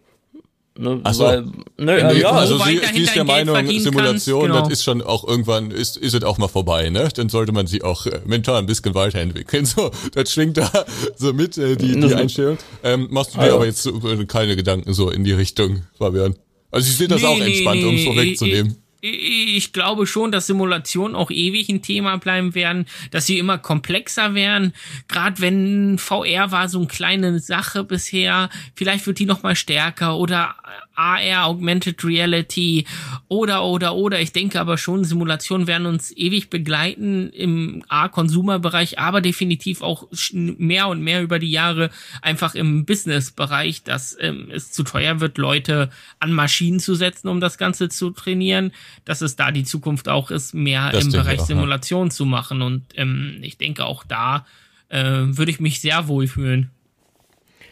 Ne, 0.79 1.01
Ach 1.05 1.15
so. 1.15 1.25
Weil, 1.25 1.47
ne, 1.79 1.99
ja, 1.99 2.13
Nee, 2.13 2.21
ja, 2.21 2.31
also 2.31 2.59
sie, 2.59 2.81
sie 2.95 3.03
ist 3.03 3.17
der 3.17 3.25
Meinung, 3.25 3.57
Simulation, 3.67 3.95
kannst, 3.95 4.27
genau. 4.27 4.61
das 4.61 4.71
ist 4.71 4.85
schon 4.85 5.01
auch 5.03 5.27
irgendwann, 5.27 5.71
ist, 5.71 5.97
ist 5.97 6.15
es 6.15 6.23
auch 6.23 6.39
mal 6.39 6.49
vorbei, 6.49 6.91
ne? 6.91 7.09
Dann 7.15 7.29
sollte 7.29 7.53
man 7.53 7.67
sich 7.67 7.83
auch 7.83 8.07
äh, 8.07 8.21
mental 8.27 8.57
ein 8.57 8.67
bisschen 8.67 8.95
weiterentwickeln. 8.95 9.67
So, 9.77 9.91
das 10.15 10.33
schwingt 10.33 10.59
da 10.59 10.71
so 11.17 11.33
mit, 11.33 11.59
äh, 11.59 11.77
die, 11.77 11.99
die 12.01 12.15
Einstellung. 12.15 12.57
Ähm, 12.85 13.09
machst 13.11 13.35
du 13.35 13.39
dir 13.39 13.49
ja. 13.49 13.55
aber 13.55 13.67
jetzt 13.67 13.85
äh, 13.87 14.25
keine 14.27 14.55
Gedanken 14.55 14.95
so 14.95 15.11
in 15.11 15.25
die 15.25 15.33
Richtung, 15.33 15.83
Fabian? 15.99 16.37
Also 16.71 16.89
ich 16.89 16.97
sehe 16.97 17.09
das 17.09 17.25
auch 17.25 17.39
entspannt, 17.39 17.85
um 17.85 17.95
es 17.95 18.05
vorwegzunehmen. 18.05 18.77
Ich, 19.01 19.73
glaube 19.73 20.07
schon, 20.07 20.33
dass 20.33 20.47
Simulationen 20.47 21.15
auch 21.15 21.31
ewig 21.31 21.69
ein 21.69 21.83
Thema 21.83 22.17
bleiben 22.17 22.55
werden, 22.55 22.87
dass 23.11 23.27
sie 23.27 23.39
immer 23.39 23.59
komplexer 23.59 24.35
werden. 24.35 24.73
Gerade 25.07 25.41
wenn 25.41 25.99
VR 25.99 26.51
war 26.51 26.69
so 26.69 26.79
eine 26.79 26.87
kleine 26.87 27.39
Sache 27.39 27.85
bisher, 27.85 28.49
vielleicht 28.75 29.07
wird 29.07 29.19
die 29.19 29.27
noch 29.27 29.43
mal 29.43 29.55
stärker 29.55 30.17
oder 30.17 30.57
AR, 30.97 31.47
Augmented 31.47 32.03
Reality 32.05 32.87
oder 33.29 33.65
oder 33.65 33.95
oder. 33.95 34.21
Ich 34.21 34.33
denke 34.33 34.61
aber 34.61 34.79
schon, 34.79 35.05
Simulationen 35.05 35.67
werden 35.67 35.87
uns 35.87 36.17
ewig 36.17 36.51
begleiten 36.51 37.31
im 37.31 37.85
A-Consumer-Bereich, 37.89 38.99
aber 38.99 39.21
definitiv 39.21 39.83
auch 39.83 40.09
mehr 40.33 40.89
und 40.89 41.03
mehr 41.03 41.23
über 41.23 41.39
die 41.39 41.51
Jahre 41.51 41.91
einfach 42.23 42.55
im 42.55 42.85
Business-Bereich, 42.85 43.83
dass 43.83 44.17
ähm, 44.21 44.49
es 44.51 44.73
zu 44.73 44.83
teuer 44.83 45.21
wird, 45.21 45.39
Leute 45.39 45.91
an 46.19 46.33
Maschinen 46.33 46.81
zu 46.81 46.95
setzen, 46.95 47.29
um 47.29 47.41
das 47.41 47.59
Ganze 47.59 47.89
zu 47.89 48.11
trainieren, 48.11 48.73
dass 49.05 49.21
es 49.21 49.37
da 49.37 49.51
die 49.51 49.65
Zukunft 49.65 50.09
auch 50.09 50.31
ist, 50.31 50.55
mehr 50.55 50.91
Das 50.91 51.05
im 51.05 51.13
Bereich 51.13 51.41
auch, 51.41 51.49
ja. 51.49 51.57
Simulation 51.57 52.11
zu 52.11 52.25
machen. 52.25 52.63
Und 52.63 52.85
ähm, 52.95 53.39
ich 53.43 53.59
denke 53.59 53.85
auch 53.85 54.05
da 54.05 54.47
äh, 54.89 55.03
würde 55.03 55.51
ich 55.51 55.61
mich 55.61 55.81
sehr 55.81 56.09
wohlfühlen. 56.09 56.71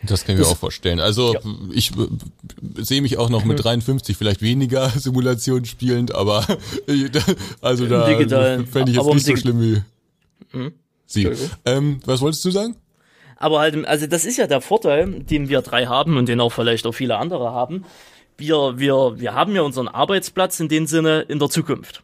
Das 0.07 0.25
kann 0.25 0.37
ich 0.37 0.41
mir 0.41 0.47
auch 0.47 0.57
vorstellen. 0.57 1.01
Also 1.01 1.35
ja. 1.35 1.41
ich 1.73 1.93
sehe 2.77 3.03
mich 3.03 3.19
auch 3.19 3.29
noch 3.29 3.45
mit 3.45 3.63
53 3.63 4.17
vielleicht 4.17 4.43
weniger 4.43 4.89
Simulationen 4.97 5.65
spielend, 5.65 6.15
aber 6.15 6.47
also 7.61 7.87
da 7.87 8.07
fände 8.07 8.91
ich 8.91 8.97
jetzt 8.97 9.15
nicht 9.15 9.27
so 9.27 9.37
schlimm 9.37 9.61
wie 9.61 9.83
mhm. 10.57 10.73
Sie. 11.07 11.31
Ähm, 11.65 12.01
was 12.05 12.21
wolltest 12.21 12.45
du 12.45 12.51
sagen? 12.51 12.77
Aber 13.37 13.61
halt, 13.61 13.85
also 13.87 14.07
das 14.07 14.25
ist 14.25 14.37
ja 14.37 14.47
der 14.47 14.61
Vorteil, 14.61 15.21
den 15.21 15.49
wir 15.49 15.61
drei 15.61 15.87
haben 15.87 16.17
und 16.17 16.29
den 16.29 16.41
auch 16.41 16.51
vielleicht 16.53 16.87
auch 16.87 16.93
viele 16.93 17.19
andere 17.19 17.53
haben. 17.53 17.85
Wir, 18.39 18.79
wir, 18.79 19.15
wir 19.17 19.35
haben 19.35 19.55
ja 19.55 19.63
unseren 19.63 19.89
Arbeitsplatz 19.89 20.61
in 20.61 20.69
dem 20.69 20.87
Sinne 20.87 21.23
in 21.29 21.39
der 21.39 21.51
Zukunft. 21.51 22.04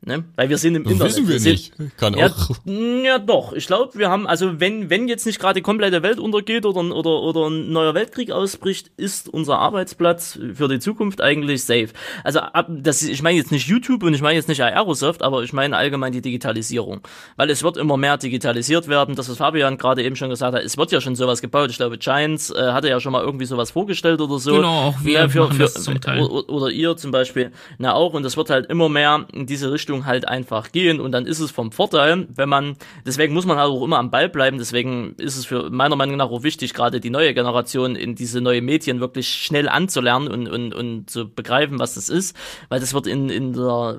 Ne? 0.00 0.24
Weil 0.36 0.48
wir 0.48 0.58
sind 0.58 0.76
im 0.76 0.84
Internet. 0.84 1.04
Wissen 1.04 1.28
wir, 1.28 1.42
wir 1.42 1.50
nicht. 1.50 1.72
Kann 1.96 2.16
ja, 2.16 2.28
auch. 2.28 2.50
Ja, 2.64 3.18
doch. 3.18 3.52
Ich 3.52 3.66
glaube, 3.66 3.98
wir 3.98 4.08
haben, 4.08 4.28
also 4.28 4.60
wenn, 4.60 4.90
wenn 4.90 5.08
jetzt 5.08 5.26
nicht 5.26 5.40
gerade 5.40 5.54
die 5.54 5.62
komplette 5.62 6.04
Welt 6.04 6.20
untergeht 6.20 6.64
oder, 6.66 6.80
oder, 6.94 7.20
oder 7.20 7.50
ein 7.50 7.72
neuer 7.72 7.94
Weltkrieg 7.94 8.30
ausbricht, 8.30 8.92
ist 8.96 9.28
unser 9.28 9.58
Arbeitsplatz 9.58 10.38
für 10.54 10.68
die 10.68 10.78
Zukunft 10.78 11.20
eigentlich 11.20 11.64
safe. 11.64 11.88
Also 12.22 12.40
das, 12.68 13.02
ich 13.02 13.22
meine 13.22 13.38
jetzt 13.38 13.50
nicht 13.50 13.66
YouTube 13.66 14.04
und 14.04 14.14
ich 14.14 14.22
meine 14.22 14.36
jetzt 14.36 14.48
nicht 14.48 14.62
Aerosoft, 14.62 15.20
aber 15.20 15.42
ich 15.42 15.52
meine 15.52 15.76
allgemein 15.76 16.12
die 16.12 16.22
Digitalisierung. 16.22 17.00
Weil 17.34 17.50
es 17.50 17.64
wird 17.64 17.76
immer 17.76 17.96
mehr 17.96 18.18
digitalisiert 18.18 18.86
werden. 18.86 19.16
Das, 19.16 19.28
was 19.28 19.38
Fabian 19.38 19.78
gerade 19.78 20.04
eben 20.04 20.14
schon 20.14 20.30
gesagt 20.30 20.54
hat, 20.54 20.62
es 20.62 20.78
wird 20.78 20.92
ja 20.92 21.00
schon 21.00 21.16
sowas 21.16 21.42
gebaut. 21.42 21.70
Ich 21.70 21.76
glaube, 21.76 21.98
Giants 21.98 22.50
äh, 22.50 22.70
hatte 22.70 22.88
ja 22.88 23.00
schon 23.00 23.10
mal 23.10 23.24
irgendwie 23.24 23.46
sowas 23.46 23.72
vorgestellt 23.72 24.20
oder 24.20 24.38
so. 24.38 24.54
Genau, 24.54 24.90
auch 24.90 25.02
wir 25.02 25.12
ja, 25.12 25.28
für, 25.28 25.50
für, 25.50 25.66
zum 25.66 26.00
Teil. 26.00 26.22
Oder, 26.22 26.48
oder 26.48 26.70
ihr 26.70 26.96
zum 26.96 27.10
Beispiel. 27.10 27.50
Na 27.78 27.94
auch. 27.94 28.14
Und 28.14 28.22
das 28.22 28.36
wird 28.36 28.48
halt 28.48 28.66
immer 28.66 28.88
mehr 28.88 29.26
in 29.32 29.46
diese 29.46 29.72
Richtung 29.72 29.87
Richtung 29.88 30.04
halt 30.04 30.28
einfach 30.28 30.70
gehen 30.70 31.00
und 31.00 31.12
dann 31.12 31.24
ist 31.24 31.40
es 31.40 31.50
vom 31.50 31.72
Vorteil, 31.72 32.28
wenn 32.34 32.48
man, 32.48 32.76
deswegen 33.06 33.32
muss 33.32 33.46
man 33.46 33.56
halt 33.56 33.70
auch 33.70 33.82
immer 33.82 33.98
am 33.98 34.10
Ball 34.10 34.28
bleiben, 34.28 34.58
deswegen 34.58 35.14
ist 35.16 35.38
es 35.38 35.46
für 35.46 35.70
meiner 35.70 35.96
Meinung 35.96 36.16
nach 36.16 36.28
auch 36.28 36.42
wichtig, 36.42 36.74
gerade 36.74 37.00
die 37.00 37.08
neue 37.08 37.32
Generation 37.32 37.96
in 37.96 38.14
diese 38.14 38.42
neue 38.42 38.60
Medien 38.60 39.00
wirklich 39.00 39.28
schnell 39.28 39.66
anzulernen 39.66 40.28
und, 40.28 40.46
und, 40.46 40.74
und 40.74 41.08
zu 41.08 41.26
begreifen, 41.32 41.78
was 41.78 41.94
das 41.94 42.10
ist, 42.10 42.36
weil 42.68 42.80
das 42.80 42.92
wird 42.92 43.06
in, 43.06 43.30
in 43.30 43.54
der 43.54 43.98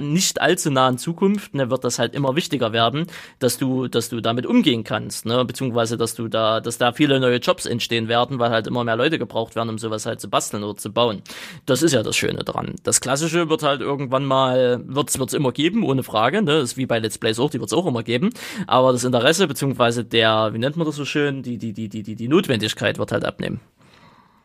nicht 0.00 0.42
allzu 0.42 0.70
nahen 0.70 0.98
Zukunft, 0.98 1.54
ne, 1.54 1.70
wird 1.70 1.84
das 1.84 1.98
halt 1.98 2.14
immer 2.14 2.36
wichtiger 2.36 2.74
werden, 2.74 3.06
dass 3.38 3.56
du, 3.56 3.88
dass 3.88 4.10
du 4.10 4.20
damit 4.20 4.44
umgehen 4.44 4.84
kannst, 4.84 5.24
ne, 5.24 5.42
beziehungsweise, 5.46 5.96
dass 5.96 6.14
du 6.14 6.28
da, 6.28 6.60
dass 6.60 6.76
da 6.76 6.92
viele 6.92 7.20
neue 7.20 7.38
Jobs 7.38 7.64
entstehen 7.64 8.08
werden, 8.08 8.38
weil 8.38 8.50
halt 8.50 8.66
immer 8.66 8.84
mehr 8.84 8.96
Leute 8.96 9.18
gebraucht 9.18 9.56
werden, 9.56 9.70
um 9.70 9.78
sowas 9.78 10.04
halt 10.04 10.20
zu 10.20 10.28
basteln 10.28 10.62
oder 10.62 10.76
zu 10.76 10.92
bauen. 10.92 11.22
Das 11.64 11.82
ist 11.82 11.92
ja 11.92 12.02
das 12.02 12.16
Schöne 12.16 12.44
dran. 12.44 12.74
Das 12.82 13.00
Klassische 13.00 13.48
wird 13.48 13.62
halt 13.62 13.80
irgendwann 13.80 14.26
mal, 14.26 14.82
wird's 14.86 15.16
wird's 15.22 15.32
immer 15.32 15.52
geben, 15.52 15.84
ohne 15.84 16.02
Frage. 16.02 16.42
Ne? 16.42 16.58
Das 16.58 16.72
ist 16.72 16.76
wie 16.76 16.86
bei 16.86 16.98
Let's 16.98 17.16
Plays 17.16 17.38
auch, 17.38 17.48
die 17.48 17.60
wird's 17.60 17.72
auch 17.72 17.86
immer 17.86 18.02
geben. 18.02 18.30
Aber 18.66 18.92
das 18.92 19.04
Interesse, 19.04 19.46
beziehungsweise 19.46 20.04
der, 20.04 20.50
wie 20.52 20.58
nennt 20.58 20.76
man 20.76 20.86
das 20.86 20.96
so 20.96 21.04
schön, 21.04 21.42
die, 21.42 21.56
die, 21.56 21.72
die, 21.72 21.88
die, 21.88 22.02
die, 22.02 22.16
die 22.16 22.28
Notwendigkeit 22.28 22.98
wird 22.98 23.12
halt 23.12 23.24
abnehmen. 23.24 23.60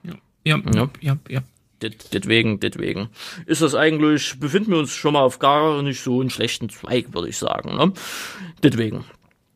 Ja, 0.03 0.13
ja, 0.45 0.61
ja, 0.73 0.89
ja. 1.01 1.17
ja. 1.27 1.41
Deswegen, 1.81 2.59
deswegen 2.59 3.09
ist 3.45 3.61
das 3.61 3.75
eigentlich, 3.75 4.39
befinden 4.39 4.71
wir 4.71 4.79
uns 4.79 4.91
schon 4.91 5.13
mal 5.13 5.21
auf 5.21 5.37
gar 5.37 5.81
nicht 5.83 6.01
so 6.01 6.21
einen 6.21 6.31
schlechten 6.31 6.69
Zweig, 6.69 7.13
würde 7.13 7.29
ich 7.29 7.37
sagen. 7.37 7.75
Ne? 7.75 7.93
Deswegen. 8.63 9.03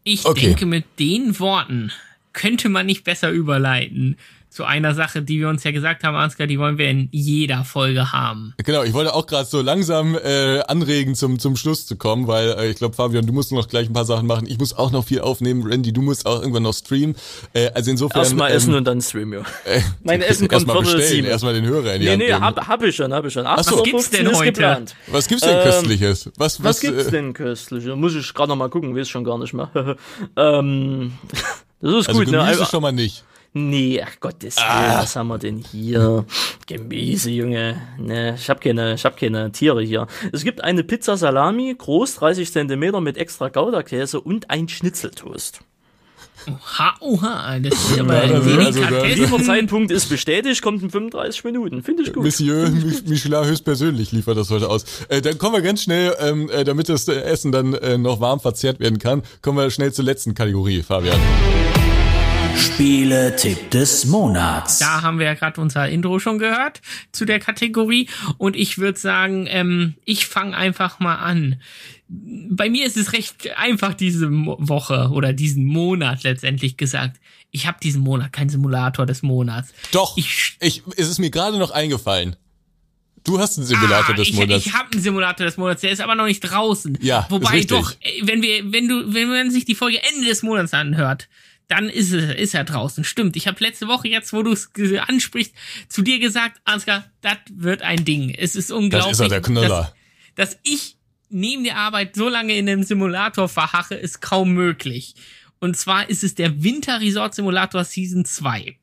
Ich 0.03 0.26
okay. 0.26 0.48
denke, 0.48 0.65
mit 0.65 0.85
den 0.99 1.39
Worten 1.39 1.91
könnte 2.34 2.69
man 2.69 2.85
nicht 2.85 3.03
besser 3.03 3.31
überleiten 3.31 4.18
zu 4.52 4.65
einer 4.65 4.94
Sache, 4.94 5.22
die 5.22 5.40
wir 5.40 5.48
uns 5.48 5.64
ja 5.64 5.72
gesagt 5.72 6.03
haben, 6.03 6.15
Ansgar, 6.15 6.45
die 6.45 6.60
wollen 6.60 6.78
wir 6.78 6.90
in 6.90 7.07
jeder 7.11 7.64
Folge 7.64 8.11
haben. 8.11 8.53
Genau, 8.57 8.84
ich 8.84 8.91
wollte 8.91 9.14
auch 9.14 9.26
gerade 9.26 9.45
so 9.45 9.61
langsam 9.61 10.18
äh, 10.22 10.60
anregen, 10.68 11.15
zum, 11.15 11.40
zum 11.40 11.56
Schluss 11.56 11.88
zu 11.88 11.95
kommen, 11.95 12.28
weil 12.28 12.49
äh, 12.49 12.69
ich 12.69 12.76
glaube, 12.76 12.94
Fabian, 12.94 13.26
du 13.26 13.32
musst 13.32 13.53
noch 13.53 13.69
gleich 13.69 13.90
ein 13.90 13.94
paar 13.94 14.03
Sachen 14.03 14.28
machen. 14.28 14.48
Ich 14.48 14.60
muss 14.60 14.73
auch 14.73 14.91
noch 14.91 15.06
viel 15.06 15.22
aufnehmen. 15.22 15.64
Randy, 15.65 15.94
du 15.94 16.02
musst 16.02 16.26
auch 16.26 16.41
irgendwann 16.41 16.64
noch 16.64 16.73
streamen. 16.73 17.15
Äh, 17.53 17.72
also 17.73 17.91
insofern. 17.91 18.23
Erstmal 18.23 18.52
ähm, 18.52 18.57
essen 18.57 18.73
und 18.73 18.84
dann 18.84 19.02
streamen, 19.02 19.40
ja. 19.40 19.72
Äh, 19.72 19.80
mein 20.03 20.22
Essen 20.22 20.48
kommt 20.49 20.68
erstmal 20.68 20.82
bestellen, 20.82 21.23
erstmal 21.23 21.53
den 21.53 21.65
Hörer 21.65 21.94
in 21.94 22.02
die 22.02 22.06
Nee, 22.07 22.11
Hand 22.34 22.57
nee, 22.57 22.61
hab, 22.61 22.68
hab 22.68 22.84
ich 22.84 22.94
schon, 22.94 23.14
hab 23.14 23.26
ich 23.26 23.32
schon. 23.32 23.45
Ach 23.45 23.64
so. 23.64 23.78
Was 23.78 23.84
gibt's 23.84 24.10
denn 24.10 24.36
heute? 24.36 24.52
Geplant. 24.52 24.95
Was 25.07 25.28
gibt's 25.30 25.45
denn 25.45 25.56
ähm, 25.56 25.64
Köstliches? 25.64 26.30
Was, 26.36 26.60
was, 26.60 26.64
was 26.64 26.80
gibt's 26.82 27.06
äh, 27.06 27.11
denn 27.11 27.32
Köstliches? 27.32 27.95
Muss 27.95 28.15
ich 28.15 28.34
gerade 28.34 28.49
noch 28.49 28.57
mal 28.57 28.69
gucken, 28.69 28.98
weiß 28.98 29.07
schon 29.07 29.23
gar 29.23 29.38
nicht 29.38 29.53
mehr. 29.53 29.69
ähm, 30.36 31.14
das 31.80 31.94
ist 31.94 32.10
also 32.10 32.19
gut, 32.19 32.30
Gemüse 32.30 32.60
ne? 32.60 32.68
schon 32.69 32.82
mal 32.82 32.91
nicht. 32.91 33.23
Nee, 33.53 34.02
ach 34.02 34.19
Gottes 34.22 34.57
Willen, 34.57 34.68
ah. 34.68 35.02
was 35.02 35.15
haben 35.15 35.28
wir 35.28 35.38
denn 35.38 35.57
hier? 35.57 36.26
Gemüse, 36.68 37.30
Junge. 37.32 37.82
Ne, 37.98 38.36
ich 38.36 38.49
hab 38.49 38.61
keine, 38.61 38.94
ich 38.94 39.03
hab 39.03 39.18
keine 39.18 39.52
Tiere 39.52 39.82
hier. 39.82 40.07
Es 40.32 40.45
gibt 40.45 40.64
eine 40.64 40.86
Pizza 40.86 41.18
Salami, 41.18 41.76
groß 41.78 42.15
30 42.15 42.52
Zentimeter 42.52 43.02
mit 43.02 43.18
extra 43.18 43.49
Gouda-Käse 43.49 44.22
und 44.22 44.49
ein 44.49 44.69
Schnitzeltoast. 44.69 45.61
Oha, 46.48 46.95
oha, 47.02 47.60
das 47.60 47.73
ist 47.73 47.99
aber 47.99 48.26
ja, 48.26 48.34
also, 48.34 48.52
also, 48.57 49.06
Dieser 49.15 49.44
Zeitpunkt 49.44 49.91
ist 49.91 50.10
bestätigt, 50.10 50.61
kommt 50.61 50.82
in 50.82 50.90
35 50.90 51.44
Minuten. 51.44 51.84
Finde 51.84 52.03
ich 52.03 52.14
gut. 52.14 52.23
Monsieur 52.23 52.69
Michelin 53.06 53.45
höchstpersönlich 53.45 54.11
liefert 54.11 54.38
das 54.38 54.49
heute 54.49 54.69
aus. 54.69 54.86
Äh, 55.10 55.22
dann 55.22 55.38
kommen 55.38 55.56
wir 55.56 55.61
ganz 55.61 55.84
schnell, 55.84 56.15
ähm, 56.19 56.49
äh, 56.49 56.64
damit 56.64 56.90
das 56.90 57.07
Essen 57.07 57.52
dann 57.52 57.73
äh, 57.76 57.98
noch 57.98 58.22
warm 58.22 58.40
verzehrt 58.40 58.80
werden 58.80 58.98
kann, 58.98 59.22
kommen 59.41 59.57
wir 59.57 59.69
schnell 59.69 59.94
zur 59.94 60.06
letzten 60.06 60.34
Kategorie, 60.34 60.82
Fabian. 60.82 61.19
Spiele-Tipp 62.57 63.72
des 63.72 64.06
Monats. 64.06 64.80
Da 64.80 65.02
haben 65.02 65.19
wir 65.19 65.26
ja 65.26 65.34
gerade 65.34 65.60
unser 65.61 65.88
Intro 65.90 66.19
schon 66.19 66.40
gehört 66.40 66.82
zu 67.11 67.26
der 67.26 67.40
Kategorie. 67.40 68.10
Und 68.38 68.56
ich 68.56 68.78
würde 68.78 68.99
sagen, 68.99 69.48
ähm, 69.49 69.95
ich 70.06 70.26
fange 70.26 70.56
einfach 70.56 70.99
mal 70.99 71.15
an. 71.15 71.61
Bei 72.07 72.69
mir 72.69 72.86
ist 72.86 72.98
es 72.98 73.14
recht 73.14 73.56
einfach 73.57 73.94
diese 73.94 74.30
Woche 74.32 75.10
oder 75.11 75.34
diesen 75.34 75.65
Monat 75.65 76.23
letztendlich 76.23 76.78
gesagt. 76.78 77.19
Ich 77.52 77.68
habe 77.68 77.78
diesen 77.82 78.02
Monat 78.02 78.34
keinen 78.34 78.49
Simulator 78.49 79.06
des 79.06 79.22
Monats. 79.22 79.73
Doch, 79.91 80.18
ich, 80.18 80.57
ich 80.60 80.84
es 80.98 81.10
ist 81.10 81.19
mir 81.19 81.30
gerade 81.30 81.57
noch 81.57 81.72
eingefallen. 81.72 82.36
Du 83.23 83.40
hast 83.40 83.57
einen 83.57 83.68
Simulator 83.68 84.15
ah, 84.15 84.18
des 84.18 84.34
Monats. 84.34 84.65
Ich, 84.65 84.68
ich 84.68 84.73
habe 84.73 84.91
einen 84.91 85.02
Simulator 85.02 85.45
des 85.45 85.57
Monats, 85.57 85.82
der 85.82 85.91
ist 85.91 86.02
aber 86.02 86.15
noch 86.15 86.26
nicht 86.26 86.40
draußen. 86.41 86.98
Ja, 87.02 87.28
Wobei 87.30 87.64
doch, 87.64 87.94
wenn 88.23 88.41
wir, 88.41 88.72
wenn 88.72 88.88
du, 88.88 89.14
wenn 89.14 89.30
man 89.30 89.52
sich 89.52 89.65
die 89.65 89.76
Folge 89.76 89.99
Ende 90.02 90.28
des 90.28 90.41
Monats 90.41 90.73
anhört, 90.73 91.28
dann 91.72 91.88
ist 91.88 92.11
es 92.11 92.35
ist 92.35 92.53
er 92.53 92.65
draußen. 92.65 93.06
Stimmt. 93.06 93.38
Ich 93.38 93.48
habe 93.48 93.64
letzte 93.64 93.88
Woche 93.88 94.10
jetzt, 94.10 94.34
wo 94.34 94.43
du 94.43 94.52
es 94.52 94.69
ansprichst, 95.07 95.53
zu 95.88 96.02
dir 96.02 96.19
gesagt, 96.19 96.60
Ansgar, 96.65 97.06
das 97.22 97.38
wird 97.49 97.81
ein 97.81 98.03
Ding. 98.03 98.30
Es 98.30 98.57
ist 98.57 98.72
unglaublich. 98.72 99.11
Das 99.11 99.19
ist 99.19 99.22
er, 99.22 99.30
der 99.30 99.41
Knüller. 99.41 99.93
Dass, 100.35 100.52
dass 100.52 100.60
ich 100.64 100.98
neben 101.30 101.64
der 101.64 101.77
Arbeit 101.77 102.18
so 102.18 102.27
lange 102.27 102.57
in 102.57 102.68
einem 102.68 102.84
Simulator 102.84 103.48
verhache, 103.48 103.95
ist 103.95 104.22
kaum 104.22 104.52
möglich. 104.52 105.15
Und 105.60 105.77
zwar 105.77 106.10
ist 106.10 106.26
es 106.26 106.35
der 106.35 106.61
Winter 106.61 106.99
Resort 106.99 107.35
Simulator 107.35 107.85
Season 107.85 108.26
2. 108.26 108.77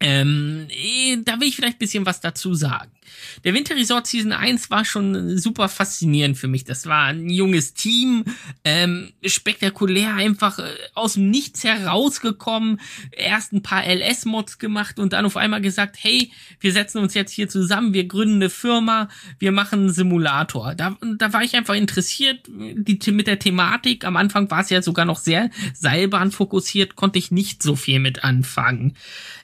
Ähm, 0.00 0.66
eh, 0.70 1.18
da 1.22 1.38
will 1.40 1.48
ich 1.48 1.56
vielleicht 1.56 1.78
bisschen 1.78 2.06
was 2.06 2.20
dazu 2.20 2.54
sagen. 2.54 2.90
Der 3.44 3.54
Winter 3.54 3.76
Resort 3.76 4.06
Season 4.06 4.32
1 4.32 4.70
war 4.70 4.84
schon 4.84 5.38
super 5.38 5.68
faszinierend 5.68 6.38
für 6.38 6.48
mich. 6.48 6.64
Das 6.64 6.86
war 6.86 7.06
ein 7.06 7.28
junges 7.28 7.74
Team, 7.74 8.24
ähm, 8.64 9.12
spektakulär 9.24 10.14
einfach 10.14 10.58
äh, 10.58 10.64
aus 10.94 11.14
dem 11.14 11.30
Nichts 11.30 11.64
herausgekommen, 11.64 12.80
erst 13.12 13.52
ein 13.52 13.62
paar 13.62 13.84
LS-Mods 13.86 14.58
gemacht 14.58 14.98
und 14.98 15.12
dann 15.12 15.26
auf 15.26 15.36
einmal 15.36 15.60
gesagt, 15.60 15.96
hey, 16.00 16.30
wir 16.60 16.72
setzen 16.72 16.98
uns 16.98 17.14
jetzt 17.14 17.32
hier 17.32 17.48
zusammen, 17.48 17.92
wir 17.94 18.04
gründen 18.06 18.36
eine 18.36 18.50
Firma, 18.50 19.08
wir 19.38 19.52
machen 19.52 19.80
einen 19.80 19.92
Simulator. 19.92 20.74
Da, 20.74 20.96
da 21.18 21.32
war 21.32 21.42
ich 21.42 21.54
einfach 21.56 21.74
interessiert 21.74 22.40
die, 22.48 22.98
mit 23.12 23.26
der 23.26 23.38
Thematik. 23.38 24.04
Am 24.04 24.16
Anfang 24.16 24.50
war 24.50 24.60
es 24.60 24.70
ja 24.70 24.82
sogar 24.82 25.04
noch 25.04 25.18
sehr 25.18 25.50
Seilbahn 25.74 26.30
fokussiert, 26.30 26.96
konnte 26.96 27.18
ich 27.18 27.30
nicht 27.30 27.62
so 27.62 27.76
viel 27.76 27.98
mit 27.98 28.24
anfangen. 28.24 28.96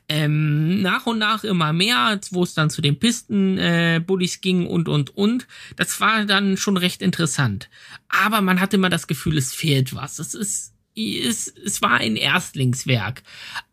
Ähm, 0.09 0.83
nach 0.83 1.07
und 1.07 1.19
nach 1.19 1.43
immer 1.43 1.73
mehr, 1.73 2.21
wo 2.31 2.45
es 2.45 2.55
dann 2.55 2.71
zu 2.71 2.81
den 2.81 2.99
Pisten 2.99 3.59
äh, 3.59 4.01
ging 4.41 4.67
und 4.67 4.89
und 4.89 5.17
und. 5.17 5.49
Das 5.77 6.01
war 6.01 6.25
dann 6.25 6.57
schon 6.57 6.77
recht 6.77 7.03
interessant. 7.03 7.69
Aber 8.09 8.41
man 8.41 8.61
hatte 8.61 8.77
immer 8.77 8.91
das 8.91 9.09
Gefühl, 9.09 9.37
es 9.37 9.53
fehlt 9.53 9.95
was. 9.95 10.21
Es 10.21 10.35
ist, 10.35 10.75
es, 10.97 11.49
es 11.49 11.83
war 11.83 11.95
ein 11.95 12.15
Erstlingswerk. 12.15 13.25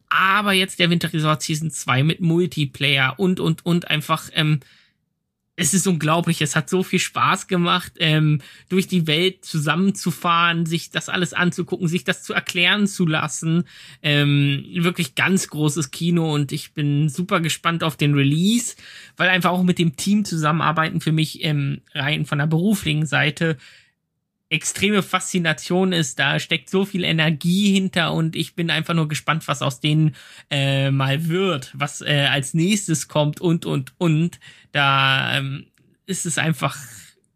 Aber 0.10 0.54
jetzt 0.54 0.80
der 0.80 0.90
Winter 0.90 1.12
Resort 1.14 1.44
Season 1.44 1.70
2 1.70 2.04
mit 2.04 2.20
Multiplayer 2.22 3.16
und 3.18 3.40
und 3.40 3.66
und 3.66 3.90
einfach 3.90 4.30
ähm, 4.34 4.60
es 5.56 5.74
ist 5.76 5.86
unglaublich, 5.86 6.42
es 6.42 6.56
hat 6.56 6.68
so 6.68 6.82
viel 6.82 7.00
Spaß 7.00 7.48
gemacht, 7.48 7.94
ähm, 8.00 8.42
durch 8.70 8.88
die 8.88 9.06
Welt 9.06 9.46
zusammenzufahren, 9.46 10.66
sich 10.66 10.90
das 10.90 11.10
alles 11.10 11.34
anzugucken, 11.34 11.88
sich 11.88 12.04
das 12.04 12.24
zu 12.24 12.34
erklären 12.34 12.88
zu 12.88 13.06
lassen. 13.06 13.66
Ähm, 14.02 14.66
wirklich 14.74 15.14
ganz 15.14 15.48
großes 15.50 15.92
Kino 15.92 16.34
und 16.34 16.52
ich 16.52 16.74
bin 16.74 17.08
super 17.08 17.40
gespannt 17.40 17.84
auf 17.84 17.98
den 17.98 18.16
Release, 18.16 18.76
weil 19.16 19.30
einfach 19.30 19.52
auch 19.52 19.64
mit 19.64 19.78
dem 19.78 19.96
Team 19.96 20.26
zusammenarbeiten 20.26 21.02
für 21.02 21.12
mich 21.12 21.44
ähm, 21.44 21.82
rein 21.94 22.26
von 22.26 22.40
der 22.40 22.48
beruflichen 22.48 23.06
Seite 23.06 23.58
extreme 24.54 25.02
Faszination 25.02 25.92
ist. 25.92 26.20
Da 26.20 26.40
steckt 26.40 26.70
so 26.70 26.86
viel 26.86 27.04
Energie 27.04 27.74
hinter 27.74 28.14
und 28.14 28.36
ich 28.36 28.56
bin 28.56 28.70
einfach 28.70 28.94
nur 28.94 29.08
gespannt, 29.08 29.48
was 29.48 29.62
aus 29.62 29.80
denen 29.80 30.16
äh, 30.50 30.92
mal 30.92 31.28
wird, 31.28 31.72
was 31.74 32.02
äh, 32.02 32.28
als 32.30 32.54
nächstes 32.54 33.08
kommt 33.08 33.42
und 33.42 33.66
und 33.66 33.94
und. 33.98 34.40
Da 34.72 35.38
ähm, 35.38 35.66
ist 36.06 36.26
es 36.26 36.38
einfach 36.38 36.78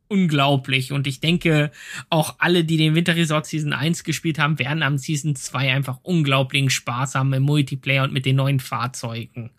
unglaublich. 0.07 0.91
Und 0.91 1.07
ich 1.07 1.19
denke, 1.19 1.71
auch 2.09 2.35
alle, 2.39 2.63
die 2.63 2.77
den 2.77 2.95
Winter 2.95 3.15
Resort 3.15 3.45
Season 3.45 3.73
1 3.73 4.03
gespielt 4.03 4.39
haben, 4.39 4.59
werden 4.59 4.83
am 4.83 4.97
Season 4.97 5.35
2 5.35 5.73
einfach 5.73 5.99
unglaublichen 6.03 6.69
Spaß 6.69 7.15
haben 7.15 7.33
im 7.33 7.43
Multiplayer 7.43 8.03
und 8.03 8.13
mit 8.13 8.25
den 8.25 8.37
neuen 8.37 8.59
Fahrzeugen. 8.59 9.51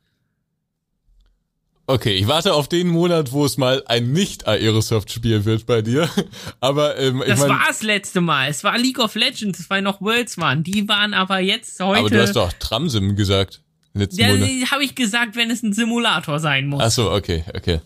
Okay, 1.91 2.13
ich 2.13 2.29
warte 2.29 2.53
auf 2.53 2.69
den 2.69 2.89
Monat, 2.89 3.33
wo 3.33 3.47
es 3.47 3.57
mal 3.57 3.83
ein 3.87 4.13
Nicht-Aerosoft-Spiel 4.13 5.47
wird 5.47 5.65
bei 5.65 5.81
dir. 5.81 6.07
Aber 6.61 6.99
ähm, 6.99 7.23
ich 7.23 7.29
Das 7.29 7.41
mein, 7.41 7.49
war 7.49 7.65
das 7.67 7.83
letzte 7.83 8.21
Mal. 8.21 8.51
Es 8.51 8.63
war 8.63 8.77
League 8.77 8.99
of 8.99 9.15
Legends, 9.15 9.59
es 9.59 9.71
war 9.71 9.81
noch 9.81 10.03
Worlds 10.03 10.37
waren. 10.37 10.63
Die 10.63 10.87
waren 10.87 11.15
aber 11.15 11.39
jetzt 11.39 11.81
heute. 11.81 12.01
aber 12.01 12.11
du 12.11 12.21
hast 12.21 12.37
doch 12.37 12.53
Tramsim 12.53 13.17
gesagt. 13.17 13.63
Letzten 13.95 14.21
ja, 14.21 14.29
Monat. 14.29 14.71
habe 14.71 14.85
ich 14.85 14.97
gesagt, 14.97 15.35
wenn 15.35 15.51
es 15.51 15.63
ein 15.63 15.73
Simulator 15.73 16.41
sein 16.41 16.67
muss. 16.67 16.83
Ach 16.83 16.91
so, 16.91 17.11
okay, 17.11 17.43
okay. 17.57 17.81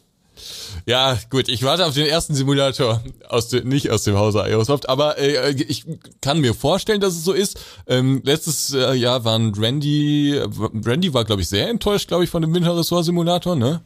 Ja, 0.85 1.17
gut, 1.31 1.49
ich 1.49 1.63
warte 1.63 1.87
auf 1.87 1.95
den 1.95 2.07
ersten 2.07 2.35
Simulator 2.35 3.05
aus 3.29 3.51
dem, 3.51 3.69
nicht 3.69 3.91
aus 3.91 4.03
dem 4.03 4.17
Hause 4.17 4.43
Aerosoft, 4.43 4.89
aber 4.89 5.17
äh, 5.19 5.53
ich 5.53 5.85
kann 6.21 6.41
mir 6.41 6.55
vorstellen, 6.55 7.01
dass 7.01 7.15
es 7.15 7.23
so 7.23 7.33
ist. 7.33 7.61
Ähm, 7.87 8.21
letztes 8.25 8.75
äh, 8.75 8.95
Jahr 8.95 9.25
waren 9.25 9.55
Randy, 9.55 10.41
Randy 10.85 11.15
war 11.15 11.25
glaube 11.25 11.43
ich 11.43 11.49
sehr 11.49 11.69
enttäuscht, 11.69 12.09
glaube 12.09 12.25
ich, 12.25 12.31
von 12.31 12.43
dem 12.43 12.53
Winter 12.53 12.77
Resort 12.77 13.05
Simulator, 13.05 13.55
ne? 13.55 13.83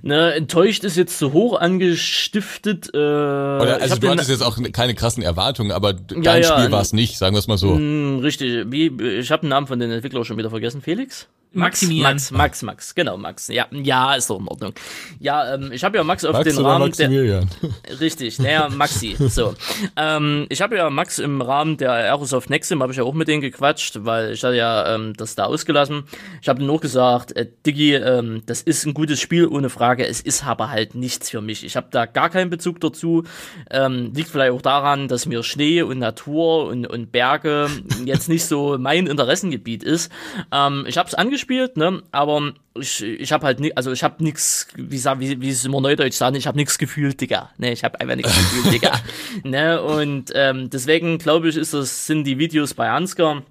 Ne, 0.00 0.32
enttäuscht 0.34 0.84
ist 0.84 0.96
jetzt 0.96 1.18
zu 1.18 1.32
hoch 1.32 1.60
angestiftet. 1.60 2.88
Äh, 2.94 2.96
Oder, 2.96 3.78
also 3.80 3.96
du 3.96 4.08
hattest 4.08 4.30
jetzt 4.30 4.42
auch 4.42 4.58
keine 4.72 4.94
krassen 4.94 5.22
Erwartungen, 5.22 5.70
aber 5.70 5.92
dein 5.92 6.22
Ja, 6.22 6.36
ja, 6.36 6.42
Spiel 6.44 6.70
war 6.72 6.78
ne- 6.78 6.82
es 6.82 6.92
nicht, 6.92 7.18
sagen 7.18 7.34
wir 7.34 7.40
es 7.40 7.48
mal 7.48 7.58
so. 7.58 7.74
Hm, 7.76 8.20
richtig, 8.20 8.66
wie, 8.70 8.86
ich 9.18 9.30
habe 9.30 9.42
den 9.42 9.50
Namen 9.50 9.66
von 9.66 9.78
den 9.78 9.90
Entwicklern 9.90 10.24
schon 10.24 10.38
wieder 10.38 10.50
vergessen. 10.50 10.80
Felix? 10.80 11.28
Maximilian. 11.54 12.14
Max, 12.14 12.30
Max, 12.30 12.62
Max, 12.62 12.94
genau, 12.94 13.16
Max. 13.18 13.48
Ja, 13.48 13.66
ja, 13.70 14.14
ist 14.14 14.30
doch 14.30 14.40
in 14.40 14.48
Ordnung. 14.48 14.72
Ja, 15.20 15.54
ähm, 15.54 15.70
ich 15.70 15.84
habe 15.84 15.98
ja 15.98 16.04
Max 16.04 16.24
auf 16.24 16.32
Max 16.32 16.44
den 16.54 16.64
Rahmen 16.64 16.92
der, 16.92 17.08
Maximilian? 17.08 17.50
Richtig, 18.00 18.38
naja, 18.38 18.68
Maxi. 18.70 19.16
So. 19.28 19.54
ähm, 19.96 20.46
ich 20.48 20.62
habe 20.62 20.76
ja 20.76 20.88
Max 20.88 21.18
im 21.18 21.42
Rahmen 21.42 21.76
der 21.76 21.92
Aerosoft 21.92 22.48
Nexim, 22.48 22.82
habe 22.82 22.92
ich 22.92 22.98
ja 22.98 23.04
auch 23.04 23.12
mit 23.12 23.28
denen 23.28 23.42
gequatscht, 23.42 23.98
weil 24.04 24.32
ich 24.32 24.42
hatte 24.42 24.56
ja 24.56 24.94
ähm, 24.94 25.12
das 25.16 25.34
da 25.34 25.44
ausgelassen. 25.44 26.04
Ich 26.40 26.48
habe 26.48 26.62
nur 26.64 26.80
gesagt, 26.80 27.36
äh, 27.36 27.46
Diggi, 27.66 27.96
ähm, 27.96 28.42
das 28.46 28.62
ist 28.62 28.86
ein 28.86 28.94
gutes 28.94 29.20
Spiel, 29.20 29.46
ohne 29.46 29.68
Frage. 29.68 29.81
Es 29.82 30.20
ist 30.20 30.44
aber 30.44 30.70
halt 30.70 30.94
nichts 30.94 31.30
für 31.30 31.40
mich. 31.40 31.64
Ich 31.64 31.76
habe 31.76 31.88
da 31.90 32.06
gar 32.06 32.30
keinen 32.30 32.50
Bezug 32.50 32.80
dazu. 32.80 33.24
Ähm, 33.70 34.12
liegt 34.14 34.28
vielleicht 34.28 34.52
auch 34.52 34.62
daran, 34.62 35.08
dass 35.08 35.26
mir 35.26 35.42
Schnee 35.42 35.82
und 35.82 35.98
Natur 35.98 36.66
und, 36.68 36.86
und 36.86 37.10
Berge 37.12 37.68
jetzt 38.04 38.28
nicht 38.28 38.44
so 38.44 38.76
mein 38.80 39.06
Interessengebiet 39.06 39.82
ist. 39.82 40.12
Ähm, 40.52 40.84
ich 40.86 40.98
habe 40.98 41.08
es 41.08 41.14
angespielt, 41.14 41.76
ne, 41.76 42.02
aber 42.12 42.52
ich, 42.78 43.02
ich 43.02 43.32
habe 43.32 43.44
halt 43.44 43.60
ni 43.60 43.72
also 43.74 43.92
ich 43.92 44.02
habe 44.02 44.22
nix, 44.22 44.68
wie 44.76 45.02
wie, 45.18 45.40
wie 45.40 45.50
es 45.50 45.64
immer 45.64 45.80
neudeutsch 45.80 46.14
sagen, 46.14 46.36
ich 46.36 46.46
habe 46.46 46.56
nix 46.56 46.78
gefühlt, 46.78 47.20
Digga. 47.20 47.50
Ne, 47.58 47.72
ich 47.72 47.84
habe 47.84 48.00
einfach 48.00 48.16
nix 48.16 48.28
gefühlt, 48.28 48.72
Digga. 48.72 48.92
Ne, 49.44 49.82
und 49.82 50.30
ähm, 50.34 50.70
deswegen 50.70 51.18
glaube 51.18 51.48
ich, 51.48 51.56
ist 51.56 51.74
das 51.74 52.06
sind 52.06 52.24
die 52.24 52.38
Videos 52.38 52.74
bei 52.74 52.90
Ansgar 52.90 53.42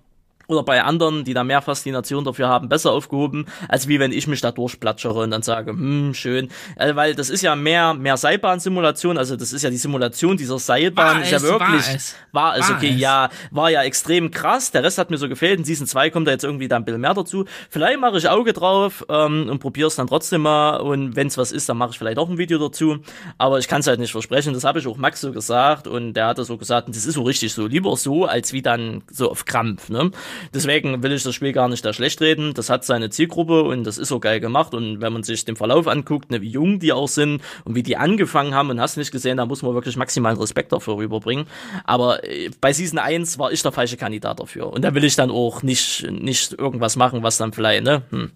oder 0.52 0.64
bei 0.64 0.84
anderen, 0.84 1.24
die 1.24 1.34
da 1.34 1.44
mehr 1.44 1.62
Faszination 1.62 2.24
dafür 2.24 2.48
haben, 2.48 2.70
besser 2.70 2.92
aufgehoben, 2.92 3.46
als 3.68 3.88
wie 3.88 4.00
wenn 4.00 4.12
ich 4.12 4.28
mich 4.28 4.42
da 4.42 4.52
durchplatschere 4.52 5.24
und 5.24 5.32
dann 5.32 5.42
sage, 5.42 5.72
hm, 5.72 6.14
schön. 6.14 6.50
Also, 6.76 6.96
weil 6.96 7.16
das 7.16 7.30
ist 7.30 7.42
ja 7.42 7.56
mehr, 7.56 7.94
mehr 7.94 8.18
Seilbahnsimulation, 8.18 9.18
also 9.18 9.36
das 9.36 9.54
ist 9.54 9.62
ja 9.64 9.70
die 9.70 9.78
Simulation 9.78 10.38
dieser 10.38 10.60
Seilbahn, 10.60 11.18
War 11.18 11.24
ist 11.24 11.32
ja 11.32 11.38
es, 11.38 11.44
wirklich, 11.44 11.62
war 11.62 11.96
es. 11.96 12.16
war 12.32 12.58
es, 12.58 12.70
War 12.70 12.76
okay, 12.78 12.92
es. 12.94 13.00
ja, 13.00 13.30
war 13.52 13.70
ja 13.70 13.84
extrem 13.84 14.32
krass, 14.32 14.72
der 14.72 14.84
Rest 14.84 14.98
hat 14.98 15.10
mir 15.12 15.18
so 15.18 15.30
gefehlt, 15.30 15.60
in 15.60 15.66
Season 15.66 15.88
2 15.88 16.10
kommt 16.10 16.28
da 16.28 16.32
jetzt 16.32 16.44
irgendwie 16.44 16.68
da 16.68 16.76
ein 16.76 16.86
bisschen 16.86 17.02
mehr 17.02 17.14
dazu. 17.14 17.46
Vielleicht 17.70 18.00
mache 18.00 18.18
ich 18.18 18.30
Auge 18.30 18.54
drauf 18.54 19.06
ähm, 19.10 19.48
und 19.50 19.60
probiere 19.60 19.88
es 19.88 19.96
dann 19.96 20.08
trotzdem 20.08 20.42
mal 20.42 20.78
und 20.78 21.16
wenn 21.16 21.28
es 21.28 21.38
was 21.38 21.52
ist, 21.52 21.70
dann 21.70 21.78
mache 21.78 21.92
ich 21.92 21.98
vielleicht 21.98 22.18
auch 22.18 22.30
ein 22.30 22.38
Video 22.38 22.58
dazu, 22.60 23.00
aber 23.38 23.60
ich 23.60 23.68
kann 23.68 23.82
es 23.82 23.88
halt 23.88 24.00
nicht 24.00 24.12
versprechen, 24.12 24.54
das 24.54 24.64
habe 24.64 24.80
ich 24.80 24.88
auch 24.88 24.98
Max 24.98 25.22
so 25.22 25.32
gesagt 25.32 25.88
und 25.88 26.14
der 26.14 26.28
hat 26.28 26.38
das 26.38 26.48
so 26.48 26.58
gesagt 26.58 26.88
und 26.88 26.96
das 26.96 27.06
ist 27.06 27.16
so 27.16 27.24
richtig 27.24 27.54
so, 27.54 27.68
lieber 27.68 27.96
so, 27.96 28.26
als 28.26 28.54
wie 28.54 28.62
dann 28.62 29.04
so 29.10 29.30
auf 29.30 29.46
Krampf, 29.46 29.90
ne? 29.90 30.12
Deswegen 30.54 31.04
will 31.04 31.12
ich 31.12 31.24
das 31.24 31.36
Spiel 31.36 31.54
gar 31.54 31.70
nicht 31.70 31.84
da 31.86 31.94
schlecht 31.94 32.22
reden, 32.22 32.54
das 32.54 32.70
hat 32.70 32.86
seine 32.86 33.10
Zielgruppe 33.10 33.64
und 33.64 33.84
das 33.84 33.98
ist 33.98 34.10
so 34.10 34.20
geil 34.20 34.40
gemacht. 34.40 34.74
Und 34.74 35.02
wenn 35.02 35.14
man 35.14 35.24
sich 35.24 35.46
den 35.46 35.56
Verlauf 35.56 35.88
anguckt, 35.88 36.32
ne, 36.32 36.42
wie 36.42 36.50
jung 36.50 36.80
die 36.80 36.94
auch 36.94 37.08
sind 37.08 37.42
und 37.66 37.76
wie 37.76 37.84
die 37.84 37.98
angefangen 37.98 38.54
haben 38.54 38.70
und 38.70 38.80
hast 38.80 38.98
nicht 38.98 39.12
gesehen, 39.12 39.38
da 39.38 39.46
muss 39.46 39.62
man 39.62 39.74
wirklich 39.74 39.98
maximalen 39.98 40.38
Respekt 40.38 40.72
dafür 40.72 40.98
rüberbringen, 40.98 41.46
aber 41.86 42.24
äh, 42.24 42.50
bei 42.60 42.74
Season 42.74 43.00
1 43.00 43.40
war 43.40 43.52
ich 43.52 43.62
der 43.62 43.72
falsche 43.72 43.98
Kandidat 43.98 44.40
dafür. 44.40 44.72
Und 44.72 44.84
da 44.84 44.94
will 44.94 45.04
ich 45.04 45.16
dann 45.16 45.32
auch 45.32 45.64
nicht, 45.64 46.10
nicht 46.10 46.54
irgendwas 46.54 46.96
machen, 46.96 47.24
was 47.24 47.38
dann 47.38 47.54
vielleicht, 47.54 47.84
ne, 47.84 48.04
hm. 48.10 48.32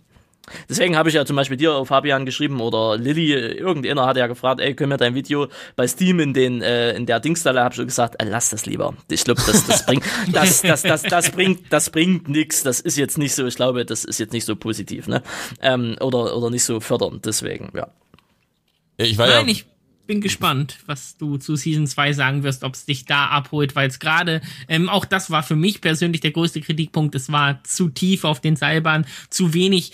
Deswegen 0.70 0.96
habe 0.96 1.10
ich 1.10 1.16
ja 1.16 1.26
zum 1.26 1.36
Beispiel 1.36 1.58
dir 1.58 1.74
auf 1.74 1.88
Fabian 1.88 2.26
geschrieben 2.26 2.62
oder 2.62 2.98
Lilly, 2.98 3.34
irgendeiner 3.34 4.06
hat 4.06 4.18
ja 4.18 4.28
gefragt, 4.28 4.62
ey, 4.62 4.76
können 4.76 4.92
wir 4.92 4.98
dein 4.98 5.16
Video 5.16 5.48
bei 5.76 5.88
Steam 5.88 6.20
in 6.20 6.34
den 6.34 6.62
äh, 6.62 6.94
in 6.94 7.06
der 7.06 7.20
Dingstelle, 7.20 7.62
habe 7.62 7.74
ich 7.74 7.78
schon 7.78 7.88
gesagt, 7.88 8.22
äh, 8.22 8.26
lass 8.26 8.52
das 8.52 8.66
lieber. 8.66 8.94
Ich 9.10 9.24
glaube, 9.24 9.42
das, 9.46 9.66
das 9.66 9.86
bringt 9.86 10.04
das, 10.32 10.62
das, 10.62 10.84
das, 10.84 11.02
das 11.04 11.32
bringt 11.32 11.62
das 11.72 11.90
bringt 11.90 12.28
nix. 12.28 12.64
Das 12.64 12.80
ist 12.80 12.98
jetzt 12.98 13.18
nicht 13.18 13.34
so, 13.34 13.46
ich 13.46 13.56
glaube, 13.56 13.86
das 13.86 14.06
ist 14.06 14.20
jetzt 14.20 14.34
nicht 14.34 14.46
so 14.46 14.56
positiv, 14.56 15.08
ne? 15.08 15.24
Ähm, 15.62 15.96
oder 16.00 16.36
oder 16.36 16.50
nicht 16.50 16.64
so 16.64 16.80
fördernd, 16.80 17.26
deswegen, 17.26 17.72
ja. 17.76 17.88
Ja, 18.98 19.06
ich 19.06 19.18
war 19.18 19.28
Nein, 19.28 19.48
ja, 19.48 19.52
ich 19.52 19.66
bin 20.06 20.22
gespannt, 20.22 20.78
was 20.86 21.18
du 21.18 21.38
zu 21.38 21.56
Season 21.56 21.88
2 21.88 22.14
sagen 22.14 22.44
wirst, 22.44 22.64
ob 22.64 22.76
es 22.76 22.86
dich 22.86 23.06
da 23.06 23.28
abholt, 23.28 23.76
weil 23.76 23.90
es 23.90 24.00
gerade, 24.00 24.42
ähm, 24.68 24.90
auch 24.90 25.06
das 25.06 25.32
war 25.32 25.44
für 25.44 25.56
mich 25.56 25.82
persönlich 25.82 26.22
der 26.22 26.32
größte 26.32 26.62
Kritikpunkt, 26.62 27.16
es 27.16 27.32
war 27.32 27.64
zu 27.64 27.90
tief 27.90 28.24
auf 28.24 28.40
den 28.40 28.56
Seilbahnen, 28.56 29.08
zu 29.30 29.54
wenig 29.54 29.94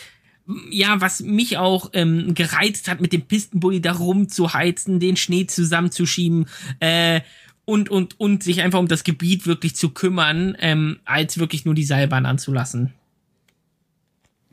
ja, 0.70 1.00
was 1.00 1.22
mich 1.22 1.58
auch 1.58 1.92
ähm, 1.94 2.34
gereizt 2.34 2.88
hat, 2.88 3.02
mit 3.02 3.14
dem 3.14 3.22
Pistenbully 3.22 3.82
da 3.82 3.94
rumzuheizen, 3.94 5.00
den 5.00 5.18
Schnee 5.18 5.46
zusammenzuschieben, 5.48 6.48
äh, 6.80 7.22
und, 7.66 7.90
und, 7.90 8.20
und 8.20 8.44
sich 8.44 8.62
einfach 8.62 8.80
um 8.80 8.88
das 8.88 9.04
Gebiet 9.04 9.46
wirklich 9.46 9.76
zu 9.76 9.92
kümmern, 9.92 10.58
ähm, 10.60 11.00
als 11.06 11.38
wirklich 11.38 11.64
nur 11.64 11.76
die 11.76 11.84
Seilbahn 11.84 12.26
anzulassen. 12.26 12.94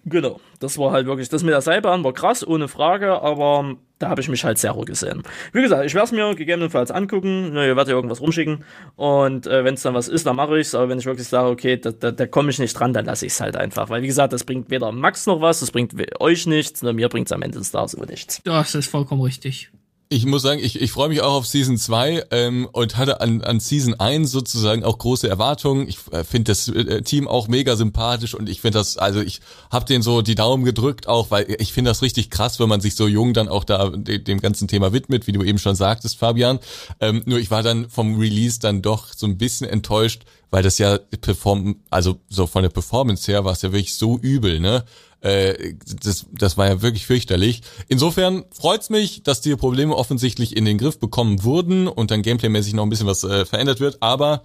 Genau, 0.08 0.40
das 0.60 0.78
war 0.78 0.92
halt 0.92 1.06
wirklich, 1.06 1.28
das 1.28 1.42
mit 1.42 1.52
der 1.52 1.60
Seilbahn 1.60 2.04
war 2.04 2.12
krass, 2.12 2.46
ohne 2.46 2.68
Frage, 2.68 3.20
aber 3.20 3.76
da 3.98 4.08
habe 4.08 4.20
ich 4.20 4.28
mich 4.28 4.44
halt 4.44 4.58
sehr 4.58 4.74
gesehen. 4.74 5.22
Wie 5.52 5.62
gesagt, 5.62 5.84
ich 5.84 5.94
werde 5.94 6.06
es 6.06 6.12
mir 6.12 6.34
gegebenenfalls 6.34 6.90
angucken, 6.90 7.52
ne, 7.52 7.66
ihr 7.66 7.76
werdet 7.76 7.88
ja 7.88 7.94
irgendwas 7.94 8.20
rumschicken 8.20 8.64
und 8.96 9.46
äh, 9.46 9.64
wenn 9.64 9.74
es 9.74 9.82
dann 9.82 9.94
was 9.94 10.08
ist, 10.08 10.26
dann 10.26 10.36
mache 10.36 10.58
ich's, 10.58 10.74
aber 10.74 10.88
wenn 10.88 10.98
ich 10.98 11.06
wirklich 11.06 11.28
sage, 11.28 11.48
okay, 11.48 11.76
da, 11.76 11.90
da, 11.90 12.10
da 12.12 12.26
komme 12.26 12.50
ich 12.50 12.58
nicht 12.58 12.74
dran, 12.78 12.92
dann 12.92 13.06
lasse 13.06 13.26
ich 13.26 13.32
es 13.32 13.40
halt 13.40 13.56
einfach, 13.56 13.90
weil 13.90 14.02
wie 14.02 14.06
gesagt, 14.06 14.32
das 14.32 14.44
bringt 14.44 14.70
weder 14.70 14.92
Max 14.92 15.26
noch 15.26 15.40
was, 15.40 15.60
das 15.60 15.70
bringt 15.70 15.94
euch 16.20 16.46
nichts, 16.46 16.82
nur 16.82 16.92
mir 16.92 17.08
bringt's 17.08 17.32
am 17.32 17.42
Ende 17.42 17.58
des 17.58 17.70
Tages 17.72 17.92
so 17.92 18.04
nichts. 18.04 18.40
Das 18.44 18.74
ist 18.74 18.90
vollkommen 18.90 19.22
richtig. 19.22 19.70
Ich 20.10 20.24
muss 20.24 20.42
sagen, 20.42 20.60
ich, 20.62 20.80
ich 20.80 20.90
freue 20.90 21.10
mich 21.10 21.20
auch 21.20 21.34
auf 21.34 21.46
Season 21.46 21.76
2 21.76 22.24
ähm, 22.30 22.68
und 22.72 22.96
hatte 22.96 23.20
an, 23.20 23.42
an 23.42 23.60
Season 23.60 23.94
1 23.94 24.30
sozusagen 24.30 24.82
auch 24.82 24.96
große 24.96 25.28
Erwartungen. 25.28 25.86
Ich 25.86 25.98
äh, 26.12 26.24
finde 26.24 26.52
das 26.52 26.68
äh, 26.68 27.02
Team 27.02 27.28
auch 27.28 27.46
mega 27.48 27.76
sympathisch 27.76 28.34
und 28.34 28.48
ich 28.48 28.62
finde 28.62 28.78
das, 28.78 28.96
also 28.96 29.20
ich 29.20 29.40
habe 29.70 29.84
den 29.84 30.00
so 30.00 30.22
die 30.22 30.34
Daumen 30.34 30.64
gedrückt 30.64 31.08
auch, 31.08 31.30
weil 31.30 31.54
ich 31.58 31.74
finde 31.74 31.90
das 31.90 32.00
richtig 32.00 32.30
krass, 32.30 32.58
wenn 32.58 32.70
man 32.70 32.80
sich 32.80 32.96
so 32.96 33.06
jung 33.06 33.34
dann 33.34 33.48
auch 33.48 33.64
da 33.64 33.90
de, 33.90 34.18
dem 34.18 34.40
ganzen 34.40 34.66
Thema 34.66 34.94
widmet, 34.94 35.26
wie 35.26 35.32
du 35.32 35.42
eben 35.42 35.58
schon 35.58 35.74
sagtest, 35.74 36.18
Fabian. 36.18 36.58
Ähm, 37.00 37.22
nur 37.26 37.38
ich 37.38 37.50
war 37.50 37.62
dann 37.62 37.90
vom 37.90 38.18
Release 38.18 38.60
dann 38.60 38.80
doch 38.80 39.08
so 39.14 39.26
ein 39.26 39.36
bisschen 39.36 39.68
enttäuscht, 39.68 40.22
weil 40.50 40.62
das 40.62 40.78
ja 40.78 40.98
perform, 41.20 41.76
also 41.90 42.20
so 42.28 42.46
von 42.46 42.62
der 42.62 42.70
Performance 42.70 43.30
her 43.30 43.44
war 43.44 43.52
es 43.52 43.62
ja 43.62 43.72
wirklich 43.72 43.94
so 43.94 44.18
übel, 44.18 44.60
ne? 44.60 44.84
Äh, 45.20 45.74
das, 46.02 46.26
das 46.30 46.56
war 46.56 46.68
ja 46.68 46.80
wirklich 46.80 47.06
fürchterlich. 47.06 47.62
Insofern 47.88 48.44
freut's 48.50 48.88
mich, 48.88 49.24
dass 49.24 49.40
die 49.40 49.56
Probleme 49.56 49.96
offensichtlich 49.96 50.56
in 50.56 50.64
den 50.64 50.78
Griff 50.78 51.00
bekommen 51.00 51.42
wurden 51.42 51.88
und 51.88 52.10
dann 52.10 52.22
gameplaymäßig 52.22 52.74
noch 52.74 52.84
ein 52.84 52.88
bisschen 52.88 53.08
was 53.08 53.24
äh, 53.24 53.44
verändert 53.44 53.80
wird, 53.80 53.98
aber 54.00 54.44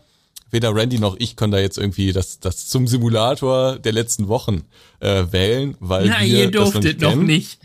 weder 0.50 0.74
Randy 0.74 1.00
noch 1.00 1.16
ich 1.20 1.36
können 1.36 1.52
da 1.52 1.60
jetzt 1.60 1.78
irgendwie 1.78 2.12
das, 2.12 2.40
das 2.40 2.68
zum 2.68 2.88
Simulator 2.88 3.78
der 3.78 3.92
letzten 3.92 4.28
Wochen 4.28 4.64
äh, 5.00 5.26
wählen, 5.32 5.78
weil 5.80 6.08
Na, 6.08 6.22
wir 6.22 6.28
ihr 6.28 6.52
das 6.52 6.72
durftet 6.72 7.02
noch 7.02 7.12
kennen. 7.12 7.26
nicht. 7.26 7.60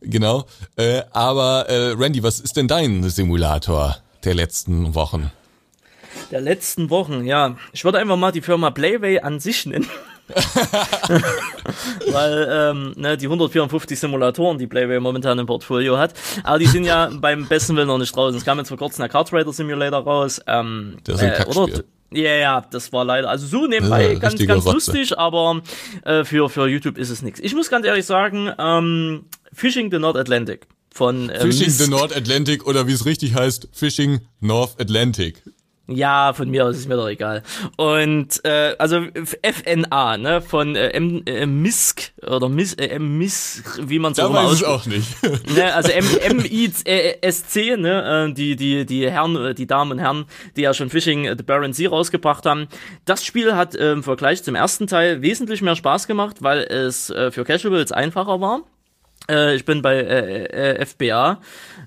Genau. 0.00 0.46
Äh, 0.76 1.02
aber 1.12 1.68
äh, 1.68 1.92
Randy, 1.92 2.22
was 2.22 2.40
ist 2.40 2.56
denn 2.56 2.68
dein 2.68 3.08
Simulator 3.08 3.96
der 4.24 4.34
letzten 4.34 4.94
Wochen? 4.94 5.30
Der 6.30 6.40
letzten 6.40 6.90
Wochen, 6.90 7.24
ja, 7.24 7.56
ich 7.72 7.84
würde 7.84 7.98
einfach 7.98 8.16
mal 8.16 8.32
die 8.32 8.40
Firma 8.42 8.70
Playway 8.70 9.20
an 9.20 9.40
sich 9.40 9.66
nennen. 9.66 9.86
Weil 12.12 12.48
ähm, 12.50 12.92
ne, 12.96 13.16
die 13.16 13.26
154 13.26 13.98
Simulatoren, 13.98 14.58
die 14.58 14.66
Playway 14.66 15.00
momentan 15.00 15.38
im 15.38 15.46
Portfolio 15.46 15.98
hat, 15.98 16.14
aber 16.42 16.58
die 16.58 16.66
sind 16.66 16.84
ja 16.84 17.10
beim 17.12 17.46
besten 17.48 17.76
Willen 17.76 17.88
noch 17.88 17.98
nicht 17.98 18.14
draußen. 18.14 18.36
Es 18.38 18.44
kam 18.44 18.58
jetzt 18.58 18.68
vor 18.68 18.76
kurzem 18.78 19.02
der 19.02 19.08
Kart 19.08 19.32
Rider 19.32 19.52
Simulator 19.52 20.00
raus. 20.02 20.40
Ähm, 20.46 20.98
Das 21.04 21.16
ist 21.16 21.22
ein 21.22 21.32
äh, 21.32 21.36
Kackspiel. 21.36 21.62
oder, 21.62 21.82
ja, 22.10 22.34
ja, 22.36 22.66
das 22.70 22.92
war 22.92 23.04
leider, 23.04 23.28
also 23.28 23.46
so 23.46 23.66
nebenbei 23.66 24.12
Ja, 24.14 24.18
ganz, 24.18 24.44
ganz 24.46 24.64
Rotze. 24.64 24.74
lustig, 24.74 25.18
aber 25.18 25.62
äh, 26.04 26.24
für, 26.24 26.48
für 26.48 26.66
YouTube 26.68 26.98
ist 26.98 27.10
es 27.10 27.22
nichts. 27.22 27.40
Ich 27.40 27.54
muss 27.54 27.68
ganz 27.70 27.86
ehrlich 27.86 28.06
sagen, 28.06 28.50
ähm, 28.58 29.24
Fishing 29.52 29.90
the 29.90 29.98
North 29.98 30.16
Atlantic 30.16 30.66
von 30.92 31.30
ähm, 31.30 31.40
Fishing 31.40 31.66
Miss- 31.66 31.78
the 31.78 31.88
North 31.90 32.14
Atlantic 32.16 32.66
oder 32.66 32.86
wie 32.86 32.92
es 32.92 33.04
richtig 33.06 33.34
heißt, 33.34 33.68
Fishing 33.72 34.20
North 34.40 34.80
Atlantic. 34.80 35.42
Ja, 35.90 36.34
von 36.34 36.50
mir 36.50 36.66
aus 36.66 36.76
ist 36.76 36.86
mir 36.86 36.96
doch 36.96 37.08
egal. 37.08 37.42
Und 37.76 38.44
äh, 38.44 38.76
also 38.78 39.06
FNA, 39.42 40.18
ne, 40.18 40.42
von 40.42 40.76
äh, 40.76 40.90
M 40.90 41.22
äh, 41.24 41.46
MISC 41.46 42.12
oder 42.26 42.50
Mis 42.50 42.74
äh, 42.74 42.98
MISC, 42.98 43.88
wie 43.88 43.98
man 43.98 44.12
so 44.12 44.28
Da 44.28 44.34
weiß 44.34 44.52
ich 44.60 44.66
auch 44.66 44.84
nicht. 44.84 45.08
ne, 45.54 45.74
also 45.74 45.90
M 45.90 46.04
M 46.22 46.44
I 46.44 46.70
S 47.22 47.46
C, 47.48 47.74
ne, 47.78 48.28
äh, 48.28 48.34
die 48.34 48.54
die 48.56 48.84
die 48.84 49.10
Herren, 49.10 49.36
äh, 49.36 49.54
die 49.54 49.66
Damen 49.66 49.92
und 49.92 49.98
Herren, 49.98 50.26
die 50.56 50.62
ja 50.62 50.74
schon 50.74 50.90
Fishing 50.90 51.24
the 51.38 51.42
Baron 51.42 51.72
Sea 51.72 51.88
rausgebracht 51.88 52.44
haben. 52.44 52.68
Das 53.06 53.24
Spiel 53.24 53.54
hat 53.54 53.74
äh, 53.74 53.92
im 53.92 54.02
Vergleich 54.02 54.42
zum 54.42 54.56
ersten 54.56 54.88
Teil 54.88 55.22
wesentlich 55.22 55.62
mehr 55.62 55.74
Spaß 55.74 56.06
gemacht, 56.06 56.42
weil 56.42 56.58
es 56.64 57.08
äh, 57.08 57.30
für 57.30 57.44
Casuals 57.44 57.92
einfacher 57.92 58.42
war. 58.42 58.60
Äh, 59.30 59.56
ich 59.56 59.64
bin 59.64 59.82
bei 59.82 59.96
äh, 59.96 60.44
äh, 60.80 60.86
FBA 60.86 61.40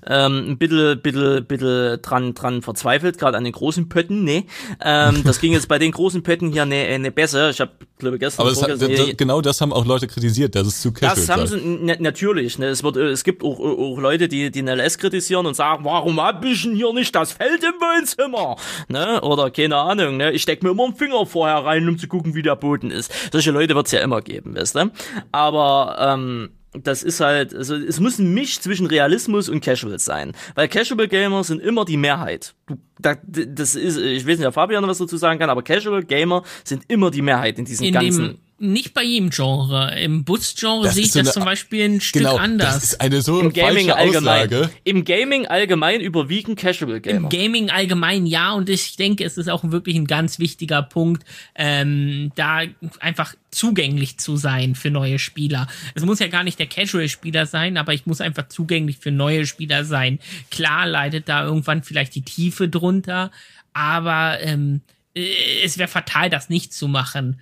ähm, 0.06 0.50
ein 0.50 0.58
bisschen, 0.58 1.00
bisschen, 1.00 1.44
bisschen 1.44 2.00
dran, 2.02 2.34
dran 2.34 2.62
verzweifelt, 2.62 3.18
gerade 3.18 3.36
an 3.36 3.44
den 3.44 3.52
großen 3.52 3.88
Pötten, 3.88 4.22
ne. 4.24 4.44
Ähm, 4.84 5.22
das 5.24 5.40
ging 5.40 5.52
jetzt 5.52 5.68
bei 5.68 5.78
den 5.78 5.90
großen 5.90 6.22
Pötten 6.22 6.52
hier 6.52 6.66
ne, 6.66 6.98
ne 6.98 7.10
besser. 7.10 7.50
Ich 7.50 7.60
habe 7.60 7.72
glaube 7.98 8.18
gestern 8.18 8.46
Aber 8.46 8.54
hat, 8.54 8.80
das, 8.80 9.16
genau 9.16 9.40
das 9.40 9.60
haben 9.60 9.72
auch 9.72 9.84
Leute 9.84 10.06
kritisiert, 10.06 10.54
dass 10.54 10.66
es 10.66 10.82
zu 10.82 10.92
casual 10.92 11.16
Das 11.16 11.28
haben 11.28 11.46
sie 11.46 11.96
natürlich. 12.00 12.58
Ne, 12.58 12.66
es 12.66 12.84
wird, 12.84 12.96
es 12.96 13.24
gibt 13.24 13.42
auch, 13.42 13.58
auch 13.58 13.98
Leute, 13.98 14.28
die 14.28 14.50
den 14.50 14.68
LS 14.68 14.98
kritisieren 14.98 15.46
und 15.46 15.54
sagen, 15.54 15.84
warum 15.84 16.20
hab 16.20 16.44
ich 16.44 16.62
denn 16.62 16.76
hier 16.76 16.92
nicht 16.92 17.14
das 17.14 17.32
Feld 17.32 17.62
im 17.64 17.74
Wohnzimmer? 17.80 18.56
Ne? 18.88 19.20
Oder 19.20 19.50
keine 19.50 19.76
Ahnung. 19.76 20.16
Ne? 20.16 20.32
Ich 20.32 20.42
steck 20.42 20.62
mir 20.62 20.70
immer 20.70 20.84
einen 20.84 20.94
Finger 20.94 21.26
vorher 21.26 21.64
rein, 21.64 21.88
um 21.88 21.98
zu 21.98 22.06
gucken, 22.06 22.34
wie 22.34 22.42
der 22.42 22.56
Boden 22.56 22.90
ist. 22.90 23.12
Solche 23.32 23.50
Leute 23.50 23.74
wird's 23.74 23.90
ja 23.90 24.00
immer 24.00 24.20
geben, 24.20 24.54
weißt 24.54 24.76
du? 24.76 24.90
Aber 25.32 25.96
ähm, 25.98 26.50
das 26.72 27.02
ist 27.02 27.20
halt, 27.20 27.54
also 27.54 27.76
es 27.76 28.00
muss 28.00 28.18
ein 28.18 28.32
Misch 28.32 28.60
zwischen 28.60 28.86
Realismus 28.86 29.48
und 29.48 29.62
Casuals 29.62 30.04
sein. 30.04 30.32
Weil 30.54 30.68
Casual 30.68 31.06
Gamer 31.06 31.44
sind 31.44 31.60
immer 31.60 31.84
die 31.84 31.96
Mehrheit. 31.96 32.54
Du, 32.66 32.76
da, 32.98 33.16
das 33.24 33.74
ist, 33.74 33.98
ich 33.98 34.26
weiß 34.26 34.38
nicht, 34.38 34.46
ob 34.46 34.54
Fabian 34.54 34.86
was 34.86 34.98
dazu 34.98 35.16
sagen 35.16 35.38
kann, 35.38 35.50
aber 35.50 35.62
Casual 35.62 36.02
Gamer 36.02 36.42
sind 36.64 36.84
immer 36.88 37.10
die 37.10 37.22
Mehrheit 37.22 37.58
in 37.58 37.64
diesen 37.64 37.86
in 37.86 37.92
ganzen 37.92 38.38
nicht 38.62 38.94
bei 38.94 39.02
jedem 39.02 39.30
Genre. 39.30 39.98
Im 40.00 40.24
Bus-Genre 40.24 40.90
sehe 40.90 41.04
ich 41.04 41.12
so 41.12 41.18
das 41.18 41.28
eine, 41.28 41.34
zum 41.34 41.44
Beispiel 41.44 41.84
ein 41.84 42.00
Stück 42.00 42.22
genau, 42.22 42.36
anders. 42.36 42.74
Das 42.74 42.84
ist 42.84 43.00
eine 43.00 43.20
so 43.20 43.40
Im 43.40 43.52
Gaming 43.52 43.90
allgemein. 43.90 44.46
Aussage. 44.46 44.70
Im 44.84 45.04
Gaming 45.04 45.46
allgemein 45.46 46.00
überwiegen 46.00 46.54
Casual 46.54 47.00
Gamer. 47.00 47.16
Im 47.16 47.28
Gaming 47.28 47.70
allgemein 47.70 48.26
ja 48.26 48.52
und 48.52 48.68
ich 48.70 48.96
denke, 48.96 49.24
es 49.24 49.36
ist 49.36 49.50
auch 49.50 49.64
wirklich 49.64 49.96
ein 49.96 50.06
ganz 50.06 50.38
wichtiger 50.38 50.82
Punkt, 50.82 51.24
ähm, 51.54 52.32
da 52.36 52.62
einfach 53.00 53.34
zugänglich 53.50 54.18
zu 54.18 54.36
sein 54.36 54.74
für 54.74 54.90
neue 54.90 55.18
Spieler. 55.18 55.66
Es 55.94 56.04
muss 56.04 56.20
ja 56.20 56.28
gar 56.28 56.44
nicht 56.44 56.58
der 56.58 56.66
Casual-Spieler 56.66 57.46
sein, 57.46 57.76
aber 57.76 57.92
ich 57.92 58.06
muss 58.06 58.20
einfach 58.20 58.48
zugänglich 58.48 58.98
für 58.98 59.10
neue 59.10 59.46
Spieler 59.46 59.84
sein. 59.84 60.18
Klar 60.50 60.86
leidet 60.86 61.28
da 61.28 61.44
irgendwann 61.44 61.82
vielleicht 61.82 62.14
die 62.14 62.22
Tiefe 62.22 62.68
drunter, 62.68 63.30
aber 63.72 64.38
ähm, 64.40 64.80
äh, 65.14 65.26
es 65.64 65.78
wäre 65.78 65.88
fatal, 65.88 66.30
das 66.30 66.48
nicht 66.48 66.72
zu 66.72 66.88
machen. 66.88 67.40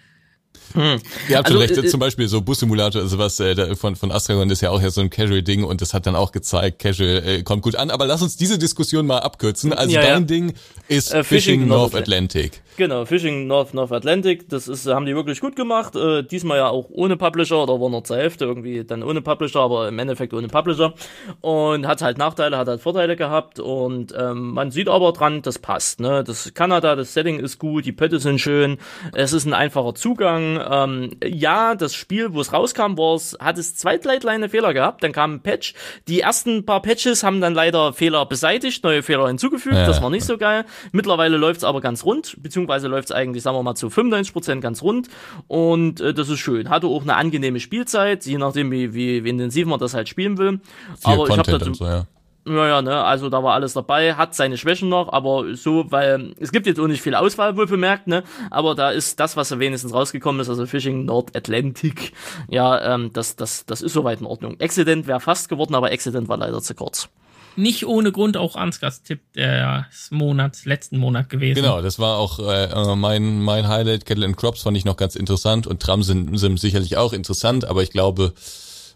Hm. 0.75 1.01
Ihr 1.29 1.37
habt 1.37 1.47
also, 1.47 1.59
schon 1.59 1.69
recht, 1.69 1.85
äh, 1.85 1.87
zum 1.87 2.01
Beispiel 2.01 2.29
so 2.29 2.41
Bus-Simulator, 2.41 3.03
also 3.03 3.19
was 3.19 3.41
äh, 3.41 3.75
von, 3.75 3.97
von 3.97 4.13
Astragon 4.13 4.49
ist 4.51 4.61
ja 4.61 4.71
auch 4.71 4.81
ja 4.81 4.91
so 4.91 5.01
ein 5.01 5.11
Casual-Ding 5.11 5.65
und 5.65 5.81
das 5.81 5.95
hat 5.95 6.07
dann 6.07 6.17
auch 6.17 6.33
gezeigt, 6.33 6.79
Casual 6.79 7.23
äh, 7.27 7.43
kommt 7.43 7.63
gut 7.63 7.77
an. 7.77 7.91
Aber 7.91 8.07
lass 8.07 8.23
uns 8.23 8.37
diese 8.37 8.59
Diskussion 8.59 9.07
mal 9.07 9.19
abkürzen. 9.19 9.73
Also 9.73 9.95
ja, 9.95 10.03
dein 10.03 10.23
ja. 10.23 10.27
Ding 10.27 10.55
ist 10.89 11.13
äh, 11.13 11.25
Fishing, 11.25 11.61
Fishing 11.61 11.69
North 11.69 11.95
Atlantic. 11.95 12.63
Genau, 12.77 13.05
Fishing 13.05 13.47
North 13.47 13.75
North 13.75 13.93
Atlantic, 13.93 14.49
das 14.49 14.67
ist, 14.67 14.87
haben 14.87 15.05
die 15.05 15.15
wirklich 15.15 15.41
gut 15.41 15.55
gemacht. 15.55 15.97
Äh, 15.97 16.23
diesmal 16.23 16.59
ja 16.59 16.69
auch 16.69 16.87
ohne 16.91 17.19
Publisher 17.19 17.63
oder 17.63 17.79
war 17.79 17.91
nur 17.91 18.05
zur 18.05 18.17
Hälfte 18.17 18.47
irgendwie 18.47 18.85
dann 18.85 19.03
ohne 19.03 19.21
Publisher, 19.21 19.61
aber 19.61 19.89
im 19.89 19.99
Endeffekt 19.99 20.33
ohne 20.33 20.49
Publisher. 20.49 20.95
Und 21.43 21.87
hat 21.87 22.01
halt 22.01 22.17
Nachteile, 22.17 22.57
hat 22.57 22.69
halt 22.69 22.81
Vorteile 22.81 23.17
gehabt 23.17 23.61
und 23.61 24.15
ähm, 24.19 24.53
man 24.53 24.71
sieht 24.71 24.89
aber 24.89 25.13
dran, 25.13 25.43
das 25.43 25.59
passt. 25.59 26.01
Ne? 26.01 26.25
Das 26.25 26.55
Kanada, 26.55 26.97
das 26.97 27.13
Setting 27.13 27.39
ist 27.39 27.59
gut, 27.59 27.85
die 27.85 27.93
Pötte 27.93 28.19
sind 28.19 28.41
schön, 28.41 28.79
es 29.13 29.33
ist 29.33 29.45
ein 29.45 29.53
einfacher 29.53 29.95
Zugang. 29.95 30.60
Ähm, 30.69 31.11
ja, 31.25 31.75
das 31.75 31.95
Spiel, 31.95 32.33
wo 32.33 32.41
es 32.41 32.53
rauskam, 32.53 32.97
war's, 32.97 33.37
hat 33.41 33.59
es 33.59 33.77
zwei 33.77 33.99
kleine 33.99 34.49
Fehler 34.49 34.73
gehabt, 34.73 35.03
dann 35.05 35.13
kam 35.13 35.35
ein 35.35 35.41
Patch. 35.41 35.75
Die 36.09 36.21
ersten 36.21 36.65
paar 36.65 36.83
Patches 36.83 37.23
haben 37.23 37.41
dann 37.41 37.55
leider 37.55 37.93
Fehler 37.93 38.27
beseitigt, 38.27 38.85
neue 38.85 39.03
Fehler 39.03 39.29
hinzugefügt, 39.29 39.77
ja. 39.77 39.87
das 39.87 40.03
war 40.03 40.11
nicht 40.11 40.25
so 40.25 40.39
geil. 40.39 40.65
Mittlerweile 40.93 41.37
läuft's 41.37 41.65
aber 41.65 41.81
ganz 41.81 42.05
rund, 42.05 42.37
beziehungsweise 42.43 42.61
beziehungsweise 42.61 42.89
läuft 42.89 43.11
es 43.11 43.13
eigentlich, 43.13 43.43
sagen 43.43 43.57
wir 43.57 43.63
mal, 43.63 43.75
zu 43.75 43.89
95% 43.89 44.61
ganz 44.61 44.83
rund 44.83 45.09
und 45.49 46.01
äh, 46.01 46.15
das 46.15 46.29
ist 46.29 46.39
schön. 46.39 46.69
Hatte 46.69 46.87
auch 46.87 47.03
eine 47.03 47.17
angenehme 47.17 47.61
Spielzeit, 47.61 48.27
je 48.27 48.39
nachdem, 48.39 48.71
wie, 48.71 48.95
wie, 48.95 49.25
wie 49.25 49.29
intensiv 49.29 49.67
man 49.67 49.79
das 49.79 49.95
halt 49.95 50.09
spielen 50.09 50.39
will. 50.39 50.61
Viel 50.99 51.13
aber 51.15 51.27
Content 51.27 51.49
ich 51.49 51.55
habe 51.55 51.65
dazu, 51.65 51.75
so, 51.75 51.85
ja. 51.85 52.07
Naja, 52.51 52.83
ne, 52.83 53.05
also 53.05 53.29
da 53.29 53.43
war 53.45 53.55
alles 53.55 53.75
dabei, 53.75 54.15
hat 54.15 54.35
seine 54.35 54.59
Schwächen 54.59 54.89
noch, 54.89 55.13
aber 55.13 55.55
so, 55.55 55.91
weil 55.91 56.35
es 56.41 56.51
gibt 56.51 56.67
jetzt 56.67 56.81
auch 56.81 56.89
nicht 56.89 57.01
viel 57.01 57.15
Auswahl 57.15 57.57
wohl 57.57 57.67
bemerkt, 57.67 58.09
ne, 58.09 58.25
aber 58.51 58.75
da 58.75 58.91
ist 58.91 59.21
das, 59.21 59.37
was 59.37 59.57
wenigstens 59.59 59.95
rausgekommen 59.95 60.41
ist, 60.41 60.49
also 60.49 60.67
Fishing 60.67 61.05
Nord 61.05 61.37
Atlantic, 61.37 62.13
ja, 62.49 62.95
ähm, 62.95 63.13
das, 63.13 63.37
das, 63.37 63.67
das 63.67 63.83
ist 63.83 63.93
soweit 63.93 64.21
in 64.21 64.27
Ordnung. 64.27 64.57
Accident 64.61 65.07
wäre 65.07 65.21
fast 65.21 65.49
geworden, 65.49 65.77
aber 65.77 65.93
Accident 65.93 66.29
war 66.29 66.39
leider 66.39 66.61
zu 66.61 66.75
kurz 66.75 67.09
nicht 67.57 67.87
ohne 67.87 68.13
Grund 68.13 68.37
auch 68.37 68.57
Ansgars 68.57 69.03
Tipp 69.03 69.21
des 69.35 70.11
Monats, 70.11 70.65
letzten 70.65 70.99
Monat 70.99 71.29
gewesen. 71.29 71.57
Genau, 71.63 71.83
das 71.83 71.99
war 71.99 72.17
auch 72.17 72.39
äh, 72.39 72.97
mein, 72.97 73.41
mein 73.41 73.69
Highlight. 73.69 74.07
Kettle 74.07 74.25
and 74.25 74.37
Crops 74.37 74.63
fand 74.63 74.77
ich 74.77 74.85
noch 74.85 74.97
ganz 74.97 75.17
interessant 75.17 75.67
und 75.67 75.83
Tram 75.83 76.03
sind, 76.03 76.39
sind 76.39 76.59
sicherlich 76.59 76.97
auch 76.97 77.13
interessant, 77.13 77.65
aber 77.65 77.83
ich 77.83 77.91
glaube, 77.91 78.33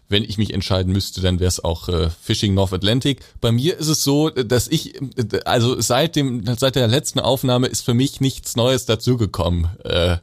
wenn 0.07 0.23
ich 0.23 0.37
mich 0.37 0.53
entscheiden 0.53 0.93
müsste, 0.93 1.21
dann 1.21 1.39
wäre 1.39 1.47
es 1.47 1.63
auch 1.63 1.89
äh, 1.89 2.09
Fishing 2.09 2.53
North 2.53 2.73
Atlantic. 2.73 3.21
Bei 3.41 3.51
mir 3.51 3.77
ist 3.77 3.87
es 3.87 4.03
so, 4.03 4.29
dass 4.29 4.67
ich, 4.67 4.93
also 5.45 5.79
seit 5.81 6.15
dem, 6.15 6.43
seit 6.57 6.75
der 6.75 6.87
letzten 6.87 7.19
Aufnahme 7.19 7.67
ist 7.67 7.81
für 7.81 7.93
mich 7.93 8.21
nichts 8.21 8.55
Neues 8.55 8.85
dazugekommen. 8.85 9.69
Äh, 9.83 10.17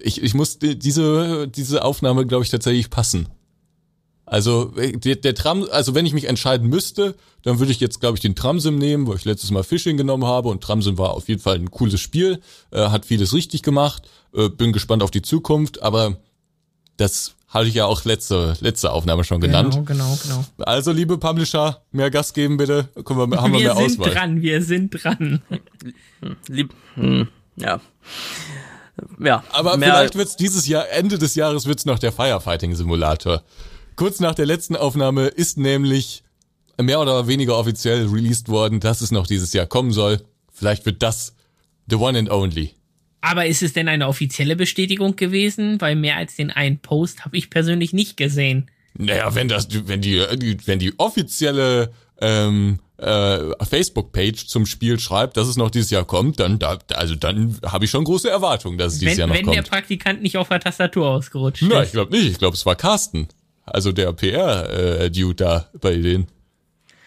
ich, 0.00 0.22
ich 0.22 0.34
muss 0.34 0.58
diese, 0.58 1.48
diese 1.48 1.84
Aufnahme, 1.84 2.26
glaube 2.26 2.44
ich, 2.44 2.50
tatsächlich 2.50 2.90
passen. 2.90 3.28
Also 4.26 4.66
der, 4.76 5.16
der 5.16 5.34
Tram, 5.34 5.66
also 5.70 5.94
wenn 5.94 6.04
ich 6.04 6.12
mich 6.12 6.26
entscheiden 6.26 6.68
müsste, 6.68 7.14
dann 7.42 7.58
würde 7.58 7.72
ich 7.72 7.80
jetzt, 7.80 8.00
glaube 8.00 8.16
ich, 8.16 8.20
den 8.20 8.34
Tramsim 8.34 8.76
nehmen, 8.76 9.06
wo 9.06 9.14
ich 9.14 9.24
letztes 9.24 9.50
Mal 9.50 9.64
Fishing 9.64 9.96
genommen 9.96 10.26
habe 10.26 10.50
und 10.50 10.62
Tramsim 10.62 10.98
war 10.98 11.14
auf 11.14 11.28
jeden 11.28 11.40
Fall 11.40 11.56
ein 11.56 11.70
cooles 11.70 12.00
Spiel, 12.00 12.40
äh, 12.70 12.88
hat 12.90 13.06
vieles 13.06 13.32
richtig 13.32 13.62
gemacht, 13.62 14.02
äh, 14.34 14.50
bin 14.50 14.74
gespannt 14.74 15.02
auf 15.02 15.10
die 15.10 15.22
Zukunft, 15.22 15.82
aber 15.82 16.18
das 16.98 17.36
hatte 17.48 17.66
ich 17.68 17.74
ja 17.74 17.86
auch 17.86 18.04
letzte, 18.04 18.56
letzte 18.60 18.92
Aufnahme 18.92 19.24
schon 19.24 19.40
genannt. 19.40 19.74
Genau, 19.74 19.84
genau, 19.84 20.18
genau. 20.22 20.44
Also, 20.58 20.92
liebe 20.92 21.18
Publisher, 21.18 21.82
mehr 21.92 22.10
Gas 22.10 22.34
geben 22.34 22.58
bitte. 22.58 22.88
Können 23.04 23.30
wir, 23.30 23.40
haben 23.40 23.52
wir, 23.52 23.60
wir 23.60 23.74
mehr 23.74 23.76
Auswahl. 23.76 23.88
Wir 23.88 24.04
sind 24.04 24.14
dran, 24.14 24.42
wir 24.42 24.62
sind 24.62 24.90
dran. 24.90 25.42
Lieb, 26.48 26.74
hm, 26.94 27.28
ja. 27.56 27.80
Ja. 29.18 29.44
Aber 29.52 29.74
vielleicht 29.74 30.16
wird's 30.16 30.36
dieses 30.36 30.66
Jahr, 30.66 30.88
Ende 30.90 31.18
des 31.18 31.34
Jahres 31.34 31.66
wird's 31.66 31.86
noch 31.86 31.98
der 31.98 32.12
Firefighting 32.12 32.74
Simulator. 32.74 33.42
Kurz 33.96 34.20
nach 34.20 34.34
der 34.34 34.46
letzten 34.46 34.76
Aufnahme 34.76 35.26
ist 35.26 35.56
nämlich 35.56 36.22
mehr 36.80 37.00
oder 37.00 37.26
weniger 37.26 37.56
offiziell 37.56 38.06
released 38.06 38.48
worden, 38.48 38.80
dass 38.80 39.00
es 39.00 39.10
noch 39.10 39.26
dieses 39.26 39.52
Jahr 39.52 39.66
kommen 39.66 39.92
soll. 39.92 40.20
Vielleicht 40.52 40.86
wird 40.86 41.02
das 41.02 41.34
the 41.88 41.96
one 41.96 42.18
and 42.18 42.30
only. 42.30 42.74
Aber 43.20 43.46
ist 43.46 43.62
es 43.62 43.72
denn 43.72 43.88
eine 43.88 44.06
offizielle 44.06 44.56
Bestätigung 44.56 45.16
gewesen? 45.16 45.80
Weil 45.80 45.96
mehr 45.96 46.16
als 46.16 46.36
den 46.36 46.50
einen 46.50 46.78
Post 46.78 47.24
habe 47.24 47.36
ich 47.36 47.50
persönlich 47.50 47.92
nicht 47.92 48.16
gesehen. 48.16 48.70
Naja, 48.94 49.34
wenn 49.34 49.48
das, 49.48 49.68
wenn 49.86 50.00
die, 50.00 50.24
wenn 50.66 50.78
die 50.78 50.98
offizielle 50.98 51.92
ähm, 52.20 52.80
äh, 52.98 53.64
Facebook-Page 53.64 54.46
zum 54.46 54.66
Spiel 54.66 54.98
schreibt, 54.98 55.36
dass 55.36 55.46
es 55.48 55.56
noch 55.56 55.70
dieses 55.70 55.90
Jahr 55.90 56.04
kommt, 56.04 56.40
dann 56.40 56.58
da, 56.58 56.78
also 56.94 57.14
dann 57.14 57.58
habe 57.64 57.84
ich 57.84 57.90
schon 57.90 58.04
große 58.04 58.28
Erwartungen, 58.28 58.76
dass 58.76 58.94
es 58.94 58.98
dieses 58.98 59.14
wenn, 59.14 59.18
Jahr 59.18 59.28
noch 59.28 59.34
wenn 59.34 59.44
kommt. 59.44 59.56
Wenn 59.56 59.64
der 59.64 59.70
Praktikant 59.70 60.22
nicht 60.22 60.36
auf 60.36 60.48
der 60.48 60.60
Tastatur 60.60 61.08
ausgerutscht 61.08 61.64
Na, 61.68 61.80
ist. 61.80 61.88
ich 61.88 61.92
glaube 61.92 62.16
nicht. 62.16 62.26
Ich 62.28 62.38
glaube, 62.38 62.56
es 62.56 62.66
war 62.66 62.76
Carsten. 62.76 63.28
Also 63.64 63.92
der 63.92 64.12
PR-Dude 64.12 65.44
äh, 65.44 65.46
da 65.46 65.68
bei 65.80 65.96
denen. 65.96 66.26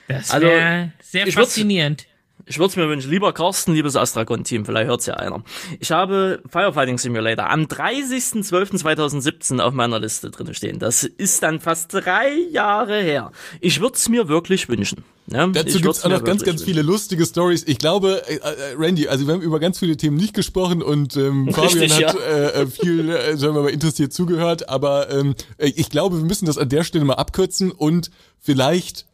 Das 0.07 0.31
wäre 0.33 0.61
also, 0.71 0.91
sehr 1.01 1.27
faszinierend. 1.27 2.05
Ich 2.45 2.57
würde 2.57 2.69
es 2.69 2.75
mir 2.75 2.87
wünschen, 2.89 3.11
lieber 3.11 3.33
Carsten, 3.33 3.73
liebes 3.73 3.95
Astragon-Team, 3.95 4.65
vielleicht 4.65 4.87
hört's 4.87 5.05
ja 5.05 5.15
einer. 5.15 5.43
Ich 5.79 5.91
habe 5.91 6.41
Firefighting 6.47 6.97
Simulator 6.97 7.49
am 7.49 7.63
30.12.2017 7.63 9.59
auf 9.59 9.73
meiner 9.73 9.99
Liste 9.99 10.31
drin 10.31 10.53
stehen. 10.53 10.79
Das 10.79 11.03
ist 11.03 11.43
dann 11.43 11.59
fast 11.59 11.93
drei 11.93 12.33
Jahre 12.51 13.01
her. 13.01 13.31
Ich 13.59 13.81
würde 13.81 13.95
es 13.95 14.09
mir 14.09 14.27
wirklich 14.27 14.69
wünschen. 14.69 15.03
Ja, 15.27 15.47
Dazu 15.47 15.79
gibt's 15.79 16.03
auch 16.03 16.09
noch 16.09 16.23
ganz, 16.23 16.43
ganz 16.43 16.63
viele 16.63 16.81
lustige 16.81 17.25
Stories. 17.25 17.63
Ich 17.65 17.77
glaube, 17.77 18.21
äh, 18.27 18.35
äh, 18.35 18.75
Randy, 18.77 19.07
also 19.07 19.27
wir 19.27 19.33
haben 19.33 19.41
über 19.41 19.59
ganz 19.59 19.79
viele 19.79 19.95
Themen 19.95 20.17
nicht 20.17 20.33
gesprochen 20.33 20.81
und 20.81 21.15
ähm, 21.15 21.49
Fabian 21.53 21.79
Richtig, 21.79 22.05
hat 22.05 22.15
ja. 22.15 22.21
äh, 22.21 22.61
äh 22.63 22.67
viel, 22.67 23.09
äh, 23.09 23.37
sagen 23.37 23.55
wir 23.55 23.61
mal, 23.61 23.69
interessiert 23.69 24.11
zugehört, 24.11 24.67
aber 24.67 25.09
ähm, 25.09 25.35
ich 25.57 25.89
glaube, 25.89 26.17
wir 26.17 26.25
müssen 26.25 26.45
das 26.47 26.57
an 26.57 26.69
der 26.69 26.83
Stelle 26.83 27.05
mal 27.05 27.13
abkürzen 27.13 27.71
und 27.71 28.11
vielleicht 28.39 29.05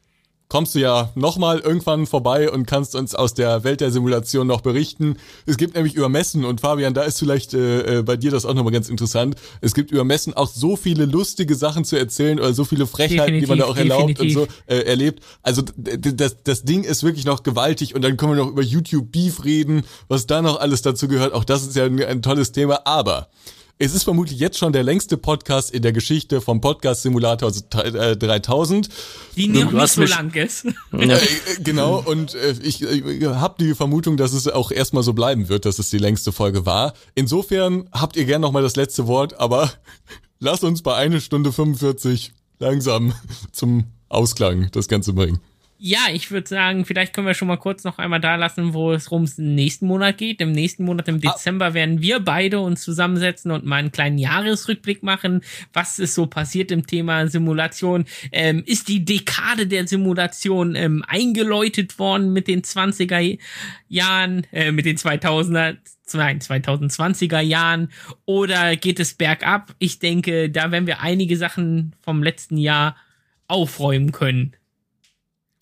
kommst 0.49 0.76
du 0.76 0.80
ja 0.80 1.11
nochmal 1.15 1.60
irgendwann 1.60 2.06
vorbei 2.06 2.49
und 2.49 2.65
kannst 2.65 2.95
uns 2.95 3.14
aus 3.15 3.34
der 3.34 3.64
Welt 3.64 3.82
der 3.82 3.91
Simulation 3.91 4.48
noch 4.48 4.61
berichten. 4.61 5.18
Es 5.45 5.57
gibt 5.57 5.76
nämlich 5.76 5.95
über 5.95 6.07
Messen 6.10 6.45
und 6.45 6.61
Fabian, 6.61 6.94
da 6.94 7.03
ist 7.03 7.19
vielleicht 7.19 7.53
äh, 7.53 7.99
äh 7.99 8.03
bei 8.03 8.15
dir 8.15 8.32
das 8.32 8.45
auch 8.45 8.53
nochmal 8.53 8.72
ganz 8.72 8.90
interessant. 8.90 9.36
Es 9.61 9.74
gibt 9.74 9.91
über 9.91 10.03
Messen 10.03 10.34
auch 10.34 10.48
so 10.48 10.76
viele 10.76 11.06
lustige 11.06 11.56
Sachen 11.56 11.84
zu 11.84 11.98
erzählen 11.98 12.40
oder 12.40 12.53
so 12.53 12.64
viele 12.64 12.88
Frechheiten, 12.88 13.34
definitiv, 13.34 13.45
die 13.45 13.49
man 13.49 13.60
da 13.60 13.65
auch 13.65 13.78
erlaubt 13.78 14.10
definitiv. 14.10 14.38
und 14.38 14.48
so 14.48 14.74
äh, 14.74 14.84
erlebt. 14.84 15.24
Also 15.44 15.64
das, 15.76 16.38
das 16.44 16.64
Ding 16.64 16.84
ist 16.84 17.03
wirklich 17.03 17.26
noch 17.26 17.44
gewaltig 17.44 17.94
und 17.94 18.03
dann 18.03 18.15
können 18.15 18.34
wir 18.34 18.44
noch 18.44 18.52
über 18.52 18.64
YouTube 18.64 19.11
Beef 19.11 19.44
reden, 19.44 19.84
was 20.07 20.28
da 20.28 20.41
noch 20.41 20.60
alles 20.60 20.82
dazu 20.82 21.07
gehört. 21.07 21.34
Auch 21.34 21.44
das 21.44 21.64
ist 21.64 21.76
ja 21.76 21.86
ein, 21.86 22.02
ein 22.02 22.22
tolles 22.22 22.53
Thema, 22.53 22.82
aber 22.86 23.28
es 23.79 23.93
ist 23.93 24.03
vermutlich 24.03 24.39
jetzt 24.39 24.57
schon 24.57 24.73
der 24.73 24.83
längste 24.83 25.17
Podcast 25.17 25.71
in 25.71 25.83
der 25.83 25.93
Geschichte 25.93 26.41
vom 26.41 26.61
Podcast 26.61 27.03
Simulator 27.03 27.51
3000. 27.51 28.89
Die 29.35 29.47
noch 29.47 29.71
nicht 29.71 29.87
so 29.89 30.03
lang 30.03 30.33
ist. 30.33 30.65
Äh, 30.97 31.13
äh, 31.13 31.19
genau, 31.59 32.01
und 32.01 32.33
äh, 32.33 32.55
ich 32.63 32.81
äh, 32.81 33.25
habe 33.25 33.55
die 33.59 33.75
Vermutung, 33.75 34.17
dass 34.17 34.33
es 34.33 34.47
auch 34.47 34.71
erstmal 34.71 35.03
so 35.03 35.13
bleiben 35.13 35.47
wird, 35.47 35.65
dass 35.65 35.79
es 35.79 35.89
die 35.89 35.97
längste 35.97 36.31
Folge 36.31 36.65
war. 36.65 36.93
Insofern 37.13 37.87
habt 37.91 38.15
ihr 38.15 38.25
gern 38.25 38.41
nochmal 38.41 38.63
das 38.63 38.75
letzte 38.75 39.05
Wort, 39.05 39.39
aber 39.39 39.71
lass 40.39 40.63
uns 40.63 40.81
bei 40.81 40.95
eine 40.95 41.21
Stunde 41.21 41.51
45 41.51 42.33
langsam 42.59 43.13
zum 43.51 43.85
Ausklang 44.09 44.69
das 44.71 44.87
Ganze 44.87 45.13
bringen. 45.13 45.39
Ja, 45.79 46.07
ich 46.11 46.31
würde 46.31 46.47
sagen, 46.47 46.85
vielleicht 46.85 47.13
können 47.13 47.27
wir 47.27 47.35
schon 47.35 47.47
mal 47.47 47.57
kurz 47.57 47.83
noch 47.83 47.99
einmal 47.99 48.19
da 48.19 48.35
lassen, 48.35 48.73
wo 48.73 48.93
es 48.93 49.11
rum 49.11 49.29
im 49.37 49.53
nächsten 49.53 49.85
Monat 49.85 50.17
geht. 50.17 50.41
Im 50.41 50.51
nächsten 50.51 50.83
Monat, 50.83 51.07
im 51.07 51.17
ah. 51.17 51.19
Dezember, 51.19 51.75
werden 51.75 52.01
wir 52.01 52.19
beide 52.19 52.59
uns 52.59 52.81
zusammensetzen 52.81 53.51
und 53.51 53.63
mal 53.63 53.75
einen 53.75 53.91
kleinen 53.91 54.17
Jahresrückblick 54.17 55.03
machen. 55.03 55.41
Was 55.73 55.99
ist 55.99 56.15
so 56.15 56.25
passiert 56.25 56.71
im 56.71 56.87
Thema 56.87 57.27
Simulation? 57.27 58.05
Ähm, 58.31 58.63
ist 58.65 58.87
die 58.87 59.05
Dekade 59.05 59.67
der 59.67 59.87
Simulation 59.87 60.73
ähm, 60.73 61.03
eingeläutet 61.07 61.99
worden 61.99 62.33
mit 62.33 62.47
den 62.47 62.63
20er 62.63 63.37
Jahren, 63.87 64.47
äh, 64.51 64.71
mit 64.71 64.87
den 64.87 64.97
2000er, 64.97 65.77
nein, 66.13 66.39
2020er 66.39 67.41
Jahren 67.41 67.91
oder 68.25 68.75
geht 68.77 68.99
es 68.99 69.13
bergab? 69.13 69.75
Ich 69.77 69.99
denke, 69.99 70.49
da 70.49 70.71
werden 70.71 70.87
wir 70.87 71.01
einige 71.01 71.37
Sachen 71.37 71.95
vom 72.01 72.23
letzten 72.23 72.57
Jahr 72.57 72.95
aufräumen 73.47 74.11
können 74.11 74.56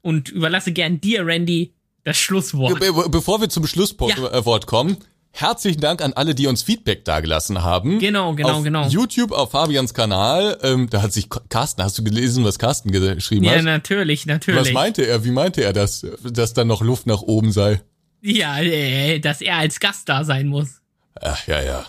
und 0.06 0.30
überlasse 0.30 0.72
gern 0.72 1.02
dir, 1.02 1.26
Randy, 1.26 1.74
das 2.04 2.18
Schlusswort. 2.18 2.80
Be 2.80 3.10
bevor 3.10 3.42
wir 3.42 3.50
zum 3.50 3.66
Schlusswort 3.66 4.16
ja. 4.16 4.38
Äh, 4.38 4.60
kommen, 4.68 4.98
herzlichen 5.32 5.82
Dank 5.82 6.04
an 6.04 6.14
alle, 6.14 6.36
die 6.36 6.46
uns 6.46 6.62
Feedback 6.62 7.04
dagelassen 7.06 7.64
haben. 7.64 7.98
Genau, 7.98 8.36
genau, 8.36 8.58
auf 8.58 8.64
genau. 8.64 8.88
YouTube, 8.88 9.32
auf 9.32 9.52
Fabians 9.52 9.96
Kanal. 9.96 10.60
Ähm, 10.62 10.88
da 10.92 11.02
hat 11.02 11.12
sich 11.12 11.28
Carsten, 11.50 11.82
hast 11.82 11.98
du 11.98 12.04
gelesen, 12.04 12.44
was 12.44 12.60
Carsten 12.60 12.92
geschrieben 12.92 13.48
hat? 13.50 13.56
Ja, 13.56 13.62
natürlich, 13.64 14.28
natürlich. 14.28 14.62
Was 14.62 14.72
meinte 14.74 15.02
er? 15.08 15.26
Wie 15.26 15.32
meinte 15.32 15.64
er 15.64 15.74
das, 15.74 16.06
dass 16.24 16.54
da 16.54 16.66
noch 16.66 16.84
Luft 16.84 17.08
nach 17.08 17.24
oben 17.24 17.52
sei? 17.52 17.82
Ja, 18.22 18.60
äh, 18.60 19.18
dass 19.20 19.42
er 19.42 19.56
als 19.58 19.80
Gast 19.80 20.08
da 20.08 20.24
sein 20.24 20.46
muss. 20.46 20.82
Ach, 21.20 21.48
ja, 21.48 21.64
ja. 21.64 21.84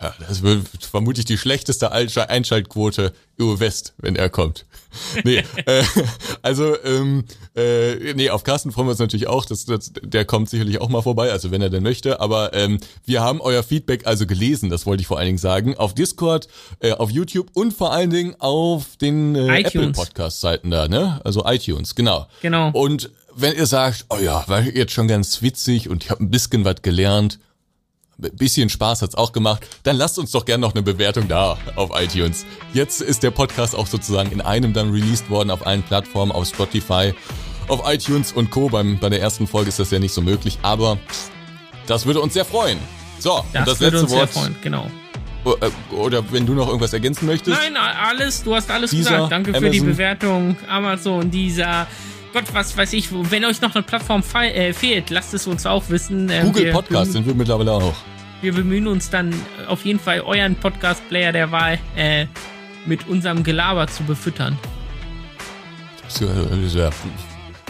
Ja, 0.00 0.14
das 0.26 0.42
wird 0.42 0.66
vermutlich 0.80 1.26
die 1.26 1.36
schlechteste 1.36 1.92
Einschaltquote 1.92 3.12
EU 3.38 3.58
West, 3.58 3.92
wenn 3.98 4.16
er 4.16 4.30
kommt. 4.30 4.64
nee, 5.24 5.44
äh, 5.66 5.84
also 6.40 6.74
ähm, 6.84 7.24
äh, 7.54 8.14
nee, 8.14 8.30
auf 8.30 8.42
Carsten 8.42 8.72
freuen 8.72 8.86
wir 8.86 8.92
uns 8.92 8.98
natürlich 8.98 9.26
auch. 9.26 9.44
Das, 9.44 9.66
das, 9.66 9.92
der 10.02 10.24
kommt 10.24 10.48
sicherlich 10.48 10.80
auch 10.80 10.88
mal 10.88 11.02
vorbei, 11.02 11.30
also 11.30 11.50
wenn 11.50 11.60
er 11.60 11.68
denn 11.68 11.82
möchte. 11.82 12.18
Aber 12.18 12.54
ähm, 12.54 12.80
wir 13.04 13.20
haben 13.20 13.42
euer 13.42 13.62
Feedback 13.62 14.06
also 14.06 14.26
gelesen, 14.26 14.70
das 14.70 14.86
wollte 14.86 15.02
ich 15.02 15.06
vor 15.06 15.18
allen 15.18 15.26
Dingen 15.26 15.38
sagen, 15.38 15.76
auf 15.76 15.94
Discord, 15.94 16.48
äh, 16.80 16.92
auf 16.92 17.10
YouTube 17.10 17.50
und 17.52 17.74
vor 17.74 17.92
allen 17.92 18.10
Dingen 18.10 18.34
auf 18.38 18.96
den 18.96 19.34
äh, 19.34 19.60
Apple 19.60 19.92
Podcast 19.92 20.40
Seiten 20.40 20.70
da, 20.70 20.88
ne? 20.88 21.20
Also 21.24 21.44
iTunes, 21.44 21.94
genau. 21.94 22.26
Genau. 22.40 22.70
Und 22.70 23.10
wenn 23.36 23.54
ihr 23.54 23.66
sagt, 23.66 24.06
oh 24.08 24.18
ja, 24.18 24.44
war 24.48 24.62
jetzt 24.62 24.92
schon 24.92 25.08
ganz 25.08 25.42
witzig 25.42 25.90
und 25.90 26.04
ich 26.04 26.10
habe 26.10 26.24
ein 26.24 26.30
bisschen 26.30 26.64
was 26.64 26.82
gelernt 26.82 27.38
bisschen 28.20 28.68
Spaß 28.68 29.02
hat's 29.02 29.14
auch 29.14 29.32
gemacht, 29.32 29.66
dann 29.82 29.96
lasst 29.96 30.18
uns 30.18 30.30
doch 30.30 30.44
gerne 30.44 30.60
noch 30.60 30.74
eine 30.74 30.82
Bewertung 30.82 31.28
da 31.28 31.58
auf 31.76 31.90
iTunes. 31.94 32.44
Jetzt 32.72 33.00
ist 33.00 33.22
der 33.22 33.30
Podcast 33.30 33.74
auch 33.74 33.86
sozusagen 33.86 34.30
in 34.32 34.40
einem 34.40 34.72
dann 34.72 34.90
released 34.90 35.30
worden 35.30 35.50
auf 35.50 35.66
allen 35.66 35.82
Plattformen, 35.82 36.32
auf 36.32 36.46
Spotify, 36.46 37.14
auf 37.68 37.82
iTunes 37.86 38.32
und 38.32 38.50
Co. 38.50 38.68
Beim, 38.68 38.98
bei 38.98 39.08
der 39.08 39.20
ersten 39.20 39.46
Folge 39.46 39.68
ist 39.68 39.78
das 39.78 39.90
ja 39.90 39.98
nicht 39.98 40.12
so 40.12 40.20
möglich, 40.20 40.58
aber 40.62 40.98
das 41.86 42.06
würde 42.06 42.20
uns 42.20 42.34
sehr 42.34 42.44
freuen. 42.44 42.78
So, 43.18 43.44
das, 43.52 43.60
und 43.60 43.68
das 43.68 43.80
würde 43.80 43.96
letzte 43.98 44.02
uns 44.02 44.12
Wort. 44.12 44.32
Sehr 44.32 44.42
freuen, 44.42 44.56
genau. 44.62 44.90
Äh, 45.44 45.94
oder 45.94 46.32
wenn 46.32 46.46
du 46.46 46.54
noch 46.54 46.66
irgendwas 46.66 46.92
ergänzen 46.92 47.26
möchtest? 47.26 47.56
Nein, 47.56 47.76
alles, 47.76 48.42
du 48.42 48.54
hast 48.54 48.70
alles 48.70 48.90
dieser, 48.90 49.10
gesagt. 49.10 49.32
Danke 49.32 49.50
Amazon. 49.50 49.66
für 49.66 49.70
die 49.70 49.80
Bewertung. 49.80 50.56
Amazon, 50.68 51.30
dieser. 51.30 51.86
Gott, 52.32 52.44
was 52.52 52.76
weiß 52.76 52.92
ich, 52.92 53.08
wenn 53.12 53.44
euch 53.44 53.60
noch 53.60 53.74
eine 53.74 53.82
Plattform 53.82 54.22
äh, 54.34 54.72
fehlt, 54.72 55.10
lasst 55.10 55.34
es 55.34 55.46
uns 55.46 55.66
auch 55.66 55.88
wissen. 55.88 56.28
Ähm, 56.30 56.46
Google 56.46 56.70
Podcast 56.72 57.12
sind 57.12 57.26
wir 57.26 57.34
mittlerweile 57.34 57.72
auch. 57.72 57.94
Wir 58.42 58.54
bemühen 58.54 58.86
uns 58.86 59.10
dann 59.10 59.34
auf 59.68 59.84
jeden 59.84 60.00
Fall, 60.00 60.22
euren 60.22 60.56
Podcast-Player 60.56 61.32
der 61.32 61.52
Wahl 61.52 61.78
äh, 61.94 62.26
mit 62.86 63.06
unserem 63.06 63.42
Gelaber 63.42 63.86
zu 63.86 64.02
befüttern. 64.04 64.58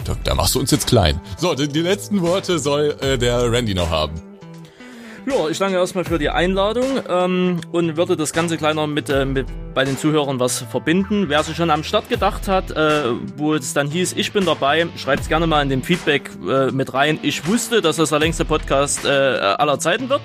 Da, 0.05 0.15
da, 0.23 0.33
machst 0.33 0.55
du 0.55 0.59
uns 0.59 0.71
jetzt 0.71 0.87
klein. 0.87 1.19
So, 1.37 1.53
die, 1.53 1.67
die 1.67 1.81
letzten 1.81 2.21
Worte 2.21 2.57
soll 2.57 2.95
äh, 3.01 3.17
der 3.17 3.51
Randy 3.51 3.73
noch 3.73 3.89
haben. 3.89 4.19
Ja, 5.27 5.47
ich 5.49 5.59
danke 5.59 5.77
erstmal 5.77 6.05
für 6.05 6.17
die 6.17 6.29
Einladung 6.29 7.01
ähm, 7.07 7.61
und 7.71 7.97
würde 7.97 8.15
das 8.15 8.33
Ganze 8.33 8.57
kleiner 8.57 8.87
mit, 8.87 9.09
äh, 9.09 9.25
mit 9.25 9.45
bei 9.73 9.83
den 9.85 9.97
Zuhörern 9.97 10.39
was 10.39 10.59
verbinden. 10.59 11.29
Wer 11.29 11.43
sich 11.43 11.55
schon 11.55 11.69
am 11.69 11.83
Start 11.83 12.09
gedacht 12.09 12.47
hat, 12.47 12.71
äh, 12.71 13.03
wo 13.37 13.53
es 13.53 13.73
dann 13.73 13.89
hieß, 13.89 14.13
ich 14.13 14.31
bin 14.31 14.45
dabei, 14.45 14.87
schreibt 14.97 15.21
es 15.23 15.29
gerne 15.29 15.47
mal 15.47 15.61
in 15.61 15.69
dem 15.69 15.83
Feedback 15.83 16.29
äh, 16.47 16.71
mit 16.71 16.93
rein. 16.93 17.19
Ich 17.21 17.47
wusste, 17.47 17.81
dass 17.81 17.97
das 17.97 18.09
der 18.09 18.19
längste 18.19 18.45
Podcast 18.45 19.05
äh, 19.05 19.09
aller 19.09 19.79
Zeiten 19.79 20.09
wird. 20.09 20.21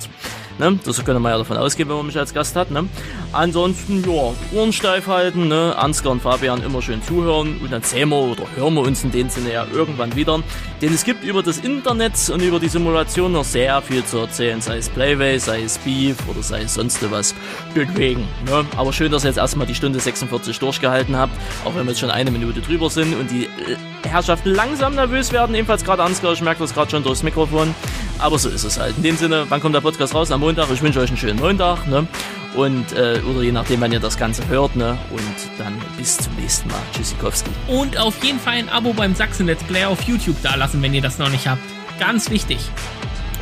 Ne? 0.59 0.79
Das 0.85 1.05
können 1.05 1.21
wir 1.23 1.31
ja 1.31 1.39
davon 1.39 1.59
ausgehen, 1.59 1.89
wenn 1.89 1.97
man 1.97 2.07
mich 2.07 2.19
als 2.19 2.33
Gast 2.33 2.57
hat. 2.57 2.71
Ne? 2.71 2.89
Ansonsten, 3.33 4.03
ja, 4.11 4.33
Ohren 4.59 4.73
steif 4.73 5.07
halten, 5.07 5.49
ne? 5.49 5.75
Ansgar 5.77 6.13
und 6.13 6.23
Fabian 6.23 6.63
immer 6.63 6.81
schön 6.81 7.03
zuhören 7.03 7.61
und 7.61 7.71
dann 7.71 7.83
sehen 7.83 8.09
wir 8.09 8.17
oder 8.17 8.45
hören 8.55 8.75
wir 8.75 8.81
uns 8.81 9.05
in 9.05 9.11
dem 9.11 9.29
Sinne 9.29 9.53
ja 9.53 9.67
irgendwann 9.71 10.17
wieder. 10.17 10.41
Denn 10.81 10.95
es 10.95 11.05
gibt 11.05 11.25
über 11.25 11.43
das 11.43 11.59
Internet 11.59 12.15
und 12.31 12.41
über 12.41 12.59
die 12.59 12.69
Simulation 12.69 13.33
noch 13.33 13.45
sehr 13.45 13.83
viel 13.83 14.05
zu 14.05 14.19
erzählen, 14.19 14.61
sei 14.63 14.79
es 14.79 14.89
Playway, 14.89 15.39
sei 15.39 15.63
es 15.63 15.77
Beef 15.79 16.17
oder 16.29 16.43
sei 16.43 16.63
es 16.63 16.75
sonst 16.75 17.11
was. 17.11 17.35
Deswegen, 17.75 18.27
ne? 18.47 18.65
Aber 18.77 18.93
schön, 18.95 19.13
dass 19.13 19.25
jetzt 19.37 19.43
erstmal 19.43 19.67
die 19.67 19.75
Stunde 19.75 20.01
46 20.01 20.59
durchgehalten 20.59 21.17
habt, 21.17 21.33
auch 21.65 21.75
wenn 21.75 21.85
wir 21.85 21.91
jetzt 21.91 22.01
schon 22.01 22.11
eine 22.11 22.31
Minute 22.31 22.61
drüber 22.61 22.91
sind 22.91 23.15
und 23.15 23.31
die 23.31 23.45
äh, 23.45 24.09
Herrschaften 24.09 24.51
langsam 24.51 24.95
nervös 24.95 25.33
werden, 25.33 25.55
ebenfalls 25.55 25.85
gerade 25.85 26.03
Ansgar, 26.03 26.33
ich 26.33 26.41
merke 26.41 26.61
das 26.61 26.75
gerade 26.75 26.91
schon 26.91 27.03
durchs 27.03 27.23
Mikrofon. 27.23 27.75
Aber 28.19 28.39
so 28.39 28.49
ist 28.49 28.65
es 28.65 28.79
halt. 28.79 28.97
In 28.97 29.03
dem 29.03 29.17
Sinne, 29.17 29.45
wann 29.49 29.61
kommt 29.61 29.75
der 29.75 29.83
Podcast 29.83 30.15
raus? 30.15 30.31
Am 30.31 30.41
Montag. 30.41 30.71
Ich 30.73 30.81
wünsche 30.81 31.01
euch 31.01 31.11
einen 31.11 31.19
schönen 31.19 31.39
Montag. 31.39 31.87
Ne? 31.87 32.07
Und, 32.55 32.93
äh, 32.95 33.21
oder 33.29 33.43
je 33.43 33.53
nachdem, 33.53 33.83
wann 33.83 33.93
ihr 33.93 34.01
das 34.01 34.17
Ganze 34.17 34.49
hört. 34.49 34.75
Ne? 34.75 34.97
Und 35.11 35.59
dann 35.59 35.75
bis 35.99 36.17
zum 36.17 36.35
nächsten 36.37 36.69
Mal. 36.69 36.81
Tschüssikowski. 36.95 37.51
Und 37.69 37.99
auf 37.99 38.25
jeden 38.25 38.41
Fall 38.41 38.55
ein 38.55 38.71
Abo 38.71 38.95
beim 38.95 39.15
Sachsen 39.15 39.47
Let's 39.47 39.63
Play 39.65 39.85
auf 39.85 40.01
YouTube 40.03 40.41
dalassen, 40.43 40.81
wenn 40.81 40.95
ihr 40.95 41.03
das 41.03 41.19
noch 41.19 41.29
nicht 41.29 41.47
habt. 41.47 41.61
Ganz 41.99 42.31
wichtig. 42.31 42.59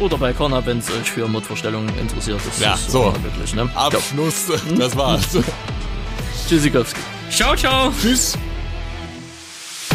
Oder 0.01 0.19
bei 0.19 0.33
Connor, 0.33 0.67
wenn 0.67 0.79
es 0.79 0.91
euch 0.91 1.11
für 1.11 1.29
Modvorstellungen 1.29 1.97
interessiert. 1.99 2.41
Das 2.45 2.61
ja, 2.61 2.75
ist 2.75 2.91
so. 2.91 3.15
Wirklich, 3.23 3.55
ne? 3.55 3.69
Abschluss. 3.75 4.47
Das 4.77 4.97
war's. 4.97 5.23
Tschüssikowski. 6.49 7.01
Ciao, 7.31 7.55
ciao. 7.55 7.93
Tschüss. 8.01 8.37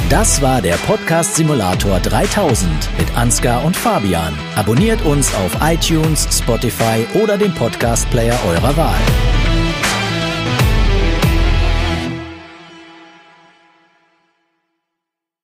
Das 0.10 0.42
war 0.42 0.60
der 0.62 0.74
Podcast 0.88 1.36
Simulator 1.36 2.00
3000 2.00 2.72
mit 2.98 3.16
Ansgar 3.16 3.64
und 3.64 3.78
Fabian. 3.78 4.34
Abonniert 4.56 5.06
uns 5.06 5.32
auf 5.36 5.52
iTunes, 5.62 6.28
Spotify 6.36 7.06
oder 7.14 7.38
dem 7.38 7.54
Podcast 7.54 8.10
Player 8.10 8.38
eurer 8.48 8.76
Wahl. 8.76 9.39